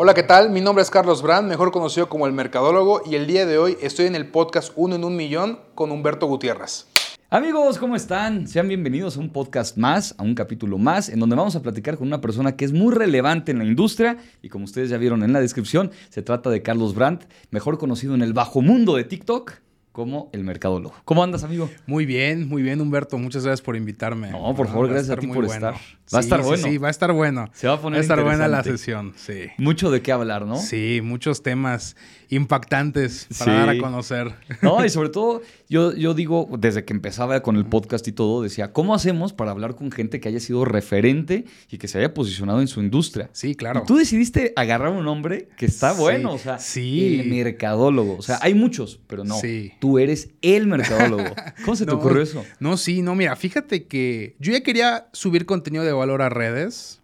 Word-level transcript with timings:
Hola, 0.00 0.14
¿qué 0.14 0.22
tal? 0.22 0.50
Mi 0.50 0.60
nombre 0.60 0.82
es 0.82 0.90
Carlos 0.90 1.22
Brand, 1.22 1.48
mejor 1.48 1.72
conocido 1.72 2.08
como 2.08 2.28
el 2.28 2.32
Mercadólogo, 2.32 3.02
y 3.04 3.16
el 3.16 3.26
día 3.26 3.46
de 3.46 3.58
hoy 3.58 3.76
estoy 3.80 4.06
en 4.06 4.14
el 4.14 4.28
podcast 4.28 4.72
Uno 4.76 4.94
en 4.94 5.02
un 5.02 5.16
Millón 5.16 5.58
con 5.74 5.90
Humberto 5.90 6.28
Gutiérrez. 6.28 6.86
Amigos, 7.30 7.78
¿cómo 7.78 7.96
están? 7.96 8.46
Sean 8.46 8.68
bienvenidos 8.68 9.16
a 9.16 9.20
un 9.20 9.30
podcast 9.30 9.76
más, 9.76 10.14
a 10.16 10.22
un 10.22 10.36
capítulo 10.36 10.78
más, 10.78 11.08
en 11.08 11.18
donde 11.18 11.34
vamos 11.34 11.56
a 11.56 11.62
platicar 11.62 11.96
con 11.96 12.06
una 12.06 12.20
persona 12.20 12.54
que 12.54 12.64
es 12.64 12.72
muy 12.72 12.94
relevante 12.94 13.50
en 13.50 13.58
la 13.58 13.64
industria 13.64 14.18
y 14.40 14.50
como 14.50 14.66
ustedes 14.66 14.88
ya 14.88 14.98
vieron 14.98 15.24
en 15.24 15.32
la 15.32 15.40
descripción, 15.40 15.90
se 16.10 16.22
trata 16.22 16.48
de 16.48 16.62
Carlos 16.62 16.94
Brandt, 16.94 17.24
mejor 17.50 17.76
conocido 17.76 18.14
en 18.14 18.22
el 18.22 18.32
bajo 18.32 18.62
mundo 18.62 18.94
de 18.94 19.02
TikTok 19.02 19.54
como 19.90 20.30
el 20.32 20.44
mercadólogo. 20.44 20.94
¿Cómo 21.04 21.24
andas, 21.24 21.42
amigo? 21.42 21.68
Muy 21.88 22.06
bien, 22.06 22.48
muy 22.48 22.62
bien, 22.62 22.80
Humberto. 22.80 23.18
Muchas 23.18 23.42
gracias 23.42 23.62
por 23.62 23.74
invitarme. 23.74 24.30
No, 24.30 24.54
por 24.54 24.68
favor, 24.68 24.90
gracias 24.90 25.18
a, 25.18 25.20
ti 25.20 25.26
por 25.26 25.44
estar. 25.44 25.74
Va 26.14 26.18
a 26.18 26.20
estar 26.20 26.42
bueno. 26.42 26.62
Sí, 26.62 26.78
va 26.78 26.88
a 26.88 26.90
estar 26.90 27.12
bueno. 27.12 27.50
Se 27.52 27.66
va 27.66 27.74
a 27.74 27.80
poner 27.80 27.98
Va 27.98 28.00
a 28.00 28.02
estar 28.02 28.22
buena 28.22 28.48
la 28.48 28.62
sesión, 28.62 29.12
sí. 29.16 29.48
Mucho 29.58 29.90
de 29.90 30.02
qué 30.02 30.12
hablar, 30.12 30.46
¿no? 30.46 30.56
Sí, 30.56 31.00
muchos 31.02 31.42
temas 31.42 31.96
impactantes 32.30 33.26
para 33.38 33.52
dar 33.52 33.68
a 33.70 33.78
conocer. 33.78 34.34
No, 34.62 34.84
y 34.84 34.88
sobre 34.90 35.08
todo, 35.08 35.42
yo, 35.68 35.94
yo 35.94 36.14
digo, 36.14 36.48
desde 36.58 36.84
que 36.84 36.92
empezaba 36.92 37.40
con 37.40 37.56
el 37.56 37.66
podcast 37.66 38.06
y 38.08 38.12
todo, 38.12 38.42
decía, 38.42 38.72
¿cómo 38.72 38.94
hacemos 38.94 39.32
para 39.32 39.50
hablar 39.50 39.76
con 39.76 39.90
gente 39.90 40.20
que 40.20 40.28
haya 40.28 40.40
sido 40.40 40.64
referente 40.64 41.44
y 41.70 41.78
que 41.78 41.88
se 41.88 41.98
haya 41.98 42.12
posicionado 42.14 42.60
en 42.60 42.68
su 42.68 42.80
industria? 42.80 43.30
Sí, 43.32 43.54
claro. 43.54 43.82
Y 43.84 43.86
tú 43.86 43.96
decidiste 43.96 44.52
agarrar 44.56 44.92
un 44.92 45.04
nombre 45.04 45.48
que 45.56 45.66
está 45.66 45.92
bueno, 45.92 46.32
o 46.32 46.38
sea, 46.38 46.58
sí. 46.58 47.20
el 47.20 47.28
mercadólogo. 47.28 48.16
O 48.16 48.22
sea, 48.22 48.38
hay 48.42 48.54
muchos, 48.54 49.00
pero 49.06 49.24
no. 49.24 49.36
Tú 49.78 49.98
eres 49.98 50.30
el 50.42 50.66
mercadólogo. 50.66 51.24
¿Cómo 51.64 51.76
se 51.76 51.86
te 51.86 51.92
ocurrió 51.92 52.22
eso? 52.22 52.44
No, 52.60 52.76
sí, 52.76 53.02
no, 53.02 53.14
mira, 53.14 53.36
fíjate 53.36 53.86
que 53.86 54.36
yo 54.38 54.52
ya 54.52 54.62
quería 54.62 55.08
subir 55.12 55.46
contenido 55.46 55.84
de 55.84 55.92
valor 55.98 56.22
a 56.22 56.28
redes 56.28 57.00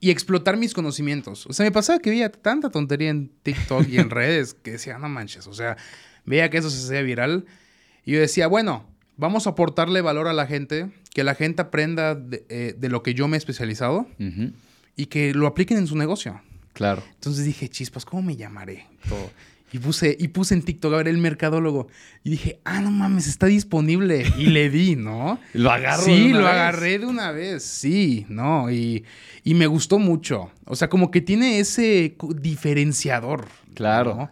y 0.00 0.10
explotar 0.10 0.56
mis 0.56 0.74
conocimientos. 0.74 1.46
O 1.46 1.52
sea, 1.52 1.64
me 1.64 1.72
pasaba 1.72 1.98
que 1.98 2.10
veía 2.10 2.30
tanta 2.30 2.70
tontería 2.70 3.10
en 3.10 3.30
TikTok 3.42 3.88
y 3.88 3.98
en 3.98 4.10
redes 4.10 4.54
que 4.54 4.72
decía, 4.72 4.98
no 4.98 5.08
manches, 5.08 5.46
o 5.46 5.54
sea, 5.54 5.76
veía 6.24 6.50
que 6.50 6.58
eso 6.58 6.70
se 6.70 6.84
hacía 6.84 7.02
viral 7.02 7.46
y 8.04 8.12
yo 8.12 8.20
decía, 8.20 8.46
bueno, 8.46 8.84
vamos 9.16 9.46
a 9.46 9.50
aportarle 9.50 10.00
valor 10.00 10.28
a 10.28 10.32
la 10.32 10.46
gente, 10.46 10.90
que 11.12 11.24
la 11.24 11.34
gente 11.34 11.62
aprenda 11.62 12.14
de, 12.14 12.46
eh, 12.48 12.76
lo 12.88 13.02
que 13.02 13.14
yo 13.14 13.28
me 13.28 13.36
he 13.36 13.38
especializado 13.38 14.06
y 14.96 15.06
que 15.06 15.34
lo 15.34 15.46
apliquen 15.46 15.78
en 15.78 15.86
su 15.86 15.96
negocio. 15.96 16.40
Claro. 16.72 17.02
Entonces 17.14 17.44
dije, 17.44 17.68
chispas, 17.68 18.04
¿cómo 18.04 18.22
me 18.22 18.36
llamaré? 18.36 18.86
Todo. 19.08 19.30
Y 19.72 19.78
puse, 19.78 20.16
y 20.18 20.28
puse 20.28 20.54
en 20.54 20.62
TikTok 20.62 20.94
a 20.94 20.96
ver 20.98 21.08
el 21.08 21.18
mercadólogo. 21.18 21.88
Y 22.24 22.30
dije, 22.30 22.60
ah, 22.64 22.80
no 22.80 22.90
mames, 22.90 23.26
está 23.26 23.46
disponible. 23.46 24.24
Y 24.38 24.46
le 24.46 24.70
di, 24.70 24.96
¿no? 24.96 25.38
lo 25.52 25.70
agarro. 25.70 26.02
Sí, 26.02 26.30
lo 26.30 26.46
agarré 26.46 26.98
de 26.98 27.06
una 27.06 27.32
vez. 27.32 27.64
Sí, 27.64 28.24
¿no? 28.28 28.70
Y, 28.70 29.04
y, 29.44 29.54
me 29.54 29.66
gustó 29.66 29.98
mucho. 29.98 30.50
O 30.64 30.74
sea, 30.74 30.88
como 30.88 31.10
que 31.10 31.20
tiene 31.20 31.60
ese 31.60 32.16
diferenciador. 32.36 33.46
Claro. 33.74 34.30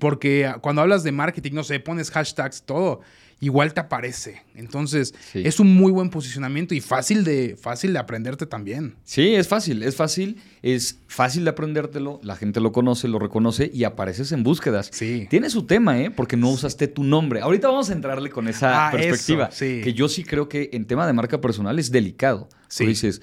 Porque 0.00 0.52
cuando 0.60 0.82
hablas 0.82 1.04
de 1.04 1.12
marketing, 1.12 1.52
no 1.52 1.64
sé, 1.64 1.80
pones 1.80 2.10
hashtags, 2.10 2.62
todo 2.62 3.00
igual 3.40 3.74
te 3.74 3.80
aparece. 3.80 4.42
Entonces, 4.54 5.14
es 5.34 5.60
un 5.60 5.74
muy 5.74 5.92
buen 5.92 6.08
posicionamiento 6.08 6.74
y 6.74 6.80
fácil 6.80 7.24
de, 7.24 7.56
fácil 7.60 7.92
de 7.92 7.98
aprenderte 7.98 8.46
también. 8.46 8.94
Sí, 9.04 9.34
es 9.34 9.48
fácil, 9.48 9.82
es 9.82 9.94
fácil, 9.96 10.40
es 10.62 10.98
fácil 11.06 11.44
de 11.44 11.50
aprendértelo, 11.50 12.20
la 12.22 12.36
gente 12.36 12.60
lo 12.60 12.72
conoce, 12.72 13.08
lo 13.08 13.18
reconoce 13.18 13.70
y 13.72 13.84
apareces 13.84 14.32
en 14.32 14.42
búsquedas. 14.42 14.88
Sí. 14.92 15.26
Tiene 15.28 15.50
su 15.50 15.66
tema, 15.66 16.00
¿eh? 16.00 16.10
Porque 16.10 16.36
no 16.36 16.50
usaste 16.50 16.88
tu 16.88 17.04
nombre. 17.04 17.40
Ahorita 17.40 17.68
vamos 17.68 17.90
a 17.90 17.92
entrarle 17.92 18.30
con 18.30 18.48
esa 18.48 18.88
ah, 18.88 18.90
perspectiva. 18.90 19.50
Que 19.50 19.92
yo 19.94 20.08
sí 20.08 20.24
creo 20.24 20.48
que 20.48 20.70
en 20.72 20.86
tema 20.86 21.06
de 21.06 21.12
marca 21.12 21.40
personal 21.40 21.78
es 21.78 21.90
delicado. 21.90 22.48
Sí. 22.68 22.84
Tú 22.84 22.88
dices, 22.88 23.20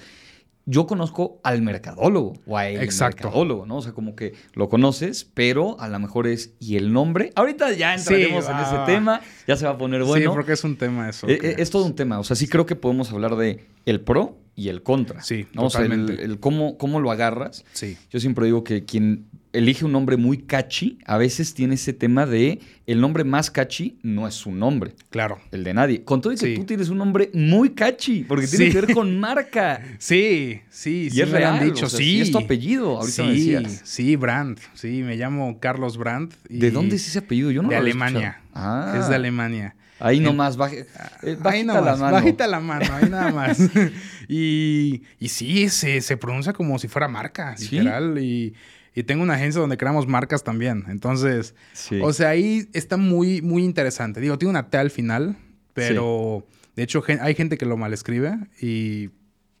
yo 0.66 0.86
conozco 0.86 1.40
al 1.42 1.62
mercadólogo 1.62 2.34
o 2.46 2.56
a 2.56 2.68
el 2.68 2.88
mercadólogo, 2.96 3.66
¿no? 3.66 3.76
O 3.76 3.82
sea, 3.82 3.92
como 3.92 4.16
que 4.16 4.34
lo 4.54 4.68
conoces, 4.68 5.30
pero 5.34 5.78
a 5.80 5.88
lo 5.88 5.98
mejor 5.98 6.26
es 6.26 6.54
y 6.58 6.76
el 6.76 6.92
nombre. 6.92 7.32
Ahorita 7.34 7.72
ya 7.72 7.94
entraremos 7.94 8.48
en 8.48 8.56
ese 8.58 8.76
tema, 8.86 9.20
ya 9.46 9.56
se 9.56 9.66
va 9.66 9.72
a 9.72 9.78
poner 9.78 10.04
bueno. 10.04 10.30
Sí, 10.30 10.34
porque 10.34 10.52
es 10.52 10.64
un 10.64 10.76
tema 10.76 11.08
eso. 11.08 11.28
Eh, 11.28 11.38
eh, 11.42 11.54
es, 11.58 11.70
todo 11.70 11.84
un 11.84 11.94
tema. 11.94 12.18
O 12.18 12.24
sea, 12.24 12.36
sí 12.36 12.48
creo 12.48 12.66
que 12.66 12.76
podemos 12.76 13.12
hablar 13.12 13.36
de 13.36 13.66
el 13.84 14.00
pro 14.00 14.38
y 14.54 14.68
el 14.68 14.82
contra. 14.82 15.22
Sí, 15.22 15.46
¿no? 15.52 15.62
totalmente. 15.62 16.14
O 16.14 16.16
sea, 16.16 16.24
el, 16.24 16.40
cómo, 16.40 16.78
cómo 16.78 17.00
lo 17.00 17.10
agarras. 17.10 17.64
Sí. 17.72 17.98
Yo 18.10 18.20
siempre 18.20 18.46
digo 18.46 18.64
que 18.64 18.84
quien 18.84 19.26
elige 19.54 19.84
un 19.84 19.92
nombre 19.92 20.16
muy 20.16 20.38
catchy, 20.38 20.98
a 21.06 21.16
veces 21.16 21.54
tiene 21.54 21.76
ese 21.76 21.92
tema 21.92 22.26
de 22.26 22.60
el 22.86 23.00
nombre 23.00 23.24
más 23.24 23.50
catchy 23.50 23.98
no 24.02 24.28
es 24.28 24.34
su 24.34 24.50
nombre. 24.50 24.94
Claro. 25.10 25.40
El 25.52 25.64
de 25.64 25.72
nadie. 25.72 26.04
Con 26.04 26.20
todo 26.20 26.32
y 26.32 26.36
que 26.36 26.56
tú 26.56 26.64
tienes 26.64 26.88
un 26.88 26.98
nombre 26.98 27.30
muy 27.32 27.70
catchy, 27.70 28.24
porque 28.24 28.46
tiene 28.46 28.70
que 28.70 28.80
ver 28.80 28.94
con 28.94 29.18
marca. 29.18 29.80
Sí, 29.98 30.60
sí, 30.68 31.08
sí. 31.10 31.18
Y 31.18 31.22
es 31.22 31.30
real, 31.30 31.64
dicho, 31.64 31.88
sí. 31.88 32.20
es 32.20 32.30
tu 32.30 32.38
apellido, 32.38 32.98
ahorita 32.98 33.12
sí, 33.12 33.22
me 33.22 33.32
decías. 33.32 33.80
Sí, 33.84 34.16
Brandt. 34.16 34.60
Sí, 34.74 35.02
me 35.02 35.16
llamo 35.16 35.58
Carlos 35.60 35.96
Brandt. 35.96 36.34
¿De 36.48 36.70
dónde 36.70 36.96
es 36.96 37.06
ese 37.06 37.20
apellido? 37.20 37.50
Yo 37.50 37.62
no 37.62 37.68
De 37.68 37.76
lo 37.76 37.80
Alemania. 37.80 38.42
Ah. 38.52 38.96
Es 38.98 39.08
de 39.08 39.14
Alemania. 39.14 39.76
Ahí 40.00 40.18
nomás, 40.18 40.56
baje, 40.56 40.86
eh, 41.22 41.38
ahí 41.44 41.64
nomás, 41.64 41.84
la 41.84 41.96
mano. 41.96 42.12
Bajita 42.12 42.46
la 42.48 42.60
mano, 42.60 42.84
ahí 42.92 43.08
nada 43.08 43.30
más. 43.30 43.58
y, 44.28 45.02
y 45.20 45.28
sí, 45.28 45.68
se, 45.68 46.00
se 46.00 46.16
pronuncia 46.16 46.52
como 46.52 46.78
si 46.78 46.88
fuera 46.88 47.06
marca, 47.06 47.54
literal. 47.58 48.18
Y 48.18 48.54
y 48.94 49.02
tengo 49.02 49.22
una 49.22 49.34
agencia 49.34 49.60
donde 49.60 49.76
creamos 49.76 50.06
marcas 50.06 50.44
también. 50.44 50.84
Entonces, 50.88 51.54
o 52.00 52.12
sea, 52.12 52.28
ahí 52.28 52.68
está 52.72 52.96
muy, 52.96 53.42
muy 53.42 53.64
interesante. 53.64 54.20
Digo, 54.20 54.38
tiene 54.38 54.50
una 54.50 54.70
T 54.70 54.78
al 54.78 54.90
final, 54.90 55.36
pero 55.72 56.46
de 56.76 56.82
hecho 56.84 57.02
hay 57.20 57.34
gente 57.34 57.58
que 57.58 57.66
lo 57.66 57.76
mal 57.76 57.92
escribe 57.92 58.36
y 58.60 59.10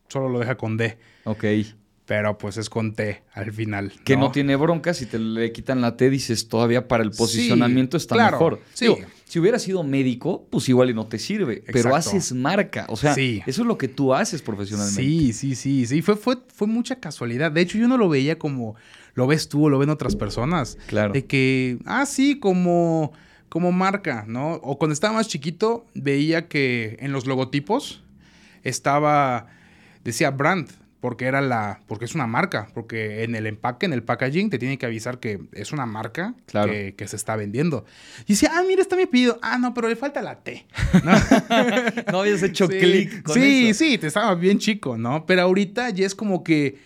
solo 0.08 0.28
lo 0.28 0.38
deja 0.38 0.56
con 0.56 0.76
D. 0.76 0.96
Ok. 1.24 1.44
Pero 2.06 2.36
pues 2.36 2.58
es 2.58 2.68
con 2.68 2.94
T 2.94 3.22
al 3.32 3.50
final. 3.52 3.92
Que 4.04 4.16
no, 4.16 4.30
tiene 4.30 4.56
bronca, 4.56 4.92
si 4.92 5.06
te 5.06 5.18
le 5.18 5.50
quitan 5.52 5.80
la 5.80 5.96
T, 5.96 6.10
dices 6.10 6.48
todavía 6.48 6.86
para 6.86 7.02
el 7.02 7.10
posicionamiento 7.10 7.96
está 7.96 8.30
mejor. 8.30 8.60
Sí. 8.74 8.94
si 9.24 9.38
hubiera 9.40 9.58
sido 9.58 9.82
médico, 9.82 10.46
pues 10.50 10.68
igual 10.68 10.90
y 10.90 10.94
no 10.94 11.06
te 11.06 11.18
sirve. 11.18 11.64
Pero 11.72 11.96
haces 11.96 12.32
marca. 12.32 12.86
O 12.90 12.96
sea, 12.96 13.14
eso 13.14 13.42
es 13.46 13.66
lo 13.66 13.78
que 13.78 13.88
tú 13.88 14.14
haces 14.14 14.42
profesionalmente. 14.42 15.02
Sí, 15.02 15.32
sí, 15.32 15.54
sí, 15.56 15.86
sí. 15.86 16.02
Fue, 16.02 16.14
fue, 16.14 16.36
fue 16.54 16.68
mucha 16.68 17.00
casualidad. 17.00 17.50
De 17.50 17.62
hecho, 17.62 17.78
yo 17.78 17.88
no 17.88 17.96
lo 17.96 18.10
veía 18.10 18.38
como 18.38 18.76
lo 19.14 19.26
ves 19.26 19.48
tú 19.48 19.66
o 19.66 19.68
lo 19.70 19.78
ven 19.78 19.90
otras 19.90 20.16
personas. 20.16 20.78
Claro. 20.86 21.12
De 21.12 21.24
que, 21.24 21.78
ah, 21.86 22.06
sí, 22.06 22.38
como, 22.38 23.12
como 23.48 23.72
marca, 23.72 24.24
¿no? 24.26 24.54
O 24.54 24.78
cuando 24.78 24.92
estaba 24.92 25.14
más 25.14 25.28
chiquito, 25.28 25.86
veía 25.94 26.48
que 26.48 26.96
en 27.00 27.12
los 27.12 27.26
logotipos 27.26 28.02
estaba, 28.62 29.46
decía 30.02 30.30
brand, 30.30 30.68
porque 31.04 31.26
era 31.26 31.42
la, 31.42 31.82
porque 31.86 32.06
es 32.06 32.14
una 32.14 32.26
marca, 32.26 32.68
porque 32.72 33.24
en 33.24 33.34
el 33.34 33.46
empaque, 33.46 33.84
en 33.84 33.92
el 33.92 34.02
packaging, 34.02 34.48
te 34.48 34.58
tiene 34.58 34.78
que 34.78 34.86
avisar 34.86 35.20
que 35.20 35.38
es 35.52 35.70
una 35.70 35.84
marca 35.84 36.34
que, 36.46 36.94
se 37.06 37.16
está 37.16 37.36
vendiendo. 37.36 37.84
Y 38.26 38.32
decía, 38.32 38.52
ah, 38.54 38.64
mira, 38.66 38.80
está 38.80 38.96
mi 38.96 39.04
pedido. 39.04 39.38
Ah, 39.42 39.58
no, 39.58 39.74
pero 39.74 39.90
le 39.90 39.96
falta 39.96 40.22
la 40.22 40.42
T. 40.42 40.66
No, 42.10 42.20
habías 42.20 42.42
hecho 42.42 42.68
clic 42.68 43.22
con 43.22 43.34
sí, 43.34 43.68
eso. 43.68 43.78
Sí, 43.80 43.90
sí, 43.90 43.98
te 43.98 44.06
estaba 44.06 44.34
bien 44.34 44.58
chico, 44.58 44.96
¿no? 44.96 45.26
Pero 45.26 45.42
ahorita 45.42 45.90
ya 45.90 46.06
es 46.06 46.14
como 46.14 46.42
que 46.42 46.78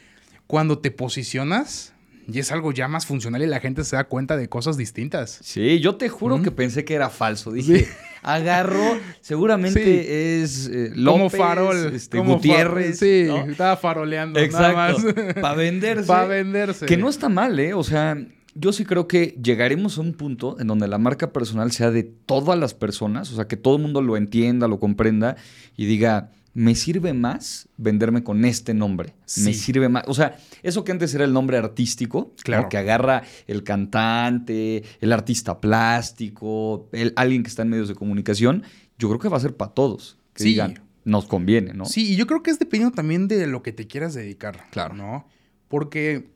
cuando 0.48 0.80
te 0.80 0.90
posicionas, 0.90 1.94
y 2.30 2.38
es 2.40 2.52
algo 2.52 2.72
ya 2.72 2.88
más 2.88 3.06
funcional 3.06 3.42
y 3.42 3.46
la 3.46 3.58
gente 3.58 3.84
se 3.84 3.96
da 3.96 4.04
cuenta 4.04 4.36
de 4.36 4.48
cosas 4.48 4.76
distintas. 4.76 5.38
Sí, 5.42 5.80
yo 5.80 5.96
te 5.96 6.10
juro 6.10 6.42
que 6.42 6.50
pensé 6.50 6.84
que 6.84 6.92
era 6.92 7.08
falso. 7.08 7.52
Dije, 7.52 7.88
agarro, 8.22 8.98
seguramente 9.22 10.42
es 10.42 10.68
eh, 10.70 10.92
como 11.02 11.30
farol, 11.30 11.94
este, 11.94 12.18
Gutiérrez. 12.18 12.98
sí, 12.98 13.28
estaba 13.48 13.78
faroleando. 13.78 14.38
Exacto. 14.38 15.02
Para 15.40 15.54
venderse. 15.54 16.06
Para 16.06 16.26
venderse. 16.26 16.84
Que 16.84 16.98
no 16.98 17.08
está 17.08 17.30
mal, 17.30 17.58
¿eh? 17.58 17.72
O 17.72 17.82
sea, 17.82 18.18
yo 18.54 18.72
sí 18.74 18.84
creo 18.84 19.08
que 19.08 19.34
llegaremos 19.42 19.96
a 19.96 20.02
un 20.02 20.12
punto 20.12 20.60
en 20.60 20.66
donde 20.66 20.86
la 20.86 20.98
marca 20.98 21.32
personal 21.32 21.72
sea 21.72 21.90
de 21.90 22.02
todas 22.02 22.58
las 22.58 22.74
personas, 22.74 23.32
o 23.32 23.36
sea, 23.36 23.48
que 23.48 23.56
todo 23.56 23.76
el 23.76 23.82
mundo 23.82 24.02
lo 24.02 24.18
entienda, 24.18 24.68
lo 24.68 24.78
comprenda 24.78 25.36
y 25.78 25.86
diga, 25.86 26.32
me 26.58 26.74
sirve 26.74 27.12
más 27.12 27.68
venderme 27.76 28.24
con 28.24 28.44
este 28.44 28.74
nombre. 28.74 29.14
Me 29.44 29.54
sirve 29.54 29.88
más. 29.88 30.02
O 30.08 30.14
sea, 30.14 30.36
eso 30.64 30.82
que 30.82 30.90
antes 30.90 31.14
era 31.14 31.24
el 31.24 31.32
nombre 31.32 31.56
artístico, 31.56 32.34
claro. 32.42 32.68
que 32.68 32.76
agarra 32.76 33.22
el 33.46 33.62
cantante, 33.62 34.82
el 35.00 35.12
artista 35.12 35.60
plástico, 35.60 36.88
el, 36.90 37.12
alguien 37.14 37.44
que 37.44 37.48
está 37.48 37.62
en 37.62 37.68
medios 37.68 37.86
de 37.86 37.94
comunicación, 37.94 38.64
yo 38.98 39.06
creo 39.06 39.20
que 39.20 39.28
va 39.28 39.36
a 39.36 39.40
ser 39.40 39.56
para 39.56 39.70
todos. 39.70 40.18
Que 40.32 40.42
digan, 40.42 40.80
nos 41.04 41.26
conviene, 41.26 41.74
¿no? 41.74 41.84
Sí, 41.84 42.14
y 42.14 42.16
yo 42.16 42.26
creo 42.26 42.42
que 42.42 42.50
es 42.50 42.58
dependiendo 42.58 42.92
también 42.92 43.28
de 43.28 43.46
lo 43.46 43.62
que 43.62 43.70
te 43.70 43.86
quieras 43.86 44.14
dedicar. 44.14 44.64
Claro. 44.72 44.96
¿No? 44.96 45.28
Porque 45.68 46.26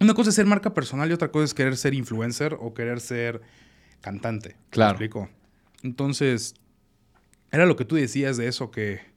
una 0.00 0.14
cosa 0.14 0.30
es 0.30 0.34
ser 0.34 0.46
marca 0.46 0.74
personal 0.74 1.08
y 1.08 1.12
otra 1.12 1.30
cosa 1.30 1.44
es 1.44 1.54
querer 1.54 1.76
ser 1.76 1.94
influencer 1.94 2.56
o 2.58 2.74
querer 2.74 2.98
ser 2.98 3.40
cantante. 4.00 4.56
Claro. 4.70 4.94
explico? 4.94 5.28
Entonces, 5.84 6.56
era 7.52 7.66
lo 7.66 7.76
que 7.76 7.84
tú 7.84 7.94
decías 7.94 8.36
de 8.36 8.48
eso 8.48 8.72
que 8.72 9.11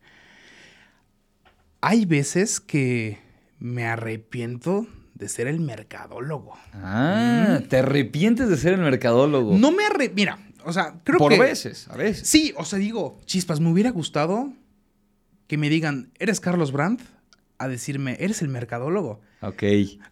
hay 1.85 2.05
veces 2.05 2.59
que 2.59 3.19
me 3.59 3.85
arrepiento 3.85 4.87
de 5.13 5.29
ser 5.29 5.45
el 5.45 5.59
mercadólogo. 5.59 6.57
Ah, 6.73 7.59
¿te 7.69 7.77
arrepientes 7.77 8.49
de 8.49 8.57
ser 8.57 8.73
el 8.73 8.81
mercadólogo? 8.81 9.55
No 9.55 9.71
me 9.71 9.85
arrepiento. 9.85 10.15
Mira, 10.15 10.39
o 10.65 10.73
sea, 10.73 10.95
creo 11.03 11.19
que. 11.19 11.37
Por 11.37 11.39
veces, 11.39 11.87
a 11.89 11.95
veces. 11.95 12.27
Sí, 12.27 12.53
o 12.57 12.65
sea, 12.65 12.79
digo, 12.79 13.19
chispas, 13.25 13.59
me 13.59 13.69
hubiera 13.69 13.91
gustado 13.91 14.51
que 15.45 15.57
me 15.57 15.69
digan, 15.69 16.11
¿eres 16.17 16.39
Carlos 16.39 16.71
Brandt? 16.71 17.01
a 17.57 17.67
decirme, 17.67 18.17
eres 18.19 18.41
el 18.41 18.49
mercadólogo. 18.49 19.21
Ok. 19.41 19.63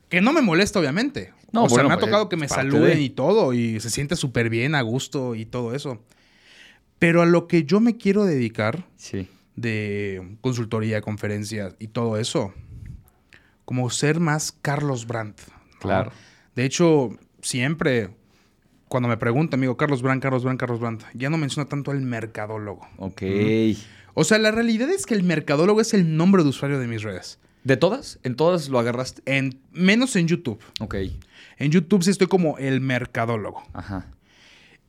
Que 0.10 0.22
no 0.22 0.32
me 0.32 0.42
molesta, 0.42 0.80
obviamente. 0.80 1.34
No, 1.52 1.66
o 1.66 1.70
sea, 1.70 1.84
me 1.84 1.94
ha 1.94 1.98
tocado 1.98 2.30
que 2.30 2.38
me 2.38 2.48
saluden 2.48 3.02
y 3.02 3.10
todo, 3.10 3.54
y 3.54 3.80
se 3.82 3.90
siente 3.90 4.16
súper 4.16 4.50
bien, 4.50 4.76
a 4.76 4.82
gusto 4.82 5.36
y 5.36 5.46
todo 5.46 5.76
eso. 5.76 6.02
Pero 7.00 7.22
a 7.22 7.26
lo 7.26 7.48
que 7.48 7.64
yo 7.66 7.82
me 7.82 7.98
quiero 7.98 8.24
dedicar, 8.24 8.86
sí. 8.96 9.28
De 9.56 10.38
consultoría, 10.42 11.02
conferencias 11.02 11.76
y 11.80 11.88
todo 11.88 12.18
eso, 12.18 12.54
como 13.66 13.90
ser 13.90 14.20
más 14.20 14.52
Carlos 14.52 15.08
Brandt. 15.08 15.40
Claro. 15.80 16.12
De 16.56 16.66
hecho, 16.66 17.18
siempre 17.42 18.12
cuando 18.94 19.10
me 19.10 19.18
pregunta, 19.18 19.56
amigo, 19.56 19.76
Carlos 19.76 20.04
Brandt, 20.04 20.22
Carlos 20.22 20.44
Brandt, 20.44 20.60
Carlos 20.60 20.80
Brandt, 20.80 21.04
ya 21.16 21.32
no 21.32 21.38
menciona 21.40 21.68
tanto 21.68 21.90
al 21.90 22.00
mercadólogo. 22.02 22.88
Ok. 22.98 23.24
O 24.14 24.24
sea, 24.24 24.38
la 24.38 24.52
realidad 24.52 24.88
es 24.92 25.08
que 25.08 25.16
el 25.16 25.24
mercadólogo 25.24 25.82
es 25.82 25.96
el 25.96 26.16
nombre 26.16 26.44
de 26.44 26.50
usuario 26.50 26.78
de 26.78 26.86
mis 26.86 27.02
redes. 27.02 27.40
¿De 27.64 27.76
todas? 27.76 28.20
¿En 28.22 28.36
todas 28.36 28.70
lo 28.70 28.78
agarraste? 28.78 29.24
En, 29.26 29.60
menos 29.72 30.16
en 30.16 30.28
YouTube. 30.28 30.60
Ok. 30.80 30.96
En 31.58 31.72
YouTube 31.72 32.04
sí 32.04 32.12
estoy 32.12 32.28
como 32.28 32.60
el 32.60 32.82
mercadólogo. 32.82 33.64
Ajá. 33.74 34.12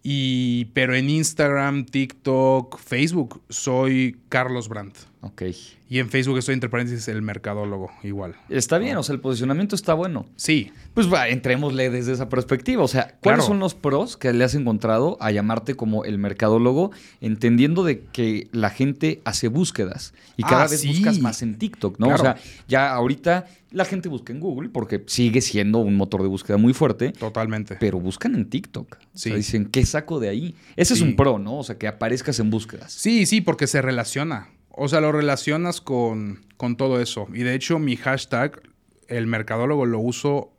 Y, 0.06 0.66
pero 0.74 0.94
en 0.94 1.08
Instagram, 1.08 1.86
TikTok, 1.86 2.78
Facebook, 2.78 3.42
soy 3.48 4.18
Carlos 4.28 4.68
Brandt. 4.68 4.98
Ok. 5.24 5.42
Y 5.88 5.98
en 6.00 6.10
Facebook 6.10 6.38
estoy 6.38 6.54
entre 6.54 6.68
paréntesis 6.68 7.08
el 7.08 7.22
mercadólogo, 7.22 7.90
igual. 8.02 8.34
Está 8.48 8.78
bien, 8.78 8.96
o 8.96 9.02
sea, 9.02 9.14
el 9.14 9.20
posicionamiento 9.20 9.74
está 9.74 9.94
bueno. 9.94 10.26
Sí. 10.36 10.70
Pues 10.92 11.12
va, 11.12 11.28
entrémosle 11.28 11.88
desde 11.88 12.12
esa 12.12 12.28
perspectiva. 12.28 12.82
O 12.82 12.88
sea, 12.88 13.16
¿cuáles 13.22 13.44
son 13.44 13.58
los 13.58 13.74
pros 13.74 14.16
que 14.16 14.32
le 14.32 14.44
has 14.44 14.54
encontrado 14.54 15.16
a 15.20 15.30
llamarte 15.30 15.74
como 15.76 16.04
el 16.04 16.18
mercadólogo, 16.18 16.90
entendiendo 17.20 17.84
de 17.84 18.00
que 18.00 18.48
la 18.52 18.70
gente 18.70 19.22
hace 19.24 19.48
búsquedas 19.48 20.14
y 20.36 20.42
cada 20.42 20.64
ah, 20.64 20.68
vez 20.68 20.86
buscas 20.86 21.18
más 21.20 21.42
en 21.42 21.58
TikTok, 21.58 21.98
¿no? 21.98 22.08
O 22.08 22.18
sea, 22.18 22.36
ya 22.68 22.92
ahorita 22.92 23.46
la 23.70 23.84
gente 23.84 24.08
busca 24.08 24.32
en 24.32 24.40
Google 24.40 24.70
porque 24.70 25.02
sigue 25.06 25.40
siendo 25.40 25.78
un 25.78 25.96
motor 25.96 26.22
de 26.22 26.28
búsqueda 26.28 26.56
muy 26.56 26.72
fuerte. 26.72 27.12
Totalmente. 27.12 27.76
Pero 27.78 28.00
buscan 28.00 28.34
en 28.34 28.48
TikTok. 28.48 28.96
Sí. 29.14 29.30
O 29.30 29.32
sea, 29.32 29.36
dicen, 29.36 29.66
¿qué 29.66 29.84
saco 29.84 30.20
de 30.20 30.28
ahí? 30.28 30.54
Ese 30.76 30.94
es 30.94 31.00
un 31.00 31.16
pro, 31.16 31.38
¿no? 31.38 31.58
O 31.58 31.64
sea, 31.64 31.76
que 31.76 31.88
aparezcas 31.88 32.38
en 32.38 32.50
búsquedas. 32.50 32.92
Sí, 32.92 33.26
sí, 33.26 33.40
porque 33.40 33.66
se 33.66 33.82
relaciona. 33.82 34.48
O 34.76 34.88
sea, 34.88 35.00
lo 35.00 35.12
relacionas 35.12 35.80
con, 35.80 36.44
con 36.56 36.76
todo 36.76 37.00
eso. 37.00 37.28
Y 37.32 37.42
de 37.42 37.54
hecho, 37.54 37.78
mi 37.78 37.96
hashtag, 37.96 38.60
el 39.08 39.26
mercadólogo, 39.26 39.86
lo 39.86 40.00
uso 40.00 40.52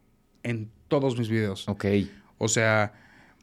en 0.44 0.72
todos 0.88 1.18
mis 1.18 1.30
videos. 1.30 1.68
Ok. 1.68 1.86
O 2.38 2.48
sea, 2.48 2.94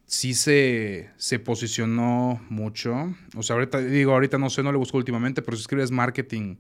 sí 0.06 0.34
se, 0.34 1.10
se 1.16 1.38
posicionó 1.38 2.40
mucho. 2.48 3.14
O 3.36 3.42
sea, 3.42 3.54
ahorita 3.54 3.78
digo, 3.78 4.12
ahorita 4.12 4.38
no 4.38 4.50
sé, 4.50 4.62
no 4.62 4.72
le 4.72 4.78
busco 4.78 4.98
últimamente, 4.98 5.42
pero 5.42 5.56
si 5.56 5.62
escribes 5.62 5.90
marketing, 5.90 6.56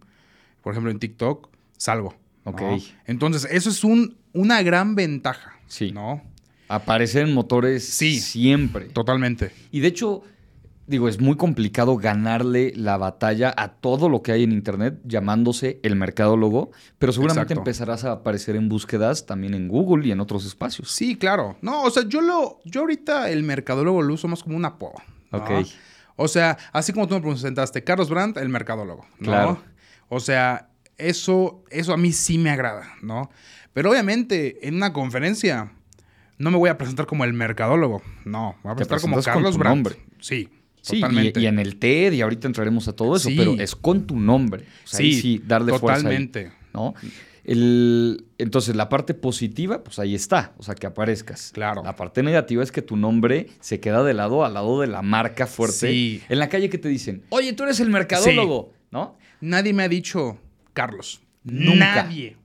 por 0.62 0.72
ejemplo, 0.72 0.90
en 0.90 0.98
TikTok, 0.98 1.48
salgo. 1.76 2.14
Ok. 2.44 2.62
Entonces, 3.06 3.46
eso 3.50 3.70
es 3.70 3.84
un, 3.84 4.16
una 4.32 4.62
gran 4.62 4.94
ventaja. 4.94 5.58
Sí. 5.66 5.92
¿No? 5.92 6.22
Aparecen 6.68 7.34
motores 7.34 7.86
sí, 7.86 8.18
siempre. 8.18 8.86
Totalmente. 8.86 9.52
Y 9.70 9.80
de 9.80 9.88
hecho, 9.88 10.22
digo, 10.86 11.08
es 11.08 11.20
muy 11.20 11.36
complicado 11.36 11.96
ganarle 11.96 12.72
la 12.74 12.96
batalla 12.96 13.54
a 13.56 13.68
todo 13.68 14.08
lo 14.08 14.22
que 14.22 14.32
hay 14.32 14.42
en 14.42 14.52
Internet 14.52 15.00
llamándose 15.04 15.80
el 15.82 15.96
mercadólogo, 15.96 16.70
pero 16.98 17.12
seguramente 17.12 17.54
empezarás 17.54 18.04
a 18.04 18.12
aparecer 18.12 18.56
en 18.56 18.68
búsquedas 18.68 19.26
también 19.26 19.54
en 19.54 19.68
Google 19.68 20.06
y 20.06 20.12
en 20.12 20.20
otros 20.20 20.44
espacios. 20.44 20.90
Sí, 20.90 21.16
claro. 21.16 21.56
No, 21.62 21.82
o 21.82 21.90
sea, 21.90 22.04
yo 22.08 22.20
lo, 22.20 22.60
yo 22.64 22.82
ahorita 22.82 23.30
el 23.30 23.42
mercadólogo 23.42 24.02
lo 24.02 24.14
uso 24.14 24.28
más 24.28 24.42
como 24.42 24.56
un 24.56 24.64
apodo. 24.64 24.94
Ok. 25.30 25.50
O 26.16 26.28
sea, 26.28 26.58
así 26.72 26.92
como 26.92 27.08
tú 27.08 27.14
me 27.14 27.20
presentaste, 27.20 27.82
Carlos 27.84 28.10
Brandt, 28.10 28.36
el 28.36 28.48
mercadólogo. 28.48 29.06
Claro. 29.20 29.62
O 30.08 30.20
sea, 30.20 30.68
eso, 30.98 31.64
eso 31.70 31.94
a 31.94 31.96
mí 31.96 32.12
sí 32.12 32.38
me 32.38 32.50
agrada, 32.50 32.94
¿no? 33.02 33.30
Pero 33.72 33.90
obviamente 33.90 34.68
en 34.68 34.74
una 34.74 34.92
conferencia 34.92 35.72
no 36.38 36.50
me 36.50 36.58
voy 36.58 36.68
a 36.68 36.76
presentar 36.76 37.06
como 37.06 37.24
el 37.24 37.32
mercadólogo, 37.32 38.02
no, 38.24 38.56
voy 38.62 38.72
a 38.72 38.76
presentar 38.76 39.00
como 39.00 39.22
Carlos 39.22 39.56
Brandt. 39.56 39.96
Sí. 40.20 40.50
Sí, 40.82 41.00
Totalmente. 41.00 41.40
Y, 41.40 41.46
en 41.46 41.58
el 41.58 41.76
TED, 41.76 42.12
y 42.12 42.20
ahorita 42.20 42.48
entraremos 42.48 42.88
a 42.88 42.92
todo 42.92 43.16
eso, 43.16 43.30
pero 43.36 43.54
es 43.54 43.74
con 43.74 44.06
tu 44.06 44.18
nombre. 44.18 44.64
sí, 44.84 45.14
sí, 45.14 45.42
darle 45.44 45.72
totalmente. 45.72 46.50
fuerza. 46.50 46.58
¿no? 46.74 46.94
El, 47.44 48.26
entonces, 48.38 48.76
la 48.76 48.88
parte 48.88 49.14
positiva, 49.14 49.82
pues 49.82 49.98
ahí 49.98 50.14
está, 50.14 50.52
o 50.58 50.62
sea, 50.62 50.74
que 50.74 50.86
aparezcas. 50.86 51.50
Claro. 51.52 51.82
La 51.82 51.96
parte 51.96 52.22
negativa 52.22 52.62
es 52.62 52.70
que 52.70 52.82
tu 52.82 52.96
nombre 52.96 53.48
se 53.60 53.80
queda 53.80 54.04
de 54.04 54.14
lado 54.14 54.44
al 54.44 54.54
lado 54.54 54.80
de 54.80 54.86
la 54.86 55.02
marca 55.02 55.46
fuerte. 55.46 55.90
Sí. 55.90 56.22
En 56.28 56.38
la 56.38 56.48
calle 56.48 56.68
que 56.70 56.78
te 56.78 56.88
dicen, 56.88 57.22
oye, 57.30 57.52
tú 57.52 57.64
eres 57.64 57.80
el 57.80 57.90
mercadólogo, 57.90 58.72
¿no? 58.90 59.16
Nadie 59.40 59.72
me 59.72 59.82
ha 59.82 59.88
dicho, 59.88 60.38
Carlos. 60.72 61.20
Nunca. 61.42 62.04
Nadie. 62.04 62.36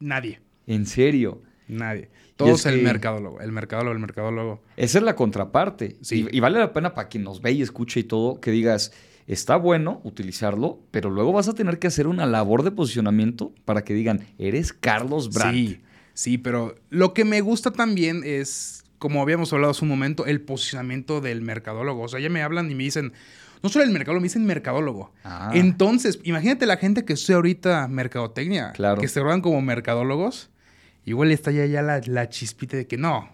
Nadie. 0.00 0.40
¿En 0.66 0.86
serio? 0.86 1.42
Nadie. 1.66 2.08
Todo 2.38 2.54
es 2.54 2.66
el 2.66 2.82
mercadólogo, 2.82 3.40
el 3.40 3.50
mercadólogo, 3.50 3.92
el 3.92 3.98
mercadólogo. 3.98 4.62
Esa 4.76 4.98
es 4.98 5.04
la 5.04 5.16
contraparte. 5.16 5.96
Sí. 6.02 6.28
Y, 6.30 6.38
vale 6.38 6.60
la 6.60 6.72
pena 6.72 6.94
para 6.94 7.08
quien 7.08 7.24
nos 7.24 7.42
ve 7.42 7.50
y 7.50 7.62
escuche 7.62 7.98
y 7.98 8.04
todo, 8.04 8.40
que 8.40 8.52
digas, 8.52 8.92
está 9.26 9.56
bueno 9.56 10.00
utilizarlo, 10.04 10.78
pero 10.92 11.10
luego 11.10 11.32
vas 11.32 11.48
a 11.48 11.54
tener 11.54 11.80
que 11.80 11.88
hacer 11.88 12.06
una 12.06 12.26
labor 12.26 12.62
de 12.62 12.70
posicionamiento 12.70 13.52
para 13.64 13.82
que 13.82 13.92
digan, 13.92 14.24
eres 14.38 14.72
Carlos 14.72 15.30
Brandt. 15.30 15.52
Sí, 15.52 15.80
sí, 16.14 16.38
pero 16.38 16.76
lo 16.90 17.12
que 17.12 17.24
me 17.24 17.40
gusta 17.40 17.72
también 17.72 18.22
es, 18.24 18.84
como 18.98 19.20
habíamos 19.20 19.52
hablado 19.52 19.72
hace 19.72 19.84
un 19.84 19.88
momento, 19.88 20.24
el 20.24 20.40
posicionamiento 20.40 21.20
del 21.20 21.42
mercadólogo. 21.42 22.02
O 22.02 22.08
sea, 22.08 22.20
ya 22.20 22.30
me 22.30 22.42
hablan 22.42 22.70
y 22.70 22.76
me 22.76 22.84
dicen, 22.84 23.12
no 23.64 23.68
solo 23.68 23.84
el 23.84 23.90
mercadólogo, 23.90 24.20
me 24.20 24.26
dicen 24.26 24.46
mercadólogo. 24.46 25.12
Ah. 25.24 25.50
Entonces, 25.54 26.20
imagínate 26.22 26.66
la 26.66 26.76
gente 26.76 27.04
que 27.04 27.14
estoy 27.14 27.34
ahorita 27.34 27.88
mercadotecnia, 27.88 28.70
claro. 28.74 29.00
que 29.00 29.08
se 29.08 29.18
roban 29.18 29.40
como 29.40 29.60
mercadólogos. 29.60 30.50
Igual 31.08 31.32
está 31.32 31.50
ya, 31.50 31.64
ya 31.66 31.82
la, 31.82 32.28
chispita 32.28 32.76
de 32.76 32.86
que 32.86 32.96
no. 32.96 33.30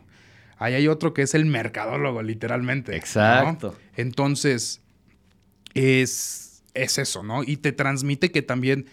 Ahí 0.58 0.74
hay 0.74 0.88
otro 0.88 1.12
que 1.12 1.22
es 1.22 1.34
el 1.34 1.46
mercadólogo, 1.46 2.22
literalmente. 2.22 2.96
Exacto. 2.96 3.76
Entonces, 3.96 4.80
es, 5.74 6.62
es 6.74 6.98
eso, 6.98 7.22
¿no? 7.22 7.42
Y 7.42 7.56
te 7.56 7.72
transmite 7.72 8.30
que 8.30 8.42
también 8.42 8.86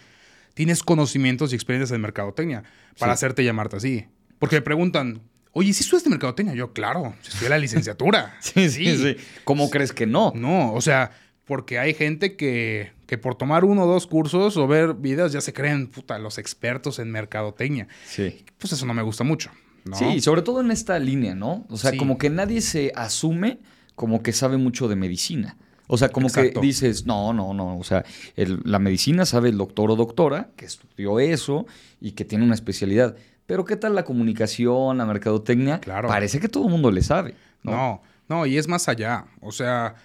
tienes 0.54 0.82
conocimientos 0.82 1.52
y 1.52 1.54
experiencias 1.54 1.94
en 1.94 2.00
mercadotecnia 2.00 2.64
para 2.98 3.12
hacerte 3.12 3.44
llamarte 3.44 3.76
así. 3.76 4.06
Porque 4.38 4.56
me 4.56 4.62
preguntan, 4.62 5.22
oye, 5.52 5.72
¿sí 5.72 5.84
estudiaste 5.84 6.10
mercadotecnia? 6.10 6.54
Yo, 6.54 6.72
claro, 6.72 7.14
estudié 7.22 7.48
la 7.48 7.58
licenciatura. 7.58 8.36
sí, 8.40 8.68
sí, 8.68 8.96
sí. 8.96 9.16
¿Cómo 9.44 9.70
crees 9.70 9.92
que 9.92 10.06
no? 10.06 10.32
No, 10.34 10.72
o 10.72 10.80
sea, 10.80 11.12
porque 11.44 11.78
hay 11.78 11.94
gente 11.94 12.36
que, 12.36 12.92
que 13.12 13.18
por 13.18 13.34
tomar 13.34 13.62
uno 13.66 13.84
o 13.84 13.86
dos 13.86 14.06
cursos 14.06 14.56
o 14.56 14.66
ver 14.66 14.94
videos 14.94 15.32
ya 15.32 15.42
se 15.42 15.52
creen, 15.52 15.86
puta, 15.86 16.18
los 16.18 16.38
expertos 16.38 16.98
en 16.98 17.10
mercadotecnia. 17.10 17.86
Sí. 18.06 18.42
Pues 18.56 18.72
eso 18.72 18.86
no 18.86 18.94
me 18.94 19.02
gusta 19.02 19.22
mucho. 19.22 19.50
¿no? 19.84 19.98
Sí, 19.98 20.22
sobre 20.22 20.40
todo 20.40 20.62
en 20.62 20.70
esta 20.70 20.98
línea, 20.98 21.34
¿no? 21.34 21.66
O 21.68 21.76
sea, 21.76 21.94
como 21.98 22.16
que 22.16 22.30
nadie 22.30 22.62
se 22.62 22.90
asume 22.96 23.58
como 23.96 24.22
que 24.22 24.32
sabe 24.32 24.56
mucho 24.56 24.88
de 24.88 24.96
medicina. 24.96 25.58
O 25.88 25.98
sea, 25.98 26.08
como 26.08 26.30
que 26.30 26.54
dices, 26.62 27.04
no, 27.04 27.34
no, 27.34 27.52
no. 27.52 27.76
O 27.76 27.84
sea, 27.84 28.02
la 28.34 28.78
medicina 28.78 29.26
sabe 29.26 29.50
el 29.50 29.58
doctor 29.58 29.90
o 29.90 29.96
doctora 29.96 30.48
que 30.56 30.64
estudió 30.64 31.20
eso 31.20 31.66
y 32.00 32.12
que 32.12 32.24
tiene 32.24 32.46
una 32.46 32.54
especialidad. 32.54 33.14
Pero 33.44 33.66
¿qué 33.66 33.76
tal 33.76 33.94
la 33.94 34.06
comunicación, 34.06 34.96
la 34.96 35.04
mercadotecnia? 35.04 35.80
Claro. 35.80 36.08
Parece 36.08 36.40
que 36.40 36.48
todo 36.48 36.64
el 36.64 36.70
mundo 36.70 36.90
le 36.90 37.02
sabe. 37.02 37.34
¿no? 37.62 37.72
no, 37.72 38.02
no, 38.30 38.46
y 38.46 38.56
es 38.56 38.68
más 38.68 38.88
allá. 38.88 39.26
O 39.42 39.52
sea, 39.52 39.96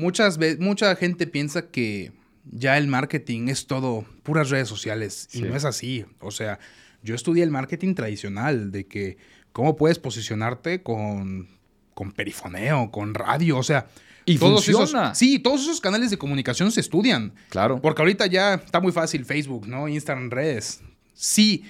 Muchas 0.00 0.38
veces, 0.38 0.58
mucha 0.60 0.96
gente 0.96 1.26
piensa 1.26 1.66
que 1.66 2.12
ya 2.44 2.78
el 2.78 2.86
marketing 2.86 3.48
es 3.48 3.66
todo 3.66 4.04
puras 4.22 4.50
redes 4.50 4.68
sociales 4.68 5.28
y 5.32 5.42
no 5.42 5.54
es 5.54 5.64
así. 5.64 6.04
O 6.20 6.30
sea, 6.30 6.58
yo 7.02 7.14
estudié 7.14 7.42
el 7.42 7.50
marketing 7.50 7.94
tradicional 7.94 8.72
de 8.72 8.86
que 8.86 9.18
cómo 9.52 9.76
puedes 9.76 9.98
posicionarte 9.98 10.82
con, 10.82 11.48
con 11.94 12.12
perifoneo, 12.12 12.90
con 12.90 13.14
radio, 13.14 13.58
o 13.58 13.62
sea, 13.62 13.86
y 14.24 14.38
todos 14.38 14.64
funciona. 14.64 15.06
Esos, 15.06 15.18
sí, 15.18 15.38
todos 15.38 15.62
esos 15.62 15.80
canales 15.80 16.10
de 16.10 16.18
comunicación 16.18 16.70
se 16.70 16.80
estudian. 16.80 17.32
Claro. 17.48 17.80
Porque 17.80 18.02
ahorita 18.02 18.26
ya 18.26 18.54
está 18.54 18.80
muy 18.80 18.92
fácil 18.92 19.24
Facebook, 19.24 19.66
¿no? 19.66 19.88
Instagram, 19.88 20.30
redes. 20.30 20.82
Sí, 21.14 21.64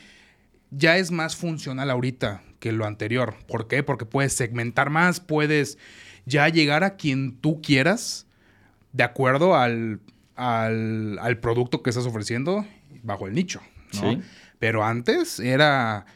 ya 0.71 0.99
es 0.99 1.11
más 1.11 1.37
funcional 1.37 1.91
ahorita 1.91 2.43
que 2.59 2.73
lo 2.73 2.87
anterior. 2.87 3.37
¿Por 3.47 3.67
qué? 3.67 3.83
Porque 3.83 4.05
puedes 4.05 4.33
segmentar 4.35 4.91
más, 4.91 5.21
puedes 5.21 5.79
ya 6.27 6.49
llegar 6.49 6.85
a 6.85 6.97
quien 6.97 7.37
tú 7.41 7.63
quieras 7.63 8.27
de 8.93 9.05
acuerdo 9.05 9.57
al, 9.57 10.01
al, 10.37 11.39
producto 11.41 11.83
que 11.83 11.91
estás 11.91 12.07
ofreciendo 12.07 12.65
bajo 13.03 13.27
el 13.27 13.35
nicho. 13.35 13.61
¿no? 14.01 14.21
Pero 14.59 14.85
antes 14.85 15.41
era 15.41 16.07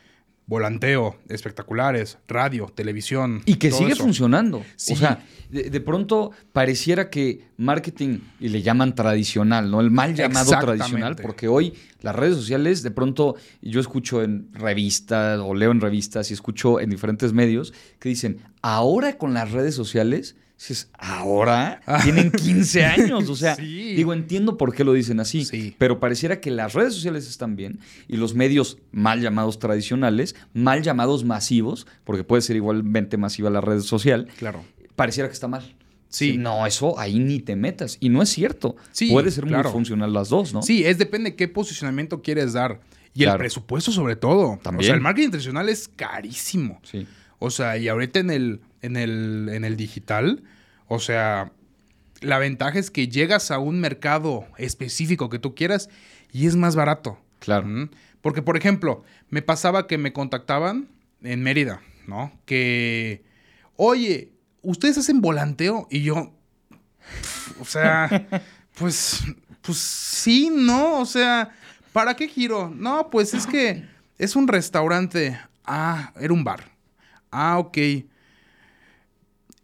volanteo, 0.46 1.16
espectaculares, 1.28 2.18
radio, 2.28 2.70
televisión. 2.74 3.42
Y 3.46 3.56
que 3.56 3.70
sigue 3.70 3.96
funcionando. 3.96 4.58
O 4.58 4.96
sea, 4.96 5.24
de, 5.50 5.80
pronto 5.80 6.32
pareciera 6.52 7.08
que 7.08 7.48
marketing, 7.56 8.18
y 8.40 8.48
le 8.48 8.62
llaman 8.62 8.94
tradicional, 8.94 9.70
¿no? 9.70 9.80
El 9.80 9.90
mal 9.90 10.14
llamado 10.14 10.50
tradicional, 10.58 11.16
porque 11.16 11.48
hoy 11.48 11.74
las 12.00 12.14
redes 12.14 12.36
sociales, 12.36 12.82
de 12.82 12.90
pronto 12.90 13.36
yo 13.62 13.80
escucho 13.80 14.22
en 14.22 14.52
revistas 14.52 15.40
o 15.42 15.54
leo 15.54 15.70
en 15.70 15.80
revistas 15.80 16.30
y 16.30 16.34
escucho 16.34 16.80
en 16.80 16.90
diferentes 16.90 17.32
medios 17.32 17.72
que 17.98 18.10
dicen, 18.10 18.42
ahora 18.60 19.16
con 19.16 19.32
las 19.32 19.50
redes 19.52 19.74
sociales 19.74 20.36
Dices, 20.58 20.88
ahora 20.96 21.80
ah. 21.86 22.00
tienen 22.02 22.30
15 22.30 22.84
años. 22.84 23.28
O 23.28 23.36
sea, 23.36 23.56
digo, 23.56 24.12
entiendo 24.12 24.56
por 24.56 24.74
qué 24.74 24.84
lo 24.84 24.92
dicen 24.92 25.20
así. 25.20 25.74
Pero 25.78 26.00
pareciera 26.00 26.40
que 26.40 26.50
las 26.50 26.74
redes 26.74 26.94
sociales 26.94 27.28
están 27.28 27.56
bien 27.56 27.80
y 28.08 28.16
los 28.16 28.34
medios 28.34 28.78
mal 28.92 29.20
llamados 29.20 29.58
tradicionales, 29.58 30.36
mal 30.52 30.82
llamados 30.82 31.24
masivos, 31.24 31.86
porque 32.04 32.24
puede 32.24 32.42
ser 32.42 32.56
igualmente 32.56 33.16
masiva 33.16 33.50
la 33.50 33.60
red 33.60 33.80
social, 33.80 34.28
claro. 34.38 34.64
pareciera 34.96 35.28
que 35.28 35.34
está 35.34 35.48
mal. 35.48 35.74
Sí. 36.08 36.38
No, 36.38 36.64
eso 36.64 36.96
ahí 36.98 37.18
ni 37.18 37.40
te 37.40 37.56
metas. 37.56 37.96
Y 37.98 38.08
no 38.08 38.22
es 38.22 38.28
cierto. 38.28 38.76
Sí, 38.92 39.10
Puede 39.10 39.32
ser 39.32 39.46
muy 39.46 39.60
funcional 39.64 40.12
las 40.12 40.28
dos, 40.28 40.54
¿no? 40.54 40.62
Sí, 40.62 40.84
es 40.84 40.96
depende 40.96 41.30
de 41.30 41.36
qué 41.36 41.48
posicionamiento 41.48 42.22
quieres 42.22 42.52
dar. 42.52 42.80
Y 43.14 43.24
el 43.24 43.36
presupuesto 43.36 43.90
sobre 43.90 44.14
todo. 44.14 44.58
También. 44.62 44.84
O 44.84 44.86
sea, 44.86 44.94
el 44.94 45.00
marketing 45.00 45.30
tradicional 45.30 45.68
es 45.68 45.88
carísimo. 45.88 46.80
Sí. 46.84 47.06
O 47.40 47.50
sea, 47.50 47.76
y 47.78 47.88
ahorita 47.88 48.20
en 48.20 48.30
el, 48.30 48.60
en 48.84 48.96
el, 48.96 49.48
en 49.50 49.64
el 49.64 49.76
digital, 49.76 50.42
o 50.88 50.98
sea, 50.98 51.52
la 52.20 52.38
ventaja 52.38 52.78
es 52.78 52.90
que 52.90 53.08
llegas 53.08 53.50
a 53.50 53.58
un 53.58 53.80
mercado 53.80 54.46
específico 54.58 55.30
que 55.30 55.38
tú 55.38 55.54
quieras 55.54 55.88
y 56.32 56.46
es 56.46 56.56
más 56.56 56.76
barato. 56.76 57.18
Claro. 57.38 57.88
Porque, 58.20 58.42
por 58.42 58.56
ejemplo, 58.56 59.02
me 59.30 59.42
pasaba 59.42 59.86
que 59.86 59.98
me 59.98 60.12
contactaban 60.12 60.88
en 61.22 61.42
Mérida, 61.42 61.80
¿no? 62.06 62.32
Que, 62.46 63.22
oye, 63.76 64.32
¿ustedes 64.62 64.98
hacen 64.98 65.20
volanteo? 65.20 65.86
Y 65.90 66.02
yo, 66.02 66.32
o 67.60 67.64
sea, 67.64 68.26
pues, 68.78 69.22
pues 69.60 69.78
sí, 69.78 70.50
¿no? 70.50 71.00
O 71.00 71.06
sea, 71.06 71.50
¿para 71.92 72.14
qué 72.14 72.28
giro? 72.28 72.72
No, 72.74 73.10
pues 73.10 73.34
es 73.34 73.46
que 73.46 73.84
es 74.18 74.36
un 74.36 74.48
restaurante. 74.48 75.38
Ah, 75.64 76.12
era 76.18 76.32
un 76.32 76.44
bar. 76.44 76.70
Ah, 77.30 77.58
ok. 77.58 77.78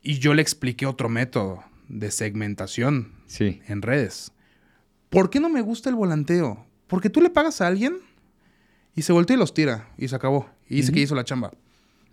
Y 0.03 0.19
yo 0.19 0.35
le 0.35 0.43
expliqué 0.43 0.87
otro 0.87 1.09
método 1.09 1.63
de 1.89 2.11
segmentación 2.11 3.13
sí. 3.27 3.61
en 3.67 3.83
redes. 3.83 4.33
¿Por 5.11 5.29
qué 5.31 5.41
no 5.41 5.49
me 5.49 5.61
gusta 5.61 5.91
el 5.91 5.97
volanteo? 5.97 6.65
Porque 6.87 7.11
tú 7.11 7.21
le 7.21 7.31
pagas 7.31 7.61
a 7.61 7.67
alguien 7.67 7.99
y 8.95 9.03
se 9.03 9.13
voltea 9.13 9.37
y 9.37 9.39
los 9.39 9.55
tira 9.55 9.91
y 9.99 10.09
se 10.09 10.17
acabó. 10.17 10.49
Y 10.69 10.77
dice 10.77 10.93
que 10.93 11.01
hizo 11.01 11.15
la 11.15 11.25
chamba. 11.25 11.51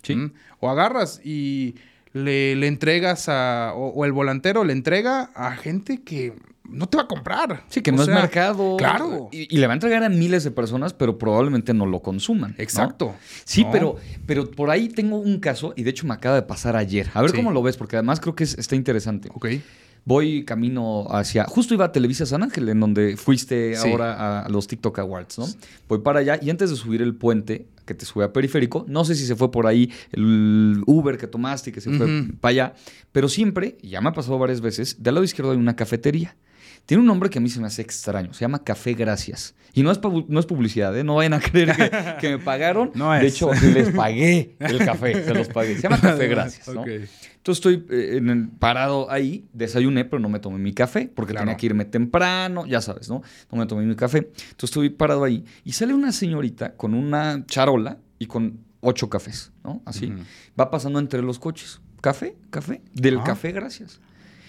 Sí. 0.03 0.15
¿Mm? 0.15 0.34
O 0.60 0.70
agarras 0.70 1.22
y 1.24 1.75
le, 2.13 2.67
entregas 2.67 3.29
a. 3.29 3.74
O, 3.75 4.03
el 4.06 4.12
volantero 4.12 4.63
le 4.63 4.74
entrega 4.74 5.32
a 5.36 5.56
gente 5.56 6.01
que 6.01 6.34
no 6.70 6.88
te 6.88 6.98
va 6.98 7.04
a 7.04 7.08
comprar. 7.08 7.64
Sí, 7.70 7.82
que 7.82 7.92
no 7.92 8.02
es 8.02 8.08
mercado. 8.08 8.78
Claro. 8.78 9.30
Y, 9.32 9.58
le 9.58 9.68
va 9.68 9.74
a 9.74 9.76
entregar 9.76 10.04
a 10.04 10.10
miles 10.10 10.44
de 10.44 10.52
personas, 10.52 10.94
pero 10.94 11.18
probablemente 11.18 11.74
no 11.74 11.86
lo 11.86 12.02
consuman. 12.02 12.56
Exacto. 12.58 13.16
Sí, 13.46 13.66
pero, 13.72 13.96
pero 14.26 14.50
por 14.50 14.70
ahí 14.70 14.90
tengo 14.90 15.18
un 15.18 15.40
caso, 15.40 15.74
y 15.76 15.84
de 15.84 15.90
hecho 15.90 16.06
me 16.08 16.14
acaba 16.14 16.36
de 16.36 16.44
pasar 16.44 16.76
ayer. 16.76 17.10
A 17.14 17.22
ver 17.22 17.34
cómo 17.34 17.52
lo 17.52 17.62
ves, 17.62 17.78
porque 17.78 17.96
además 17.96 18.20
creo 18.20 18.36
que 18.36 18.44
está 18.44 18.76
interesante. 18.76 19.30
Ok. 19.34 19.48
Voy 20.06 20.46
camino 20.46 21.06
hacia. 21.10 21.44
Justo 21.46 21.74
iba 21.74 21.84
a 21.84 21.92
Televisa 21.92 22.26
San 22.26 22.42
Ángel, 22.42 22.70
en 22.70 22.80
donde 22.80 23.18
fuiste 23.18 23.76
ahora 23.76 24.42
a 24.42 24.50
los 24.50 24.66
TikTok 24.68 25.00
Awards, 25.00 25.38
¿no? 25.38 25.48
Voy 25.90 26.00
para 26.00 26.22
allá 26.22 26.40
y 26.42 26.50
antes 26.50 26.70
de 26.70 26.78
subir 26.78 27.02
el 27.02 27.14
puente, 27.14 27.68
que 27.86 27.94
te 27.94 28.06
sube 28.06 28.24
a 28.24 28.32
periférico. 28.32 28.86
No 28.88 29.04
sé 29.04 29.16
si 29.16 29.26
se 29.26 29.36
fue 29.36 29.52
por 29.52 29.68
ahí 29.68 29.92
el 30.12 30.82
Uber 30.86 31.18
que 31.18 31.28
tomaste 31.28 31.72
y 31.72 31.74
que 31.74 31.82
se 31.82 31.92
fue 31.92 32.08
para 32.40 32.52
allá, 32.52 32.74
pero 33.12 33.28
siempre, 33.28 33.78
ya 33.82 34.00
me 34.00 34.10
ha 34.10 34.14
pasado 34.14 34.38
varias 34.38 34.62
veces, 34.62 35.02
del 35.02 35.16
lado 35.16 35.26
izquierdo 35.26 35.52
hay 35.52 35.58
una 35.58 35.76
cafetería. 35.76 36.36
Tiene 36.88 37.01
un 37.01 37.08
nombre 37.08 37.29
que 37.29 37.38
a 37.38 37.41
mí 37.41 37.50
se 37.50 37.60
me 37.60 37.67
hace 37.67 37.82
extraño. 37.82 38.34
Se 38.34 38.39
llama 38.39 38.63
Café 38.63 38.94
Gracias. 38.94 39.53
Y 39.74 39.84
no 39.84 39.91
es, 39.91 40.00
no 40.29 40.39
es 40.39 40.46
publicidad, 40.46 40.98
¿eh? 40.98 41.03
No 41.03 41.15
vayan 41.15 41.34
a 41.34 41.41
creer 41.41 41.75
que, 42.22 42.29
me 42.38 42.39
pagaron. 42.39 42.91
No 42.96 43.13
es. 43.13 43.22
De 43.22 43.27
hecho, 43.27 43.51
les 43.53 43.89
pagué 43.89 44.56
el 44.58 44.79
café. 44.79 45.22
Se 45.22 45.34
los 45.34 45.50
pagué. 45.50 45.75
Se 45.75 45.82
llama 45.82 46.00
Café 46.00 46.27
Gracias, 46.29 46.65
¿no? 46.70 46.86
Entonces 46.86 47.10
estoy 47.46 47.86
eh, 47.89 48.48
parado 48.58 49.12
ahí, 49.12 49.50
desayuné, 49.51 50.06
pero 50.06 50.22
no 50.22 50.29
me 50.29 50.39
tomé 50.39 50.60
mi 50.60 50.74
café, 50.74 51.12
porque 51.13 51.34
tenía 51.34 51.58
que 51.58 51.65
irme 51.65 51.84
temprano, 51.84 52.65
ya 52.65 52.79
sabes, 52.79 53.10
¿no? 53.10 53.22
No 53.51 53.58
me 53.58 53.65
tomé 53.65 53.84
mi 53.84 53.96
café. 53.96 54.20
Entonces 54.20 54.63
estoy 54.63 54.89
parado 54.89 55.25
ahí 55.25 55.44
y 55.65 55.74
sale 55.74 55.94
una 55.94 56.13
señorita 56.13 56.75
con 56.75 56.94
una 56.94 57.46
charola 57.48 57.98
y 58.17 58.27
con 58.27 58.62
ocho 58.79 59.10
cafés, 59.10 59.51
¿no? 59.62 59.82
Así. 59.86 60.13
Va 60.58 60.72
pasando 60.72 61.00
entre 61.00 61.22
los 61.22 61.38
coches. 61.38 61.82
Café, 62.00 62.38
café, 62.50 62.82
del 62.94 63.22
café, 63.24 63.51
gracias. 63.51 64.00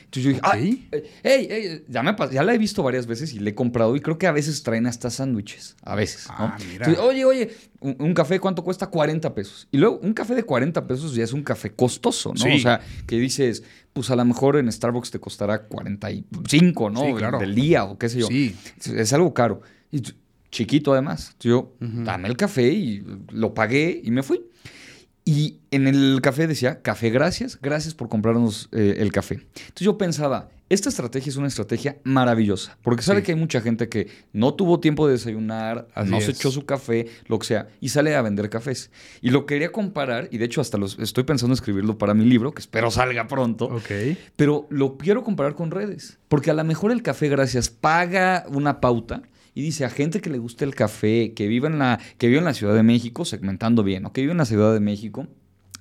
Entonces 0.09 0.25
yo 0.25 0.29
dije, 0.31 0.41
¡ay! 0.43 0.89
hey, 1.23 1.85
ya, 1.87 2.03
me 2.03 2.17
ya 2.33 2.43
la 2.43 2.55
he 2.55 2.59
visto 2.59 2.83
varias 2.83 3.07
veces 3.07 3.35
y 3.35 3.41
le 3.41 3.51
he 3.51 3.55
comprado 3.55 3.95
y 3.95 4.01
creo 4.01 4.17
que 4.17 4.27
a 4.27 4.33
veces 4.33 4.63
traen 4.63 4.87
hasta 4.87 5.11
sándwiches. 5.11 5.77
A 5.83 5.95
veces, 5.95 6.29
¿no? 6.29 6.47
Ah, 6.47 6.57
oye, 7.03 7.27
oye, 7.27 7.51
un, 7.81 8.15
café, 8.15 8.41
¿cuánto 8.41 8.65
cuesta? 8.65 8.87
40 8.87 9.35
pesos. 9.35 9.69
Y 9.71 9.77
luego, 9.77 9.99
un 9.99 10.15
café 10.15 10.35
de 10.35 10.45
40 10.45 10.87
pesos 10.87 11.15
ya 11.15 11.25
es 11.25 11.35
un 11.35 11.43
café 11.43 11.73
costoso, 11.73 12.33
¿no? 12.33 12.55
O 12.55 12.59
sea, 12.59 12.81
que 13.07 13.19
dices, 13.19 13.63
pues 13.93 14.11
a 14.11 14.17
lo 14.17 14.25
mejor 14.25 14.57
en 14.57 14.73
Starbucks 14.73 15.11
te 15.11 15.21
costará 15.21 15.65
45, 15.65 16.89
¿no? 16.89 17.05
Sí, 17.05 17.13
claro. 17.13 17.39
Del 17.39 17.55
día 17.55 17.85
o 17.85 17.99
qué 17.99 18.09
sé 18.09 18.21
yo. 18.21 18.29
Sí. 18.29 18.57
Es, 18.87 19.13
algo 19.13 19.35
caro. 19.35 19.61
Y 19.93 20.03
chiquito 20.51 20.95
además. 20.95 21.37
Yo, 21.39 21.75
dame 21.81 22.29
el 22.29 22.37
café 22.39 22.67
y 22.73 23.05
lo 23.31 23.53
pagué 23.53 24.01
y 24.03 24.11
me 24.11 24.23
fui. 24.23 24.41
Y 25.29 25.59
en 25.73 25.87
el 25.87 26.21
café 26.23 26.47
decía, 26.47 26.81
café, 26.81 27.11
gracias, 27.11 27.59
gracias 27.61 27.93
por 27.93 28.09
comprarnos 28.09 28.71
eh, 28.73 28.95
el 28.97 29.13
café. 29.13 29.35
Entonces 29.35 29.85
yo 29.85 29.99
pensaba, 29.99 30.49
esta 30.71 30.89
estrategia 30.89 31.29
es 31.29 31.37
una 31.37 31.49
estrategia 31.49 31.99
maravillosa, 32.03 32.79
porque 32.81 33.03
sabe 33.03 33.23
que 33.23 33.33
hay 33.33 33.39
mucha 33.39 33.61
gente 33.61 33.91
que 33.91 34.09
no 34.33 34.55
tuvo 34.55 34.81
tiempo 34.81 35.07
de 35.07 35.13
desayunar, 35.13 35.87
no 36.07 36.23
se 36.23 36.31
echó 36.31 36.51
su 36.51 36.65
café, 36.65 37.09
lo 37.27 37.39
que 37.39 37.47
sea, 37.47 37.69
y 37.79 37.91
sale 37.91 38.17
a 38.17 38.23
vender 38.23 38.49
cafés. 38.49 38.91
Y 39.21 39.29
lo 39.29 39.45
quería 39.45 39.71
comparar, 39.71 40.31
y 40.33 40.39
de 40.39 40.47
hecho 40.47 40.63
hasta 40.63 40.79
los, 40.79 40.99
estoy 40.99 41.25
pensando 41.25 41.53
en 41.53 41.59
escribirlo 41.59 41.99
para 41.99 42.15
mi 42.15 42.25
libro, 42.25 42.53
que 42.53 42.61
espero 42.61 42.91
salga 42.91 43.29
pronto, 43.29 43.67
okay. 43.67 44.17
pero 44.35 44.67
lo 44.71 44.97
quiero 44.97 45.25
comparar 45.25 45.55
con 45.55 45.71
redes, 45.71 46.19
porque 46.29 46.51
a 46.51 46.55
lo 46.55 46.65
mejor 46.65 46.91
el 46.91 47.03
café, 47.03 47.29
gracias, 47.29 47.69
paga 47.69 48.47
una 48.49 48.81
pauta 48.81 49.25
y 49.59 49.63
dice 49.63 49.85
a 49.85 49.91
gente 49.91 50.21
que 50.21 50.31
le 50.31 50.39
guste 50.39 50.65
el 50.65 50.77
café, 50.77 51.33
que 51.35 51.49
vive 51.49 51.67
en 51.67 51.81
la, 51.81 51.99
que 52.17 52.29
vive 52.29 52.39
en 52.39 52.45
la 52.45 52.55
Ciudad 52.55 52.77
de 52.77 52.85
México, 52.85 53.25
segmentando 53.25 53.83
bien, 53.83 54.07
o 54.07 54.13
que 54.13 54.21
vive 54.21 54.31
en 54.31 54.39
la 54.39 54.45
Ciudad 54.45 54.73
de 54.73 54.79
México, 54.79 55.27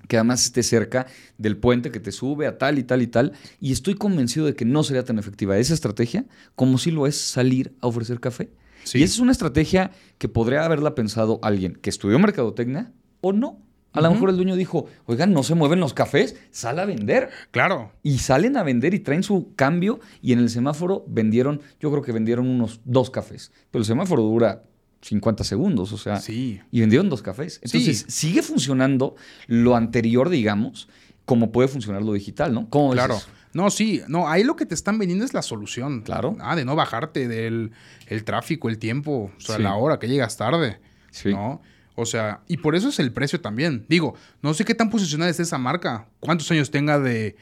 que 0.07 0.17
además 0.17 0.43
esté 0.43 0.63
cerca 0.63 1.05
del 1.38 1.57
puente 1.57 1.91
que 1.91 2.00
te 2.00 2.12
sube 2.12 2.48
a 2.48 2.57
tal 2.57 2.79
y 2.79 2.84
tal 2.84 3.03
y 3.03 3.07
tal. 3.07 3.34
Y 3.60 3.72
estoy 3.72 3.93
convencido 3.93 4.48
de 4.48 4.55
que 4.55 4.65
no 4.65 4.84
sería 4.84 5.05
tan 5.05 5.19
efectiva 5.19 5.60
esa 5.60 5.75
estrategia 5.75 6.25
como 6.55 6.79
si 6.79 6.89
lo 6.89 7.05
es 7.05 7.17
salir 7.22 7.75
a 7.79 7.86
ofrecer 7.86 8.19
café. 8.19 8.50
Y 8.96 9.03
esa 9.03 9.13
es 9.13 9.19
una 9.19 9.31
estrategia 9.31 9.91
que 10.17 10.27
podría 10.27 10.65
haberla 10.65 10.96
pensado 10.96 11.39
alguien 11.43 11.74
que 11.75 11.91
estudió 11.91 12.17
mercadotecnia 12.17 12.91
o 13.22 13.31
no. 13.31 13.62
A 13.97 14.01
lo 14.01 14.11
mejor 14.11 14.29
el 14.29 14.35
dueño 14.35 14.55
dijo, 14.55 14.85
oigan, 15.05 15.33
no 15.33 15.43
se 15.43 15.55
mueven 15.55 15.79
los 15.79 15.93
cafés, 15.93 16.35
sale 16.51 16.81
a 16.81 16.85
vender. 16.85 17.29
Claro. 17.51 17.91
Y 18.03 18.19
salen 18.19 18.57
a 18.57 18.63
vender 18.63 18.93
y 18.93 18.99
traen 18.99 19.23
su 19.23 19.53
cambio 19.55 19.99
y 20.21 20.33
en 20.33 20.39
el 20.39 20.49
semáforo 20.49 21.03
vendieron, 21.07 21.61
yo 21.79 21.89
creo 21.91 22.03
que 22.03 22.11
vendieron 22.11 22.47
unos 22.47 22.81
dos 22.85 23.09
cafés. 23.09 23.51
Pero 23.71 23.81
el 23.81 23.85
semáforo 23.85 24.23
dura 24.23 24.63
50 25.01 25.43
segundos, 25.43 25.91
o 25.93 25.97
sea. 25.97 26.19
Sí. 26.19 26.61
Y 26.71 26.79
vendieron 26.81 27.09
dos 27.09 27.21
cafés. 27.21 27.59
Entonces, 27.63 28.05
sigue 28.07 28.41
funcionando 28.41 29.15
lo 29.47 29.75
anterior, 29.75 30.29
digamos, 30.29 30.89
como 31.25 31.51
puede 31.51 31.67
funcionar 31.67 32.03
lo 32.03 32.13
digital, 32.13 32.53
¿no? 32.53 32.69
¿Cómo 32.69 32.91
claro. 32.91 33.17
No, 33.53 33.69
sí, 33.71 34.01
no, 34.07 34.27
ahí 34.27 34.43
lo 34.43 34.55
que 34.55 34.65
te 34.65 34.75
están 34.75 34.99
vendiendo 34.99 35.25
es 35.25 35.33
la 35.33 35.41
solución. 35.41 36.01
Claro. 36.01 36.37
Ah, 36.39 36.55
de 36.55 36.65
no 36.65 36.75
bajarte 36.75 37.27
del 37.27 37.71
el 38.07 38.23
tráfico, 38.23 38.69
el 38.69 38.77
tiempo, 38.77 39.31
o 39.35 39.41
sea, 39.41 39.57
la 39.57 39.75
hora 39.75 39.97
que 39.97 40.07
llegas 40.07 40.37
tarde. 40.37 40.79
Sí. 41.09 41.31
¿No? 41.31 41.61
O 41.99 42.05
sea, 42.05 42.41
y 42.47 42.57
por 42.57 42.75
eso 42.75 42.89
es 42.89 42.99
el 42.99 43.11
precio 43.11 43.41
también. 43.41 43.83
Digo, 43.89 44.13
no 44.43 44.53
sé 44.53 44.65
qué 44.65 44.75
tan 44.75 44.91
posicionada 44.91 45.31
es 45.31 45.39
esa 45.39 45.57
marca, 45.57 46.07
cuántos 46.19 46.49
años 46.51 46.69
tenga 46.69 46.99
de 46.99 47.35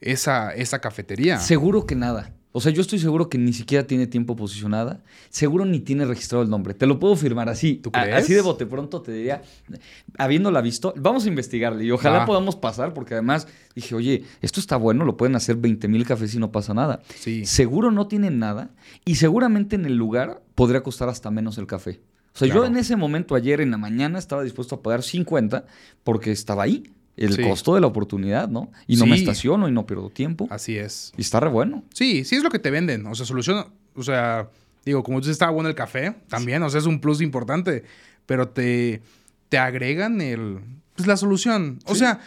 esa, 0.00 0.52
esa 0.52 0.80
cafetería. 0.80 1.38
Seguro 1.38 1.86
que 1.86 1.94
nada. 1.94 2.34
O 2.50 2.60
sea, 2.60 2.72
yo 2.72 2.80
estoy 2.82 2.98
seguro 2.98 3.28
que 3.28 3.38
ni 3.38 3.52
siquiera 3.52 3.86
tiene 3.86 4.08
tiempo 4.08 4.34
posicionada. 4.34 5.04
Seguro 5.28 5.64
ni 5.64 5.78
tiene 5.78 6.04
registrado 6.06 6.42
el 6.42 6.50
nombre. 6.50 6.74
Te 6.74 6.88
lo 6.88 6.98
puedo 6.98 7.14
firmar 7.14 7.48
así. 7.48 7.76
¿Tú 7.76 7.92
crees? 7.92 8.16
así 8.16 8.34
de 8.34 8.40
bote 8.40 8.66
pronto 8.66 9.00
te 9.00 9.12
diría, 9.12 9.42
habiéndola 10.18 10.60
visto, 10.60 10.92
vamos 10.96 11.26
a 11.26 11.28
investigarle 11.28 11.84
y 11.84 11.92
ojalá 11.92 12.26
podamos 12.26 12.56
pasar, 12.56 12.92
porque 12.92 13.14
además 13.14 13.46
dije, 13.76 13.94
oye, 13.94 14.24
esto 14.42 14.58
está 14.58 14.76
bueno, 14.76 15.04
lo 15.04 15.16
pueden 15.16 15.36
hacer 15.36 15.54
20 15.54 15.86
mil 15.86 16.04
cafés 16.04 16.34
y 16.34 16.38
no 16.40 16.50
pasa 16.50 16.74
nada. 16.74 17.00
Sí. 17.14 17.46
Seguro 17.46 17.92
no 17.92 18.08
tienen 18.08 18.40
nada 18.40 18.70
y 19.04 19.14
seguramente 19.14 19.76
en 19.76 19.84
el 19.86 19.94
lugar 19.94 20.42
podría 20.56 20.82
costar 20.82 21.08
hasta 21.08 21.30
menos 21.30 21.56
el 21.58 21.68
café. 21.68 22.00
O 22.34 22.38
sea, 22.38 22.48
yo 22.48 22.64
en 22.64 22.76
ese 22.76 22.96
momento, 22.96 23.34
ayer 23.34 23.60
en 23.60 23.70
la 23.70 23.78
mañana, 23.78 24.18
estaba 24.18 24.42
dispuesto 24.42 24.76
a 24.76 24.82
pagar 24.82 25.02
50 25.02 25.64
porque 26.04 26.30
estaba 26.30 26.62
ahí. 26.62 26.92
El 27.16 27.38
costo 27.42 27.74
de 27.74 27.82
la 27.82 27.86
oportunidad, 27.86 28.48
¿no? 28.48 28.70
Y 28.86 28.96
no 28.96 29.04
me 29.04 29.14
estaciono 29.14 29.68
y 29.68 29.72
no 29.72 29.84
pierdo 29.84 30.08
tiempo. 30.08 30.46
Así 30.48 30.78
es. 30.78 31.12
Y 31.18 31.20
está 31.20 31.38
re 31.38 31.50
bueno. 31.50 31.84
Sí, 31.92 32.24
sí 32.24 32.36
es 32.36 32.42
lo 32.42 32.48
que 32.48 32.58
te 32.58 32.70
venden. 32.70 33.06
O 33.06 33.14
sea, 33.14 33.26
solución, 33.26 33.66
o 33.94 34.02
sea, 34.02 34.48
digo, 34.86 35.02
como 35.02 35.18
tú 35.18 35.24
dices, 35.24 35.32
estaba 35.32 35.52
bueno 35.52 35.68
el 35.68 35.74
café, 35.74 36.14
también, 36.28 36.62
o 36.62 36.70
sea, 36.70 36.80
es 36.80 36.86
un 36.86 37.00
plus 37.00 37.20
importante, 37.20 37.84
pero 38.24 38.48
te, 38.48 39.02
te 39.50 39.58
agregan 39.58 40.22
el, 40.22 40.60
pues 40.94 41.06
la 41.06 41.18
solución. 41.18 41.78
O 41.84 41.94
sea, 41.94 42.20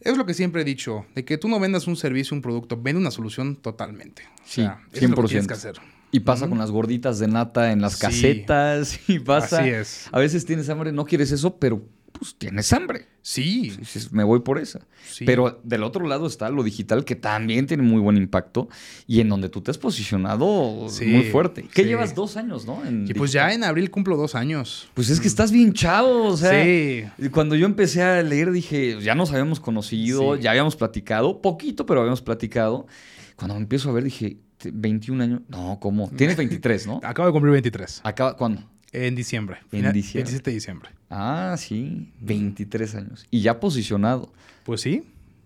es 0.00 0.16
lo 0.16 0.24
que 0.24 0.34
siempre 0.34 0.62
he 0.62 0.64
dicho, 0.64 1.06
de 1.16 1.24
que 1.24 1.36
tú 1.36 1.48
no 1.48 1.58
vendas 1.58 1.88
un 1.88 1.96
servicio, 1.96 2.36
un 2.36 2.42
producto, 2.42 2.80
vende 2.80 3.00
una 3.00 3.10
solución 3.10 3.56
totalmente. 3.56 4.22
O 4.44 4.48
sea, 4.48 4.80
sí, 4.92 5.00
100%. 5.00 5.02
Es 5.02 5.10
lo 5.10 5.22
que 5.22 5.28
tienes 5.28 5.46
que 5.48 5.54
hacer. 5.54 5.74
Y 6.16 6.20
pasa 6.20 6.48
con 6.48 6.58
las 6.58 6.70
gorditas 6.70 7.18
de 7.18 7.28
nata 7.28 7.72
en 7.72 7.80
las 7.80 7.96
casetas. 7.96 8.98
Y 9.08 9.18
pasa. 9.18 9.60
Así 9.60 9.70
es. 9.70 10.08
A 10.12 10.18
veces 10.18 10.46
tienes 10.46 10.68
hambre, 10.68 10.92
no 10.92 11.04
quieres 11.04 11.30
eso, 11.30 11.56
pero 11.58 11.82
pues 12.12 12.34
tienes 12.36 12.72
hambre. 12.72 13.06
Sí. 13.22 13.76
me 14.12 14.24
voy 14.24 14.40
por 14.40 14.58
esa. 14.58 14.86
Pero 15.24 15.60
del 15.64 15.82
otro 15.82 16.06
lado 16.06 16.26
está 16.26 16.48
lo 16.48 16.62
digital, 16.62 17.04
que 17.04 17.16
también 17.16 17.66
tiene 17.66 17.82
muy 17.82 18.00
buen 18.00 18.16
impacto 18.16 18.68
y 19.06 19.20
en 19.20 19.28
donde 19.28 19.48
tú 19.48 19.60
te 19.60 19.70
has 19.70 19.78
posicionado 19.78 20.86
muy 21.04 21.24
fuerte. 21.24 21.66
¿Qué 21.74 21.84
llevas 21.84 22.14
dos 22.14 22.36
años, 22.36 22.66
no? 22.66 22.82
y 22.88 23.12
pues 23.14 23.32
ya 23.32 23.52
en 23.52 23.64
abril 23.64 23.90
cumplo 23.90 24.16
dos 24.16 24.34
años. 24.34 24.88
Pues 24.94 25.10
es 25.10 25.20
que 25.20 25.28
estás 25.28 25.50
bien 25.50 25.72
chavo, 25.72 26.26
o 26.28 26.36
sea. 26.36 26.64
Sí. 26.64 27.04
Cuando 27.30 27.56
yo 27.56 27.66
empecé 27.66 28.02
a 28.02 28.22
leer 28.22 28.52
dije, 28.52 29.00
ya 29.00 29.14
nos 29.14 29.32
habíamos 29.32 29.60
conocido, 29.60 30.36
ya 30.36 30.50
habíamos 30.50 30.76
platicado, 30.76 31.42
poquito, 31.42 31.84
pero 31.84 32.00
habíamos 32.00 32.22
platicado. 32.22 32.86
Cuando 33.34 33.54
me 33.54 33.60
empiezo 33.60 33.90
a 33.90 33.92
ver 33.92 34.04
dije, 34.04 34.38
21 34.72 35.22
años. 35.22 35.40
No, 35.48 35.78
¿cómo? 35.80 36.10
Tienes 36.10 36.36
23, 36.38 36.86
¿no? 36.86 37.00
Acabo 37.02 37.26
de 37.26 37.32
cumplir 37.32 37.52
23. 37.52 38.00
¿Acaba 38.04 38.36
cuándo? 38.36 38.62
En 38.92 39.14
diciembre. 39.14 39.58
En 39.72 39.92
diciembre. 39.92 40.22
27 40.22 40.50
de 40.50 40.54
diciembre. 40.54 40.90
Ah, 41.10 41.54
sí. 41.58 42.12
23 42.20 42.94
años. 42.94 43.26
Y 43.30 43.42
ya 43.42 43.60
posicionado. 43.60 44.32
Pues 44.64 44.80
sí. 44.80 45.04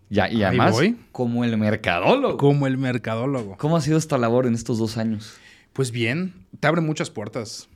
Ya, 0.08 0.30
y 0.30 0.42
además, 0.42 0.76
como 1.12 1.44
el 1.44 1.56
mercadólogo. 1.56 2.36
Como 2.36 2.66
el 2.66 2.78
mercadólogo. 2.78 3.56
¿Cómo 3.58 3.76
ha 3.76 3.80
sido 3.80 3.96
esta 3.96 4.18
labor 4.18 4.46
en 4.46 4.54
estos 4.54 4.78
dos 4.78 4.96
años? 4.96 5.34
Pues 5.72 5.92
bien, 5.92 6.34
te 6.58 6.66
abre 6.66 6.80
muchas 6.80 7.10
puertas. 7.10 7.68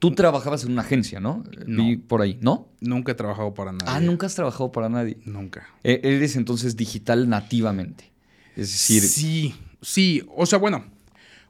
Tú 0.00 0.12
trabajabas 0.12 0.64
en 0.64 0.72
una 0.72 0.82
agencia, 0.82 1.20
¿no? 1.20 1.44
no. 1.66 1.84
por 2.08 2.22
ahí, 2.22 2.38
¿no? 2.40 2.68
Nunca 2.80 3.12
he 3.12 3.14
trabajado 3.14 3.54
para 3.54 3.72
nadie. 3.72 3.86
Ah, 3.86 4.00
nunca 4.00 4.26
has 4.26 4.34
trabajado 4.34 4.72
para 4.72 4.88
nadie. 4.88 5.18
Nunca. 5.24 5.68
E-, 5.84 6.00
eres 6.02 6.36
entonces 6.36 6.76
digital 6.76 7.28
nativamente. 7.28 8.10
Es 8.56 8.72
decir. 8.72 9.02
Sí, 9.02 9.54
sí. 9.82 10.26
O 10.34 10.46
sea, 10.46 10.58
bueno, 10.58 10.84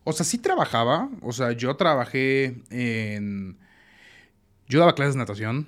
o 0.05 0.13
sea, 0.13 0.25
sí 0.25 0.39
trabajaba. 0.39 1.09
O 1.23 1.33
sea, 1.33 1.53
yo 1.53 1.77
trabajé 1.77 2.63
en. 2.71 3.59
Yo 4.69 4.81
daba 4.81 4.95
clases 4.95 5.15
de 5.15 5.19
natación. 5.19 5.67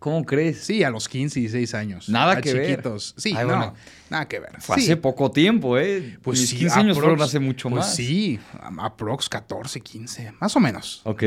¿Cómo 0.00 0.24
crees? 0.24 0.64
Sí, 0.64 0.82
a 0.82 0.88
los 0.88 1.10
15 1.10 1.40
y 1.40 1.42
16 1.42 1.74
años. 1.74 2.08
Nada 2.08 2.40
que 2.40 2.52
chiquitos. 2.52 3.14
ver. 3.16 3.22
Sí, 3.22 3.34
no, 3.34 3.74
nada 4.08 4.26
que 4.26 4.40
ver. 4.40 4.58
Fue 4.58 4.76
hace 4.76 4.96
poco 4.96 5.30
tiempo, 5.30 5.76
¿eh? 5.76 6.18
Pues 6.22 6.48
sí, 6.48 6.56
15 6.56 6.80
años 6.80 6.98
fueron 6.98 7.20
hace 7.20 7.38
mucho 7.38 7.68
pues 7.68 7.80
más. 7.80 7.94
Sí, 7.94 8.40
aprox 8.78 9.28
14, 9.28 9.78
15, 9.82 10.32
más 10.40 10.56
o 10.56 10.60
menos. 10.60 11.02
Ok. 11.04 11.24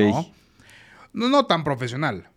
¿no? 1.13 1.29
No, 1.29 1.45
tan 1.45 1.63
profesional. 1.63 2.29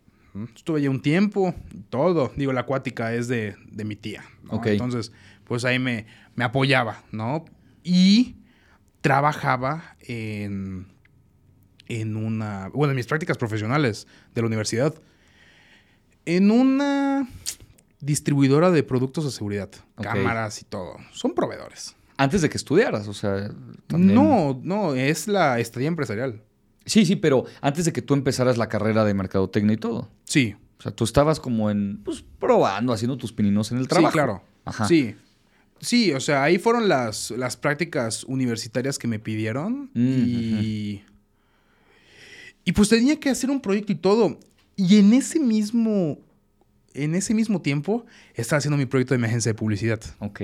Estuve 0.55 0.83
ya 0.83 0.91
un 0.91 1.01
tiempo, 1.01 1.55
todo. 1.89 2.31
Digo, 2.35 2.53
la 2.53 2.61
acuática 2.61 3.13
es 3.15 3.27
de, 3.27 3.55
mi 3.73 3.95
tía. 3.95 4.23
Ok. 4.49 4.67
Entonces, 4.67 5.11
pues 5.43 5.65
ahí 5.65 5.79
me, 5.79 6.05
me 6.35 6.43
apoyaba, 6.43 7.01
¿no? 7.11 7.45
Y 7.87 8.35
trabajaba 8.99 9.95
en, 10.01 10.87
en 11.87 12.17
una, 12.17 12.69
bueno, 12.73 12.91
en 12.91 12.97
mis 12.97 13.07
prácticas 13.07 13.37
profesionales 13.37 14.07
de 14.35 14.41
la 14.41 14.47
universidad, 14.47 14.93
en 16.25 16.51
una 16.51 17.29
distribuidora 18.01 18.71
de 18.71 18.83
productos 18.83 19.23
de 19.23 19.31
seguridad, 19.31 19.69
cámaras 19.95 20.61
y 20.61 20.65
todo. 20.65 20.97
Son 21.13 21.33
proveedores. 21.33 21.95
Antes 22.17 22.41
de 22.41 22.49
que 22.49 22.57
estudiaras, 22.57 23.07
o 23.07 23.13
sea. 23.13 23.51
No, 23.89 24.59
no, 24.61 24.95
es 24.95 25.29
la 25.29 25.59
estadía 25.59 25.87
empresarial. 25.87 26.43
Sí, 26.85 27.05
sí, 27.05 27.15
pero 27.15 27.45
antes 27.61 27.85
de 27.85 27.93
que 27.93 28.01
tú 28.01 28.15
empezaras 28.15 28.57
la 28.57 28.67
carrera 28.67 29.05
de 29.05 29.13
mercadotecnia 29.13 29.75
y 29.75 29.77
todo. 29.77 30.11
Sí. 30.25 30.55
O 30.77 30.81
sea, 30.81 30.91
tú 30.91 31.05
estabas 31.05 31.39
como 31.39 31.71
en, 31.71 32.03
pues, 32.03 32.25
probando, 32.37 32.91
haciendo 32.91 33.17
tus 33.17 33.31
pininos 33.31 33.71
en 33.71 33.77
el 33.77 33.87
trabajo. 33.87 34.11
Sí, 34.11 34.13
claro. 34.13 34.43
Ajá. 34.65 34.87
Sí. 34.89 35.15
Sí, 35.79 36.11
o 36.13 36.19
sea, 36.19 36.43
ahí 36.43 36.57
fueron 36.57 36.89
las, 36.89 37.31
las 37.31 37.57
prácticas 37.57 38.23
universitarias 38.23 38.97
que 38.97 39.07
me 39.07 39.19
pidieron 39.19 39.89
mm, 39.93 40.23
y... 40.25 41.03
Y 42.65 42.73
pues 42.73 42.89
tenía 42.89 43.17
que 43.17 43.29
hacer 43.29 43.49
un 43.49 43.61
proyecto 43.61 43.93
y 43.93 43.95
todo. 43.95 44.37
Y 44.75 44.99
en 44.99 45.13
ese 45.13 45.39
mismo, 45.39 46.19
en 46.93 47.15
ese 47.15 47.33
mismo 47.33 47.61
tiempo, 47.61 48.05
estaba 48.35 48.57
haciendo 48.57 48.75
mi 48.75 48.85
proyecto 48.85 49.13
de 49.13 49.19
mi 49.19 49.25
agencia 49.25 49.53
de 49.53 49.57
publicidad. 49.57 50.01
Ok. 50.19 50.41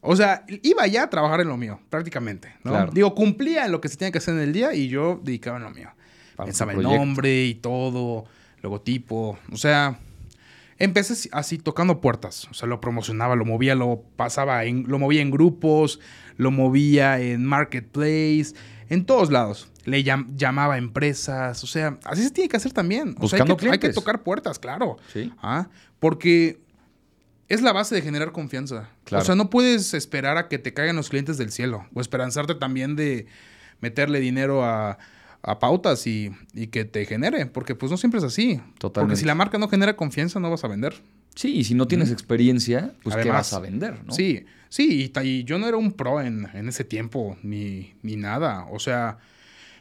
O 0.00 0.14
sea, 0.14 0.44
iba 0.62 0.86
ya 0.86 1.02
a 1.02 1.10
trabajar 1.10 1.40
en 1.40 1.48
lo 1.48 1.56
mío, 1.56 1.80
prácticamente. 1.90 2.54
¿no? 2.62 2.86
Digo, 2.92 3.14
cumplía 3.14 3.66
en 3.66 3.72
lo 3.72 3.80
que 3.80 3.88
se 3.88 3.96
tenía 3.96 4.12
que 4.12 4.18
hacer 4.18 4.34
en 4.34 4.40
el 4.40 4.52
día 4.52 4.74
y 4.74 4.88
yo 4.88 5.20
dedicaba 5.24 5.56
en 5.56 5.64
lo 5.64 5.70
mío. 5.70 5.90
Pensaba 6.36 6.72
el 6.72 6.82
nombre 6.82 7.44
y 7.44 7.54
todo, 7.56 8.24
logotipo. 8.62 9.38
O 9.52 9.56
sea, 9.56 9.98
Empecé 10.80 11.28
así 11.32 11.58
tocando 11.58 12.00
puertas, 12.00 12.48
o 12.50 12.54
sea, 12.54 12.66
lo 12.66 12.80
promocionaba, 12.80 13.36
lo 13.36 13.44
movía, 13.44 13.74
lo 13.74 14.02
pasaba, 14.16 14.64
en, 14.64 14.86
lo 14.88 14.98
movía 14.98 15.20
en 15.20 15.30
grupos, 15.30 16.00
lo 16.38 16.50
movía 16.50 17.20
en 17.20 17.44
marketplace, 17.44 18.54
en 18.88 19.04
todos 19.04 19.30
lados. 19.30 19.70
Le 19.84 20.02
llamaba 20.02 20.74
a 20.74 20.78
empresas, 20.78 21.62
o 21.62 21.66
sea, 21.66 21.98
así 22.04 22.22
se 22.22 22.30
tiene 22.30 22.48
que 22.48 22.56
hacer 22.56 22.72
también. 22.72 23.14
O 23.20 23.28
sea, 23.28 23.44
hay 23.44 23.56
que, 23.56 23.70
hay 23.70 23.78
que, 23.78 23.90
tocar 23.90 24.22
puertas, 24.22 24.58
claro. 24.58 24.96
Sí. 25.12 25.32
¿Ah? 25.42 25.68
Porque 25.98 26.60
es 27.48 27.60
la 27.60 27.72
base 27.72 27.94
de 27.94 28.00
generar 28.00 28.32
confianza. 28.32 28.88
O 29.12 29.20
sea, 29.20 29.34
no 29.34 29.50
puedes 29.50 29.92
esperar 29.92 30.38
a 30.38 30.48
que 30.48 30.58
te 30.58 30.72
caigan 30.72 30.96
los 30.96 31.10
clientes 31.10 31.36
del 31.36 31.52
cielo 31.52 31.86
o 31.92 32.00
esperanzarte 32.00 32.54
también 32.54 32.96
de 32.96 33.26
meterle 33.80 34.20
dinero 34.20 34.64
a 34.64 34.98
a 35.42 35.58
pautas 35.58 36.06
y, 36.06 36.32
que 36.70 36.84
te 36.84 37.06
genere, 37.06 37.46
porque 37.46 37.74
pues 37.74 37.90
no 37.90 37.96
siempre 37.96 38.18
es 38.18 38.24
así. 38.24 38.60
Totalmente. 38.78 39.12
Porque 39.12 39.16
si 39.16 39.24
la 39.24 39.34
marca 39.34 39.58
no 39.58 39.68
genera 39.68 39.96
confianza, 39.96 40.40
no 40.40 40.50
vas 40.50 40.64
a 40.64 40.68
vender. 40.68 40.94
Sí, 41.34 41.58
y 41.58 41.64
si 41.64 41.74
no 41.74 41.86
tienes 41.86 42.10
experiencia, 42.10 42.92
pues 43.02 43.16
¿qué 43.16 43.30
vas 43.30 43.52
a 43.52 43.60
vender? 43.60 44.04
¿no? 44.04 44.12
Sí, 44.12 44.44
sí, 44.68 45.12
y, 45.22 45.44
yo 45.44 45.58
no 45.58 45.68
era 45.68 45.76
un 45.76 45.92
pro 45.92 46.20
en, 46.20 46.46
ese 46.68 46.84
tiempo, 46.84 47.38
ni, 47.42 47.94
ni, 48.02 48.16
nada. 48.16 48.66
O 48.70 48.78
sea, 48.78 49.18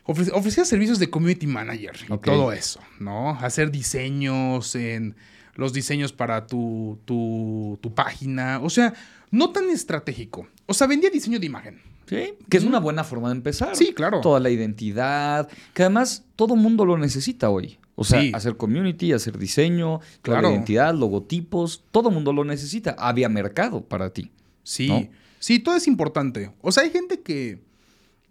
ofrecía 0.05 0.63
servicios 0.63 0.99
de 0.99 1.09
community 1.09 1.47
manager 1.47 1.95
y 2.07 2.17
todo 2.19 2.53
eso, 2.53 2.79
¿no? 2.99 3.31
Hacer 3.31 3.71
diseños 3.71 4.75
en 4.75 5.15
los 5.55 5.73
diseños 5.73 6.13
para 6.13 6.47
tu, 6.47 6.99
tu, 7.05 7.77
tu 7.81 7.93
página. 7.93 8.59
O 8.61 8.69
sea, 8.69 8.93
no 9.31 9.51
tan 9.51 9.69
estratégico. 9.69 10.47
O 10.67 10.73
sea, 10.73 10.87
vendía 10.87 11.09
diseño 11.09 11.39
de 11.39 11.45
imagen. 11.47 11.81
Sí, 12.09 12.33
que 12.49 12.57
es 12.57 12.63
una 12.63 12.79
buena 12.79 13.03
forma 13.03 13.29
de 13.29 13.35
empezar. 13.35 13.75
Sí, 13.75 13.93
claro. 13.93 14.19
Toda 14.21 14.39
la 14.39 14.49
identidad, 14.49 15.47
que 15.75 15.83
además 15.83 16.25
todo 16.35 16.55
mundo 16.55 16.83
lo 16.83 16.97
necesita 16.97 17.51
hoy. 17.51 17.77
O 17.93 18.03
sea, 18.03 18.23
hacer 18.33 18.57
community, 18.57 19.13
hacer 19.13 19.37
diseño, 19.37 19.99
claro. 20.23 20.49
identidad, 20.49 20.95
logotipos, 20.95 21.83
todo 21.91 22.09
mundo 22.09 22.33
lo 22.33 22.43
necesita. 22.45 22.95
Había 22.97 23.29
mercado 23.29 23.83
para 23.83 24.11
ti. 24.11 24.31
Sí, 24.63 25.11
sí, 25.37 25.59
todo 25.59 25.75
es 25.75 25.85
importante. 25.85 26.51
O 26.61 26.71
sea, 26.71 26.83
hay 26.83 26.89
gente 26.89 27.21
que 27.21 27.61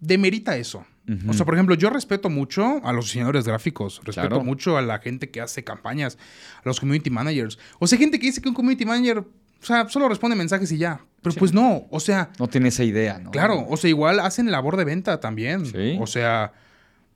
demerita 0.01 0.57
eso. 0.57 0.85
O 1.27 1.33
sea, 1.33 1.45
por 1.45 1.55
ejemplo, 1.55 1.73
yo 1.75 1.89
respeto 1.89 2.29
mucho 2.29 2.81
a 2.83 2.91
los 2.91 3.05
diseñadores 3.05 3.45
gráficos, 3.45 4.01
respeto 4.03 4.43
mucho 4.43 4.77
a 4.77 4.81
la 4.81 4.99
gente 4.99 5.31
que 5.31 5.39
hace 5.41 5.63
campañas, 5.63 6.17
a 6.57 6.61
los 6.65 6.79
community 6.79 7.09
managers. 7.09 7.57
O 7.79 7.87
sea, 7.87 7.97
hay 7.97 8.03
gente 8.03 8.19
que 8.19 8.27
dice 8.27 8.41
que 8.41 8.49
un 8.49 8.55
community 8.55 8.85
manager 8.85 9.23
o 9.61 9.65
sea, 9.65 9.89
solo 9.89 10.09
responde 10.09 10.35
mensajes 10.35 10.71
y 10.71 10.77
ya. 10.77 11.01
Pero 11.21 11.35
pues 11.35 11.53
no, 11.53 11.87
o 11.91 11.99
sea... 11.99 12.29
No 12.39 12.47
tiene 12.47 12.69
esa 12.69 12.83
idea, 12.83 13.19
¿no? 13.19 13.31
Claro, 13.31 13.65
o 13.67 13.75
sea, 13.75 13.89
igual 13.89 14.19
hacen 14.21 14.49
labor 14.51 14.77
de 14.77 14.85
venta 14.85 15.19
también. 15.19 15.65
Sí. 15.65 15.97
O 15.99 16.07
sea, 16.07 16.53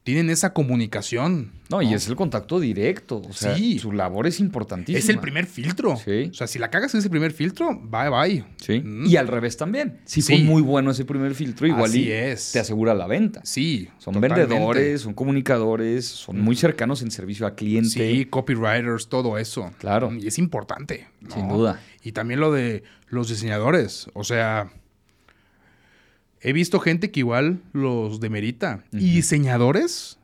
tienen 0.03 0.29
esa 0.29 0.53
comunicación. 0.53 1.51
No, 1.69 1.81
y 1.81 1.93
es 1.93 2.07
el 2.07 2.15
contacto 2.15 2.59
directo. 2.59 3.21
O 3.27 3.33
sea, 3.33 3.57
su 3.79 3.91
labor 3.93 4.27
es 4.27 4.39
importantísima. 4.39 4.99
Es 4.99 5.09
el 5.09 5.19
primer 5.19 5.45
filtro. 5.45 5.95
Sí. 5.95 6.29
O 6.29 6.33
sea, 6.33 6.45
si 6.45 6.59
la 6.59 6.69
cagas 6.69 6.93
en 6.93 6.99
ese 6.99 7.09
primer 7.09 7.31
filtro, 7.31 7.79
bye 7.81 8.09
bye. 8.09 8.45
Sí. 8.57 8.81
Mm. 8.81 9.07
Y 9.07 9.15
al 9.15 9.27
revés 9.27 9.57
también. 9.57 9.99
Si 10.05 10.21
fue 10.21 10.39
muy 10.39 10.61
bueno 10.61 10.91
ese 10.91 11.05
primer 11.05 11.33
filtro, 11.33 11.65
igual 11.65 11.95
es. 11.95 12.51
te 12.51 12.59
asegura 12.59 12.93
la 12.93 13.07
venta. 13.07 13.41
Sí. 13.43 13.89
Son 13.97 14.19
vendedores, 14.19 15.01
son 15.01 15.13
comunicadores, 15.13 16.05
son 16.05 16.39
muy 16.39 16.55
cercanos 16.55 17.01
en 17.01 17.09
servicio 17.09 17.45
al 17.45 17.55
cliente. 17.55 17.89
Sí, 17.89 18.25
copywriters, 18.25 19.07
todo 19.07 19.37
eso. 19.37 19.71
Claro. 19.79 20.11
Y 20.13 20.27
es 20.27 20.37
importante. 20.37 21.07
Sin 21.33 21.47
duda. 21.47 21.79
Y 22.03 22.11
también 22.11 22.41
lo 22.41 22.51
de 22.51 22.83
los 23.07 23.29
diseñadores. 23.29 24.07
O 24.13 24.25
sea, 24.25 24.69
he 26.43 26.53
visto 26.53 26.79
gente 26.79 27.09
que 27.09 27.21
igual 27.21 27.61
los 27.71 28.19
demerita. 28.19 28.83
Y 28.91 29.15
diseñadores 29.15 30.19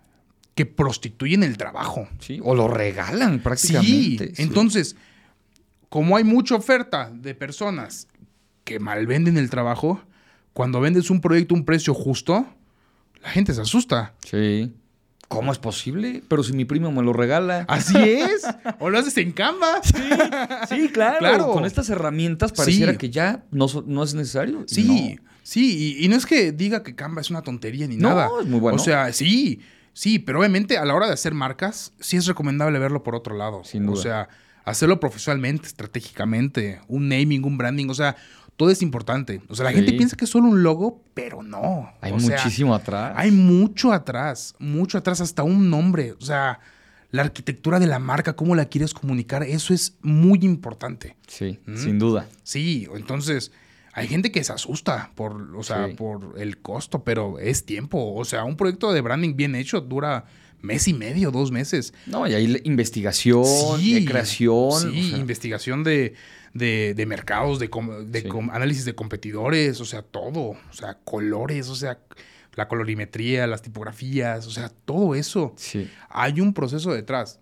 que 0.54 0.66
prostituyen 0.66 1.44
el 1.44 1.58
trabajo. 1.58 2.08
Sí, 2.20 2.42
o 2.44 2.54
lo 2.54 2.68
regalan 2.68 3.40
prácticamente. 3.40 4.36
Sí, 4.36 4.42
entonces, 4.44 4.98
como 5.88 6.18
hay 6.18 6.26
mucha 6.26 6.56
oferta 6.56 7.10
de 7.14 7.34
personas 7.34 8.08
que 8.66 8.80
malvenden 8.80 9.38
el 9.38 9.50
trabajo, 9.50 10.02
cuando 10.54 10.82
vendes 10.82 11.10
un 11.10 11.22
proyecto 11.22 11.56
a 11.56 11.58
un 11.58 11.66
precio 11.66 11.94
justo, 11.94 12.46
la 13.24 13.30
gente 13.30 13.54
se 13.54 13.62
asusta. 13.62 14.14
Sí. 14.26 14.74
¿Cómo 15.30 15.52
es 15.52 15.60
posible? 15.60 16.24
Pero 16.28 16.44
si 16.44 16.54
mi 16.54 16.66
primo 16.66 16.92
me 16.92 17.04
lo 17.04 17.14
regala. 17.14 17.64
Así 17.68 17.96
es. 17.98 18.46
o 18.80 18.90
lo 18.90 18.98
haces 18.98 19.16
en 19.18 19.32
Canva. 19.32 19.80
Sí, 20.68 20.90
claro. 20.90 21.52
Con 21.52 21.66
estas 21.66 21.90
herramientas 21.90 22.52
pareciera 22.52 22.98
que 22.98 23.10
ya 23.10 23.46
no, 23.52 23.68
no, 23.86 24.04
es 24.04 24.14
necesario. 24.14 24.66
Sí, 24.68 25.20
sí. 25.50 25.98
Y, 26.00 26.08
no 26.08 26.16
es 26.16 26.26
que 26.26 26.52
diga 26.52 26.84
que 26.84 26.96
Canva 26.96 27.22
es 27.22 27.30
una 27.30 27.42
tontería 27.42 27.88
ni 27.88 27.98
nada. 27.98 28.28
No, 28.28 28.42
es 28.42 28.48
muy 28.48 28.60
bueno. 28.60 28.76
O 28.76 28.80
sea, 28.80 29.12
sí. 29.14 29.62
Sí, 29.94 30.20
pero 30.20 30.40
obviamente 30.40 30.78
a 30.78 30.86
la 30.86 30.96
hora 30.96 31.08
de 31.08 31.14
hacer 31.14 31.34
marcas, 31.34 31.94
sí 32.00 32.16
es 32.16 32.26
recomendable 32.26 32.80
verlo 32.80 33.04
por 33.04 33.16
otro 33.16 33.36
lado. 33.36 33.64
Sin 33.64 33.86
duda. 33.86 34.00
O 34.00 34.02
sea, 34.02 34.30
hacerlo 34.64 35.00
profesionalmente, 35.00 35.68
estratégicamente, 35.68 36.80
un 36.88 37.10
naming, 37.10 37.44
un 37.44 37.58
branding. 37.58 37.90
O 37.90 37.94
sea, 37.94 38.16
todo 38.56 38.70
es 38.70 38.82
importante. 38.82 39.42
O 39.48 39.56
sea, 39.56 39.66
la 39.66 39.72
gente 39.72 39.94
piensa 39.94 40.16
que 40.16 40.26
es 40.26 40.32
solo 40.32 40.48
un 40.48 40.64
logo, 40.64 41.02
pero 41.14 41.42
no. 41.44 41.92
Hay 42.02 42.14
muchísimo 42.14 42.76
atrás. 42.76 43.14
Hay 43.16 43.32
mucho 43.32 43.92
atrás, 43.92 44.56
mucho 44.60 44.98
atrás, 44.98 45.22
hasta 45.22 45.44
un 45.44 45.70
nombre. 45.70 46.14
O 46.14 46.22
sea, 46.22 46.60
la 47.12 47.24
arquitectura 47.24 47.80
de 47.80 47.88
la 47.88 48.00
marca, 48.00 48.36
cómo 48.36 48.56
la 48.56 48.66
quieres 48.66 48.94
comunicar, 48.94 49.44
eso 49.44 49.74
es 49.74 49.98
muy 50.02 50.40
importante. 50.42 51.16
Sí, 51.28 51.60
¿Mm? 51.66 51.78
sin 51.78 52.00
duda. 52.00 52.28
Sí, 52.44 52.88
entonces 52.94 53.52
hay 53.94 54.08
gente 54.08 54.32
que 54.32 54.44
se 54.44 54.54
asusta 54.54 55.12
por, 55.16 55.56
o 55.56 55.64
sea, 55.64 55.90
por 55.96 56.36
el 56.38 56.60
costo, 56.60 57.04
pero 57.04 57.40
es 57.40 57.66
tiempo. 57.66 58.14
O 58.14 58.26
sea, 58.26 58.44
un 58.44 58.56
proyecto 58.56 58.92
de 58.94 59.02
branding 59.02 59.36
bien 59.36 59.56
hecho 59.56 59.82
dura 59.82 60.26
mes 60.62 60.88
y 60.88 60.94
medio, 60.94 61.32
dos 61.32 61.52
meses. 61.52 61.94
No, 62.06 62.28
y 62.28 62.34
hay 62.34 62.62
investigación, 62.64 63.44
de 63.82 64.06
creación. 64.06 64.72
Sí, 64.92 65.16
investigación 65.16 65.84
de, 65.84 66.16
de, 66.54 67.06
mercados, 67.08 67.60
de, 67.60 67.70
análisis 68.52 68.86
de 68.86 68.96
competidores, 68.96 69.80
o 69.82 69.86
sea, 69.86 70.02
todo. 70.02 70.52
O 70.52 70.74
sea, 70.74 70.98
colores, 71.04 71.70
o 71.70 71.76
sea, 71.76 72.00
la 72.56 72.68
colorimetría, 72.68 73.48
las 73.48 73.62
tipografías, 73.62 74.48
o 74.48 74.52
sea, 74.52 74.70
todo 74.70 75.16
eso. 75.16 75.54
Sí. 75.56 75.90
Hay 76.10 76.42
un 76.42 76.54
proceso 76.54 76.94
detrás. 76.94 77.40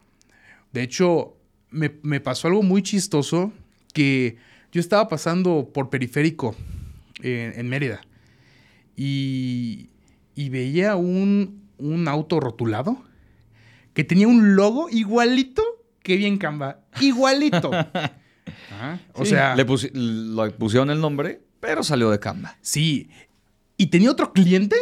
De 0.72 0.84
hecho, 0.84 1.38
me, 1.70 2.20
pasó 2.20 2.48
algo 2.48 2.64
muy 2.64 2.82
chistoso 2.82 3.52
que 3.94 4.38
yo 4.78 4.82
estaba 4.82 5.08
pasando 5.08 5.72
por 5.74 5.90
periférico 5.90 6.56
en, 7.24 7.68
Mérida 7.68 8.02
y, 8.96 9.90
y 10.36 10.50
veía 10.50 10.96
un, 10.96 11.64
un 11.80 12.08
auto 12.08 12.40
rotulado 12.40 13.04
que 13.96 14.04
tenía 14.04 14.28
un 14.28 14.56
logo 14.56 14.88
igualito 14.92 15.64
que 16.04 16.16
bien 16.16 16.38
Canva. 16.38 16.82
Igualito. 17.02 17.72
o 19.14 19.26
sea. 19.26 19.56
Le, 19.56 19.66
pusieron 19.66 20.92
el 20.92 21.02
nombre, 21.02 21.42
pero 21.60 21.82
salió 21.82 22.12
de 22.12 22.20
Canva. 22.20 22.56
Sí. 22.62 23.10
Y 23.78 23.88
tenía 23.88 24.12
otro 24.12 24.32
cliente 24.32 24.76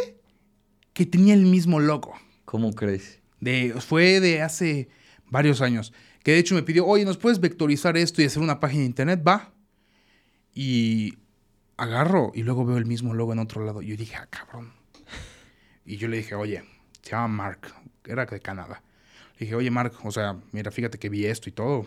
que 0.92 1.06
tenía 1.06 1.32
el 1.32 1.46
mismo 1.46 1.80
logo. 1.80 2.12
¿Cómo 2.44 2.74
crees? 2.74 3.20
De, 3.40 3.74
fue 3.80 4.20
de 4.20 4.42
hace 4.42 4.90
varios 5.30 5.62
años. 5.62 5.94
Que 6.22 6.32
de 6.32 6.38
hecho 6.38 6.54
me 6.54 6.62
pidió, 6.62 6.84
oye, 6.84 7.06
¿nos 7.06 7.16
puedes 7.16 7.40
vectorizar 7.40 7.96
esto 7.96 8.20
y 8.20 8.26
hacer 8.26 8.42
una 8.42 8.60
página 8.60 8.80
de 8.80 8.86
internet? 8.88 9.22
Va. 9.26 9.55
Y 10.56 11.18
agarro 11.76 12.32
y 12.34 12.42
luego 12.42 12.64
veo 12.64 12.78
el 12.78 12.86
mismo 12.86 13.14
logo 13.14 13.32
en 13.32 13.38
otro 13.38 13.64
lado. 13.64 13.80
Y 13.80 13.88
yo 13.88 13.96
dije, 13.96 14.16
ah, 14.16 14.26
cabrón. 14.28 14.72
Y 15.84 15.98
yo 15.98 16.08
le 16.08 16.16
dije, 16.16 16.34
oye, 16.34 16.64
se 17.02 17.12
llama 17.12 17.28
Mark, 17.28 17.72
era 18.04 18.26
de 18.26 18.40
Canadá 18.40 18.82
dije, 19.38 19.54
oye, 19.54 19.70
Mark, 19.70 19.92
o 20.02 20.10
sea, 20.10 20.36
mira, 20.52 20.70
fíjate 20.70 20.98
que 20.98 21.08
vi 21.08 21.26
esto 21.26 21.48
y 21.48 21.52
todo. 21.52 21.86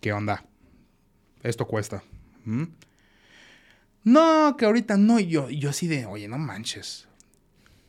¿Qué 0.00 0.12
onda? 0.12 0.44
Esto 1.42 1.66
cuesta. 1.66 2.02
¿Mm? 2.44 2.64
No, 4.04 4.56
que 4.56 4.64
ahorita 4.64 4.96
no. 4.96 5.20
Y 5.20 5.28
yo, 5.28 5.50
yo 5.50 5.70
así 5.70 5.86
de, 5.86 6.06
oye, 6.06 6.28
no 6.28 6.38
manches. 6.38 7.08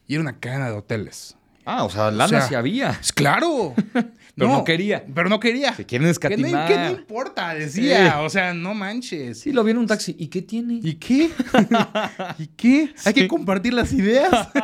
Y 0.08 0.16
era 0.16 0.22
una 0.22 0.40
cadena 0.40 0.70
de 0.70 0.76
hoteles. 0.76 1.38
Ah, 1.66 1.84
o 1.84 1.90
sea, 1.90 2.12
lana 2.12 2.42
sí 2.48 2.56
había. 2.56 3.00
Claro. 3.14 3.74
pero 3.94 4.50
no, 4.50 4.64
quería. 4.64 5.06
Pero 5.14 5.30
no 5.30 5.40
quería. 5.40 5.74
Se 5.74 5.86
quieren 5.86 6.08
escatimar. 6.08 6.68
¿Qué, 6.68 6.78
no 6.78 6.92
importa? 6.92 7.54
Decía. 7.54 8.22
O 8.22 8.30
sea, 8.30 8.54
no 8.54 8.74
manches. 8.74 9.40
Sí, 9.40 9.52
lo 9.52 9.64
vi 9.64 9.72
en 9.72 9.78
un 9.78 9.88
taxi. 9.88 10.16
¿Y 10.18 10.28
qué 10.28 10.42
tiene? 10.42 10.80
¿Y 10.82 10.96
qué? 10.96 11.30
¿Y 12.40 12.48
qué? 12.48 12.94
Hay 13.06 13.14
que 13.14 13.28
compartir 13.28 13.74
las 13.74 13.94
ideas. 13.94 14.50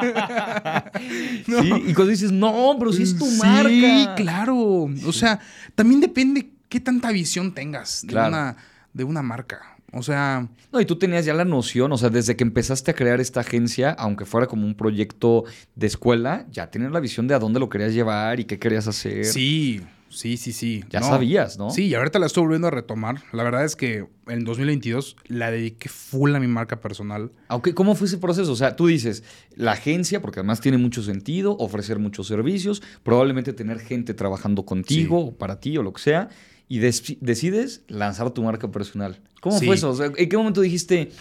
Sí, 1.45 1.73
y 1.87 1.93
cuando 1.93 2.11
dices, 2.11 2.31
no, 2.31 2.75
pero 2.77 2.91
si 2.91 3.03
es 3.03 3.17
tu 3.17 3.25
marca. 3.25 3.69
Sí, 3.69 4.07
claro. 4.15 4.89
O 5.05 5.13
sea, 5.13 5.39
también 5.75 6.01
depende 6.01 6.51
qué 6.69 6.79
tanta 6.79 7.11
visión 7.11 7.53
tengas 7.53 8.05
de, 8.05 8.15
una, 8.15 8.57
de 8.93 9.03
una 9.03 9.21
marca. 9.21 9.76
O 9.97 10.03
sea... 10.03 10.47
No, 10.71 10.81
y 10.81 10.85
tú 10.85 10.97
tenías 10.97 11.25
ya 11.25 11.33
la 11.33 11.45
noción, 11.45 11.91
o 11.91 11.97
sea, 11.97 12.09
desde 12.09 12.35
que 12.35 12.43
empezaste 12.43 12.91
a 12.91 12.93
crear 12.93 13.19
esta 13.19 13.39
agencia, 13.39 13.91
aunque 13.91 14.25
fuera 14.25 14.47
como 14.47 14.65
un 14.65 14.75
proyecto 14.75 15.45
de 15.75 15.87
escuela, 15.87 16.45
ya 16.51 16.69
tenías 16.69 16.91
la 16.91 16.99
visión 16.99 17.27
de 17.27 17.33
a 17.35 17.39
dónde 17.39 17.59
lo 17.59 17.69
querías 17.69 17.93
llevar 17.93 18.39
y 18.39 18.45
qué 18.45 18.59
querías 18.59 18.87
hacer. 18.87 19.25
Sí, 19.25 19.81
sí, 20.09 20.37
sí, 20.37 20.51
sí. 20.51 20.83
Ya 20.89 21.01
sabías, 21.01 21.57
¿no? 21.57 21.69
Sí, 21.69 21.85
y 21.85 21.95
ahorita 21.95 22.19
la 22.19 22.25
estoy 22.25 22.43
volviendo 22.43 22.67
a 22.67 22.71
retomar. 22.71 23.23
La 23.31 23.43
verdad 23.43 23.63
es 23.63 23.75
que 23.75 24.07
en 24.27 24.43
2022 24.43 25.15
la 25.27 25.51
dediqué 25.51 25.89
full 25.89 26.35
a 26.35 26.39
mi 26.39 26.47
marca 26.47 26.81
personal. 26.81 27.31
Aunque, 27.47 27.73
¿Cómo 27.73 27.95
fue 27.95 28.07
ese 28.07 28.17
proceso? 28.17 28.51
O 28.51 28.55
sea, 28.55 28.75
tú 28.75 28.87
dices, 28.87 29.23
la 29.55 29.71
agencia, 29.71 30.21
porque 30.21 30.41
además 30.41 30.59
tiene 30.59 30.77
mucho 30.77 31.01
sentido, 31.01 31.55
ofrecer 31.57 31.97
muchos 31.99 32.27
servicios, 32.27 32.83
probablemente 33.03 33.53
tener 33.53 33.79
gente 33.79 34.13
trabajando 34.13 34.65
contigo, 34.65 35.27
o 35.27 35.35
para 35.35 35.59
ti, 35.59 35.77
o 35.77 35.83
lo 35.83 35.93
que 35.93 36.01
sea 36.01 36.29
y 36.67 36.79
decides 36.79 37.83
lanzar 37.87 38.31
tu 38.31 38.43
marca 38.43 38.69
personal. 38.69 39.19
¿Cómo 39.41 39.59
fue 39.59 39.75
eso? 39.75 39.97
¿En 40.03 40.29
qué 40.29 40.37
momento 40.37 40.61
dijiste, 40.61 41.11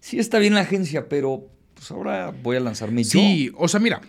sí 0.00 0.18
está 0.18 0.38
bien 0.38 0.54
la 0.54 0.60
agencia, 0.60 1.08
pero 1.08 1.48
pues 1.74 1.90
ahora 1.90 2.32
voy 2.42 2.56
a 2.56 2.60
lanzarme 2.60 3.04
sí, 3.04 3.10
yo? 3.10 3.20
Sí, 3.20 3.52
o 3.56 3.68
sea, 3.68 3.80
mira, 3.80 4.00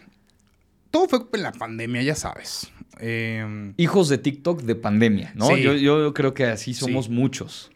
todo 0.92 1.08
fue 1.08 1.26
en 1.34 1.44
la 1.44 1.52
pandemia, 1.52 2.04
ya 2.04 2.16
sabes. 2.16 2.72
Em, 3.00 3.74
Hijos 3.78 4.10
de 4.10 4.20
TikTok 4.20 4.62
de 4.62 4.76
pandemia, 4.76 5.34
¿no? 5.36 5.58
Yo, 5.58 5.74
yo, 5.74 6.14
creo 6.14 6.34
que 6.34 6.46
así 6.46 6.74
somos 6.74 7.10
muchos. 7.10 7.72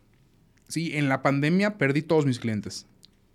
Sí, 0.68 0.96
en 0.96 1.10
la 1.10 1.22
pandemia 1.22 1.78
perdí 1.78 2.04
todos 2.04 2.26
mis 2.26 2.40
clientes. 2.40 2.86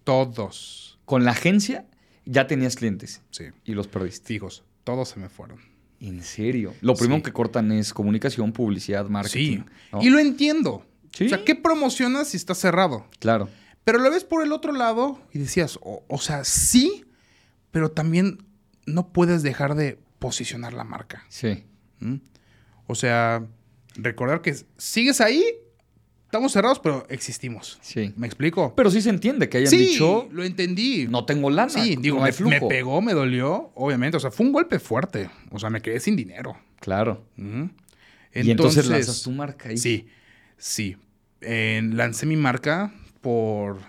Todos. 0.04 0.98
Con 1.04 1.24
la 1.24 1.32
agencia 1.32 1.86
ya 2.24 2.46
tenías 2.46 2.76
clientes. 2.76 3.22
Sí. 3.30 3.46
Y 3.64 3.72
los 3.72 3.88
perdiste. 3.88 4.28
Fijos, 4.28 4.62
todos 4.84 5.08
se 5.08 5.18
me 5.18 5.28
fueron. 5.28 5.71
¿En 6.02 6.22
serio? 6.24 6.74
Lo 6.80 6.94
primero 6.94 7.22
que 7.22 7.32
cortan 7.32 7.70
es 7.70 7.94
comunicación, 7.94 8.52
publicidad, 8.52 9.06
marketing. 9.06 9.62
Sí. 9.92 9.98
Y 10.00 10.10
lo 10.10 10.18
entiendo. 10.18 10.84
O 11.14 11.28
sea, 11.28 11.44
¿qué 11.44 11.54
promocionas 11.54 12.28
si 12.28 12.36
está 12.36 12.56
cerrado? 12.56 13.06
Claro. 13.20 13.48
Pero 13.84 13.98
lo 13.98 14.10
ves 14.10 14.24
por 14.24 14.42
el 14.42 14.50
otro 14.50 14.72
lado 14.72 15.20
y 15.32 15.38
decías, 15.38 15.78
o, 15.82 16.18
sea, 16.18 16.42
sí, 16.44 17.04
pero 17.70 17.92
también 17.92 18.44
no 18.84 19.12
puedes 19.12 19.44
dejar 19.44 19.76
de 19.76 20.00
posicionar 20.18 20.72
la 20.72 20.82
marca. 20.82 21.24
Sí. 21.28 21.64
¿Mm? 22.00 22.16
O 22.88 22.96
sea, 22.96 23.46
recordar 23.94 24.42
que 24.42 24.56
sigues 24.76 25.20
ahí 25.20 25.44
Estamos 26.32 26.52
cerrados, 26.52 26.80
pero 26.80 27.04
existimos. 27.10 27.78
Sí. 27.82 28.14
¿Me 28.16 28.26
explico? 28.26 28.72
Pero 28.74 28.90
sí 28.90 29.02
se 29.02 29.10
entiende 29.10 29.50
que 29.50 29.58
hayan 29.58 29.68
sí, 29.68 29.98
lo 29.98 30.42
entendí. 30.42 31.06
No 31.06 31.26
tengo 31.26 31.50
lana. 31.50 31.68
Sí, 31.68 31.94
digo, 32.00 32.22
me, 32.22 32.32
me, 32.48 32.58
pegó, 32.58 33.02
me 33.02 33.12
dolió, 33.12 33.70
obviamente. 33.74 34.16
O 34.16 34.20
sea, 34.20 34.30
fue 34.30 34.46
un 34.46 34.52
golpe 34.52 34.78
fuerte. 34.78 35.28
O 35.50 35.58
sea, 35.58 35.68
me 35.68 35.82
quedé 35.82 36.00
sin 36.00 36.16
dinero. 36.16 36.56
Claro. 36.80 37.22
y 37.36 38.50
entonces 38.50 38.86
lanzas 38.86 39.20
tu 39.20 39.30
marca 39.30 39.68
ahí. 39.68 39.76
Sí, 39.76 40.08
sí. 40.56 40.96
lancé 41.42 42.24
mi 42.24 42.36
marca 42.36 42.94
por... 43.20 43.80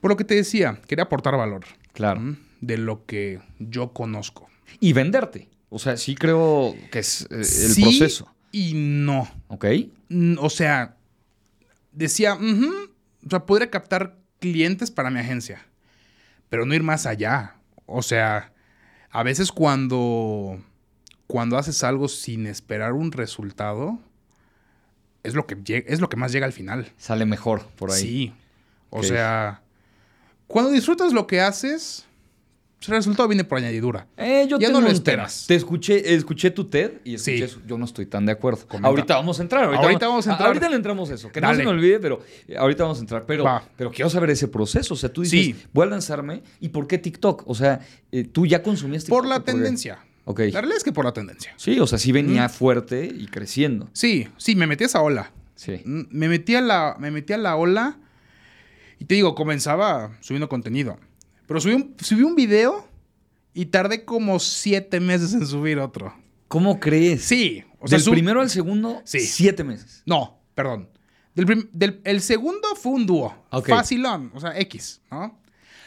Por 0.00 0.10
lo 0.10 0.16
que 0.16 0.24
te 0.24 0.34
decía, 0.34 0.80
quería 0.88 1.04
aportar 1.04 1.36
valor. 1.36 1.66
Claro. 1.92 2.36
De 2.60 2.78
lo 2.78 3.06
que 3.06 3.38
yo 3.60 3.92
conozco. 3.92 4.50
Y 4.80 4.92
venderte. 4.92 5.50
O 5.68 5.78
sea, 5.78 5.96
sí 5.96 6.16
creo 6.16 6.74
que 6.90 6.98
es 6.98 7.28
eh, 7.30 7.36
el 7.36 7.44
sí 7.44 7.82
proceso. 7.82 8.34
Y 8.52 8.72
no. 8.74 9.28
Ok. 9.48 9.66
O 10.38 10.50
sea, 10.50 10.96
decía, 11.92 12.34
o 12.34 13.28
sea, 13.28 13.46
podría 13.46 13.70
captar 13.70 14.16
clientes 14.40 14.90
para 14.90 15.10
mi 15.10 15.20
agencia, 15.20 15.64
pero 16.48 16.66
no 16.66 16.74
ir 16.74 16.82
más 16.82 17.06
allá. 17.06 17.56
O 17.86 18.02
sea, 18.02 18.52
a 19.10 19.22
veces 19.22 19.52
cuando, 19.52 20.62
cuando 21.26 21.58
haces 21.58 21.82
algo 21.84 22.08
sin 22.08 22.46
esperar 22.46 22.92
un 22.92 23.12
resultado, 23.12 23.98
es 25.22 25.34
lo, 25.34 25.46
que, 25.46 25.84
es 25.86 26.00
lo 26.00 26.08
que 26.08 26.16
más 26.16 26.32
llega 26.32 26.46
al 26.46 26.52
final. 26.52 26.92
Sale 26.96 27.26
mejor 27.26 27.66
por 27.76 27.90
ahí. 27.90 28.00
Sí. 28.00 28.32
O 28.90 29.02
sea, 29.02 29.62
cuando 30.46 30.72
disfrutas 30.72 31.12
lo 31.12 31.26
que 31.26 31.40
haces, 31.40 32.06
el 32.88 32.94
resultado 32.94 33.28
viene 33.28 33.44
por 33.44 33.58
añadidura. 33.58 34.06
Eh, 34.16 34.46
yo 34.48 34.58
ya 34.58 34.70
no 34.70 34.80
lo 34.80 34.88
esperas. 34.88 35.44
Te 35.46 35.54
escuché, 35.54 36.14
escuché 36.14 36.50
tu 36.50 36.64
TED 36.64 36.92
y 37.04 37.14
escuché 37.14 37.44
eso. 37.44 37.60
Yo 37.66 37.76
no 37.76 37.84
estoy 37.84 38.06
tan 38.06 38.24
de 38.24 38.32
acuerdo. 38.32 38.66
Ahorita 38.82 39.16
vamos 39.16 39.38
a 39.38 39.42
entrar. 39.42 39.64
Ahorita, 39.64 40.08
vamos, 40.08 40.26
a 40.26 40.32
entrar. 40.32 40.48
Ahorita 40.48 40.68
le 40.68 40.76
entramos 40.76 41.10
eso. 41.10 41.30
Que 41.30 41.40
no 41.40 41.54
se 41.54 41.62
me 41.62 41.68
olvide, 41.68 42.00
pero 42.00 42.20
eh, 42.48 42.56
ahorita 42.56 42.84
vamos 42.84 42.98
a 42.98 43.00
entrar. 43.02 43.26
Pero, 43.26 43.44
pero 43.76 43.90
quiero 43.90 44.08
saber 44.08 44.30
ese 44.30 44.48
proceso. 44.48 44.94
O 44.94 44.96
sea, 44.96 45.12
tú 45.12 45.22
dices, 45.22 45.56
voy 45.72 45.86
a 45.86 45.90
lanzarme. 45.90 46.42
¿Y 46.58 46.70
por 46.70 46.86
qué 46.86 46.96
TikTok? 46.96 47.44
O 47.46 47.54
sea, 47.54 47.80
eh, 48.12 48.24
tú 48.24 48.46
ya 48.46 48.62
consumías 48.62 49.04
TikTok. 49.04 49.18
Por 49.18 49.28
la 49.28 49.40
tendencia. 49.40 49.98
Ok. 50.24 50.40
La 50.40 50.60
realidad 50.60 50.78
es 50.78 50.84
que 50.84 50.92
por 50.92 51.04
la 51.04 51.12
tendencia. 51.12 51.52
Sí, 51.56 51.78
o 51.80 51.86
sea, 51.86 51.98
sí 51.98 52.12
venía 52.12 52.48
fuerte 52.48 53.04
y 53.04 53.26
creciendo. 53.26 53.88
Sí, 53.92 54.28
sí, 54.38 54.56
me 54.56 54.66
metí 54.66 54.84
a 54.84 54.86
esa 54.86 55.02
ola. 55.02 55.32
Sí. 55.54 55.82
Mm, 55.84 56.02
me 56.10 56.28
metí 56.28 56.54
a 56.54 56.62
la, 56.62 56.96
me 56.98 57.10
metí 57.10 57.32
a 57.34 57.38
la 57.38 57.56
ola 57.56 57.98
y 58.98 59.04
te 59.04 59.14
digo, 59.14 59.34
comenzaba 59.34 60.12
subiendo 60.20 60.48
contenido. 60.48 60.98
Pero 61.50 61.60
subí 61.60 61.74
un, 61.74 61.96
subí 62.00 62.22
un 62.22 62.36
video 62.36 62.86
y 63.52 63.66
tardé 63.66 64.04
como 64.04 64.38
siete 64.38 65.00
meses 65.00 65.34
en 65.34 65.44
subir 65.44 65.80
otro. 65.80 66.14
¿Cómo 66.46 66.78
crees? 66.78 67.24
Sí. 67.24 67.64
O 67.80 67.88
sea, 67.88 67.98
del 67.98 68.08
primero 68.08 68.40
al 68.40 68.48
segundo, 68.48 69.02
sí. 69.02 69.18
siete 69.18 69.64
meses. 69.64 70.04
No, 70.06 70.38
perdón. 70.54 70.88
Del, 71.34 72.00
el 72.04 72.20
segundo 72.20 72.68
fue 72.76 72.92
un 72.92 73.04
dúo. 73.04 73.34
Facilón, 73.66 74.30
o 74.32 74.38
sea, 74.38 74.56
X, 74.60 75.00
¿no? 75.10 75.40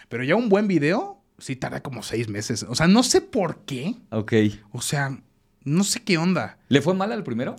Pero 0.09 0.25
ya 0.25 0.35
un 0.35 0.49
buen 0.49 0.67
video, 0.67 1.23
sí 1.37 1.55
tardé 1.55 1.81
como 1.81 2.03
seis 2.03 2.27
meses. 2.27 2.63
O 2.63 2.75
sea, 2.75 2.87
no 2.87 3.01
sé 3.01 3.21
por 3.21 3.63
qué. 3.63 3.95
Ok. 4.09 4.33
O 4.73 4.81
sea, 4.81 5.17
no 5.63 5.85
sé 5.85 6.01
qué 6.03 6.17
onda. 6.17 6.57
¿Le 6.67 6.81
fue 6.81 6.93
mal 6.93 7.13
al 7.13 7.23
primero? 7.23 7.55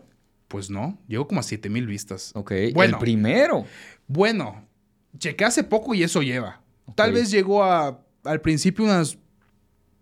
Pues 0.49 0.69
no, 0.69 0.99
llegó 1.09 1.27
como 1.27 1.41
a 1.41 1.43
siete 1.43 1.71
mil 1.71 1.87
vistas. 1.87 2.33
Ok. 2.35 2.53
Bueno. 2.75 2.99
El 2.99 3.01
primero. 3.01 3.65
Bueno, 4.07 4.69
chequé 5.17 5.47
hace 5.47 5.65
poco 5.65 5.95
y 5.95 6.03
eso 6.03 6.21
lleva. 6.21 6.64
Tal 6.95 7.13
vez 7.13 7.31
llegó 7.31 7.65
a, 7.65 8.01
al 8.25 8.41
principio 8.41 8.85
unas 8.85 9.19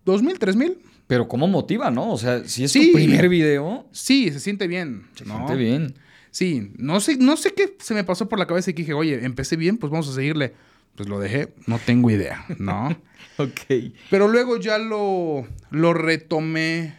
¿2 0.04 0.22
mil, 0.22 0.38
3 0.38 0.56
mil? 0.56 0.78
Pero 1.06 1.28
cómo 1.28 1.46
motiva, 1.46 1.90
¿no? 1.90 2.10
O 2.12 2.18
sea, 2.18 2.44
si 2.44 2.64
es 2.64 2.72
tu 2.72 2.80
primer 2.92 3.28
video. 3.28 3.86
Sí, 3.92 4.30
se 4.32 4.40
siente 4.40 4.66
bien. 4.66 5.06
Se 5.14 5.24
siente 5.24 5.56
bien. 5.56 5.94
Sí, 6.30 6.72
no 6.78 7.00
sé, 7.00 7.18
no 7.18 7.36
sé 7.36 7.52
qué 7.52 7.76
se 7.78 7.92
me 7.92 8.04
pasó 8.04 8.28
por 8.28 8.38
la 8.38 8.46
cabeza 8.46 8.70
y 8.70 8.72
dije, 8.72 8.94
oye, 8.94 9.24
empecé 9.24 9.56
bien, 9.56 9.76
pues 9.76 9.90
vamos 9.90 10.08
a 10.08 10.14
seguirle. 10.14 10.54
Pues 10.96 11.08
lo 11.08 11.18
dejé, 11.18 11.52
no 11.66 11.78
tengo 11.78 12.10
idea, 12.10 12.44
¿no? 12.58 12.88
ok. 13.38 13.92
Pero 14.10 14.28
luego 14.28 14.58
ya 14.58 14.78
lo, 14.78 15.46
lo 15.70 15.94
retomé 15.94 16.94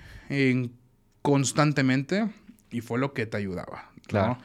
constantemente 1.22 2.30
y 2.72 2.82
fue 2.82 3.00
lo 3.00 3.14
que 3.14 3.26
te 3.26 3.38
ayudaba. 3.38 3.92
Claro. 4.08 4.38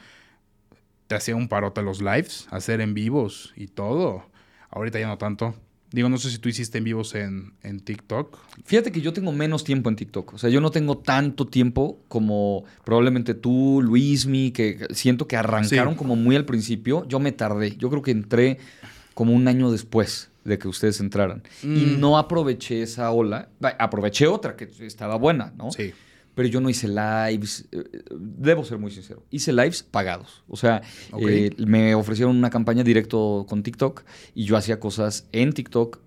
Te 1.07 1.15
hacía 1.15 1.35
un 1.35 1.47
parote 1.47 1.81
los 1.81 2.01
lives, 2.01 2.47
hacer 2.51 2.81
en 2.81 2.93
vivos 2.93 3.53
y 3.55 3.67
todo. 3.67 4.25
Ahorita 4.69 4.99
ya 4.99 5.07
no 5.07 5.17
tanto. 5.17 5.55
Digo, 5.91 6.07
no 6.07 6.19
sé 6.19 6.29
si 6.29 6.37
tú 6.37 6.49
hiciste 6.49 6.77
en 6.77 6.83
vivos 6.83 7.15
en, 7.15 7.53
en, 7.63 7.79
TikTok. 7.79 8.37
Fíjate 8.63 8.91
que 8.91 9.01
yo 9.01 9.11
tengo 9.11 9.31
menos 9.31 9.63
tiempo 9.63 9.89
en 9.89 9.95
TikTok. 9.95 10.35
O 10.35 10.37
sea, 10.37 10.51
yo 10.51 10.61
no 10.61 10.69
tengo 10.69 10.99
tanto 10.99 11.47
tiempo 11.47 11.99
como 12.07 12.63
probablemente 12.83 13.33
tú, 13.33 13.81
Luismi, 13.81 14.51
que 14.51 14.85
siento 14.91 15.27
que 15.27 15.35
arrancaron 15.35 15.95
como 15.95 16.15
muy 16.15 16.35
al 16.35 16.45
principio. 16.45 17.07
Yo 17.07 17.19
me 17.19 17.31
tardé. 17.31 17.75
Yo 17.75 17.89
creo 17.89 18.03
que 18.03 18.11
entré 18.11 18.59
como 19.15 19.33
un 19.33 19.47
año 19.47 19.71
después 19.71 20.29
de 20.43 20.59
que 20.59 20.67
ustedes 20.67 20.99
entraran. 20.99 21.41
Y 21.63 21.67
mm. 21.67 21.99
no 21.99 22.19
aproveché 22.19 22.83
esa 22.83 23.09
ola. 23.09 23.49
Aproveché 23.79 24.27
otra 24.27 24.55
que 24.55 24.69
estaba 24.81 25.15
buena, 25.15 25.53
¿no? 25.57 25.71
Sí 25.71 25.93
pero 26.35 26.47
yo 26.47 26.61
no 26.61 26.69
hice 26.69 26.87
lives, 26.87 27.67
eh, 27.71 27.83
debo 28.11 28.63
ser 28.63 28.77
muy 28.77 28.91
sincero, 28.91 29.25
hice 29.29 29.51
lives 29.51 29.83
pagados. 29.83 30.43
O 30.47 30.55
sea, 30.55 30.81
eh, 31.19 31.51
me 31.57 31.95
ofrecieron 31.95 32.37
una 32.37 32.49
campaña 32.49 32.83
directo 32.83 33.45
con 33.47 33.63
TikTok 33.63 34.03
y 34.33 34.45
yo 34.45 34.55
hacía 34.55 34.79
cosas 34.79 35.27
en 35.31 35.53
TikTok 35.53 35.99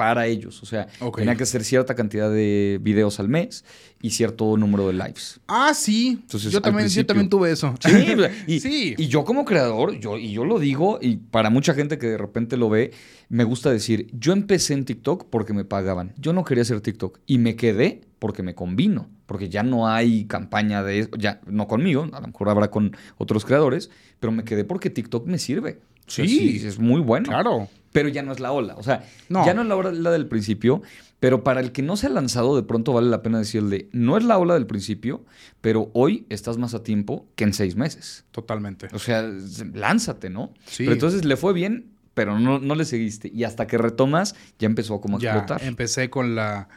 para 0.00 0.26
ellos. 0.26 0.62
O 0.62 0.66
sea, 0.66 0.86
tenía 1.14 1.36
que 1.36 1.42
hacer 1.42 1.62
cierta 1.62 1.94
cantidad 1.94 2.30
de 2.30 2.78
videos 2.80 3.20
al 3.20 3.28
mes 3.28 3.66
y 4.00 4.08
cierto 4.08 4.56
número 4.56 4.86
de 4.86 4.94
lives. 4.94 5.40
Ah, 5.46 5.74
sí. 5.74 6.18
Entonces, 6.22 6.50
yo, 6.50 6.62
también, 6.62 6.88
yo 6.88 7.04
también 7.04 7.28
tuve 7.28 7.52
eso. 7.52 7.74
Sí, 7.80 8.16
y, 8.46 8.94
y 9.02 9.08
yo 9.08 9.26
como 9.26 9.44
creador, 9.44 9.98
yo, 10.00 10.16
y 10.16 10.32
yo 10.32 10.46
lo 10.46 10.58
digo, 10.58 10.98
y 11.02 11.16
para 11.16 11.50
mucha 11.50 11.74
gente 11.74 11.98
que 11.98 12.06
de 12.06 12.16
repente 12.16 12.56
lo 12.56 12.70
ve, 12.70 12.92
me 13.28 13.44
gusta 13.44 13.70
decir, 13.70 14.08
yo 14.14 14.32
empecé 14.32 14.72
en 14.72 14.86
TikTok 14.86 15.26
porque 15.28 15.52
me 15.52 15.66
pagaban. 15.66 16.14
Yo 16.16 16.32
no 16.32 16.44
quería 16.44 16.62
hacer 16.62 16.80
TikTok 16.80 17.18
y 17.26 17.36
me 17.36 17.54
quedé 17.54 18.00
porque 18.18 18.42
me 18.42 18.54
convino 18.54 19.10
porque 19.30 19.48
ya 19.48 19.62
no 19.62 19.86
hay 19.86 20.24
campaña 20.24 20.82
de 20.82 20.98
eso, 20.98 21.10
ya 21.16 21.40
no 21.46 21.68
conmigo, 21.68 22.08
a 22.12 22.20
lo 22.20 22.26
mejor 22.26 22.48
habrá 22.48 22.68
con 22.68 22.96
otros 23.16 23.44
creadores, 23.44 23.88
pero 24.18 24.32
me 24.32 24.42
quedé 24.42 24.64
porque 24.64 24.90
TikTok 24.90 25.24
me 25.28 25.38
sirve. 25.38 25.78
Sí, 26.08 26.60
es 26.66 26.80
muy 26.80 27.00
bueno. 27.00 27.28
Claro. 27.28 27.68
Pero 27.92 28.08
ya 28.08 28.24
no 28.24 28.32
es 28.32 28.40
la 28.40 28.50
ola, 28.50 28.74
o 28.74 28.82
sea, 28.82 29.04
ya 29.28 29.54
no 29.54 29.62
es 29.62 29.68
la 29.68 29.76
ola 29.76 30.10
del 30.10 30.26
principio, 30.26 30.82
pero 31.20 31.44
para 31.44 31.60
el 31.60 31.70
que 31.70 31.80
no 31.80 31.96
se 31.96 32.08
ha 32.08 32.10
lanzado, 32.10 32.56
de 32.56 32.64
pronto 32.64 32.92
vale 32.92 33.08
la 33.08 33.22
pena 33.22 33.38
decirle, 33.38 33.88
no 33.92 34.16
es 34.16 34.24
la 34.24 34.36
ola 34.36 34.54
del 34.54 34.66
principio, 34.66 35.24
pero 35.60 35.92
hoy 35.92 36.26
estás 36.28 36.58
más 36.58 36.74
a 36.74 36.82
tiempo 36.82 37.28
que 37.36 37.44
en 37.44 37.54
seis 37.54 37.76
meses. 37.76 38.24
Totalmente. 38.32 38.88
O 38.92 38.98
sea, 38.98 39.30
lánzate, 39.72 40.28
¿no? 40.28 40.52
Sí. 40.66 40.82
Pero 40.82 40.94
entonces 40.94 41.24
le 41.24 41.36
fue 41.36 41.52
bien, 41.52 41.92
pero 42.14 42.40
no, 42.40 42.58
no 42.58 42.74
le 42.74 42.84
seguiste. 42.84 43.30
Y 43.32 43.44
hasta 43.44 43.68
que 43.68 43.78
retomas, 43.78 44.34
ya 44.58 44.66
empezó 44.66 45.00
como 45.00 45.18
a 45.18 45.20
ya, 45.20 45.36
explotar. 45.36 45.62
Empecé 45.62 46.10
con 46.10 46.34
la, 46.34 46.68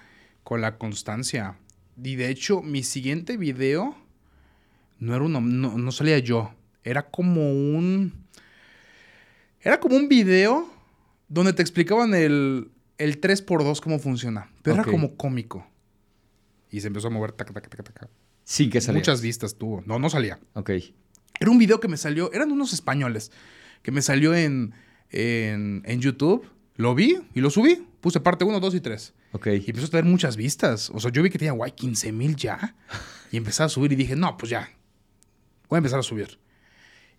con 0.44 0.62
la 0.62 0.78
constancia. 0.78 1.56
Y 2.02 2.16
de 2.16 2.30
hecho, 2.30 2.62
mi 2.62 2.84
siguiente 2.84 3.38
video 3.38 3.96
no 5.00 5.16
era 5.16 5.26
uno, 5.26 5.42
no, 5.42 5.92
salía 5.92 6.20
yo. 6.20 6.54
Era 6.84 7.10
como 7.10 7.52
un. 7.52 8.14
Era 9.62 9.80
como 9.80 9.96
un 9.96 10.08
video 10.08 10.70
donde 11.28 11.54
te 11.54 11.62
explicaban 11.62 12.14
el, 12.14 12.72
el 12.98 13.22
3x2 13.22 13.82
cómo 13.82 14.00
funciona. 14.00 14.50
Pero 14.62 14.76
era 14.76 14.86
como 14.86 15.16
cómico. 15.16 15.68
Y 16.70 16.82
se 16.82 16.88
empezó 16.88 17.08
a 17.08 17.12
mover 17.12 17.32
taca, 17.34 17.54
taca, 17.54 17.70
taca, 17.70 17.84
taca. 17.84 18.10
Sí, 18.44 18.70
que 18.70 18.82
salía. 18.82 19.00
Muchas 19.00 19.22
vistas 19.22 19.56
tuvo. 19.56 19.84
No, 19.86 20.00
no 20.00 20.10
salía. 20.10 20.40
Ok. 20.54 20.72
Era 21.40 21.52
un 21.52 21.58
video 21.58 21.80
que 21.80 21.88
me 21.88 21.98
salió. 21.98 22.32
Eran 22.34 22.52
unos 22.52 22.74
españoles. 22.74 23.32
Que 23.82 23.92
me 23.92 24.02
salió 24.02 24.34
en, 24.34 24.74
en, 25.10 25.84
en 25.86 26.02
YouTube. 26.02 26.48
Lo 26.76 26.96
vi 26.96 27.18
y 27.34 27.42
lo 27.42 27.50
subí. 27.50 27.86
Puse 28.02 28.20
parte 28.20 28.44
1, 28.46 28.60
2 28.60 28.76
y 28.76 28.82
3. 28.82 29.14
Ok. 29.34 29.48
Y 29.48 29.70
empezó 29.70 29.88
a 29.88 29.90
tener 29.90 30.06
muchas 30.06 30.38
vistas. 30.38 30.90
O 30.94 31.00
sea, 31.00 31.12
yo 31.12 31.22
vi 31.22 31.30
que 31.30 31.38
tenía, 31.38 31.52
guay, 31.52 31.72
15 31.72 32.12
mil 32.12 32.36
ya. 32.36 32.76
Y 33.32 33.38
empecé 33.38 33.64
a 33.64 33.70
subir 33.70 33.92
y 33.92 33.96
dije, 33.96 34.16
no, 34.16 34.38
pues 34.38 34.52
ya. 34.52 34.70
Voy 35.70 35.78
a 35.78 35.80
empezar 35.80 36.00
a 36.00 36.04
subir. 36.04 36.38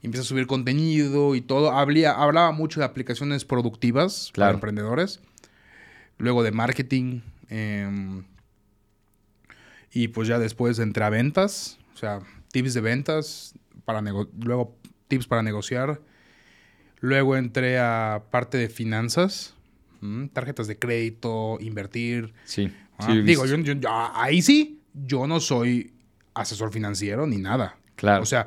Y 0.00 0.06
empecé 0.06 0.22
a 0.22 0.24
subir 0.24 0.46
contenido 0.46 1.34
y 1.34 1.40
todo. 1.40 1.72
Hablía, 1.72 2.12
hablaba 2.12 2.52
mucho 2.52 2.80
de 2.80 2.86
aplicaciones 2.86 3.44
productivas 3.44 4.30
para 4.34 4.52
emprendedores. 4.52 5.20
Luego 6.18 6.44
de 6.44 6.52
marketing. 6.52 7.20
Em, 7.48 8.24
y 9.92 10.08
pues 10.08 10.28
ya 10.28 10.38
después 10.38 10.78
entré 10.78 11.04
a 11.04 11.10
ventas. 11.10 11.78
O 11.94 11.98
sea, 11.98 12.20
tips 12.52 12.74
de 12.74 12.80
ventas. 12.80 13.54
Para 13.84 14.00
luego 14.00 14.76
tips 15.08 15.26
para 15.26 15.42
negociar. 15.42 16.00
Luego 17.00 17.36
entré 17.36 17.80
a 17.80 18.22
parte 18.30 18.56
de 18.56 18.68
finanzas 18.68 19.54
tarjetas 20.32 20.66
de 20.66 20.78
crédito, 20.78 21.58
invertir. 21.60 22.32
Sí. 22.44 22.72
Ah, 22.98 23.12
digo, 23.12 23.44
yo, 23.46 23.56
ahí 24.14 24.42
sí, 24.42 24.80
yo 24.92 25.26
no 25.26 25.40
soy 25.40 25.92
asesor 26.34 26.72
financiero 26.72 27.26
ni 27.26 27.38
nada. 27.38 27.76
Claro. 27.96 28.22
O 28.22 28.26
sea, 28.26 28.46